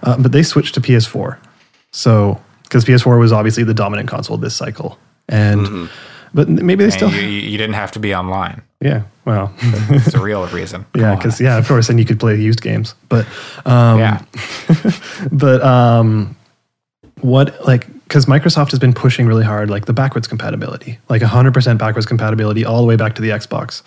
[0.02, 1.38] Uh, but they switched to PS4.
[1.92, 4.98] So because PS4 was obviously the dominant console this cycle,
[5.28, 5.88] and
[6.34, 7.10] but maybe they And still.
[7.12, 8.60] you, you didn't have to be online.
[8.80, 9.04] yeah.
[9.24, 9.54] Well.
[9.62, 10.84] It's a real reason.
[10.92, 13.24] Come yeah, because yeah, of course, and you could play used games, but
[13.64, 14.22] um, yeah,
[15.32, 16.36] but um,
[17.24, 21.78] what like because Microsoft has been pushing really hard, like the backwards compatibility, like 100%
[21.78, 23.82] backwards compatibility all the way back to the Xbox.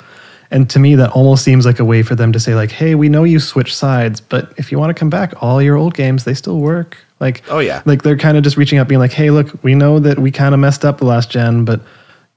[0.50, 2.96] And to me, that almost seems like a way for them to say, like, hey,
[2.96, 5.94] we know you switch sides, but if you want to come back, all your old
[5.94, 6.98] games, they still work.
[7.20, 7.84] Like, Oh, yeah.
[7.86, 10.32] Like they're kind of just reaching out, being like, hey, look, we know that we
[10.32, 11.82] kind of messed up the last gen, but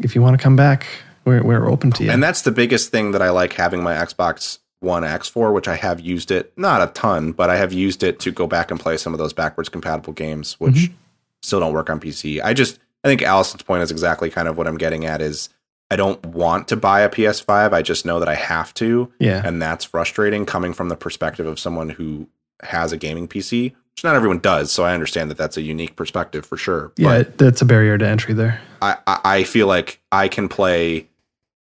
[0.00, 0.86] if you want to come back,
[1.24, 2.10] we're, we're open to you.
[2.10, 5.68] And that's the biggest thing that I like having my Xbox One X for, which
[5.68, 8.70] I have used it not a ton, but I have used it to go back
[8.70, 10.94] and play some of those backwards compatible games, which Mm-hmm.
[11.42, 12.40] still don't work on PC.
[12.42, 15.48] I just I think Allison's point is exactly kind of what I'm getting at is
[15.90, 17.72] I don't want to buy a PS5.
[17.72, 19.12] I just know that I have to.
[19.18, 19.42] Yeah.
[19.44, 22.28] And that's frustrating coming from the perspective of someone who
[22.62, 24.70] has a gaming PC, which not everyone does.
[24.70, 26.92] So I understand that that's a unique perspective for sure.
[26.96, 28.60] yeah, But that's a barrier to entry there.
[28.80, 31.08] I, I I feel like I can play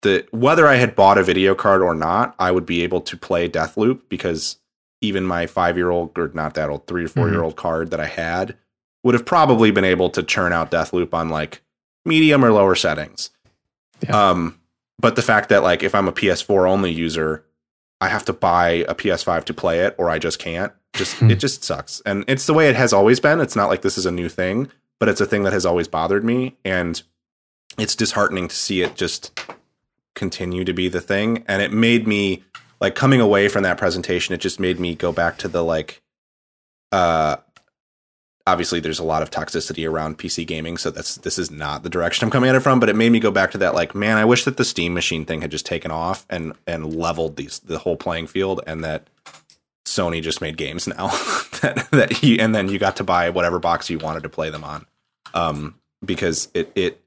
[0.04, 3.18] the whether I had bought a video card or not, I would be able to
[3.18, 4.58] play Deathloop because
[5.02, 7.92] even my five year old or not that old three or 4 year old card
[7.92, 8.56] that I had
[9.04, 11.62] would have probably been able to churn out Deathloop on like
[12.06, 13.32] medium or lower settings.
[14.02, 14.30] Yeah.
[14.30, 14.60] Um,
[15.00, 17.44] but the fact that like if I'm a PS4 only user,
[18.00, 20.72] I have to buy a PS5 to play it, or I just can't.
[20.94, 21.32] Just Hmm.
[21.32, 23.40] it just sucks, and it's the way it has always been.
[23.42, 25.88] It's not like this is a new thing, but it's a thing that has always
[25.88, 27.02] bothered me, and
[27.80, 29.32] it's disheartening to see it just
[30.16, 31.44] continue to be the thing.
[31.48, 32.44] And it made me
[32.80, 34.34] like coming away from that presentation.
[34.34, 36.02] It just made me go back to the like,
[36.92, 37.38] uh,
[38.46, 41.90] obviously there's a lot of toxicity around PC gaming, so that's this is not the
[41.90, 42.80] direction I'm coming at it from.
[42.80, 44.94] But it made me go back to that like, man, I wish that the Steam
[44.94, 48.84] machine thing had just taken off and and leveled these the whole playing field, and
[48.84, 49.08] that
[49.86, 51.08] Sony just made games now
[51.62, 54.50] that that you and then you got to buy whatever box you wanted to play
[54.50, 54.86] them on,
[55.34, 57.02] um, because it it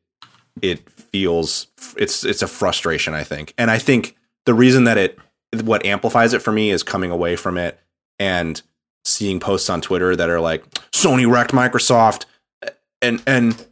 [0.63, 5.19] it feels it's it's a frustration I think, and I think the reason that it
[5.63, 7.79] what amplifies it for me is coming away from it
[8.19, 8.61] and
[9.05, 12.25] seeing posts on Twitter that are like Sony wrecked Microsoft
[13.03, 13.65] and and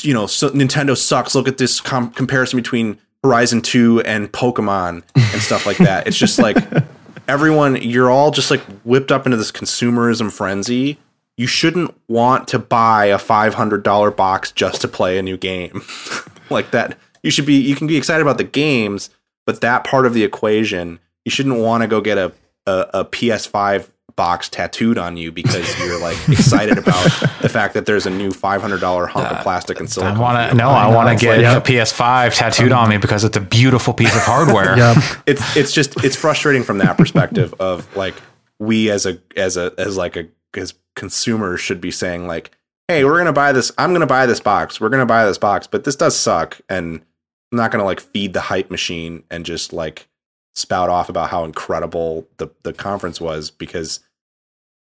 [0.00, 1.34] you know so Nintendo sucks.
[1.34, 6.06] Look at this com- comparison between Horizon 2 and Pokemon and stuff like that.
[6.06, 6.56] It's just like
[7.28, 10.98] everyone you're all just like whipped up into this consumerism frenzy.
[11.36, 15.82] You shouldn't want to buy a $500 box just to play a new game.
[16.52, 19.10] like that you should be you can be excited about the games,
[19.46, 22.32] but that part of the equation, you shouldn't want to go get a
[22.66, 27.02] a, a PS5 box tattooed on you because you're like excited about
[27.40, 30.16] the fact that there's a new five hundred dollar hunk of plastic and silicone.
[30.16, 33.24] I want to no, I want to get like- a PS5 tattooed on me because
[33.24, 34.76] it's a beautiful piece of hardware.
[34.82, 34.94] Yeah.
[35.26, 38.14] It's it's just it's frustrating from that perspective of like
[38.58, 42.50] we as a as a as like a as consumers should be saying like,
[42.88, 43.72] hey, we're gonna buy this.
[43.78, 44.80] I'm gonna buy this box.
[44.80, 46.96] We're gonna buy this box, but this does suck, and
[47.52, 50.08] I'm not gonna like feed the hype machine and just like
[50.54, 54.00] spout off about how incredible the the conference was because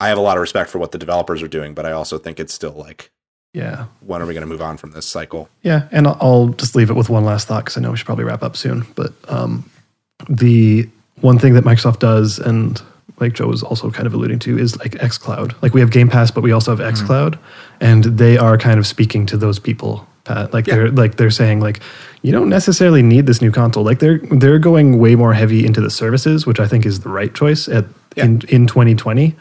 [0.01, 2.17] I have a lot of respect for what the developers are doing, but I also
[2.19, 3.11] think it's still like,
[3.53, 3.85] Yeah.
[4.01, 5.51] when are we going to move on from this cycle?
[5.63, 7.99] Yeah, and I'll- I'll just leave it with one last thought because I know we
[7.99, 8.87] should probably wrap up soon.
[8.95, 9.69] But um,
[10.31, 10.89] the
[11.21, 12.81] one thing that Microsoft does, and
[13.19, 15.55] like Joe was also kind of alluding to, is like xCloud.
[15.61, 17.39] Like we have Game Pass, but we also have xCloud,
[17.81, 20.07] and they are kind of speaking to those people.
[20.25, 20.53] Pat.
[20.53, 20.75] Like Yeah.
[20.77, 21.81] they're like they're saying like
[22.23, 23.85] you don't necessarily need this new console.
[23.85, 27.09] Like they're they're going way more heavy into the services, which I think is the
[27.09, 27.87] right choice at
[28.17, 28.25] Yeah.
[28.27, 29.35] in in 2020.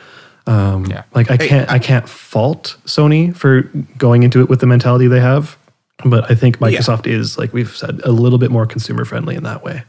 [0.48, 1.04] Um, Yeah.
[1.14, 3.64] Like I Hey, can't I can't fault Sony for
[3.98, 5.58] going into it with the mentality they have,
[6.06, 9.44] but I think Microsoft is like we've said a little bit more consumer friendly in
[9.44, 9.84] that way.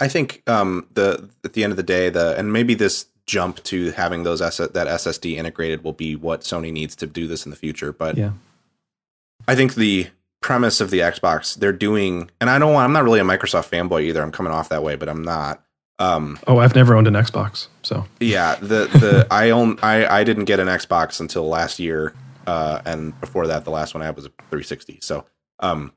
[0.00, 3.62] I think um, the at the end of the day, the and maybe this jump
[3.64, 7.44] to having those S- that SSD integrated will be what Sony needs to do this
[7.46, 7.92] in the future.
[7.92, 8.32] But Yeah.
[9.48, 10.08] I think the
[10.40, 13.70] premise of the Xbox, they're doing, and I don't want, I'm not really a Microsoft
[13.70, 14.22] fanboy either.
[14.22, 15.62] I'm coming off that way, but I'm not.
[15.98, 20.24] Um, Oh, I've never owned an Xbox, so yeah, the the I own I I
[20.24, 22.12] didn't get an Xbox until last year,
[22.48, 24.98] uh, and before that, the last one I had was a 360.
[25.02, 25.24] So,
[25.60, 25.92] um,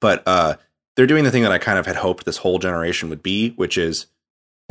[0.00, 0.54] but uh,
[0.96, 3.50] they're doing the thing that I kind of had hoped this whole generation would be,
[3.50, 4.06] which is,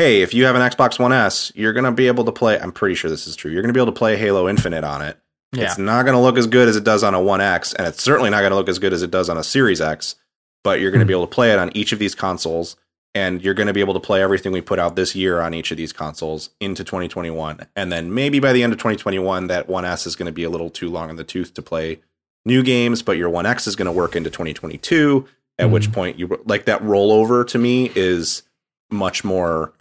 [0.02, 2.60] hey, if you have an Xbox One S, you're gonna be able to play.
[2.60, 3.52] I'm pretty sure this is true.
[3.52, 5.18] You're gonna be able to play Halo Infinite on it.
[5.54, 5.66] Yeah.
[5.66, 8.02] It's not gonna look as good as it does on a One X, and it's
[8.02, 10.16] certainly not gonna look as good as it does on a Series X.
[10.64, 11.10] But you're gonna hmm.
[11.10, 12.78] be able to play it on each of these consoles
[13.14, 15.54] and you're going to be able to play everything we put out this year on
[15.54, 19.68] each of these consoles into 2021 and then maybe by the end of 2021 that
[19.68, 22.00] 1s is going to be a little too long in the tooth to play
[22.46, 25.28] new games but your 1x is going to work into 2022
[25.60, 25.92] at which hmm.
[25.92, 28.44] point you like that rollover to me is
[28.90, 29.74] much more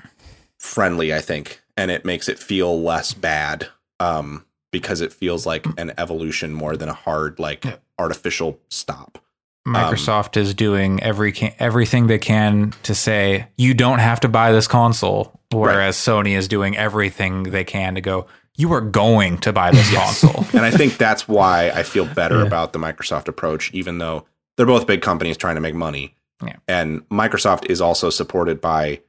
[0.60, 3.66] friendly i think and it makes it feel less bad
[3.98, 7.64] um because it feels like an evolution more than a hard like
[7.98, 9.18] artificial stop
[9.66, 14.52] Microsoft is doing every can, everything they can to say you don't have to buy
[14.52, 18.26] this console, whereas Sony is doing everything they can to go.
[18.56, 20.46] You are going to buy this console.
[20.54, 22.46] and I think that's why I feel better Yeah.
[22.46, 24.24] about the Microsoft approach, even though
[24.56, 26.16] they're both big companies trying to make money.
[26.42, 26.56] Yeah.
[26.66, 29.00] And Microsoft is also supported by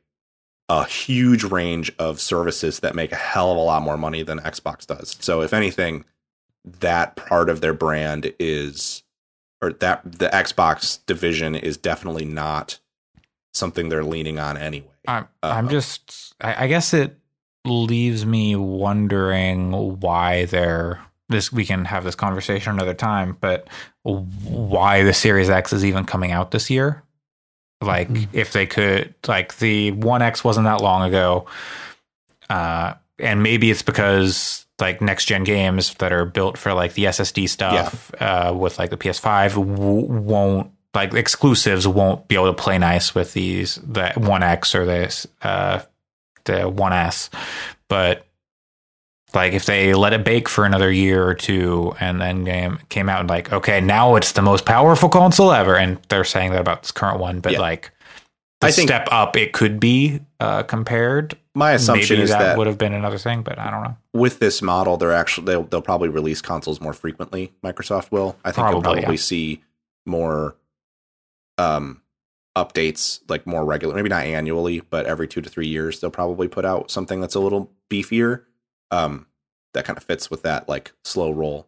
[0.71, 4.39] a huge range of services that make a hell of a lot more money than
[4.39, 5.17] Xbox does.
[5.19, 6.05] So if anything,
[6.63, 9.03] that part of their brand is
[9.61, 12.79] or that the Xbox division is definitely not
[13.53, 14.87] something they're leaning on anyway.
[15.09, 17.17] I'm, I'm um, just, I, I guess it
[17.65, 21.51] leaves me wondering why they're this.
[21.51, 23.67] We can have this conversation another time, but
[24.03, 27.03] why the Series X is even coming out this year?
[27.81, 28.27] Like, Mhm.
[28.33, 31.45] if they could, like, the One X wasn't that long ago,
[32.49, 37.05] uh, and maybe it's because like next gen games that are built for like the
[37.05, 42.61] SSD stuff uh, with like the PS5 w- won't like exclusives won't be able to
[42.61, 45.81] play nice with these the One X or this uh,
[46.45, 47.29] the One S,
[47.89, 48.25] but
[49.33, 53.09] like if they let it bake for another year or two and then game came
[53.09, 56.59] out and like okay now it's the most powerful console ever and they're saying that
[56.61, 57.59] about this current one but Yeah.
[57.59, 57.91] like
[58.61, 62.57] I think- step up it could be uh, compared My assumption maybe is that, that
[62.57, 65.63] would have been another thing but I don't know with this model, they're actually they'll
[65.63, 67.53] they'll probably release consoles more frequently.
[67.63, 68.35] Microsoft will.
[68.43, 69.21] I think you'll Probably, probably yeah.
[69.21, 69.63] see
[70.05, 70.57] more
[71.57, 72.01] um
[72.57, 76.47] updates like more regular, maybe not annually, but every two to three years they'll probably
[76.49, 78.43] put out something that's a little beefier.
[78.91, 79.25] Um,
[79.73, 81.65] that kind of fits with that like slow roll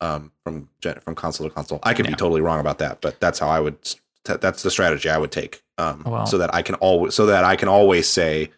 [0.00, 0.68] um from
[1.02, 1.80] from console to console.
[1.82, 3.76] I could be totally wrong about that, but that's how I would.
[4.24, 5.62] That's the strategy I would take.
[5.78, 8.50] Um, Well- so that I can always so that I can always say,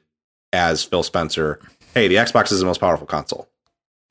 [0.52, 1.58] as Phil Spencer,
[1.94, 3.49] hey, the Xbox is the most powerful console.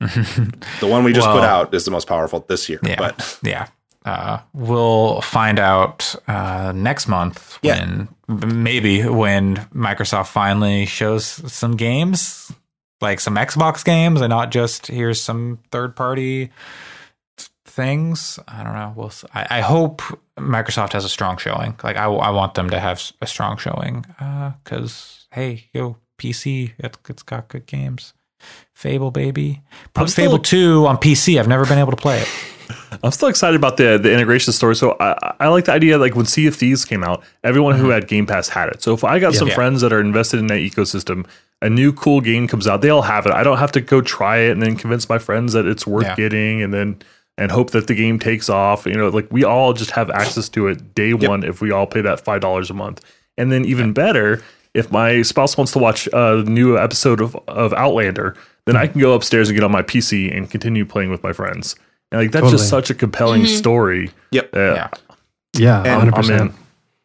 [0.00, 2.80] The one we just put out is the most powerful this year.
[2.82, 2.96] Yeah.
[2.98, 3.68] But yeah.
[4.04, 7.78] Uh, we'll find out uh, next month Yeah.
[8.26, 12.50] when maybe when Microsoft finally shows some games,
[13.02, 16.50] like some Xbox games, and not just here's some third party
[17.72, 18.38] things.
[18.46, 18.92] I don't know.
[18.94, 19.12] We'll.
[19.34, 20.02] I, I hope
[20.38, 21.74] Microsoft has a strong showing.
[21.82, 26.72] Like I, I want them to have a strong showing uh, because hey, yo, PC,
[26.78, 28.14] it, it's got good games.
[28.74, 29.62] Fable, baby.
[29.94, 31.38] Put I'm still- Fable two on PC.
[31.38, 32.28] I've never been able to play it.
[33.02, 34.76] I'm still excited about the the integration story.
[34.76, 37.84] So I, I like the idea like when Sea of Thieves came out, everyone who
[37.84, 37.92] mm-hmm.
[37.92, 38.82] had Game Pass had it.
[38.82, 39.54] So if I got some Yeah.
[39.54, 41.26] friends that are invested in that ecosystem,
[41.62, 43.32] a new cool game comes out, they all have it.
[43.32, 46.04] I don't have to go try it and then convince my friends that it's worth
[46.04, 46.16] Yeah.
[46.16, 47.00] getting and then
[47.38, 48.84] and hope that the game takes off.
[48.84, 51.86] You know, like we all just have access to it day one if we all
[51.86, 53.00] pay that five dollars a month.
[53.38, 54.42] And then even better,
[54.74, 58.92] if my spouse wants to watch a new episode of, of Outlander, then I hmm.
[58.92, 61.76] can go upstairs and get on my PC and continue playing with my friends.
[62.10, 63.56] And like that's just such a compelling mm-hmm.
[63.56, 64.10] story.
[64.32, 64.50] Yep.
[64.52, 64.74] Yeah.
[64.74, 64.88] Yeah.
[65.54, 66.50] Yeah, And- hundred I'm percent.
[66.50, 66.61] in.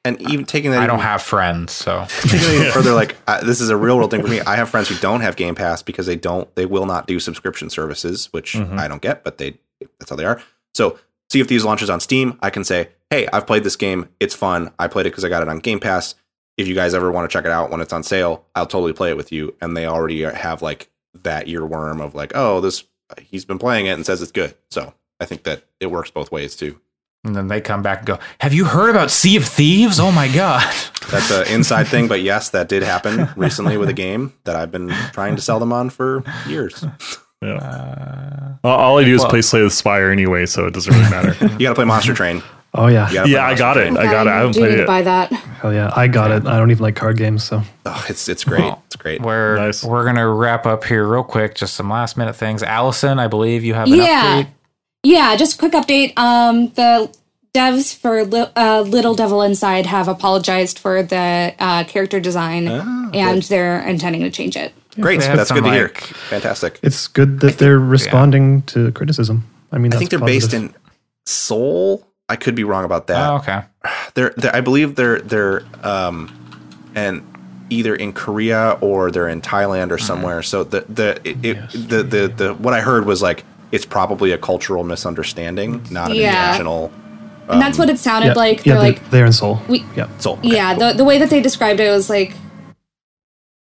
[0.08, 3.16] And even taking that I don't even- have friends, so taking it even further, like
[3.28, 4.40] uh, this is a real world thing for me.
[4.42, 7.20] I have friends who don't have Game Pass because they don't, they will not do
[7.20, 8.78] subscription services, which Mhm.
[8.80, 9.58] I don't get, but they
[10.00, 10.42] that's how they are.
[10.74, 10.98] So,
[11.32, 14.10] see if these launches on Steam, I can say, hey, I've played this game.
[14.20, 14.72] It's fun.
[14.80, 16.16] I played it because I got it on Game Pass.
[16.58, 18.94] If you guys ever want to check it out when it's on sale, I'll totally
[18.94, 19.54] play it with you.
[19.62, 20.90] And they already have like
[21.24, 22.84] that earworm of like, oh, this
[23.22, 24.56] he's been playing it and says it's good.
[24.72, 26.80] So I think that it works both ways too.
[27.24, 30.00] And then they come back and go, "Have you heard about Sea of Thieves?
[30.00, 30.64] Oh my god!"
[31.12, 34.72] That's an inside thing, but yes, that did happen recently with a game that I've
[34.72, 36.84] been trying to sell them on for years.
[37.42, 40.94] Uh, All, all I do is Well- play Slay the Spire anyway, so it doesn't
[40.94, 41.36] really matter.
[41.60, 42.42] You got to play Monster Train.
[42.74, 43.98] Oh yeah, You yeah, play I Monster got it.
[43.98, 44.30] I got it.
[44.30, 44.88] I haven't do need played to it.
[44.88, 45.32] buy that.
[45.32, 46.46] hell yeah, I got it.
[46.46, 48.62] I don't even like card games, so Oh, it's it's great.
[48.62, 49.22] Well, it's great.
[49.22, 49.84] we're Nice.
[49.84, 51.56] we're gonna wrap up here real quick.
[51.56, 52.62] Just some last minute things.
[52.64, 54.44] Allison, I believe you have an Yeah.
[54.44, 54.48] update.
[55.04, 56.18] Yeah, just a quick update.
[56.18, 57.16] Um, the
[57.54, 63.10] devs for Li- uh, Little Devil Inside have apologized for the uh, character design, Ah,
[63.14, 64.74] and they're intending to change it.
[65.00, 65.22] Great.
[65.22, 65.84] They That's some, good to hear.
[65.88, 66.80] like- Fantastic.
[66.82, 69.46] it's good that they're responding to criticism.
[69.72, 70.42] I mean, I think they're positive.
[70.42, 70.76] based in
[71.26, 72.06] Seoul.
[72.30, 73.30] I could be wrong about that.
[73.30, 73.62] Oh, okay.
[74.16, 76.34] They're, they're I believe they're they're um
[76.96, 77.24] and
[77.70, 80.42] either in Korea or they're in Thailand or somewhere.
[80.42, 84.32] So the the it, it, the, the the what I heard was like it's probably
[84.32, 86.30] a cultural misunderstanding, not an Yeah.
[86.52, 86.92] intentional.
[87.50, 88.66] And that's what it sounded yeah, like.
[88.66, 89.62] yeah, They're they're, like, they're in Seoul.
[89.70, 90.40] we- yeah, Seoul.
[90.44, 92.34] yeah, the, the way that they described it was like,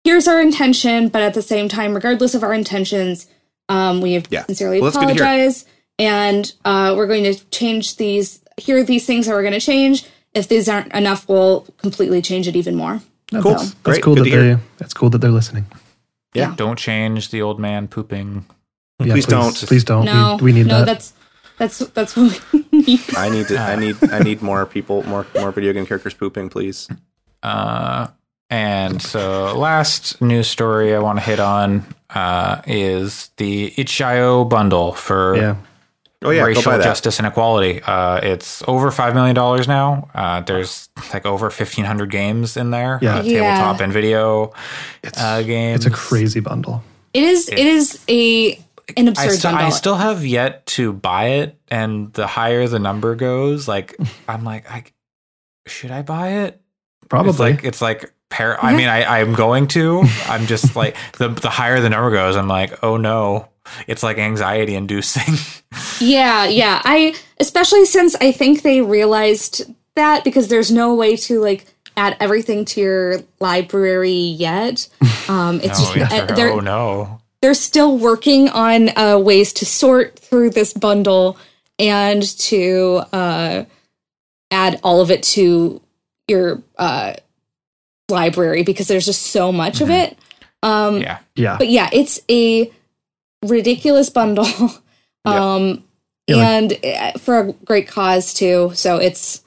[0.03, 3.27] here's our intention, but at the same time, regardless of our intentions,
[3.67, 4.45] um, we have Yeah.
[4.45, 5.23] sincerely Well, that's good to hear.
[5.23, 5.65] apologize,
[5.99, 8.39] and uh, we're going to change these.
[8.57, 10.05] Here are these things that we're going to change.
[10.33, 13.01] If these aren't enough, we'll completely change it even more.
[13.31, 13.51] No, Cool.
[13.51, 14.03] That's, that's Great.
[14.03, 14.57] cool Good that they.
[14.77, 15.65] That's cool that they're listening.
[16.33, 16.53] Yeah.
[16.55, 18.45] Don't change the old man pooping.
[18.99, 19.55] Yeah, Please don't.
[19.55, 20.05] Please don't.
[20.05, 20.85] No, we, we need no, that.
[20.85, 21.13] that's
[21.57, 23.01] That's that's what we need.
[23.17, 23.57] I need to.
[23.57, 23.97] I need.
[24.11, 25.03] I need more people.
[25.03, 26.87] More more video game characters pooping, please.
[27.43, 28.07] Uh,
[28.49, 34.93] and so, last news story I want to hit on uh, is the itch.io bundle
[34.93, 35.55] for Yeah.
[36.21, 37.81] Oh yeah, racial justice and equality.
[37.81, 40.09] Uh, it's over five million dollars now.
[40.13, 42.99] Uh, there's like over fifteen hundred games in there.
[43.01, 43.19] Yeah.
[43.19, 43.39] uh, Yeah.
[43.39, 44.51] tabletop and video
[45.15, 45.85] uh, games.
[45.85, 46.83] It's a crazy bundle.
[47.13, 47.47] It is.
[47.49, 48.59] It is a
[48.97, 49.67] an I, absurd still, bundle.
[49.67, 53.95] I still have yet to buy it, and the higher the number goes, like
[54.27, 54.85] I'm like, I
[55.67, 56.61] should I buy it?
[57.09, 57.29] Probably.
[57.31, 60.03] It's like it's like par- I mean, I I'm going to.
[60.27, 63.49] I'm just like the the higher the number goes, I'm like, oh no,
[63.87, 65.35] it's like anxiety inducing.
[66.01, 66.81] Yeah, yeah.
[66.83, 72.15] I especially since I think they realized that because there's no way to like add
[72.19, 74.87] everything to your library yet.
[75.29, 77.18] Um, it's oh, just, yeah, uh, oh no.
[77.41, 81.37] They're still working on uh, ways to sort through this bundle
[81.77, 83.63] and to uh,
[84.51, 85.81] add all of it to
[86.27, 87.13] your uh,
[88.09, 90.17] library because there's just so much of it.
[90.61, 91.19] Um, Yeah.
[91.35, 91.57] yeah.
[91.57, 92.71] but yeah, it's a
[93.43, 94.45] ridiculous bundle.
[95.25, 95.83] um
[96.27, 98.71] Yeah, and uh, for a great cause too.
[98.73, 99.41] So it's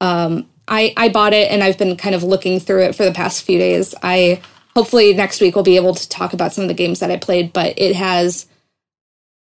[0.00, 3.12] um I I bought it and I've been kind of looking through it for the
[3.12, 3.94] past few days.
[4.02, 4.40] I
[4.76, 7.16] hopefully next week we'll be able to talk about some of the games that I
[7.16, 8.46] played, but it has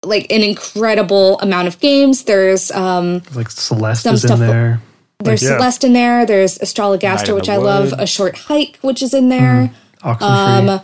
[0.03, 2.23] like an incredible amount of games.
[2.23, 4.81] There's um like Celeste some is in stuff- there.
[5.19, 5.57] there's yeah.
[5.57, 9.01] Celeste in there, there's Night Astrologaster, in which the I love, A Short Hike, which
[9.01, 9.71] is in there.
[10.03, 10.21] Oxenfree.
[10.69, 10.81] Um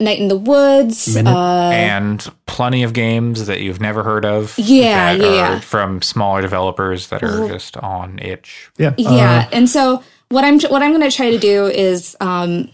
[0.00, 1.16] Night in the Woods.
[1.16, 4.54] Uh and plenty of games that you've never heard of.
[4.58, 5.60] Yeah, that yeah, are yeah.
[5.60, 8.70] From smaller developers that are just on itch.
[8.78, 8.94] yeah.
[8.98, 12.68] yeah Uh, and so what i'm what i'm going to try to do is um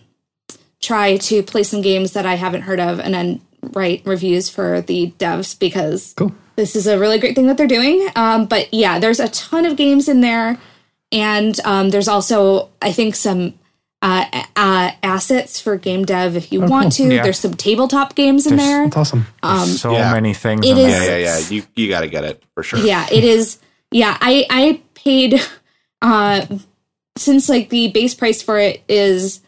[0.81, 3.41] try to play some games that i haven't heard of and then
[3.73, 6.33] write reviews for the devs because cool.
[6.57, 9.65] this is a really great thing that they're doing um but yeah there's a ton
[9.65, 10.57] of games in there
[11.13, 13.59] and um there's also i think some
[14.01, 14.25] uh,
[14.55, 17.25] uh assets for game dev if you want to Yeah.
[17.25, 19.27] there's some tabletop games in There's- there That's awesome.
[19.43, 20.13] There's so yeah.
[20.13, 20.61] many things.
[20.61, 21.19] Um, It in is- there.
[21.19, 21.49] Yeah, yeah, yeah.
[21.49, 22.79] You you got to get it for sure.
[22.79, 23.59] yeah it is
[23.91, 25.41] yeah i i paid
[26.03, 26.47] uh
[27.17, 29.41] since like the base price for it is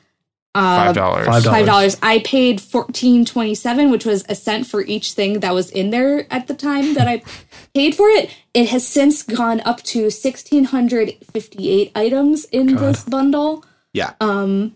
[0.55, 1.27] Five dollars.
[1.27, 1.95] Five five dollars.
[1.95, 5.71] dollars i paid fourteen twenty seven which was a cent for each thing that was
[5.71, 7.23] in there at the time that i
[7.75, 14.13] paid for it it has since gone up to 1658 items in this bundle Yeah.
[14.21, 14.75] Um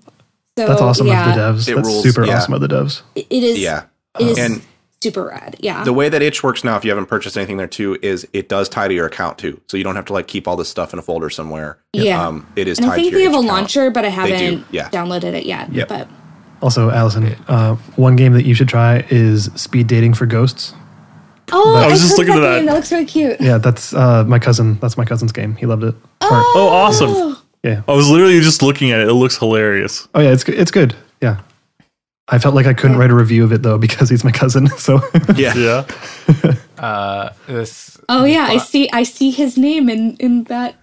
[0.56, 1.68] so That's awesome yeah, of the devs.
[1.68, 2.36] It That's rules, super yeah.
[2.36, 3.02] awesome of the devs.
[3.16, 3.84] it is yeah.
[4.20, 4.62] it is And
[5.04, 7.68] super rad yeah the way that itch works now, if you haven't purchased anything there
[7.68, 9.60] too, is it does tie to your account too.
[9.68, 11.78] So you don't have to like keep all this stuff in a folder somewhere.
[11.92, 12.26] Yeah.
[12.26, 13.56] Um, it is and tied i think to they have a Itch account.
[13.60, 14.88] launcher but i haven't yeah.
[14.90, 15.88] downloaded it yet Yep.
[15.88, 16.08] but
[16.62, 20.72] Also, Allison, uh, one game that you should try is Speed Dating for Ghosts.
[21.52, 22.56] Oh, I was just looking at that.
[22.58, 22.66] game.
[22.66, 23.38] That looks really cute.
[23.38, 24.78] Yeah, that's uh, my cousin.
[24.80, 25.56] That's my cousin's game.
[25.56, 25.94] He loved it.
[26.22, 27.36] Or- Oh, awesome.
[27.62, 27.82] yeah.
[27.86, 29.08] I was literally just looking at it.
[29.08, 30.08] It looks hilarious.
[30.14, 30.44] Oh yeah, it's.
[30.48, 30.94] It's good.
[31.20, 31.40] Yeah.
[32.28, 34.66] I felt like I couldn't write a review of it though because he's my cousin.
[34.78, 35.00] So
[35.36, 35.54] Yeah.
[35.56, 36.54] Yeah.
[36.76, 38.90] Uh, this Oh yeah, I see.
[38.92, 40.74] I see his name in in that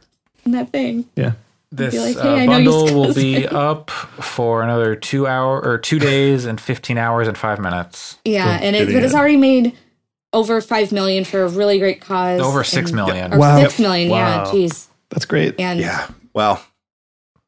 [0.45, 1.06] in that thing.
[1.16, 1.34] yeah.
[1.72, 5.61] this like, uh, "Hey, I know you bundle will be up for another two hour
[5.64, 8.18] or two days and fifteen hours and five minutes.
[8.26, 9.78] Yeah, and it, Getting but it's already made
[10.34, 12.42] over five million for a really great cause.
[12.42, 13.34] Over six and- million.
[13.34, 13.61] Or Wow.
[13.61, 14.10] six million.
[14.10, 14.88] Yeah, jeez.
[15.10, 15.60] That's great.
[15.60, 16.08] And Yeah.
[16.34, 16.64] Well,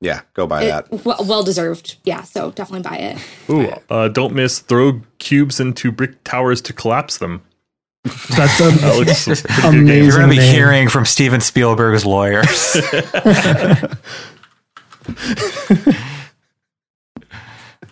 [0.03, 0.91] yeah, go buy that.
[1.05, 1.95] well, well deserved.
[2.03, 3.17] Yeah, so definitely buy it.
[3.49, 7.41] Ooh, uh, don't miss throw cubes into brick towers to collapse them.
[8.35, 9.79] That's a That looks a pretty good game.
[9.81, 10.03] amazing.
[10.03, 10.53] You're going to be name.
[10.53, 12.75] hearing from Steven Spielberg's lawyers.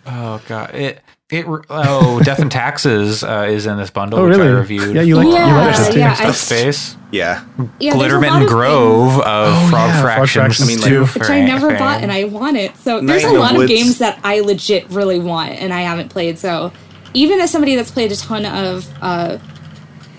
[0.06, 1.00] oh god, it
[1.32, 4.52] it oh Death and Taxes uh, is in this bundle, Oh which I really?
[4.54, 4.94] reviewed.
[4.94, 5.98] Yeah, you like you Yeah, like it too.
[5.98, 7.44] yeah, I- Stuff Space, Yeah.
[7.80, 10.88] Yeah, there's a Glittermitten of Grove of Frog yeah, Frog Fractions, Fractions I mean, like-
[11.12, 12.76] two, Which I never bought and I want it.
[12.78, 13.70] So there's Night a lot of Woods.
[13.72, 16.38] games that I legit really want and I haven't played.
[16.38, 16.72] So
[17.14, 19.38] even as somebody that's played a ton of uh,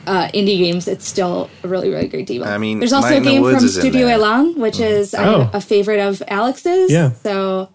[0.05, 2.43] uh, indie games, it's still a really, really great deal.
[2.43, 4.15] I mean, there's also Night a game from Studio there.
[4.15, 5.49] Elan, which is a- Oh.
[5.53, 6.91] a, favorite of Alex's.
[6.91, 7.11] Yeah.
[7.13, 7.69] So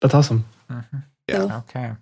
[0.00, 0.46] That's awesome.
[1.28, 1.58] Yeah.
[1.68, 1.92] Okay.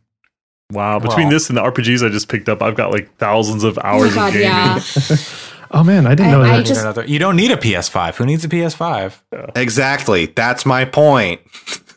[0.71, 0.99] Wow.
[0.99, 3.79] Between Well- this and the RPGs I just picked up, I've got like thousands of
[3.79, 4.47] oh hours my god, of gaming.
[4.49, 5.17] yeah.
[5.73, 6.67] Oh man, I didn't I- know I that.
[6.67, 8.17] Just- another- you don't need a PS5.
[8.17, 9.21] Who needs a PS5?
[9.55, 10.27] Exactly.
[10.27, 11.41] That's my point.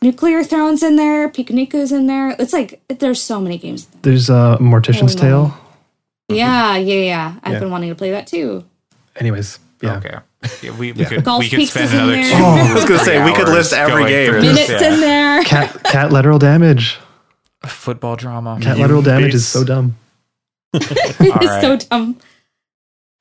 [0.00, 2.36] Nuclear Throne's in there, Pikuniku's in there.
[2.38, 3.86] It's like there's so many games.
[4.02, 5.58] There's uh, Mortician's Oh, Tale.
[6.28, 7.34] Yeah, yeah, yeah.
[7.42, 7.58] I've Yeah.
[7.60, 8.64] been wanting to play that too.
[9.16, 9.96] Anyways, yeah.
[9.96, 10.18] Okay.
[10.62, 12.22] Yeah, we, we could Golf we could spend another there.
[12.30, 12.36] two.
[12.36, 14.32] Oh, I was gonna say, we could list every game.
[14.34, 14.92] Minutes yeah.
[14.94, 15.42] in there.
[15.42, 16.98] Cat catlateral damage.
[17.66, 18.58] Football drama.
[18.60, 19.96] Catlateral damage is so dumb.
[20.74, 21.60] it's right.
[21.60, 22.18] so dumb.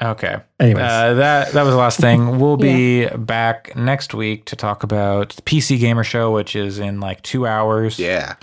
[0.02, 0.38] Okay.
[0.60, 0.84] Anyways.
[0.84, 2.40] Uh, that that was the last thing.
[2.44, 7.00] We'll be back next week to talk about the PC Gamer Show, which is in
[7.00, 8.00] like two hours.
[8.00, 8.36] Yeah.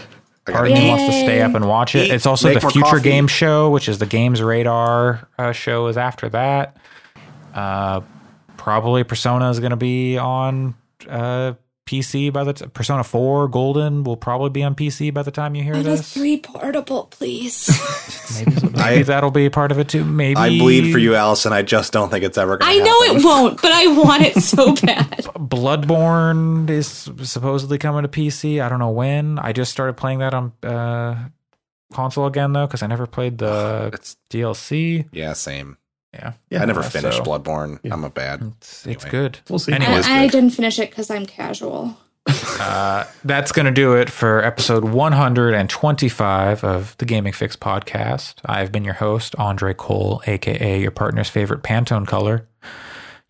[0.46, 2.06] I Part of me wants to stay up and watch it.
[2.06, 3.02] Eat, it's also the Future coffee.
[3.02, 6.76] Game Show, which is the Games Radar uh, show, is after that.
[7.54, 8.00] Uh,
[8.56, 10.74] probably Persona is going to be on
[11.08, 11.54] uh,
[11.90, 15.56] PC by the t- Persona Four Golden will probably be on PC by the time
[15.56, 16.12] you hear I have this.
[16.14, 17.68] three portable, please.
[18.36, 20.04] Maybe, maybe I- that'll be a part of it too.
[20.04, 21.52] Maybe I bleed for you, Allison.
[21.52, 24.22] I just don't think it's ever going I to know it won't, but I want
[24.22, 25.24] it so bad.
[25.36, 28.62] Bloodborne is supposedly coming to PC.
[28.62, 29.38] I don't know when.
[29.40, 31.28] I just started playing that on uh,
[31.92, 35.08] console again though because I never played the It's DLC.
[35.12, 35.76] yeah, same.
[36.12, 37.78] Yeah, Yeah, I never finished so- Bloodborne.
[37.90, 38.42] I'm a bad.
[38.58, 39.10] It's, it's Anyway.
[39.10, 39.38] good.
[39.48, 39.72] We'll see.
[39.72, 41.96] Anyways, I, I didn't finish it because I'm casual.
[42.60, 48.34] uh, that's going to do it for episode 125 of the Gaming Fyx podcast.
[48.44, 52.46] I've been your host, Andre Cole, aka your partner's favorite Pantone color.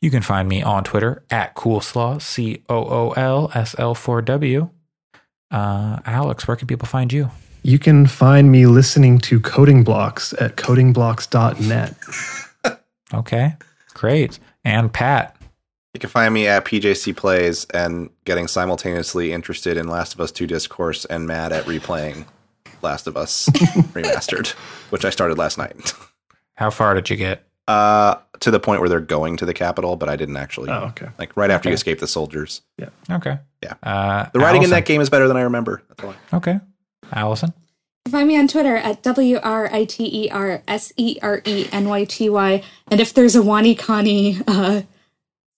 [0.00, 4.23] You can find me on Twitter at Coolslaw, C O O L S L 4
[4.23, 4.70] W.
[5.50, 7.31] Uh, Alex, where can people find you?
[7.62, 11.94] You can find me listening to Coding Blocks at codingblocks.net.
[13.12, 13.55] Okay,
[13.94, 14.39] great.
[14.64, 15.36] And Pat,
[15.94, 20.30] You can find me at PJC Plays and getting simultaneously interested in Last of Us
[20.30, 22.26] 2 Discourse and mad at replaying
[22.82, 23.47] Last of Us
[23.94, 24.50] Remastered,
[24.90, 25.92] which I started last night.
[26.55, 27.44] how far did you get?
[27.68, 30.70] Uh, to the point where they're going to the capital, but I didn't actually.
[30.70, 31.08] Oh, okay.
[31.18, 32.62] Like right after you escape the soldiers.
[32.78, 32.89] Yeah.
[33.10, 33.39] Okay.
[33.62, 33.74] Yeah.
[33.82, 35.82] Uh, The writing in that game is better than I remember.
[35.89, 36.14] That's all.
[36.39, 36.58] Okay.
[37.12, 37.52] Allison.
[38.10, 41.68] Find me on Twitter at W R I T E R S E R E
[41.72, 42.62] N Y T Y.
[42.90, 44.82] And if there's a WaniKani uh,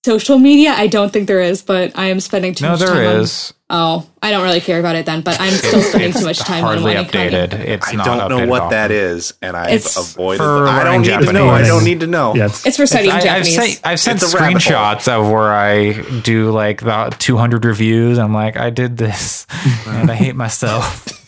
[0.05, 2.89] social media, I don't think there is, but I am spending too No, much there
[2.89, 3.53] time is.
[3.53, 3.57] on.
[3.75, 6.63] Oh, I don't really care about it then, but I'm still spending too much time
[6.65, 7.31] on hardly WaniKani.
[7.31, 7.53] updated.
[7.55, 8.71] It's I not don't know what often.
[8.77, 10.39] that is, and I've It's avoided.
[10.39, 11.49] for the- I don't learning need to know.
[11.49, 12.35] I don't need to know.
[12.35, 13.55] Yeah, it's, It's for studying I, I've Japanese.
[13.55, 14.75] sent, I've sent It's a rabbit hole.
[14.77, 18.19] screenshots of where I do like the 200 reviews.
[18.19, 19.47] I'm like, I did this,
[19.87, 21.19] and I hate myself.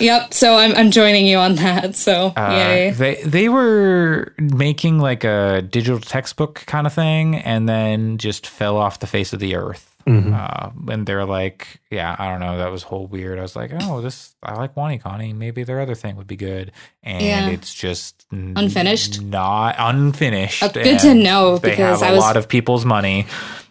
[0.00, 1.96] Yep, so I'm, I'm joining you on that.
[1.96, 2.90] So, Uh, yay.
[2.90, 8.76] they they were making like a digital textbook kind of thing, and then just fell
[8.76, 9.92] off the face of the earth.
[10.08, 12.58] Uh, and they're like, yeah, I don't know.
[12.58, 13.40] That was whole weird.
[13.40, 15.34] I was like, oh, this I like WaniKani.
[15.34, 16.70] Maybe their other thing would be good,
[17.02, 17.48] and Yeah.
[17.48, 19.20] it's just n- Unfinished?
[19.20, 20.62] Not unfinished.
[20.62, 23.26] Uh, good to know, They because have a I was- lot of people's money.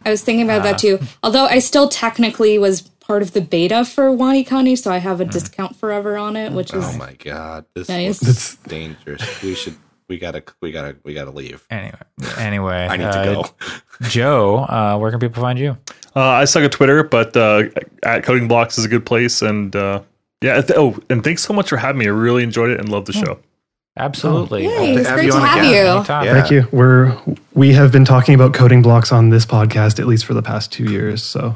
[0.05, 0.99] I was thinking about Uh, that too.
[1.23, 5.25] Although I still technically was part of the beta for WaniKani, so I have a
[5.25, 8.21] discount forever on it, which is Oh my god, this Nice.
[8.23, 9.41] looks dangerous.
[9.41, 9.75] We should.
[10.07, 10.43] We gotta.
[10.61, 10.95] We gotta.
[11.03, 11.65] We gotta leave.
[11.69, 11.97] Anyway,
[12.37, 13.45] anyway, I need uh, to go.
[14.07, 15.77] Joe, uh, where can people find you?
[16.15, 17.63] Uh, I suck at Twitter, but uh,
[18.03, 19.41] at Coding Blocks is a good place.
[19.41, 20.01] And uh,
[20.41, 22.05] yeah, th- oh, and thanks so much for having me.
[22.05, 23.39] I really enjoyed it and loved the show.
[23.97, 24.65] Absolutely.
[24.65, 25.71] Yay, Uh, it's have great you to have again.
[25.71, 25.75] you.
[26.27, 26.33] Yeah.
[26.39, 26.67] Thank you.
[26.71, 27.17] We're
[27.53, 30.71] we have been talking about coding blocks on this podcast at least for the past
[30.71, 31.23] two years.
[31.23, 31.55] So,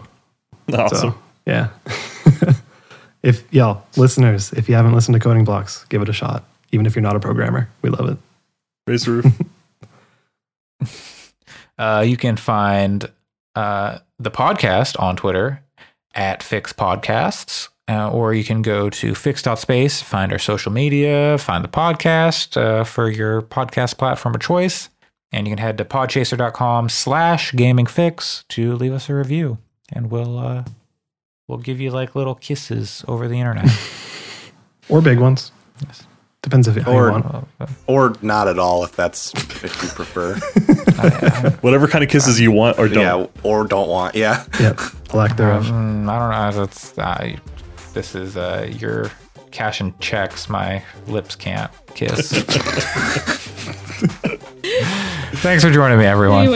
[0.74, 1.12] Awesome.
[1.12, 1.18] so
[1.50, 1.70] yeah.
[3.24, 6.44] if y'all listeners, if you haven't listened to coding blocks, give it a shot.
[6.72, 8.18] Even if you're not a programmer, we love it.
[8.88, 9.26] Raise the roof.
[11.80, 13.10] Uh, you can find
[13.56, 15.64] uh, the podcast on Twitter
[16.14, 21.64] at Fyx Podcasts, uh, or you can go to fyx.space, find our social media, find
[21.64, 24.90] the podcast uh, for your podcast platform of choice.
[25.32, 29.58] And you can head to podchaser.com slash gaming fyx to leave us a review.
[29.94, 30.66] And we'll
[31.50, 33.70] we'll give you like little kisses over the internet.
[34.88, 35.52] Or big ones.
[35.86, 36.08] Yes.
[36.42, 37.48] Depends if how Or- you want.
[37.86, 40.34] Or not at all, if that's if you prefer.
[41.62, 43.04] Whatever kind of kisses you want or don't.
[43.22, 43.28] yeah.
[43.44, 44.16] Or don't want.
[44.16, 44.44] Yeah.
[44.60, 44.80] Yep.
[45.12, 45.66] A lack thereof.
[45.68, 46.66] Mm, I don't know.
[46.66, 47.38] That's uh,
[47.94, 49.12] this is uh, your
[49.52, 50.50] cash and checks.
[50.50, 52.32] My lips can't kiss.
[55.42, 56.48] Thanks for joining me, everyone.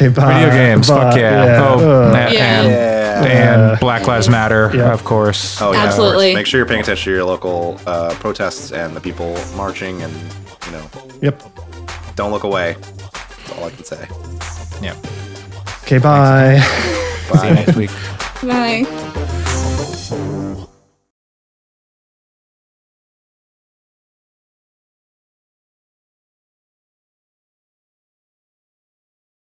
[0.00, 0.34] Anyways, okay, bye.
[0.34, 1.20] Video games, fuck Bye.
[1.20, 1.60] yeah.
[1.68, 3.22] Oh, uh, and, Yeah.
[3.22, 3.26] and,
[3.72, 4.92] and Black Lives Matter, Yeah.
[4.92, 5.60] of course.
[5.60, 5.84] Oh yeah.
[5.84, 6.34] Absolutely.
[6.34, 10.12] Make sure you're paying attention to your local uh, protests and the people marching, and
[10.66, 10.90] you know,
[11.22, 11.42] Yep.
[12.14, 12.76] don't look away.
[12.80, 14.06] That's all I can say.
[14.82, 14.96] Yep.
[15.84, 16.60] Okay, bye.
[17.40, 17.90] See you next week.
[18.42, 19.42] bye.